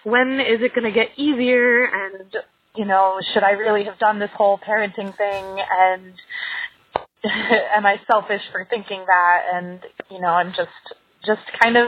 when 0.03 0.39
is 0.39 0.61
it 0.61 0.75
going 0.75 0.85
to 0.85 0.91
get 0.91 1.09
easier, 1.17 1.85
and 1.85 2.35
you 2.75 2.83
know, 2.85 3.19
should 3.33 3.43
I 3.43 3.51
really 3.51 3.85
have 3.85 3.97
done 3.99 4.19
this 4.19 4.29
whole 4.35 4.57
parenting 4.57 5.15
thing, 5.15 5.59
and 5.79 6.13
am 7.75 7.85
I 7.85 7.99
selfish 8.09 8.41
for 8.51 8.65
thinking 8.69 9.03
that? 9.07 9.41
And 9.53 9.79
you 10.09 10.19
know, 10.19 10.29
I'm 10.29 10.49
just 10.49 10.69
just 11.25 11.41
kind 11.59 11.75
of 11.75 11.87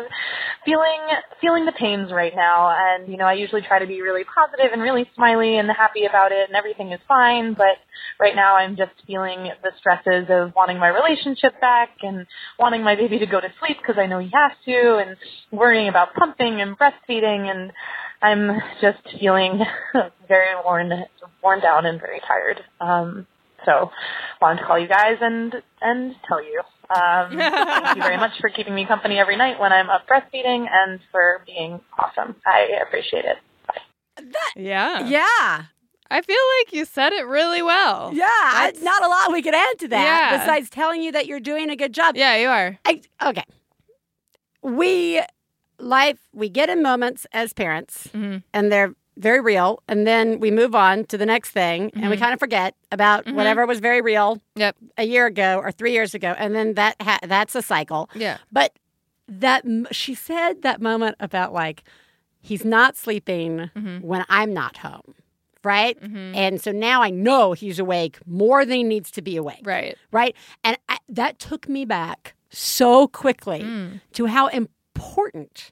feeling 0.65 0.99
feeling 1.39 1.65
the 1.65 1.71
pains 1.71 2.11
right 2.11 2.33
now. 2.35 2.73
And 2.75 3.07
you 3.07 3.17
know, 3.17 3.25
I 3.25 3.33
usually 3.33 3.61
try 3.61 3.79
to 3.79 3.85
be 3.85 4.01
really 4.01 4.23
positive 4.23 4.71
and 4.73 4.81
really 4.81 5.09
smiley 5.15 5.57
and 5.57 5.69
happy 5.69 6.05
about 6.05 6.31
it, 6.31 6.47
and 6.47 6.55
everything 6.55 6.91
is 6.91 6.99
fine. 7.07 7.53
But 7.53 7.77
right 8.19 8.35
now, 8.35 8.55
I'm 8.55 8.75
just 8.75 8.93
feeling 9.05 9.51
the 9.63 9.71
stresses 9.79 10.25
of 10.29 10.53
wanting 10.55 10.79
my 10.79 10.87
relationship 10.87 11.59
back 11.61 11.89
and 12.01 12.25
wanting 12.57 12.83
my 12.83 12.95
baby 12.95 13.19
to 13.19 13.27
go 13.27 13.39
to 13.39 13.47
sleep 13.59 13.77
because 13.81 13.99
I 13.99 14.07
know 14.07 14.19
he 14.19 14.31
has 14.33 14.51
to, 14.65 14.97
and 14.97 15.17
worrying 15.51 15.87
about 15.87 16.13
pumping 16.15 16.61
and 16.61 16.77
breastfeeding 16.77 17.49
and 17.49 17.71
I'm 18.21 18.59
just 18.81 19.19
feeling 19.19 19.61
very 20.27 20.55
worn 20.65 20.91
worn 21.43 21.59
down 21.61 21.85
and 21.85 21.99
very 21.99 22.19
tired. 22.27 22.61
Um, 22.81 23.27
so 23.65 23.91
wanted 24.41 24.59
to 24.61 24.65
call 24.65 24.79
you 24.79 24.87
guys 24.87 25.17
and 25.21 25.55
and 25.81 26.15
tell 26.27 26.43
you. 26.43 26.61
Um, 26.89 27.37
thank 27.37 27.97
you 27.97 28.01
very 28.03 28.17
much 28.17 28.31
for 28.39 28.49
keeping 28.49 28.73
me 28.73 28.85
company 28.85 29.19
every 29.19 29.35
night 29.35 29.59
when 29.59 29.73
I'm 29.73 29.89
up 29.89 30.07
breastfeeding 30.07 30.67
and 30.71 30.99
for 31.11 31.41
being 31.45 31.81
awesome. 31.99 32.35
I 32.45 32.69
appreciate 32.85 33.25
it. 33.25 33.37
Yeah. 34.55 35.05
Yeah. 35.05 35.63
I 36.09 36.21
feel 36.21 36.37
like 36.59 36.71
you 36.73 36.85
said 36.85 37.11
it 37.11 37.25
really 37.27 37.61
well. 37.61 38.11
Yeah, 38.13 38.25
I, 38.29 38.67
That's- 38.67 38.81
not 38.81 39.03
a 39.03 39.07
lot 39.09 39.31
we 39.33 39.41
could 39.41 39.53
add 39.53 39.77
to 39.79 39.87
that 39.89 40.03
Yeah. 40.31 40.37
besides 40.39 40.69
telling 40.69 41.01
you 41.01 41.11
that 41.11 41.27
you're 41.27 41.41
doing 41.41 41.69
a 41.69 41.75
good 41.75 41.93
job. 41.93 42.15
Yeah, 42.15 42.37
you 42.37 42.47
are. 42.47 42.79
I, 42.85 43.01
okay. 43.25 43.43
we 44.63 45.21
life 45.79 46.19
we 46.33 46.49
get 46.49 46.69
in 46.69 46.81
moments 46.81 47.27
as 47.33 47.53
parents 47.53 48.07
Mm-hmm. 48.13 48.37
and 48.53 48.71
they're 48.71 48.95
very 49.17 49.41
real 49.41 49.81
and 49.87 50.05
then 50.05 50.39
we 50.39 50.51
move 50.51 50.75
on 50.75 51.03
to 51.05 51.17
the 51.17 51.25
next 51.25 51.49
thing 51.49 51.91
and 51.95 52.09
we 52.09 52.15
Mhm. 52.15 52.19
kind 52.19 52.33
of 52.33 52.39
forget 52.39 52.75
about 52.91 53.25
Mhm. 53.25 53.33
whatever 53.33 53.65
was 53.65 53.79
very 53.79 54.01
real 54.01 54.41
Yep. 54.55 54.75
a 54.97 55.03
year 55.05 55.25
ago 55.25 55.59
or 55.59 55.71
3 55.71 55.91
years 55.91 56.13
ago 56.13 56.35
and 56.37 56.53
then 56.55 56.75
that 56.75 56.95
ha- 57.01 57.19
that's 57.23 57.55
a 57.55 57.61
cycle 57.61 58.09
Yeah. 58.15 58.37
but 58.51 58.77
that 59.27 59.65
m- 59.65 59.87
she 59.91 60.13
said 60.15 60.61
that 60.61 60.81
moment 60.81 61.15
about 61.19 61.51
like 61.53 61.83
he's 62.39 62.63
not 62.63 62.95
sleeping 62.95 63.69
Mm-hmm. 63.75 63.97
when 64.07 64.23
I'm 64.29 64.53
not 64.53 64.77
home 64.77 65.15
right 65.63 65.97
and 66.01 66.61
so 66.61 66.71
now 66.71 67.01
I 67.01 67.09
know 67.09 67.53
he's 67.53 67.79
awake 67.79 68.19
more 68.25 68.63
than 68.65 68.77
he 68.77 68.83
needs 68.83 69.11
to 69.11 69.21
be 69.21 69.35
awake 69.35 69.61
Right. 69.63 69.97
right? 70.11 70.35
And 70.63 70.77
I, 70.87 70.97
that 71.09 71.39
took 71.39 71.67
me 71.67 71.83
back 71.85 72.35
so 72.49 73.07
quickly 73.07 73.61
Mm. 73.61 74.01
to 74.13 74.27
how 74.27 74.47
important 74.47 75.71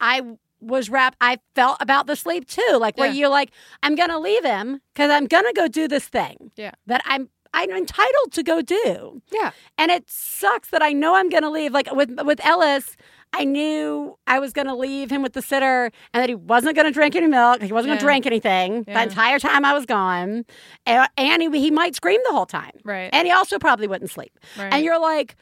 I 0.00 0.22
was 0.62 0.88
wrapped. 0.88 1.16
I 1.20 1.38
felt 1.54 1.76
about 1.80 2.06
the 2.06 2.16
sleep 2.16 2.46
too, 2.46 2.78
like 2.80 2.96
where 2.96 3.08
Yeah. 3.08 3.14
you're 3.14 3.28
like, 3.28 3.50
I'm 3.82 3.94
gonna 3.94 4.18
leave 4.18 4.44
him 4.44 4.80
because 4.94 5.10
I'm 5.10 5.26
gonna 5.26 5.52
go 5.52 5.68
do 5.68 5.88
this 5.88 6.06
thing 6.06 6.50
Yeah. 6.56 6.72
that 6.86 7.02
I'm 7.04 7.28
I'm 7.54 7.68
entitled 7.70 8.32
to 8.32 8.42
go 8.42 8.62
do. 8.62 9.20
Yeah. 9.30 9.50
And 9.76 9.90
it 9.90 10.08
sucks 10.08 10.70
that 10.70 10.82
I 10.82 10.92
know 10.92 11.14
I'm 11.16 11.28
gonna 11.28 11.50
leave. 11.50 11.72
Like 11.72 11.92
with 11.92 12.10
with 12.24 12.40
Ellis. 12.44 12.96
I 13.34 13.44
knew 13.44 14.18
I 14.26 14.38
was 14.40 14.52
to 14.66 14.74
leave 14.74 15.10
him 15.10 15.22
with 15.22 15.32
the 15.32 15.40
sitter 15.40 15.90
and 16.12 16.22
that 16.22 16.28
he 16.28 16.34
wasn't 16.34 16.76
to 16.84 16.92
drink 16.92 17.16
any 17.16 17.26
milk. 17.28 17.62
He 17.62 17.72
wasn't 17.72 17.92
gonna 17.92 18.00
drink 18.00 18.26
anything 18.26 18.84
Yeah. 18.86 18.92
the 18.98 19.02
entire 19.08 19.38
time 19.38 19.64
I 19.64 19.72
was 19.72 19.86
gone. 19.86 20.44
And, 20.84 21.08
and 21.16 21.40
he, 21.42 21.48
he 21.58 21.70
might 21.70 21.94
scream 21.94 22.20
the 22.26 22.32
whole 22.34 22.44
time. 22.44 22.72
Right. 22.84 23.08
And 23.10 23.26
he 23.26 23.32
also 23.32 23.58
probably 23.58 23.86
wouldn't 23.86 24.10
sleep. 24.10 24.38
Right. 24.58 24.70
And 24.74 24.84
you're 24.84 25.00
like, 25.00 25.36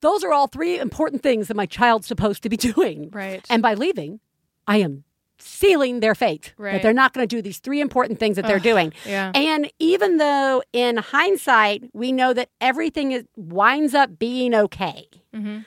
those 0.00 0.22
are 0.22 0.32
all 0.32 0.46
three 0.46 0.78
important 0.78 1.22
things 1.24 1.48
that 1.48 1.56
my 1.56 1.66
child's 1.66 2.06
supposed 2.06 2.44
to 2.44 2.48
be 2.48 2.56
doing. 2.72 3.10
Right. 3.12 3.44
And 3.50 3.62
by 3.62 3.74
leaving, 3.74 4.20
I 4.66 4.78
am 4.78 5.04
sealing 5.38 6.00
their 6.00 6.14
fate 6.14 6.54
that 6.56 6.62
Right. 6.62 6.82
they're 6.82 6.92
not 6.94 7.12
going 7.12 7.26
to 7.28 7.36
do 7.36 7.42
these 7.42 7.58
three 7.58 7.80
important 7.80 8.18
things 8.18 8.36
that 8.36 8.46
they're 8.46 8.58
doing. 8.58 8.92
yeah. 9.04 9.30
And 9.34 9.70
even 9.78 10.16
though 10.16 10.62
in 10.72 10.96
hindsight 10.96 11.84
we 11.92 12.12
know 12.12 12.32
that 12.32 12.48
everything 12.60 13.12
is 13.12 13.24
winds 13.36 13.94
up 13.94 14.18
being 14.18 14.54
okay, 14.54 15.08
Mm-hmm. 15.34 15.58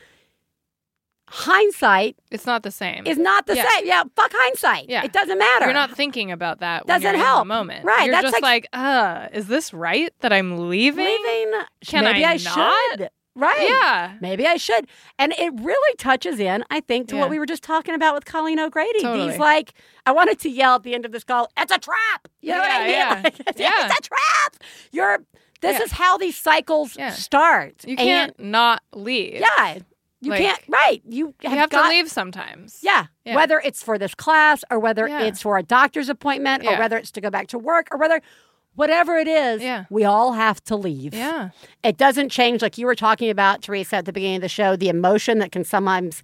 hindsight 1.30 2.16
It's 2.32 2.46
not 2.46 2.64
the 2.64 2.72
same. 2.72 3.04
It's 3.06 3.20
not 3.20 3.46
the 3.48 3.56
Yeah. 3.56 3.70
same. 3.70 3.86
Yeah, 3.86 4.04
fuck 4.16 4.32
hindsight. 4.34 4.90
Yeah. 4.90 5.04
it 5.04 5.12
doesn't 5.14 5.38
matter. 5.38 5.66
You're 5.66 5.74
not 5.74 5.92
thinking 5.92 6.32
about 6.32 6.60
that. 6.62 6.86
when 6.88 6.96
Doesn't 6.96 7.04
you're 7.04 7.14
in 7.16 7.20
the 7.20 7.26
help. 7.26 7.48
moment. 7.48 7.86
Right, 7.86 8.06
You're 8.06 8.14
that's 8.16 8.32
just 8.32 8.42
like- 8.42 8.68
like, 8.74 8.82
uh, 8.82 9.28
is 9.34 9.48
this 9.48 9.74
right 9.74 10.14
that 10.22 10.32
I'm 10.32 10.70
leaving? 10.70 11.06
leaving. 11.06 11.54
Can 11.86 12.04
maybe 12.06 12.24
I 12.24 12.32
I, 12.34 12.38
not? 12.38 12.98
should. 12.98 13.10
Right. 13.38 13.70
Yeah. 13.70 14.14
Maybe 14.20 14.48
I 14.48 14.58
should. 14.58 14.88
And 15.20 15.32
it 15.38 15.54
really 15.62 15.96
touches 15.98 16.40
in, 16.40 16.64
I 16.72 16.80
think, 16.80 17.08
to 17.10 17.16
Yeah. 17.16 17.22
what 17.22 17.30
we 17.30 17.38
were 17.38 17.46
just 17.46 17.62
talking 17.62 17.94
about 17.94 18.16
with 18.16 18.26
Colleen 18.26 18.60
O'Grady. 18.60 19.02
Totally. 19.02 19.30
These 19.30 19.40
like, 19.40 19.74
I 20.08 20.12
wanted 20.12 20.40
to 20.40 20.50
yell 20.50 20.76
at 20.76 20.84
the 20.84 20.96
end 20.96 21.06
of 21.06 21.12
this 21.12 21.24
call, 21.24 21.48
it's 21.56 21.72
a 21.72 21.78
trap. 21.78 22.28
You 22.42 22.54
know 22.54 22.58
what 22.60 22.72
I 22.72 22.80
Yeah, 22.80 22.84
mean? 22.86 22.92
yeah. 22.96 23.22
Like, 23.24 23.40
it's, 23.48 23.60
Yeah. 23.60 23.86
it's 23.86 24.00
a 24.00 24.02
trap. 24.02 24.56
You're 24.92 25.20
this 25.62 25.78
Yeah. 25.78 25.86
is 25.86 25.92
how 25.94 26.18
these 26.18 26.36
cycles 26.38 26.96
Yeah. 26.98 27.12
start. 27.12 27.84
You 27.86 27.96
can't 27.96 28.40
not 28.40 28.82
leave. 28.94 29.40
yeah. 29.42 29.80
You 30.20 30.32
Like, 30.32 30.40
can't 30.42 30.62
right. 30.68 31.02
You 31.08 31.36
You 31.44 31.50
have, 31.50 31.60
have 31.60 31.70
got, 31.70 31.84
to 31.84 31.90
leave 31.90 32.10
sometimes. 32.10 32.80
Yeah. 32.82 33.06
Yeah. 33.24 33.36
Whether 33.36 33.60
it's 33.64 33.84
for 33.84 34.00
this 34.00 34.16
class 34.16 34.64
or 34.72 34.80
whether 34.80 35.08
Yeah. 35.08 35.22
it's 35.22 35.44
for 35.44 35.58
a 35.60 35.64
doctor's 35.64 36.10
appointment 36.10 36.66
or 36.66 36.76
whether 36.78 36.98
it's 36.98 37.12
to 37.12 37.22
go 37.22 37.30
back 37.30 37.48
to 37.50 37.60
work 37.60 37.88
or 37.92 38.00
whether 38.00 38.20
whatever 38.78 39.18
it 39.18 39.28
is, 39.28 39.62
Yeah. 39.62 39.86
we 39.90 40.06
all 40.06 40.32
have 40.34 40.64
to 40.66 40.76
leave. 40.78 41.14
Yeah. 41.14 41.50
It 41.84 41.98
doesn't 41.98 42.30
change, 42.30 42.62
like 42.62 42.78
you 42.78 42.86
were 42.86 42.96
talking 42.96 43.30
about, 43.30 43.62
Theresa, 43.64 43.98
at 43.98 44.06
the 44.06 44.14
beginning 44.14 44.38
of 44.38 44.42
the 44.44 44.50
show, 44.50 44.76
the 44.78 44.88
emotion 44.90 45.40
that 45.40 45.52
can 45.52 45.64
sometimes 45.66 46.22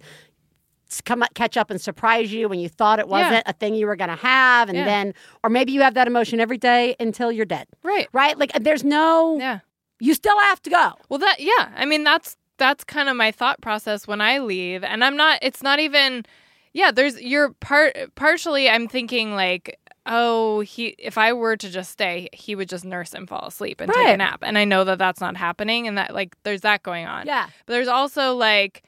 come 1.04 1.22
up, 1.24 1.34
catch 1.34 1.56
up 1.56 1.70
and 1.70 1.80
surprise 1.80 2.32
you 2.32 2.48
when 2.48 2.60
you 2.60 2.68
thought 2.68 3.00
it 3.00 3.08
wasn't 3.08 3.42
a 3.46 3.52
thing 3.52 3.74
you 3.74 3.86
were 3.86 3.96
going 3.96 4.10
to 4.10 4.16
have. 4.16 4.68
And 4.68 4.78
Yeah. 4.78 4.84
then, 4.84 5.14
or 5.42 5.50
maybe 5.50 5.72
you 5.72 5.80
have 5.82 5.94
that 5.94 6.06
emotion 6.06 6.38
every 6.40 6.58
day 6.58 6.94
until 7.00 7.32
you're 7.32 7.44
dead. 7.46 7.66
Right. 7.82 8.08
Right? 8.12 8.38
Like 8.38 8.52
there's 8.60 8.84
no, 8.84 9.36
Yeah. 9.38 9.58
you 9.98 10.14
still 10.14 10.38
have 10.38 10.62
to 10.62 10.70
go. 10.70 10.92
Well, 11.08 11.18
that 11.18 11.40
yeah. 11.40 11.70
I 11.76 11.84
mean, 11.84 12.04
that's 12.04 12.36
that's 12.58 12.84
kind 12.84 13.08
of 13.08 13.16
my 13.16 13.32
thought 13.32 13.60
process 13.60 14.06
when 14.06 14.20
I 14.20 14.38
leave, 14.38 14.84
and 14.84 15.02
I'm 15.04 15.16
not. 15.16 15.40
It's 15.42 15.60
not 15.64 15.80
even. 15.80 16.24
Yeah, 16.72 16.92
there's 16.92 17.20
you're 17.20 17.50
part 17.54 17.96
partially. 18.14 18.68
I'm 18.70 18.86
thinking 18.86 19.34
like, 19.34 19.76
oh, 20.06 20.60
he 20.60 20.94
if 20.98 21.16
I 21.18 21.32
were 21.32 21.56
to 21.56 21.70
just 21.70 21.90
stay, 21.90 22.28
he 22.32 22.54
would 22.54 22.68
just 22.68 22.84
nurse 22.84 23.14
and 23.14 23.28
fall 23.28 23.46
asleep 23.46 23.80
and 23.80 23.92
take 23.92 24.08
a 24.08 24.16
nap, 24.16 24.40
and 24.42 24.56
I 24.58 24.64
know 24.64 24.84
that 24.84 24.98
that's 24.98 25.20
not 25.20 25.36
happening, 25.36 25.86
and 25.88 25.96
that 25.98 26.14
like 26.14 26.36
there's 26.42 26.60
that 26.62 26.82
going 26.82 27.06
on. 27.06 27.26
Yeah. 27.26 27.46
But 27.66 27.72
there's 27.74 27.88
also 27.88 28.34
like. 28.34 28.82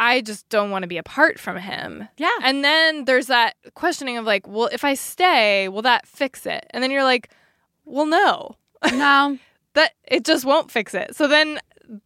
I 0.00 0.20
just 0.20 0.48
don't 0.48 0.70
want 0.70 0.84
to 0.84 0.86
be 0.86 0.96
apart 0.96 1.40
from 1.40 1.56
him. 1.56 2.06
Yeah. 2.18 2.30
And 2.44 2.62
then 2.62 3.04
there's 3.06 3.26
that 3.26 3.56
questioning 3.74 4.16
of 4.16 4.24
like, 4.24 4.46
well, 4.46 4.68
if 4.70 4.84
I 4.84 4.94
stay, 4.94 5.68
will 5.68 5.82
that 5.82 6.06
fix 6.06 6.46
it? 6.46 6.64
And 6.70 6.84
then 6.84 6.92
you're 6.92 7.02
like, 7.02 7.30
well, 7.84 8.06
no 8.06 8.54
No. 8.92 9.38
that 9.74 9.94
it 10.04 10.24
just 10.24 10.44
won't 10.44 10.70
fix 10.70 10.94
it. 10.94 11.16
So 11.16 11.26
then 11.26 11.58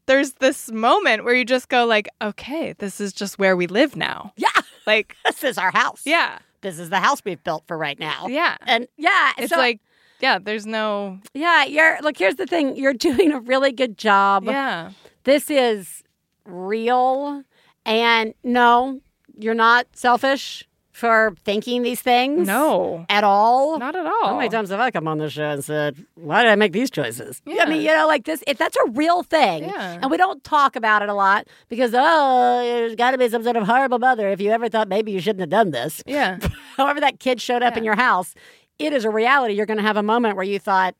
there's 0.06 0.32
this 0.34 0.72
moment 0.72 1.24
where 1.24 1.34
you 1.34 1.44
just 1.44 1.68
go 1.68 1.84
like, 1.84 2.08
okay, 2.22 2.72
this 2.78 2.98
is 2.98 3.12
just 3.12 3.38
where 3.38 3.58
we 3.58 3.66
live 3.66 3.94
now. 3.94 4.32
Yeah. 4.38 4.48
Like, 4.86 5.14
This 5.26 5.44
is 5.44 5.58
our 5.58 5.70
house. 5.70 6.00
yeah, 6.06 6.38
This 6.62 6.78
is 6.78 6.88
the 6.90 6.98
house 7.00 7.20
we've 7.24 7.42
built 7.44 7.64
for 7.66 7.76
right 7.76 7.98
now. 7.98 8.26
yeah. 8.28 8.56
And 8.66 8.88
yeah, 8.96 9.32
It's 9.38 9.50
so- 9.52 9.58
like, 9.58 9.80
yeah, 10.20 10.38
there's 10.38 10.64
no, 10.66 11.18
yeah, 11.34 11.64
you're, 11.64 11.98
look, 12.00 12.16
here's 12.16 12.36
the 12.36 12.46
thing 12.46 12.76
you're 12.76 12.94
doing 13.10 13.32
a 13.32 13.40
really 13.40 13.72
good 13.72 13.98
job. 13.98 14.44
yeah, 14.44 14.92
this 15.24 15.50
is 15.50 16.02
real 16.46 17.42
and 17.84 18.34
no 18.44 19.00
you're 19.38 19.54
not 19.54 19.86
selfish 19.94 20.68
for 20.92 21.34
thinking 21.44 21.82
these 21.82 22.00
things 22.00 22.46
no, 22.46 23.06
at 23.08 23.24
all? 23.24 23.78
Not 23.78 23.96
at 23.96 24.06
all. 24.06 24.26
how 24.26 24.36
many 24.36 24.48
times 24.48 24.70
have 24.70 24.78
i 24.78 24.90
come 24.90 25.08
on 25.08 25.18
this 25.18 25.32
show 25.32 25.50
and 25.50 25.64
said 25.64 26.04
why 26.14 26.42
did 26.42 26.50
i 26.50 26.54
make 26.54 26.72
these 26.72 26.90
choices? 26.90 27.40
Yeah. 27.46 27.64
i 27.64 27.68
mean 27.68 27.82
you 27.82 27.88
know 27.88 28.06
like 28.06 28.24
this 28.24 28.44
if 28.46 28.58
that's 28.58 28.76
a 28.76 28.90
real 28.90 29.22
thing. 29.22 29.64
Yeah. 29.64 29.98
and 30.00 30.10
we 30.10 30.16
don't 30.16 30.44
talk 30.44 30.76
about 30.76 31.02
it 31.02 31.08
a 31.08 31.14
lot 31.14 31.48
because 31.68 31.92
oh 31.94 32.62
there's 32.62 32.94
got 32.94 33.12
to 33.12 33.18
be 33.18 33.28
some 33.28 33.42
sort 33.42 33.56
of 33.56 33.66
horrible 33.66 33.98
mother. 33.98 34.28
If 34.28 34.40
you 34.40 34.50
ever 34.50 34.68
thought 34.68 34.88
maybe 34.88 35.12
you 35.12 35.20
shouldn't 35.20 35.40
have 35.40 35.50
done 35.50 35.70
this 35.70 36.02
Yeah, 36.06 36.38
however 36.76 37.00
that 37.00 37.18
kid 37.20 37.40
showed 37.40 37.62
up 37.62 37.76
in 37.76 37.84
your 37.84 37.96
house 37.96 38.34
it 38.78 38.92
is 38.92 39.04
a 39.04 39.10
reality. 39.10 39.54
You're 39.54 39.66
going 39.66 39.78
to 39.78 39.84
have 39.84 39.96
a 39.96 40.02
moment 40.02 40.36
where 40.36 40.44
you 40.44 40.58
thought 40.58 40.94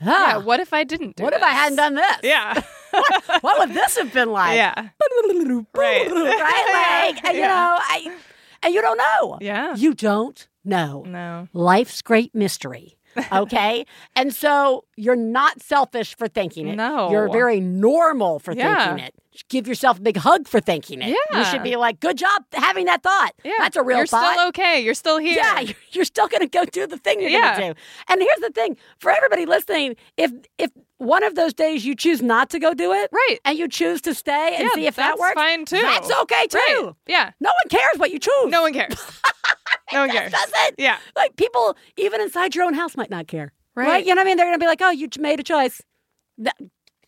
yeah. 0.00 0.34
ah, 0.36 0.42
What 0.42 0.60
if 0.60 0.72
I 0.72 0.84
didn't? 0.84 1.16
Do 1.16 1.24
what 1.24 1.34
if 1.34 1.42
i 1.42 1.50
hadn't 1.50 1.76
done 1.76 1.94
this? 1.94 2.16
Yeah, 2.22 2.62
what 3.40 3.58
would 3.58 3.74
this 3.74 3.96
have 3.98 4.12
been 4.12 4.30
like? 4.30 4.56
Yeah, 4.56 4.72
right, 4.76 6.10
right? 6.10 7.12
Like, 7.14 7.24
and, 7.24 7.36
you 7.36 7.42
know, 7.42 7.78
I, 7.78 8.16
and 8.62 8.74
you 8.74 8.80
don't 8.82 8.98
know. 8.98 9.38
Yeah. 9.40 9.74
You 9.76 9.94
don't 9.94 10.46
know. 10.64 11.04
no, 11.06 11.48
Life's 11.52 12.02
great 12.02 12.34
mystery. 12.34 12.96
Okay. 13.32 13.84
and 14.14 14.32
so 14.32 14.84
you're 14.96 15.16
not 15.16 15.60
selfish 15.60 16.14
for 16.16 16.28
thinking 16.28 16.68
it. 16.68 16.76
No. 16.76 17.10
You're 17.10 17.28
very 17.28 17.58
normal 17.58 18.38
for 18.38 18.52
Yeah. 18.52 18.86
thinking 18.86 19.04
it. 19.04 19.14
Give 19.48 19.66
yourself 19.66 19.98
a 19.98 20.00
big 20.00 20.16
hug 20.16 20.46
for 20.46 20.60
thinking 20.60 21.02
it. 21.02 21.08
Yeah. 21.32 21.38
You 21.38 21.44
should 21.46 21.64
be 21.64 21.74
like, 21.74 21.98
good 21.98 22.16
job 22.16 22.44
having 22.52 22.84
that 22.86 23.02
thought. 23.02 23.32
yeah. 23.42 23.54
That's 23.58 23.74
a 23.76 23.82
real 23.82 23.96
You're 23.98 24.06
thought. 24.06 24.32
still 24.34 24.48
okay. 24.50 24.80
You're 24.80 24.94
still 24.94 25.18
here. 25.18 25.34
Yeah, 25.36 25.58
you're- 25.60 25.76
you're 25.90 26.04
still 26.04 26.28
going 26.28 26.42
to 26.42 26.46
go 26.48 26.64
do 26.64 26.86
the 26.86 26.98
thing 26.98 27.20
you're 27.20 27.30
Yeah. 27.30 27.58
going 27.58 27.74
to 27.74 27.74
do. 27.74 27.80
And 28.08 28.20
here's 28.22 28.38
the 28.40 28.50
thing 28.50 28.76
for 29.00 29.10
everybody 29.10 29.44
listening: 29.44 29.96
if 30.16 30.30
if 30.58 30.70
one 31.00 31.24
of 31.24 31.34
those 31.34 31.52
days 31.54 31.84
you 31.84 31.94
choose 31.96 32.20
not 32.22 32.50
to 32.50 32.58
go 32.58 32.74
do 32.74 32.92
it, 32.92 33.10
Right. 33.12 33.38
and 33.44 33.58
you 33.58 33.68
choose 33.68 34.00
to 34.02 34.14
stay 34.14 34.54
and 34.56 34.64
Yeah, 34.64 34.74
see 34.74 34.86
if 34.86 34.96
that 34.96 35.18
works, 35.18 35.34
fine, 35.34 35.64
too. 35.64 35.80
That's 35.80 36.10
okay 36.22 36.46
too. 36.46 36.58
Right. 36.84 36.94
Yeah. 37.06 37.30
No 37.40 37.48
one 37.48 37.68
cares 37.70 37.96
what 37.98 38.10
you 38.10 38.18
choose. 38.18 38.46
No 38.48 38.62
one 38.62 38.72
cares. 38.72 38.94
no 39.92 40.00
one 40.00 40.10
cares. 40.10 40.30
does 40.30 40.52
it. 40.68 40.74
Yeah. 40.78 40.98
Like 41.16 41.36
people, 41.36 41.76
even 41.96 42.20
inside 42.20 42.54
your 42.54 42.64
own 42.64 42.74
house, 42.74 42.96
might 42.96 43.10
not 43.10 43.26
care. 43.26 43.52
Right. 43.74 44.04
You 44.04 44.14
know 44.14 44.20
what 44.20 44.26
I 44.26 44.30
mean? 44.30 44.36
They're 44.36 44.46
going 44.46 44.58
to 44.58 44.62
be 44.62 44.66
like, 44.68 44.82
"Oh, 44.82 44.90
you 44.90 45.08
made 45.18 45.40
a 45.40 45.42
choice." 45.42 45.80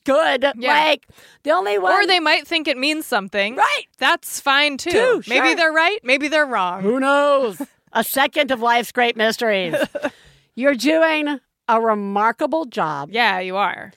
Good. 0.05 0.43
Yeah. 0.59 0.73
Like 0.73 1.07
the 1.45 1.51
only 1.53 1.79
one. 1.79 1.93
Or 1.93 2.07
they 2.07 2.19
might 2.19 2.47
think 2.47 2.67
it 2.67 2.77
means 2.79 3.07
something. 3.07 3.55
Right. 3.57 3.85
That's 3.99 4.41
fine 4.41 4.77
too. 4.77 4.91
Too, 4.91 5.23
Maybe 5.29 5.49
sure. 5.49 5.57
they're 5.57 5.73
right. 5.73 5.99
Maybe 6.03 6.29
they're 6.29 6.47
wrong. 6.47 6.83
Who 6.83 6.99
knows? 6.99 7.61
a 7.93 8.03
second 8.03 8.51
of 8.51 8.61
life's 8.61 8.91
great 8.91 9.17
mysteries. 9.17 9.77
You're 10.57 10.75
doing 10.75 11.39
a 11.69 11.81
remarkable 11.81 12.65
job. 12.65 13.11
Yeah, 13.13 13.39
you 13.41 13.57
are. 13.57 13.93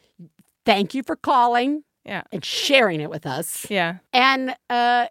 Thank 0.65 0.93
you 0.93 1.03
for 1.03 1.15
calling 1.15 1.83
Yeah. 2.05 2.23
and 2.31 2.43
sharing 2.43 3.01
it 3.01 3.09
with 3.09 3.25
us. 3.25 3.65
Yeah. 3.69 3.97
And 4.13 4.55
uh, 4.69 5.07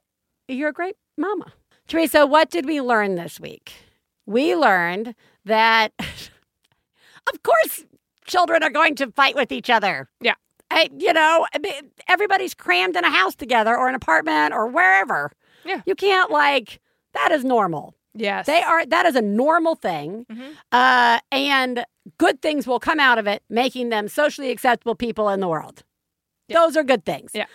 you're 0.49 0.71
a 0.71 0.73
great 0.73 0.97
mama. 1.17 1.53
Theresa, 1.87 2.27
what 2.27 2.51
did 2.51 2.67
we 2.67 2.81
learn 2.81 3.15
this 3.15 3.39
week? 3.39 3.73
We 4.27 4.55
learned 4.57 5.15
that, 5.45 5.93
of 5.99 7.43
course, 7.43 7.85
children 8.27 8.63
are 8.63 8.71
going 8.71 8.95
to 8.97 9.11
fight 9.13 9.35
with 9.35 9.53
each 9.53 9.71
other. 9.71 10.09
Yeah. 10.21 10.35
I, 10.71 10.89
you 10.99 11.13
know, 11.13 11.47
everybody's 12.09 12.55
crammed 12.55 12.97
in 12.97 13.05
a 13.05 13.11
house 13.11 13.35
together 13.35 13.77
or 13.77 13.89
an 13.89 13.95
apartment 13.95 14.55
or 14.55 14.67
wherever. 14.67 15.31
Yeah. 15.65 15.83
You 15.87 15.95
can't, 15.95 16.31
like, 16.31 16.81
that 17.13 17.31
is 17.33 17.45
normal. 17.45 17.95
Yes. 18.15 18.47
They 18.47 18.63
are, 18.63 18.85
that 18.87 19.07
is 19.07 19.15
a 19.15 19.23
normal 19.23 19.75
thing. 19.75 20.27
Uh, 20.73 21.21
and 21.31 21.85
good 22.19 22.43
things 22.43 22.67
will 22.67 22.81
come 22.81 23.01
out 23.01 23.19
of 23.19 23.27
it, 23.27 23.43
making 23.49 23.89
them 23.89 24.09
socially 24.09 24.51
acceptable 24.51 24.95
people 24.95 25.29
in 25.29 25.41
the 25.41 25.49
world. 25.49 25.85
Those 26.49 26.77
are 26.77 26.85
good 26.85 27.05
things. 27.05 27.31
Yeah. 27.35 27.47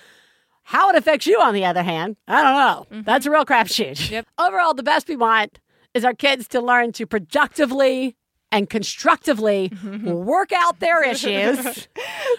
How 0.63 0.89
it 0.89 0.95
affects 0.95 1.25
you, 1.25 1.39
on 1.41 1.53
the 1.53 1.65
other 1.65 1.83
hand, 1.83 2.17
I 2.27 2.43
don't 2.43 2.53
know. 2.53 2.97
Mm-hmm. 2.97 3.03
That's 3.03 3.25
a 3.25 3.31
real 3.31 3.45
crapshoot. 3.45 4.09
Yep. 4.11 4.27
Overall, 4.37 4.73
the 4.73 4.83
best 4.83 5.07
we 5.07 5.15
want 5.15 5.59
is 5.93 6.05
our 6.05 6.13
kids 6.13 6.47
to 6.49 6.61
learn 6.61 6.91
to 6.93 7.05
productively 7.07 8.15
and 8.51 8.69
constructively 8.69 9.69
mm-hmm. 9.69 10.11
work 10.11 10.51
out 10.51 10.79
their 10.79 11.03
issues 11.09 11.87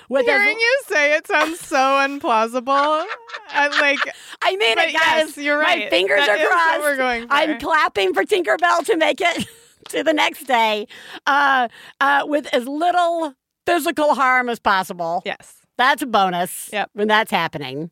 with 0.09 0.23
as- 0.23 0.27
Hearing 0.27 0.59
you 0.59 0.81
say 0.87 1.15
it 1.17 1.27
sounds 1.27 1.61
so 1.61 1.77
implausible. 1.77 3.05
I 3.49 3.69
like. 3.81 3.99
I 4.43 4.57
mean 4.57 4.79
it, 4.79 4.93
guys. 4.93 4.93
yes, 4.93 5.37
you're 5.37 5.59
right. 5.59 5.85
My 5.85 5.91
fingers 5.91 6.27
That 6.27 6.41
are 6.41 6.47
crossed. 6.47 6.81
we're 6.81 6.97
going 6.97 7.29
for. 7.29 7.35
I'm 7.35 7.59
clapping 7.59 8.15
for 8.15 8.25
Tinkerbell 8.25 8.85
to 8.87 8.97
make 8.97 9.21
it 9.21 9.47
to 9.89 10.03
the 10.03 10.13
next 10.13 10.45
day 10.45 10.87
uh, 11.27 11.69
uh, 12.01 12.23
with 12.27 12.47
as 12.55 12.67
little 12.67 13.35
physical 13.67 14.15
harm 14.15 14.49
as 14.49 14.59
possible. 14.59 15.23
Yes. 15.25 15.57
That's 15.77 16.03
a 16.03 16.07
bonus 16.07 16.69
Yep. 16.73 16.91
when 16.93 17.09
that's 17.09 17.31
happening. 17.31 17.91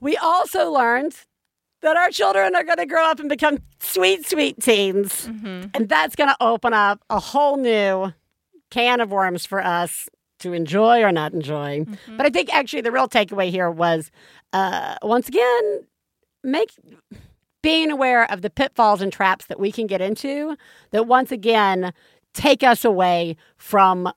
We 0.00 0.16
also 0.16 0.70
learned 0.70 1.14
that 1.82 1.96
our 1.96 2.10
children 2.10 2.56
are 2.56 2.64
going 2.64 2.78
to 2.78 2.86
grow 2.86 3.04
up 3.04 3.20
and 3.20 3.28
become 3.28 3.58
sweet, 3.78 4.26
sweet 4.26 4.60
teens. 4.60 5.26
Mm-hmm. 5.26 5.68
And 5.74 5.88
that's 5.88 6.16
going 6.16 6.30
to 6.30 6.36
open 6.40 6.72
up 6.72 7.00
a 7.10 7.20
whole 7.20 7.56
new 7.56 8.12
can 8.70 9.00
of 9.00 9.10
worms 9.10 9.46
for 9.46 9.62
us 9.62 10.08
to 10.40 10.52
enjoy 10.52 11.02
or 11.02 11.12
not 11.12 11.32
enjoy. 11.32 11.80
Mm-hmm. 11.80 12.16
But 12.16 12.26
I 12.26 12.30
think 12.30 12.52
actually 12.52 12.82
the 12.82 12.90
real 12.90 13.08
takeaway 13.08 13.50
here 13.50 13.70
was 13.70 14.10
uh, 14.52 14.96
once 15.02 15.28
again, 15.28 15.86
make 16.42 16.70
being 17.64 17.90
aware 17.90 18.30
of 18.30 18.42
the 18.42 18.50
pitfalls 18.50 19.00
and 19.00 19.12
traps 19.12 19.46
that 19.46 19.58
we 19.58 19.72
can 19.72 19.86
get 19.86 20.00
into 20.00 20.56
that 20.92 21.06
once 21.06 21.32
again 21.32 21.92
take 22.34 22.62
us 22.62 22.84
away 22.84 23.36
from 23.56 24.12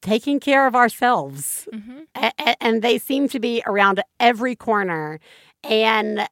taking 0.00 0.38
care 0.38 0.66
of 0.66 0.74
ourselves. 0.76 1.66
Mm-hmm. 1.72 1.98
A- 2.14 2.32
a- 2.38 2.62
and 2.62 2.82
they 2.82 2.98
seem 2.98 3.28
to 3.28 3.40
be 3.40 3.62
around 3.66 4.02
every 4.20 4.54
corner. 4.54 5.18
And 5.64 6.28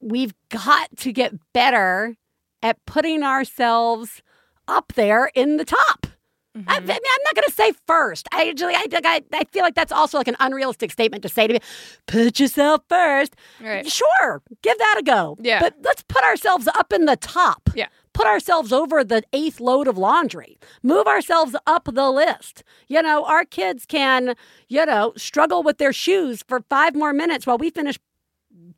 we've 0.00 0.34
got 0.48 0.88
to 0.96 1.12
get 1.12 1.32
better 1.52 2.16
at 2.62 2.84
putting 2.86 3.22
ourselves 3.22 4.22
up 4.66 4.92
there 4.94 5.30
in 5.34 5.56
the 5.56 5.64
top. 5.64 6.06
I, 6.54 6.76
I 6.76 6.80
mean, 6.80 6.90
I'm 6.90 7.22
not 7.24 7.34
going 7.34 7.48
to 7.48 7.52
say 7.52 7.72
first. 7.86 8.28
I 8.32 8.50
actually, 8.50 8.74
I, 8.74 8.84
I, 8.92 9.22
I 9.32 9.44
feel 9.44 9.62
like 9.62 9.74
that's 9.74 9.92
also 9.92 10.18
like 10.18 10.28
an 10.28 10.36
unrealistic 10.38 10.90
statement 10.90 11.22
to 11.22 11.28
say 11.28 11.46
to 11.46 11.54
me. 11.54 11.60
Put 12.06 12.38
yourself 12.38 12.82
first. 12.88 13.34
Right. 13.60 13.90
Sure, 13.90 14.42
give 14.62 14.76
that 14.78 14.96
a 14.98 15.02
go. 15.02 15.38
Yeah. 15.40 15.60
But 15.60 15.76
let's 15.82 16.02
put 16.02 16.22
ourselves 16.24 16.68
up 16.68 16.92
in 16.92 17.06
the 17.06 17.16
top. 17.16 17.70
Yeah. 17.74 17.88
Put 18.12 18.26
ourselves 18.26 18.72
over 18.72 19.02
the 19.02 19.22
eighth 19.32 19.60
load 19.60 19.88
of 19.88 19.96
laundry. 19.96 20.58
Move 20.82 21.06
ourselves 21.06 21.56
up 21.66 21.88
the 21.90 22.10
list. 22.10 22.62
You 22.86 23.00
know, 23.00 23.24
our 23.24 23.46
kids 23.46 23.86
can, 23.86 24.34
you 24.68 24.84
know, 24.84 25.14
struggle 25.16 25.62
with 25.62 25.78
their 25.78 25.94
shoes 25.94 26.44
for 26.46 26.60
five 26.68 26.94
more 26.94 27.14
minutes 27.14 27.46
while 27.46 27.56
we 27.56 27.70
finish 27.70 27.98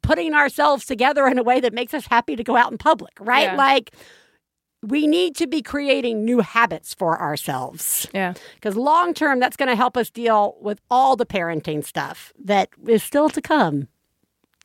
putting 0.02 0.34
ourselves 0.34 0.84
together 0.84 1.26
in 1.26 1.38
a 1.38 1.42
way 1.42 1.58
that 1.58 1.72
makes 1.72 1.94
us 1.94 2.06
happy 2.06 2.36
to 2.36 2.44
go 2.44 2.56
out 2.56 2.70
in 2.70 2.78
public, 2.78 3.14
right? 3.18 3.44
Yeah. 3.44 3.56
Like, 3.56 3.90
we 4.84 5.06
need 5.06 5.34
to 5.36 5.46
be 5.46 5.62
creating 5.62 6.24
new 6.24 6.40
habits 6.40 6.94
for 6.94 7.20
ourselves. 7.20 8.06
Yeah. 8.12 8.34
Because 8.54 8.76
long 8.76 9.14
term, 9.14 9.40
that's 9.40 9.56
going 9.56 9.68
to 9.68 9.76
help 9.76 9.96
us 9.96 10.10
deal 10.10 10.56
with 10.60 10.80
all 10.90 11.16
the 11.16 11.26
parenting 11.26 11.84
stuff 11.84 12.32
that 12.44 12.68
is 12.86 13.02
still 13.02 13.28
to 13.30 13.40
come. 13.40 13.88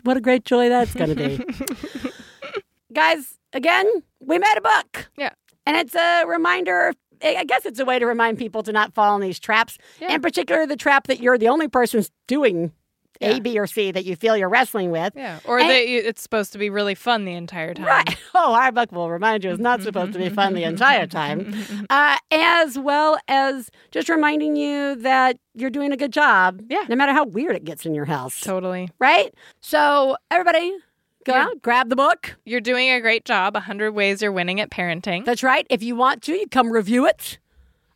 What 0.03 0.17
a 0.17 0.21
great 0.21 0.45
joy 0.45 0.69
that's 0.69 0.93
going 0.93 1.15
to 1.15 1.15
be. 1.15 2.11
Guys, 2.93 3.37
again, 3.53 3.85
we 4.19 4.39
made 4.39 4.55
a 4.57 4.61
book. 4.61 5.09
Yeah. 5.17 5.31
And 5.65 5.77
it's 5.77 5.95
a 5.95 6.25
reminder. 6.25 6.93
I 7.21 7.43
guess 7.43 7.65
it's 7.65 7.79
a 7.79 7.85
way 7.85 7.99
to 7.99 8.05
remind 8.05 8.37
people 8.37 8.63
to 8.63 8.71
not 8.71 8.93
fall 8.93 9.15
in 9.15 9.21
these 9.21 9.39
traps. 9.39 9.77
Yeah. 9.99 10.13
In 10.13 10.21
particular, 10.21 10.65
the 10.65 10.77
trap 10.77 11.07
that 11.07 11.19
you're 11.19 11.37
the 11.37 11.49
only 11.49 11.67
person 11.67 12.03
doing 12.27 12.71
Yeah. 13.19 13.35
A, 13.35 13.39
B, 13.41 13.59
or 13.59 13.67
C 13.67 13.91
that 13.91 14.05
you 14.05 14.15
feel 14.15 14.37
you're 14.37 14.49
wrestling 14.49 14.91
with. 14.91 15.13
Yeah. 15.15 15.39
Or 15.45 15.59
And- 15.59 15.69
that 15.69 15.87
you, 15.87 15.99
it's 15.99 16.21
supposed 16.21 16.53
to 16.53 16.57
be 16.57 16.69
really 16.69 16.95
fun 16.95 17.25
the 17.25 17.33
entire 17.33 17.73
time. 17.73 17.85
Right. 17.85 18.17
Oh, 18.41 18.53
our 18.53 18.71
book 18.71 18.91
will 18.93 19.09
remind 19.09 19.43
you 19.43 19.51
it's 19.51 19.59
not 19.59 19.79
mm-hmm, 19.79 19.87
supposed 19.87 20.13
to 20.13 20.19
be 20.19 20.25
mm-hmm, 20.25 20.35
fun 20.35 20.53
the 20.53 20.61
mm-hmm, 20.61 20.69
entire 20.69 21.07
time. 21.07 21.53
Uh, 21.89 22.17
as 22.31 22.79
well 22.79 23.17
as 23.27 23.69
just 23.91 24.07
reminding 24.07 24.55
you 24.55 24.95
that 24.97 25.37
you're 25.55 25.71
doing 25.71 25.91
a 25.91 25.97
good 25.97 26.13
job. 26.13 26.61
Yeah. 26.69 26.85
No 26.87 26.95
matter 26.95 27.11
how 27.11 27.25
weird 27.25 27.55
it 27.57 27.65
gets 27.65 27.85
in 27.85 27.93
your 27.93 28.05
house. 28.05 28.39
Totally. 28.39 28.89
Right? 28.99 29.33
So, 29.59 30.15
everybody, 30.31 30.71
go 31.25 31.33
Yeah. 31.33 31.47
out, 31.47 31.61
grab 31.61 31.89
the 31.89 31.97
book. 31.97 32.37
You're 32.45 32.61
doing 32.61 32.89
a 32.91 33.01
great 33.01 33.25
job. 33.25 33.55
100 33.55 33.91
Ways 33.91 34.21
You're 34.21 34.31
Winning 34.31 34.61
at 34.61 34.69
Parenting. 34.69 35.25
That's 35.25 35.43
right. 35.43 35.67
If 35.69 35.83
you 35.83 35.95
want 35.97 36.21
to, 36.23 36.33
you 36.33 36.47
come 36.47 36.71
review 36.71 37.05
it 37.07 37.39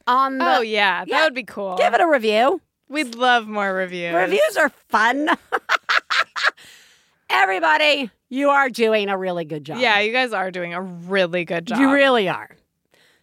on 0.08 0.42
oh, 0.42 0.46
the. 0.46 0.58
oh, 0.58 0.62
yeah. 0.62 1.06
That 1.06 1.08
Yeah. 1.08 1.24
would 1.24 1.36
be 1.36 1.44
cool. 1.44 1.78
Give 1.78 1.94
it 1.94 2.02
a 2.02 2.08
review. 2.08 2.60
We'd 2.90 3.16
love 3.16 3.48
more 3.48 3.74
reviews. 3.74 4.14
Reviews 4.14 4.58
are 4.58 4.70
fun. 4.90 5.30
Everybody, 7.30 8.12
you 8.30 8.50
are 8.50 8.70
doing 8.70 9.10
a 9.10 9.18
really 9.18 9.46
good 9.46 9.64
job. 9.64 9.80
Yeah, 9.80 10.00
you 10.00 10.12
guys 10.12 10.34
are 10.34 10.52
doing 10.52 10.74
a 10.74 10.82
really 10.82 11.46
good 11.46 11.66
job. 11.66 11.80
You 11.80 11.92
really 11.92 12.30
are. 12.30 12.56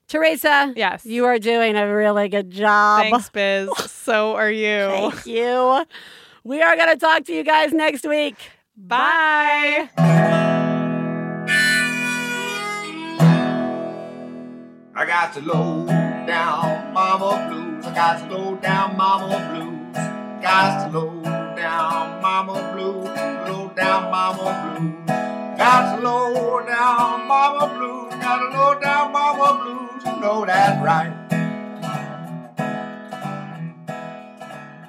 Theresa, 0.09 0.73
Yes. 0.75 1.07
you 1.07 1.27
are 1.27 1.39
doing 1.39 1.77
a 1.77 1.95
really 1.95 2.29
good 2.29 2.51
job. 2.51 3.03
Thanks, 3.03 3.31
Biz. 3.31 3.69
so 3.91 4.35
are 4.35 4.51
you. 4.51 4.89
Thank 4.89 5.27
you. 5.27 5.85
We 6.43 6.63
are 6.63 6.75
going 6.75 6.89
to 6.89 6.97
talk 6.97 7.25
to 7.27 7.33
you 7.33 7.45
guys 7.45 7.73
next 7.73 8.05
week. 8.09 8.35
Bye. 8.77 9.89
I 14.93 15.07
got 15.07 15.33
to 15.35 15.41
low 15.43 15.87
down 16.27 16.93
mama 16.93 17.47
blues. 17.49 17.60
Got 17.95 18.29
to 18.29 18.35
low 18.37 18.57
down 18.57 18.97
mama 18.97 19.39
blues. 19.51 19.95
Got 20.43 20.93
to 20.93 20.99
low 20.99 21.23
down 21.57 22.23
mama 22.23 22.73
blues. 22.75 23.07
Low 23.49 23.69
down 23.77 24.11
mama 24.11 24.77
blues. 24.79 25.07
Got 25.59 25.97
to 25.97 26.03
low 26.03 26.67
down 26.67 27.29
mama 27.29 27.67
blues. 27.77 28.15
Got 28.23 28.39
to 28.39 28.59
low 28.59 28.81
down 28.81 29.13
mama 29.13 29.61
blues. 29.63 30.05
You 30.07 30.21
know 30.21 30.47
that 30.47 30.83
right. 30.85 31.20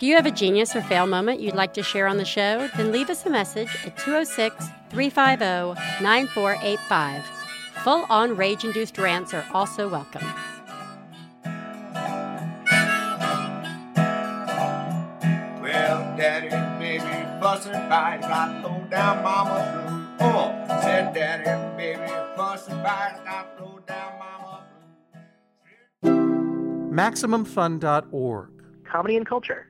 Do 0.00 0.06
you 0.06 0.16
have 0.16 0.24
a 0.24 0.30
genius 0.30 0.74
or 0.74 0.80
fail 0.80 1.06
moment 1.06 1.40
you'd 1.40 1.54
like 1.54 1.74
to 1.74 1.82
share 1.82 2.06
on 2.06 2.16
the 2.16 2.24
show? 2.24 2.70
Then 2.74 2.90
leave 2.90 3.10
us 3.10 3.26
a 3.26 3.30
message 3.30 3.68
at 3.84 3.98
206 3.98 4.56
350 4.88 5.78
9485. 6.02 7.22
Full 7.84 8.06
on 8.08 8.34
rage 8.34 8.64
induced 8.64 8.96
rants 8.96 9.34
are 9.34 9.44
also 9.52 9.90
welcome. 9.90 10.24
Well, 15.60 16.16
daddy, 16.16 16.48
baby, 16.80 17.04
bustin' 17.38 17.74
fight. 17.90 18.22
Got 18.22 18.64
low 18.64 18.82
down 18.88 19.22
mama 19.22 20.16
blues. 20.18 20.32
Oh, 20.32 20.80
said 20.80 21.12
daddy, 21.12 21.76
baby, 21.76 22.10
bustin' 22.38 22.82
fight. 22.82 23.20
Got 23.26 23.60
low 23.60 23.78
down 23.86 24.18
mama 24.18 24.64
MaximumFun.org. 26.90 28.48
Comedy 28.90 29.16
and 29.18 29.26
culture. 29.26 29.69